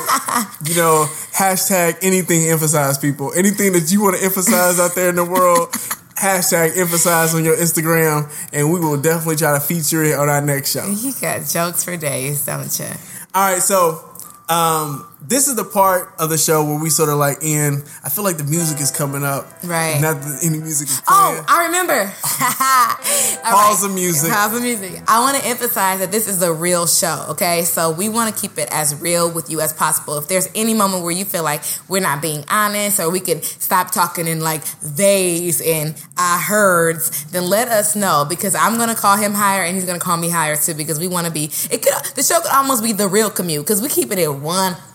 you 0.65 0.77
know, 0.77 1.07
hashtag 1.33 1.97
anything 2.03 2.49
emphasize 2.49 2.99
people. 2.99 3.33
Anything 3.35 3.73
that 3.73 3.91
you 3.91 4.03
want 4.03 4.17
to 4.17 4.25
emphasize 4.25 4.79
out 4.79 4.95
there 4.95 5.09
in 5.09 5.17
the 5.17 5.25
world, 5.25 5.71
hashtag 6.17 6.77
emphasize 6.79 7.35
on 7.35 7.43
your 7.45 7.57
Instagram, 7.57 8.31
and 8.53 8.71
we 8.73 8.79
will 8.81 9.01
definitely 9.01 9.37
try 9.37 9.55
to 9.59 9.61
feature 9.61 10.05
it 10.05 10.19
on 10.19 10.29
our 10.29 10.41
next 10.43 10.73
show. 10.73 10.87
You 10.87 11.13
got 11.21 11.47
jokes 11.49 11.85
for 11.85 11.97
days, 11.97 12.45
don't 12.45 12.79
you? 12.79 12.87
All 13.37 13.43
right, 13.53 13.63
so 13.63 14.03
um, 14.49 15.07
this 15.29 15.49
is 15.49 15.57
the 15.57 15.65
part 15.65 16.13
of 16.19 16.31
the 16.31 16.39
show 16.39 16.65
where 16.65 16.79
we 16.81 16.91
sort 16.91 17.09
of 17.09 17.17
like 17.17 17.39
end. 17.43 17.85
I 18.05 18.09
feel 18.09 18.25
like 18.25 18.37
the 18.37 18.45
music 18.45 18.81
is 18.81 18.91
coming 18.91 19.25
up. 19.25 19.47
Right. 19.65 20.01
Not 20.01 20.21
that 20.21 20.41
any 20.45 20.59
music 20.59 20.89
is 20.89 21.03
Oh. 21.09 21.45
I 21.49 21.67
remember. 21.67 22.13
Pause 23.43 23.83
the 23.83 23.89
music. 23.89 24.31
Pause 24.33 24.53
the 24.53 24.61
music. 24.61 25.03
I 25.09 25.21
want 25.21 25.37
to 25.39 25.45
emphasize 25.45 25.99
that 26.01 26.13
this 26.13 26.29
is 26.29 26.43
a 26.43 26.53
real 26.53 26.87
show, 26.87 27.27
okay? 27.31 27.63
So 27.63 27.91
we 27.91 28.09
want 28.09 28.35
to 28.35 28.41
keep 28.41 28.59
it 28.59 28.69
as 28.71 29.01
real 29.01 29.31
with 29.31 29.51
you 29.51 29.61
as 29.61 29.73
possible. 29.73 30.19
If 30.19 30.29
there's 30.29 30.49
any 30.55 30.75
moment 30.75 31.03
where 31.03 31.13
you 31.13 31.25
feel 31.25 31.43
like 31.43 31.63
we're 31.89 32.03
not 32.03 32.23
being 32.23 32.45
honest 32.49 33.01
or 33.01 33.11
we 33.11 33.21
could 33.21 33.45
stop 33.45 33.91
talking 33.91 34.27
in 34.27 34.41
like 34.41 34.63
theys 34.63 35.61
and 35.61 35.95
I 36.17 36.39
heards, 36.39 37.25
then 37.33 37.49
let 37.49 37.69
us 37.69 37.97
know 37.97 38.27
because 38.29 38.55
I'm 38.55 38.77
going 38.77 38.89
to 38.89 38.95
call 38.95 39.17
him 39.17 39.33
higher 39.35 39.63
and 39.63 39.75
he's 39.75 39.85
going 39.85 39.99
to 39.99 40.05
call 40.05 40.17
me 40.17 40.29
higher 40.31 40.57
too 40.57 40.75
because 40.75 41.01
we 41.01 41.09
want 41.09 41.27
to 41.27 41.33
be, 41.33 41.45
it 41.71 41.83
could, 41.83 41.95
the 42.15 42.23
show 42.23 42.41
could 42.41 42.53
almost 42.53 42.83
be 42.83 42.93
the 42.93 43.09
real 43.09 43.31
commute 43.31 43.65
because 43.65 43.83
we 43.83 43.89
keep 43.89 44.11
it 44.13 44.19
at 44.19 44.33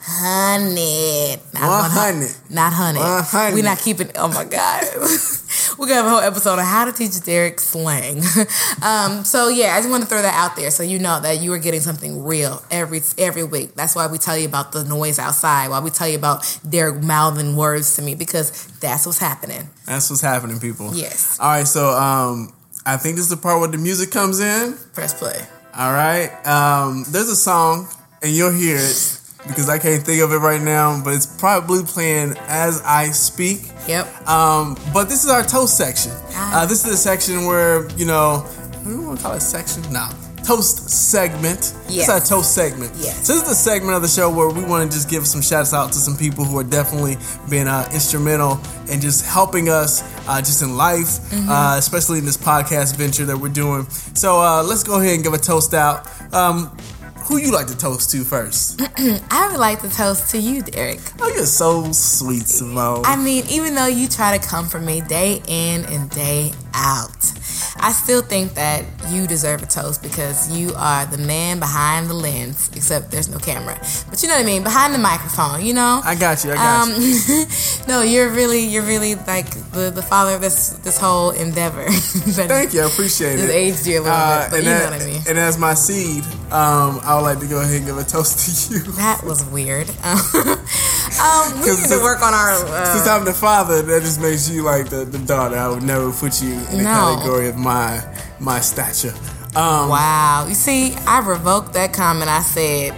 100. 0.03 1.39
Not 1.53 1.93
100. 1.93 2.35
Not 2.49 2.73
100. 2.73 2.99
100. 2.99 3.53
We're 3.53 3.63
not 3.63 3.77
keeping, 3.77 4.09
oh 4.15 4.29
my 4.29 4.45
God. 4.45 4.83
We're 5.77 5.87
gonna 5.87 6.01
have 6.01 6.05
a 6.05 6.09
whole 6.09 6.19
episode 6.19 6.57
on 6.57 6.65
how 6.65 6.85
to 6.85 6.91
teach 6.91 7.23
Derek 7.23 7.59
slang. 7.59 8.17
um, 8.81 9.23
so 9.23 9.47
yeah, 9.47 9.75
I 9.75 9.79
just 9.79 9.91
want 9.91 10.01
to 10.01 10.09
throw 10.09 10.21
that 10.21 10.33
out 10.33 10.55
there 10.55 10.71
so 10.71 10.81
you 10.81 10.97
know 10.97 11.19
that 11.19 11.39
you 11.39 11.53
are 11.53 11.59
getting 11.59 11.81
something 11.81 12.23
real 12.23 12.63
every 12.71 13.01
every 13.17 13.43
week. 13.43 13.75
That's 13.75 13.95
why 13.95 14.07
we 14.07 14.17
tell 14.17 14.37
you 14.37 14.47
about 14.47 14.71
the 14.71 14.83
noise 14.83 15.19
outside. 15.19 15.69
Why 15.69 15.79
we 15.79 15.91
tell 15.91 16.07
you 16.07 16.17
about 16.17 16.59
Derek 16.67 17.03
mouthing 17.03 17.55
words 17.55 17.95
to 17.97 18.01
me 18.01 18.15
because 18.15 18.67
that's 18.79 19.05
what's 19.05 19.19
happening. 19.19 19.69
That's 19.85 20.09
what's 20.09 20.21
happening, 20.21 20.59
people. 20.59 20.95
Yes. 20.95 21.39
All 21.39 21.49
right, 21.49 21.67
so 21.67 21.89
um, 21.89 22.53
I 22.87 22.97
think 22.97 23.17
this 23.17 23.25
is 23.25 23.29
the 23.29 23.37
part 23.37 23.59
where 23.59 23.69
the 23.69 23.77
music 23.77 24.09
comes 24.09 24.39
in. 24.39 24.77
Press 24.93 25.13
play. 25.13 25.39
All 25.75 25.93
right. 25.93 26.31
Um, 26.45 27.05
there's 27.09 27.29
a 27.29 27.35
song, 27.35 27.87
and 28.23 28.31
you'll 28.31 28.51
hear 28.51 28.77
it 28.77 29.20
because 29.47 29.69
I 29.69 29.77
can't 29.79 30.03
think 30.03 30.21
of 30.21 30.31
it 30.31 30.37
right 30.37 30.61
now, 30.61 31.01
but 31.03 31.13
it's 31.13 31.25
probably 31.25 31.83
playing 31.83 32.35
as 32.47 32.81
I 32.83 33.07
speak. 33.11 33.69
Yep. 33.87 34.27
Um, 34.27 34.77
but 34.93 35.05
this 35.05 35.23
is 35.23 35.29
our 35.29 35.43
toast 35.43 35.77
section. 35.77 36.11
Ah. 36.33 36.61
Uh, 36.61 36.65
this 36.65 36.83
is 36.85 36.91
the 36.91 36.97
section 36.97 37.45
where, 37.45 37.89
you 37.91 38.05
know, 38.05 38.45
we 38.85 38.95
want 38.95 39.17
to 39.19 39.23
call 39.23 39.33
it 39.33 39.41
section? 39.41 39.81
No. 39.91 40.09
Toast 40.43 40.89
segment. 40.89 41.75
Yes. 41.87 42.07
It's 42.07 42.09
our 42.09 42.19
toast 42.19 42.55
segment. 42.55 42.91
Yes. 42.97 43.27
So 43.27 43.33
this 43.33 43.43
is 43.43 43.49
the 43.49 43.53
segment 43.55 43.95
of 43.95 44.01
the 44.01 44.07
show 44.07 44.27
where 44.29 44.49
we 44.49 44.63
want 44.63 44.89
to 44.89 44.95
just 44.97 45.07
give 45.09 45.27
some 45.27 45.41
shouts 45.41 45.71
out 45.71 45.91
to 45.93 45.99
some 45.99 46.17
people 46.17 46.45
who 46.45 46.57
are 46.57 46.63
definitely 46.63 47.17
been 47.49 47.67
uh, 47.67 47.87
instrumental 47.93 48.59
in 48.89 48.99
just 49.01 49.23
helping 49.25 49.69
us 49.69 50.01
uh, 50.27 50.39
just 50.39 50.61
in 50.63 50.75
life, 50.77 51.07
Mm-hmm. 51.31 51.47
uh, 51.49 51.77
especially 51.77 52.17
in 52.19 52.25
this 52.25 52.37
podcast 52.37 52.95
venture 52.97 53.25
that 53.25 53.37
we're 53.37 53.49
doing. 53.53 53.85
So 54.15 54.41
uh, 54.41 54.63
let's 54.63 54.83
go 54.83 54.99
ahead 54.99 55.13
and 55.15 55.23
give 55.23 55.33
a 55.33 55.37
toast 55.37 55.73
out. 55.75 56.07
Um, 56.33 56.75
who 57.23 57.37
you 57.37 57.51
like 57.51 57.67
to 57.67 57.77
toast 57.77 58.11
to 58.11 58.23
first? 58.23 58.81
I 59.31 59.47
would 59.51 59.59
like 59.59 59.81
to 59.81 59.89
toast 59.89 60.31
to 60.31 60.37
you, 60.37 60.61
Derek. 60.61 60.99
Oh, 61.19 61.31
you're 61.33 61.45
so 61.45 61.91
sweet, 61.91 62.47
Simone. 62.47 63.03
I 63.05 63.15
mean, 63.15 63.45
even 63.49 63.75
though 63.75 63.87
you 63.87 64.07
try 64.07 64.37
to 64.37 64.47
come 64.47 64.67
for 64.67 64.79
me 64.79 65.01
day 65.01 65.41
in 65.47 65.85
and 65.85 66.09
day 66.09 66.51
out, 66.73 67.31
I 67.79 67.91
still 67.91 68.21
think 68.21 68.53
that 68.55 68.83
you 69.09 69.27
deserve 69.27 69.63
a 69.63 69.65
toast 69.65 70.01
because 70.03 70.49
you 70.51 70.73
are 70.75 71.05
the 71.05 71.17
man 71.17 71.59
behind 71.59 72.09
the 72.09 72.13
lens, 72.13 72.69
except 72.75 73.11
there's 73.11 73.29
no 73.29 73.37
camera. 73.37 73.77
But 74.09 74.21
you 74.21 74.29
know 74.29 74.35
what 74.35 74.43
I 74.43 74.45
mean, 74.45 74.63
behind 74.63 74.93
the 74.93 74.99
microphone. 74.99 75.65
You 75.65 75.73
know. 75.73 76.01
I 76.03 76.15
got 76.15 76.43
you. 76.43 76.51
I 76.51 76.55
got 76.55 76.89
Um, 76.89 77.01
you. 77.01 77.45
no, 77.87 78.01
you're 78.01 78.29
really, 78.29 78.65
you're 78.65 78.83
really 78.83 79.15
like 79.15 79.49
the, 79.71 79.91
the 79.93 80.01
father 80.01 80.35
of 80.35 80.41
this 80.41 80.69
this 80.83 80.97
whole 80.97 81.31
endeavor. 81.31 81.85
Thank 81.91 82.73
you. 82.73 82.81
I 82.81 82.85
appreciate 82.87 83.39
it. 83.39 83.49
aged 83.49 83.85
you 83.87 83.99
a 83.99 84.01
little 84.01 84.11
Uh, 84.17 84.41
bit, 84.43 84.51
but 84.51 84.57
you 84.63 84.69
know 84.69 84.83
what 84.91 85.01
I 85.01 85.05
mean. 85.05 85.21
and 85.29 85.37
as 85.39 85.57
my 85.57 85.73
seed, 85.73 86.23
um, 86.51 86.99
I 87.03 87.15
would 87.15 87.23
like 87.23 87.39
to 87.39 87.47
go 87.47 87.61
ahead 87.61 87.77
and 87.77 87.85
give 87.85 87.97
a 87.97 88.03
toast 88.03 88.39
to 88.69 88.73
you. 88.75 88.81
That 89.01 89.23
was 89.23 89.43
weird. 89.45 89.89
um, 90.03 91.59
we 91.61 91.67
need 91.75 91.89
to 91.89 91.99
work 92.01 92.21
on 92.21 92.33
our. 92.33 92.51
Uh, 92.65 92.85
Since 92.93 93.07
I'm 93.07 93.25
the 93.25 93.33
father, 93.33 93.81
that 93.81 94.01
just 94.01 94.19
makes 94.21 94.49
you 94.49 94.63
like 94.63 94.89
the, 94.89 95.05
the 95.05 95.19
daughter. 95.19 95.55
I 95.57 95.67
would 95.67 95.83
never 95.83 96.11
put 96.11 96.41
you 96.41 96.53
in 96.71 96.77
the 96.79 96.83
No. 96.83 97.15
category 97.15 97.47
of 97.51 97.57
my 97.57 98.01
my 98.39 98.59
stature. 98.59 99.13
Um, 99.55 99.89
wow. 99.89 100.45
You 100.47 100.53
see, 100.55 100.93
I 101.05 101.19
revoked 101.27 101.73
that 101.73 101.93
comment. 101.93 102.29
I 102.29 102.41
said, 102.41 102.93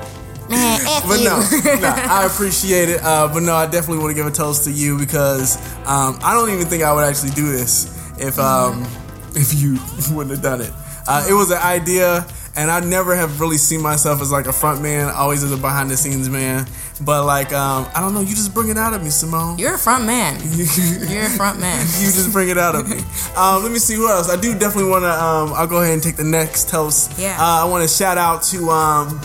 man, 0.49 0.79
F 0.87 1.03
But 1.07 1.19
you. 1.19 1.25
no, 1.25 1.39
no, 1.81 1.87
I 1.95 2.25
appreciate 2.31 2.89
it. 2.89 3.01
Uh, 3.03 3.27
but 3.33 3.41
no, 3.41 3.55
I 3.55 3.65
definitely 3.65 3.99
want 4.03 4.11
to 4.11 4.15
give 4.15 4.27
a 4.27 4.31
toast 4.31 4.63
to 4.65 4.71
you 4.71 4.97
because 4.97 5.57
um, 5.87 6.19
I 6.23 6.33
don't 6.33 6.51
even 6.51 6.67
think 6.67 6.83
I 6.83 6.93
would 6.93 7.03
actually 7.03 7.31
do 7.31 7.51
this 7.51 7.87
if 8.19 8.37
um, 8.39 8.83
if 9.35 9.53
you 9.53 9.79
wouldn't 10.15 10.31
have 10.35 10.43
done 10.43 10.61
it. 10.61 10.71
Uh, 11.07 11.25
it 11.29 11.33
was 11.33 11.51
an 11.51 11.57
idea, 11.57 12.25
and 12.55 12.69
I 12.71 12.79
never 12.79 13.15
have 13.15 13.41
really 13.41 13.57
seen 13.57 13.81
myself 13.81 14.21
as 14.21 14.31
like 14.31 14.45
a 14.45 14.53
front 14.53 14.81
man, 14.81 15.09
always 15.09 15.43
as 15.43 15.51
a 15.51 15.57
behind 15.57 15.89
the 15.91 15.97
scenes 15.97 16.29
man. 16.29 16.65
But 17.01 17.25
like, 17.25 17.51
um, 17.53 17.87
I 17.95 17.99
don't 18.01 18.13
know, 18.13 18.19
you 18.21 18.35
just 18.35 18.53
bring 18.53 18.69
it 18.69 18.77
out 18.77 18.93
of 18.93 19.03
me, 19.03 19.09
Simone. 19.09 19.57
You're 19.57 19.75
a 19.75 19.77
front 19.77 20.05
man. 20.05 20.39
you 20.51 20.65
You're 21.07 21.25
a 21.25 21.29
front 21.29 21.59
man. 21.59 21.79
You 21.99 22.11
just 22.11 22.31
bring 22.31 22.49
it 22.49 22.57
out 22.57 22.75
of 22.75 22.87
me. 22.87 22.97
Um, 23.35 23.63
let 23.63 23.71
me 23.71 23.79
see 23.79 23.95
who 23.95 24.09
else. 24.09 24.29
I 24.29 24.39
do 24.39 24.53
definitely 24.57 24.89
want 24.91 25.03
to. 25.03 25.11
Um, 25.11 25.53
I'll 25.53 25.67
go 25.67 25.81
ahead 25.81 25.93
and 25.93 26.03
take 26.03 26.15
the 26.17 26.23
next 26.23 26.69
toast. 26.69 27.17
Yeah. 27.17 27.35
Uh, 27.39 27.65
I 27.65 27.65
want 27.65 27.81
to 27.81 27.93
shout 27.93 28.17
out 28.17 28.43
to 28.43 28.69
um, 28.69 29.21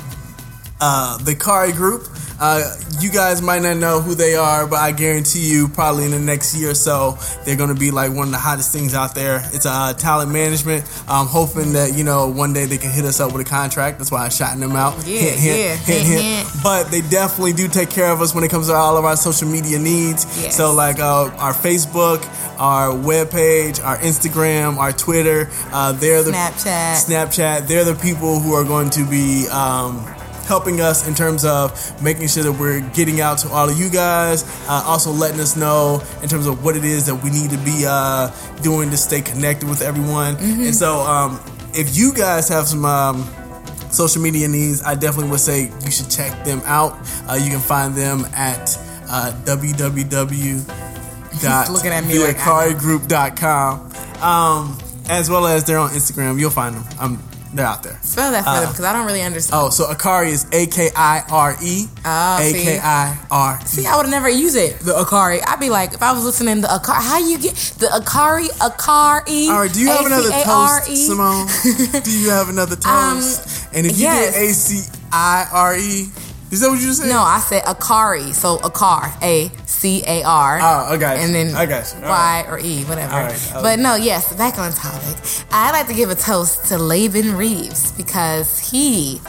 uh, 0.81 1.19
the 1.19 1.35
Cowrie 1.35 1.73
Group. 1.73 2.09
Uh, 2.41 2.75
you 3.01 3.11
guys 3.11 3.43
might 3.43 3.63
not 3.63 3.77
know 3.79 4.01
who 4.01 4.15
they 4.15 4.35
are, 4.37 4.67
but 4.67 4.77
I 4.77 4.93
guarantee 4.93 5.51
you, 5.51 5.69
probably 5.69 6.05
in 6.05 6.13
the 6.13 6.19
next 6.21 6.55
year 6.57 6.71
or 6.71 6.75
so, 6.75 7.19
they're 7.45 7.57
going 7.57 7.75
to 7.75 7.79
be 7.79 7.91
like 7.91 8.13
one 8.13 8.29
of 8.29 8.33
the 8.33 8.39
hottest 8.39 8.73
things 8.73 8.95
out 8.95 9.15
there. 9.15 9.43
It's 9.53 9.67
a 9.67 9.71
uh, 9.71 9.93
talent 9.95 10.31
management. 10.31 10.85
I'm 11.09 11.27
hoping 11.27 11.73
that 11.73 11.95
you 11.95 12.05
know 12.05 12.29
one 12.29 12.53
day 12.53 12.67
they 12.67 12.79
can 12.79 12.91
hit 12.91 13.05
us 13.05 13.21
up 13.21 13.33
with 13.33 13.47
a 13.47 13.49
contract. 13.49 13.99
That's 13.99 14.11
why 14.11 14.25
I'm 14.25 14.31
shouting 14.31 14.61
them 14.61 14.73
out. 14.77 14.95
Yeah, 15.07 15.21
Hint, 15.21 15.39
hint, 15.39 15.59
yeah, 15.59 15.77
hint, 15.77 16.07
hint. 16.07 16.23
hint. 16.23 16.49
But 16.63 16.85
they 16.91 17.01
definitely 17.01 17.55
do 17.55 17.67
take 17.69 17.91
care 17.91 18.11
of 18.13 18.21
us 18.21 18.35
when 18.35 18.45
it 18.45 18.51
comes 18.51 18.69
to 18.69 18.75
all 18.75 18.97
of 18.97 19.05
our 19.05 19.17
social 19.17 19.49
media 19.49 19.79
needs. 19.79 20.25
Yes. 20.41 20.57
So 20.57 20.73
like 20.73 21.01
uh, 21.01 21.31
our 21.39 21.53
Facebook, 21.53 22.23
our 22.59 22.91
webpage, 22.91 23.83
our 23.85 23.97
Instagram, 23.99 24.77
our 24.77 24.93
Twitter. 24.93 25.49
Uh, 25.73 25.93
they're 25.93 26.23
the 26.23 26.33
Snapchat. 26.33 27.05
Snapchat. 27.05 27.67
They're 27.69 27.85
the 27.85 27.95
people 27.97 28.39
who 28.41 28.53
are 28.55 28.65
going 28.65 28.91
to 28.91 29.05
be 29.09 29.49
um, 29.49 30.05
helping 30.49 30.81
us 30.81 31.07
in 31.07 31.15
terms 31.15 31.45
of 31.45 32.03
making 32.03 32.27
sure 32.27 32.43
that 32.43 32.53
we're 32.53 32.81
getting 32.91 33.21
out 33.21 33.39
to 33.39 33.49
all 33.49 33.69
of 33.69 33.79
you 33.79 33.89
guys. 33.91 34.45
Uh, 34.69 34.83
also 34.85 35.13
letting 35.13 35.41
us 35.41 35.57
know 35.57 36.03
in 36.23 36.29
terms 36.29 36.47
of 36.47 36.65
what 36.65 36.77
it 36.77 36.85
is 36.85 37.07
that 37.07 37.15
we 37.15 37.31
need 37.31 37.51
to 37.51 37.59
be 37.59 37.85
uh, 37.87 38.31
doing 38.63 38.91
to 38.91 38.97
stay 38.97 39.21
connected 39.21 39.69
with 39.69 39.83
everyone. 39.83 40.35
Mm-hmm. 40.37 40.63
And 40.63 40.75
so 40.75 41.03
if 41.03 41.09
um, 41.09 41.41
if 41.75 41.97
you 41.97 42.13
guys 42.13 42.49
have 42.49 42.67
some. 42.67 42.85
Um, 42.85 43.29
social 43.91 44.21
media 44.21 44.47
needs, 44.49 44.83
I 44.83 44.95
definitely 44.95 45.31
would 45.31 45.41
say 45.41 45.73
you 45.83 45.91
should 45.91 46.11
check 46.11 46.45
them 46.45 46.61
out. 46.67 46.93
Uh, 47.27 47.39
you 47.43 47.51
can 47.51 47.61
find 47.61 47.95
them 47.95 48.27
at 48.35 48.79
uh, 49.09 49.33
Looking 51.71 51.93
at 51.93 52.05
me 52.05 52.19
like 52.19 52.37
I 52.37 52.73
um, 54.23 54.79
as 55.09 55.31
well 55.31 55.47
as 55.47 55.65
they're 55.65 55.79
on 55.79 55.91
Instagram. 55.91 56.39
You'll 56.39 56.51
find 56.51 56.77
them. 56.77 56.85
Um, 57.01 57.28
they're 57.55 57.67
out 57.67 57.83
there. 57.83 57.99
Spell 58.03 58.31
that 58.33 58.45
for 58.45 58.51
Uh, 58.51 58.61
them 58.61 58.71
because 58.71 58.85
I 58.85 58.93
don't 58.93 59.07
really 59.07 59.23
understand. 59.23 59.61
Oh, 59.61 59.71
so 59.71 59.87
Akari 59.93 60.29
is 60.29 60.47
A 60.53 60.67
K 60.67 60.91
I 60.95 61.23
R 61.31 61.57
E. 61.63 61.87
Ah, 62.05 62.39
see. 62.43 62.53
K 62.65 62.79
I 62.79 63.17
R. 63.31 63.61
See, 63.67 63.87
I 63.87 63.97
would 63.97 64.07
have 64.07 64.11
never 64.11 64.29
used 64.29 64.57
it. 64.57 64.79
The 64.81 64.93
Akari. 64.93 65.41
I'd 65.47 65.61
be 65.61 65.71
like, 65.71 65.95
if 65.95 66.03
I 66.03 66.13
was 66.13 66.25
listening 66.25 66.63
to 66.63 66.69
Akari, 66.69 67.03
how 67.03 67.19
you 67.19 67.39
get 67.39 67.55
the 67.79 67.87
Akari? 67.87 68.49
Akari. 68.59 69.49
All 69.49 69.61
right, 69.61 69.73
do 69.73 69.81
you 69.81 69.89
have 69.89 70.07
another 70.07 70.31
toast? 70.31 71.07
Simone? 71.07 71.47
do 72.03 72.11
you 72.11 72.31
have 72.31 72.49
another 72.49 72.77
toast? 72.89 73.67
and 73.73 73.87
if 73.87 73.99
you 73.99 74.09
Um, 74.09 74.15
did 74.17 74.35
A 74.35 74.53
C 74.53 74.83
I 75.13 75.47
R 75.53 75.77
E, 75.77 76.09
is 76.51 76.61
that 76.61 76.69
what 76.71 76.81
you 76.81 76.93
said? 76.93 77.09
No, 77.09 77.21
I 77.21 77.39
said 77.41 77.63
Akari. 77.65 78.33
So 78.35 78.59
Akar. 78.59 79.13
A 79.23 79.51
C 79.67 80.03
A 80.07 80.23
R. 80.25 80.59
Oh, 80.61 80.95
you. 80.95 81.23
And 81.23 81.35
then 81.35 81.55
I 81.55 81.67
got 81.67 81.93
you. 81.95 82.01
Y 82.03 82.47
or 82.49 82.59
E, 82.59 82.85
whatever. 82.85 83.13
Right, 83.13 83.51
But 83.53 83.79
no, 83.79 83.95
yes, 83.97 84.35
back 84.37 84.59
on 84.59 84.73
topic. 84.73 85.17
I'd 85.51 85.73
like 85.73 85.87
to 85.89 85.95
give 85.95 86.11
a 86.11 86.15
toast 86.15 86.67
to 86.67 86.79
Laban 86.79 87.37
Reeves 87.37 87.93
because 87.93 88.59
he 88.59 89.21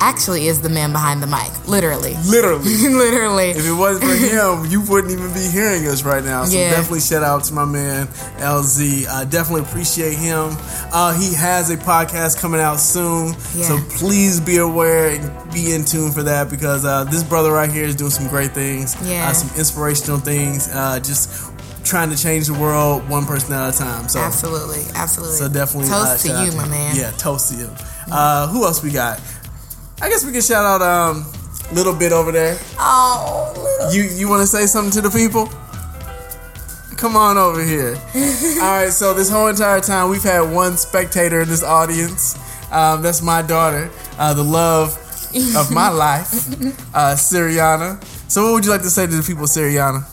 actually 0.00 0.46
is 0.46 0.60
the 0.62 0.68
man 0.68 0.92
behind 0.92 1.22
the 1.22 1.26
mic. 1.26 1.50
Literally. 1.68 2.14
Literally. 2.26 2.76
Literally. 2.88 3.50
If 3.50 3.66
it 3.66 3.72
wasn't 3.72 4.04
for 4.10 4.16
him, 4.16 4.70
you 4.70 4.80
wouldn't 4.82 5.12
even 5.12 5.32
be 5.34 5.46
hearing 5.48 5.86
us 5.88 6.02
right 6.04 6.24
now. 6.24 6.44
So 6.44 6.56
Yeah. 6.56 6.70
definitely 6.70 7.00
shout 7.00 7.22
out 7.22 7.44
to 7.44 7.54
my 7.54 7.64
man 7.64 8.06
LZ. 8.38 9.06
I 9.08 9.24
definitely 9.24 9.62
appreciate 9.62 10.14
him. 10.16 10.56
Uh, 10.92 11.12
he 11.18 11.34
has 11.34 11.70
a 11.70 11.76
podcast 11.76 12.40
coming 12.40 12.60
out 12.60 12.80
soon, 12.80 13.34
Yeah. 13.54 13.66
so 13.68 13.78
please 13.98 14.40
be 14.40 14.58
aware 14.58 15.10
and 15.10 15.52
be 15.52 15.72
in 15.74 15.84
tune 15.84 16.12
for 16.12 16.22
that 16.22 16.50
because 16.50 16.84
uh, 16.84 17.04
this 17.04 17.22
brother 17.22 17.52
right 17.52 17.70
here 17.70 17.84
is 17.84 17.94
doing 17.94 18.10
some 18.10 18.28
great 18.28 18.52
things. 18.52 18.96
Yeah. 19.04 19.28
uh, 19.28 19.32
some 19.32 19.56
inspirational 19.58 20.18
things. 20.18 20.68
Uh, 20.72 21.00
just 21.00 21.52
trying 21.84 22.10
to 22.10 22.16
change 22.16 22.46
the 22.46 22.54
world 22.54 23.08
one 23.08 23.24
person 23.24 23.52
at 23.54 23.74
a 23.74 23.76
time. 23.78 24.08
So 24.08 24.20
Absolutely. 24.20 24.82
Absolutely. 24.94 25.36
so 25.36 25.48
definitely 25.48 25.88
Toast 25.88 26.26
uh, 26.26 26.44
to 26.44 26.44
you, 26.50 26.56
my 26.56 26.68
man. 26.68 26.94
Yeah, 26.94 27.10
toast 27.12 27.50
to 27.52 27.56
you. 27.58 27.70
Uh, 28.10 28.46
who 28.48 28.64
else 28.64 28.82
we 28.82 28.90
got? 28.90 29.20
I 30.00 30.08
guess 30.08 30.24
we 30.24 30.32
can 30.32 30.42
shout 30.42 30.64
out 30.64 30.82
um 30.82 31.26
little 31.72 31.94
bit 31.94 32.12
over 32.12 32.32
there. 32.32 32.58
Oh. 32.78 33.90
You 33.92 34.02
you 34.04 34.28
want 34.28 34.42
to 34.42 34.46
say 34.46 34.66
something 34.66 34.92
to 34.92 35.00
the 35.00 35.10
people? 35.10 35.48
Come 36.96 37.16
on 37.16 37.36
over 37.38 37.62
here. 37.62 37.94
All 38.60 38.82
right. 38.82 38.90
So 38.90 39.14
this 39.14 39.30
whole 39.30 39.48
entire 39.48 39.80
time 39.80 40.10
we've 40.10 40.22
had 40.22 40.40
one 40.40 40.76
spectator 40.76 41.40
in 41.42 41.48
this 41.48 41.62
audience. 41.62 42.36
Um, 42.72 43.02
that's 43.02 43.22
my 43.22 43.40
daughter, 43.40 43.90
uh, 44.18 44.34
the 44.34 44.42
love 44.42 44.96
of 45.56 45.70
my 45.70 45.88
life, 46.06 46.32
uh, 46.94 47.14
Siriana. 47.16 48.02
So 48.30 48.44
what 48.44 48.52
would 48.54 48.64
you 48.64 48.70
like 48.70 48.82
to 48.82 48.90
say 48.90 49.06
to 49.06 49.16
the 49.16 49.22
people, 49.22 49.46
Siriana? 49.46 50.04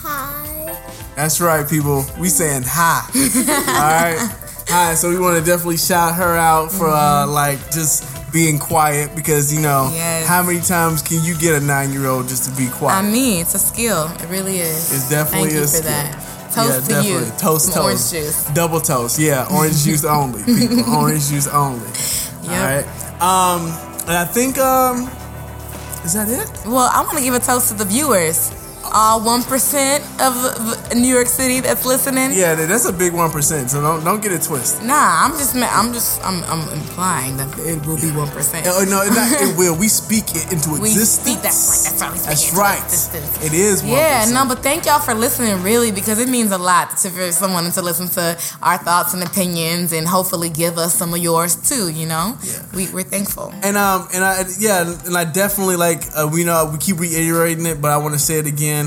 Hi. 0.00 0.76
That's 1.14 1.40
right, 1.40 1.68
people. 1.68 2.04
We 2.18 2.28
saying 2.28 2.64
hi. 2.66 3.06
All 3.14 4.18
right. 4.18 4.36
Hi. 4.68 4.94
So 4.94 5.08
we 5.10 5.20
want 5.20 5.38
to 5.38 5.44
definitely 5.48 5.76
shout 5.76 6.14
her 6.16 6.36
out 6.36 6.72
for 6.72 6.88
uh, 6.88 7.28
like 7.28 7.58
just 7.70 8.13
being 8.34 8.58
quiet 8.58 9.14
because 9.14 9.54
you 9.54 9.60
know 9.60 9.88
Yes. 9.94 10.26
how 10.26 10.42
many 10.42 10.60
times 10.60 11.00
can 11.02 11.22
you 11.24 11.34
get 11.38 11.54
a 11.54 11.64
nine 11.64 11.92
year 11.92 12.06
old 12.06 12.28
just 12.28 12.44
to 12.50 12.50
be 12.60 12.68
quiet? 12.68 12.98
I 12.98 13.02
mean, 13.08 13.40
it's 13.40 13.54
a 13.54 13.58
skill. 13.60 14.10
It 14.20 14.28
really 14.28 14.58
is. 14.58 14.92
It's 14.92 15.08
definitely 15.08 15.50
Thank 15.50 15.54
you 15.54 15.60
for 15.62 15.66
skill. 15.68 15.82
that. 15.90 16.12
Toast 16.52 16.90
yeah, 16.90 17.00
to 17.00 17.06
you. 17.08 17.14
definitely. 17.20 17.38
Toast, 17.38 17.64
Some 17.66 17.74
toast. 17.74 18.12
Orange 18.14 18.26
juice. 18.26 18.44
Double 18.52 18.80
toast. 18.80 19.18
Yeah, 19.18 19.46
orange 19.50 19.84
juice 19.86 20.04
only. 20.04 20.42
People, 20.42 20.94
orange 20.94 21.28
juice 21.30 21.46
only. 21.48 21.86
Yep. 22.42 22.50
All 22.50 22.66
right. 22.66 22.86
Um, 23.22 23.60
and 24.08 24.16
I 24.18 24.24
think 24.24 24.58
um, 24.58 25.08
is 26.04 26.12
that 26.14 26.28
it? 26.28 26.50
Well, 26.66 26.90
I 26.92 27.02
want 27.02 27.16
to 27.18 27.24
give 27.24 27.34
a 27.34 27.38
toast 27.40 27.68
to 27.68 27.74
the 27.74 27.84
viewers. 27.86 28.50
All 28.96 29.20
one 29.24 29.42
percent 29.42 30.04
of 30.22 30.32
New 30.94 31.08
York 31.12 31.26
City 31.26 31.58
that's 31.58 31.84
listening. 31.84 32.30
Yeah, 32.32 32.54
that's 32.54 32.84
a 32.86 32.92
big 32.92 33.12
one 33.12 33.30
percent. 33.30 33.70
So 33.70 33.80
don't 33.82 34.04
don't 34.04 34.22
get 34.22 34.30
it 34.30 34.42
twisted. 34.42 34.86
Nah, 34.86 35.24
I'm 35.24 35.32
just, 35.32 35.56
I'm 35.56 35.92
just, 35.92 36.24
I'm, 36.24 36.44
I'm 36.44 36.68
implying 36.72 37.36
that 37.38 37.48
it 37.58 37.84
will 37.84 37.96
be 37.96 38.12
one 38.12 38.28
percent. 38.28 38.66
Oh 38.68 38.84
no, 38.88 39.02
it, 39.02 39.10
not, 39.10 39.32
it 39.42 39.56
will. 39.58 39.76
We 39.76 39.88
speak 39.88 40.30
it 40.36 40.52
into 40.52 40.70
We 40.80 40.90
existence. 40.92 41.34
speak- 41.34 41.42
that's 41.42 42.00
right, 42.00 42.14
that's 42.22 42.22
right, 42.22 42.22
That's 42.22 42.54
into 42.54 42.60
right. 42.60 42.78
existence. 42.84 43.44
It 43.44 43.52
is. 43.52 43.82
1%. 43.82 43.88
Yeah, 43.90 44.26
no, 44.32 44.46
but 44.46 44.60
thank 44.60 44.86
y'all 44.86 45.00
for 45.00 45.12
listening, 45.14 45.60
really, 45.64 45.90
because 45.90 46.20
it 46.20 46.28
means 46.28 46.52
a 46.52 46.58
lot 46.58 46.96
to, 46.98 47.10
for 47.10 47.32
someone 47.32 47.70
to 47.72 47.82
listen 47.82 48.06
to 48.10 48.38
our 48.62 48.78
thoughts 48.78 49.12
and 49.12 49.24
opinions, 49.24 49.92
and 49.92 50.06
hopefully 50.06 50.50
give 50.50 50.78
us 50.78 50.94
some 50.94 51.12
of 51.12 51.18
yours 51.18 51.56
too. 51.68 51.88
You 51.90 52.06
know, 52.06 52.38
Yeah. 52.44 52.62
we, 52.72 52.88
we're 52.92 53.02
thankful. 53.02 53.52
And 53.64 53.76
um 53.76 54.06
and 54.14 54.22
I 54.22 54.44
yeah 54.60 54.86
and 55.04 55.16
I 55.16 55.24
definitely 55.24 55.76
like 55.76 56.02
uh, 56.14 56.28
we 56.32 56.44
know 56.44 56.70
we 56.72 56.78
keep 56.78 57.00
reiterating 57.00 57.66
it, 57.66 57.80
but 57.82 57.90
I 57.90 57.96
want 57.96 58.14
to 58.14 58.20
say 58.20 58.38
it 58.38 58.46
again. 58.46 58.83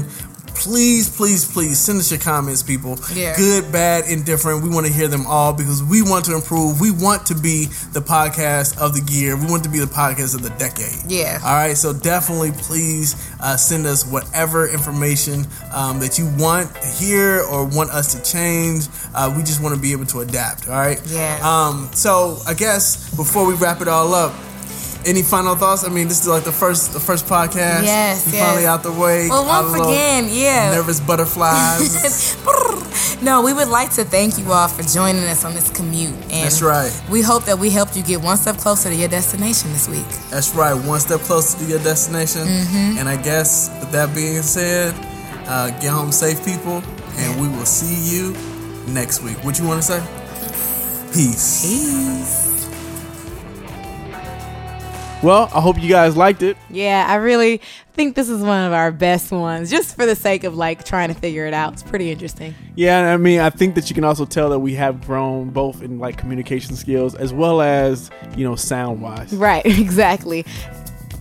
Please, 0.58 1.08
please, 1.16 1.50
please 1.50 1.80
send 1.80 2.00
us 2.00 2.10
your 2.10 2.20
comments, 2.20 2.64
people. 2.64 2.98
Yeah. 3.14 3.38
Good, 3.38 3.72
bad, 3.72 4.06
indifferent. 4.10 4.64
We 4.64 4.70
want 4.70 4.88
to 4.88 4.92
hear 4.92 5.08
them 5.08 5.26
all 5.28 5.54
because 5.54 5.84
we 5.84 6.02
want 6.02 6.26
to 6.26 6.34
improve. 6.34 6.82
We 6.82 6.90
want 6.90 7.28
to 7.28 7.36
be 7.36 7.66
the 7.94 8.00
podcast 8.00 8.76
of 8.80 8.94
the 8.94 9.12
year. 9.14 9.38
We 9.38 9.46
want 9.46 9.64
to 9.66 9.70
be 9.70 9.78
the 9.78 9.86
podcast 9.86 10.34
of 10.34 10.42
the 10.42 10.50
decade. 10.58 11.00
Yeah. 11.08 11.40
All 11.44 11.54
right. 11.54 11.78
So 11.78 11.94
definitely, 11.94 12.52
please 12.54 13.16
uh, 13.40 13.56
send 13.56 13.86
us 13.86 14.04
whatever 14.04 14.68
information 14.68 15.46
um, 15.72 16.00
that 16.00 16.18
you 16.18 16.28
want 16.40 16.74
to 16.74 16.88
hear 16.88 17.42
or 17.44 17.64
want 17.66 17.92
us 17.92 18.16
to 18.16 18.24
change. 18.30 18.88
Uh, 19.14 19.32
we 19.38 19.44
just 19.44 19.62
want 19.62 19.76
to 19.76 19.82
be 19.82 19.92
able 19.92 20.06
to 20.08 20.22
adapt. 20.22 20.68
All 20.68 20.74
right. 20.74 21.00
Yeah. 21.06 21.40
Um. 21.44 21.88
So 21.94 22.40
I 22.48 22.56
guess 22.56 23.16
before 23.16 23.46
we 23.46 23.54
wrap 23.54 23.82
it 23.82 23.88
all 23.88 24.14
up. 24.16 24.34
Any 25.08 25.24
final 25.24 25.56
thoughts? 25.56 25.86
I 25.86 25.90
mean, 25.90 26.10
this 26.10 26.22
is 26.22 26.28
like 26.28 26.44
the 26.44 26.52
first 26.52 26.94
the 26.94 27.00
first 27.00 27.26
podcast. 27.26 27.84
Yes, 27.84 28.28
yes. 28.28 28.40
finally 28.40 28.66
out 28.66 28.84
the 28.84 28.92
way. 28.92 29.30
Well, 29.30 29.46
once 29.46 29.74
again, 29.74 30.28
yeah. 30.30 30.76
nervous 30.76 31.00
butterflies. 31.00 32.36
No, 33.22 33.42
we 33.42 33.52
would 33.52 33.68
like 33.68 33.92
to 33.94 34.04
thank 34.04 34.38
you 34.38 34.52
all 34.52 34.68
for 34.68 34.84
joining 34.84 35.24
us 35.24 35.44
on 35.44 35.56
this 35.56 35.72
commute. 35.72 36.14
And 36.14 36.46
That's 36.46 36.62
right. 36.62 36.92
We 37.10 37.22
hope 37.22 37.46
that 37.46 37.58
we 37.58 37.72
helped 37.72 37.98
you 37.98 38.04
get 38.04 38.22
one 38.22 38.38
step 38.38 38.58
closer 38.58 38.90
to 38.90 38.96
your 38.96 39.08
destination 39.08 39.72
this 39.72 39.90
week. 39.90 40.06
That's 40.30 40.54
right. 40.54 40.74
One 40.74 41.00
step 41.00 41.22
closer 41.22 41.58
to 41.58 41.66
your 41.66 41.80
destination. 41.80 42.44
Mm-hmm. 42.44 43.00
And 43.00 43.10
I 43.10 43.22
guess 43.22 43.76
with 43.80 43.92
that 43.92 44.14
being 44.14 44.44
said, 44.44 44.94
uh, 45.48 45.72
get 45.80 45.92
home 45.92 46.12
safe, 46.12 46.46
people, 46.46 46.84
and 47.18 47.42
we 47.42 47.48
will 47.48 47.66
see 47.66 48.16
you 48.16 48.34
next 48.94 49.24
week. 49.24 49.44
What 49.44 49.58
you 49.58 49.66
want 49.66 49.82
to 49.82 49.88
say? 49.88 51.12
Peace. 51.12 51.66
Peace. 51.66 52.47
Well, 55.24 55.50
I 55.52 55.62
hope 55.62 55.82
you 55.82 55.90
guys 55.90 56.16
liked 56.16 56.44
it. 56.44 56.58
Yeah, 56.70 57.06
I 57.10 57.16
really 57.16 57.60
think 57.94 58.16
this 58.16 58.30
is 58.30 58.44
one 58.44 58.66
of 58.66 58.72
our 58.72 58.92
best 58.92 59.32
ones, 59.32 59.72
just 59.72 59.96
for 59.96 60.06
the 60.06 60.16
sake 60.16 60.44
of 60.44 60.56
like 60.56 60.86
trying 60.86 61.08
to 61.08 61.16
figure 61.16 61.48
it 61.48 61.56
out. 61.56 61.74
It's 61.74 61.82
pretty 61.82 62.12
interesting. 62.12 62.54
Yeah, 62.76 63.12
I 63.12 63.18
mean, 63.18 63.40
I 63.40 63.50
think 63.50 63.74
that 63.76 63.90
you 63.90 63.96
can 63.96 64.04
also 64.04 64.26
tell 64.26 64.52
that 64.52 64.60
we 64.60 64.76
have 64.76 65.04
grown 65.08 65.50
both 65.50 65.82
in 65.82 65.98
like 65.98 66.18
communication 66.18 66.76
skills 66.76 67.16
as 67.16 67.34
well 67.34 67.62
as 67.62 68.12
you 68.36 68.44
know 68.44 68.56
sound 68.56 69.02
wise. 69.02 69.34
Right, 69.34 69.66
exactly. 69.80 70.46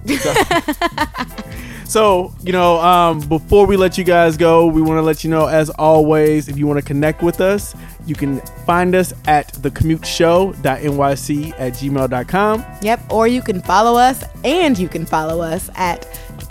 So, 1.89 2.35
you 2.43 2.53
know, 2.53 2.81
um, 2.81 3.21
before 3.21 3.65
we 3.65 3.77
let 3.77 3.97
you 3.97 4.03
guys 4.03 4.37
go, 4.37 4.67
we 4.67 4.83
want 4.83 4.99
to 4.99 5.03
let 5.03 5.23
you 5.23 5.31
know, 5.31 5.47
as 5.47 5.71
always, 5.71 6.49
if 6.49 6.59
you 6.59 6.67
want 6.67 6.81
to 6.81 6.85
connect 6.85 7.23
with 7.23 7.41
us, 7.41 7.77
you 8.07 8.17
can 8.17 8.41
find 8.67 8.97
us 8.97 9.13
at 9.27 9.53
thecommuteshow.nyc 9.55 11.53
at 11.59 11.73
gmail.com. 11.75 12.65
Yep, 12.83 13.13
or 13.13 13.29
you 13.29 13.41
can 13.41 13.63
follow 13.63 13.97
us 13.97 14.25
and 14.45 14.77
you 14.77 14.89
can 14.89 15.07
follow 15.07 15.41
us 15.41 15.71
at 15.77 16.05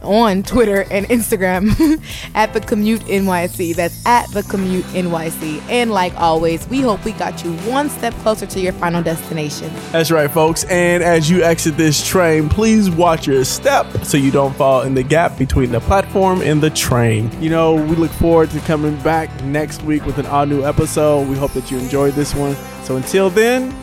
on 0.05 0.43
Twitter 0.43 0.85
and 0.89 1.05
Instagram 1.07 2.01
at 2.35 2.53
the 2.53 2.61
commute 2.61 3.01
NYC. 3.01 3.75
That's 3.75 4.05
at 4.05 4.29
the 4.31 4.43
commute 4.43 4.85
NYC. 4.85 5.61
And 5.69 5.91
like 5.91 6.13
always, 6.15 6.67
we 6.69 6.81
hope 6.81 7.03
we 7.03 7.11
got 7.13 7.43
you 7.43 7.53
one 7.69 7.89
step 7.89 8.13
closer 8.15 8.45
to 8.45 8.59
your 8.59 8.73
final 8.73 9.03
destination. 9.03 9.71
That's 9.91 10.11
right, 10.11 10.29
folks. 10.29 10.63
And 10.65 11.03
as 11.03 11.29
you 11.29 11.43
exit 11.43 11.77
this 11.77 12.05
train, 12.05 12.49
please 12.49 12.89
watch 12.89 13.27
your 13.27 13.43
step 13.43 13.85
so 14.03 14.17
you 14.17 14.31
don't 14.31 14.55
fall 14.55 14.81
in 14.83 14.93
the 14.93 15.03
gap 15.03 15.37
between 15.37 15.71
the 15.71 15.79
platform 15.81 16.41
and 16.41 16.61
the 16.61 16.69
train. 16.69 17.29
You 17.41 17.49
know, 17.49 17.75
we 17.75 17.95
look 17.95 18.11
forward 18.11 18.51
to 18.51 18.59
coming 18.61 18.95
back 19.01 19.43
next 19.43 19.83
week 19.83 20.05
with 20.05 20.17
an 20.17 20.25
all 20.27 20.45
new 20.45 20.63
episode. 20.63 21.27
We 21.27 21.35
hope 21.35 21.51
that 21.53 21.71
you 21.71 21.77
enjoyed 21.79 22.13
this 22.13 22.33
one. 22.33 22.55
So 22.83 22.95
until 22.95 23.29
then, 23.29 23.73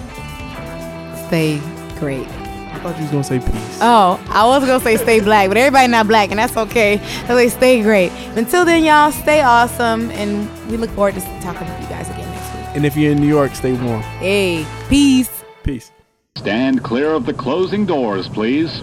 Stay 1.32 1.62
great. 1.98 2.28
I 2.82 2.86
thought 2.86 2.96
you 2.96 3.02
was 3.04 3.12
going 3.12 3.22
to 3.22 3.28
say 3.28 3.52
peace. 3.52 3.78
Oh, 3.80 4.20
I 4.30 4.44
was 4.44 4.66
gonna 4.66 4.80
say 4.80 4.96
stay 4.96 5.20
black, 5.20 5.46
but 5.46 5.56
everybody 5.56 5.86
not 5.86 6.08
black, 6.08 6.30
and 6.30 6.38
that's 6.40 6.56
okay. 6.56 7.00
So 7.28 7.36
they 7.36 7.48
stay 7.48 7.80
great. 7.80 8.10
Until 8.34 8.64
then, 8.64 8.82
y'all 8.82 9.12
stay 9.12 9.40
awesome, 9.40 10.10
and 10.10 10.50
we 10.68 10.76
look 10.76 10.90
forward 10.90 11.14
to 11.14 11.20
talking 11.40 11.68
with 11.68 11.80
you 11.80 11.86
guys 11.86 12.10
again 12.10 12.28
next 12.28 12.52
week. 12.56 12.66
And 12.74 12.84
if 12.84 12.96
you're 12.96 13.12
in 13.12 13.20
New 13.20 13.28
York, 13.28 13.54
stay 13.54 13.74
warm. 13.74 14.02
Hey, 14.18 14.66
peace. 14.88 15.30
Peace. 15.62 15.92
Stand 16.36 16.82
clear 16.82 17.10
of 17.10 17.24
the 17.24 17.32
closing 17.32 17.86
doors, 17.86 18.28
please. 18.28 18.82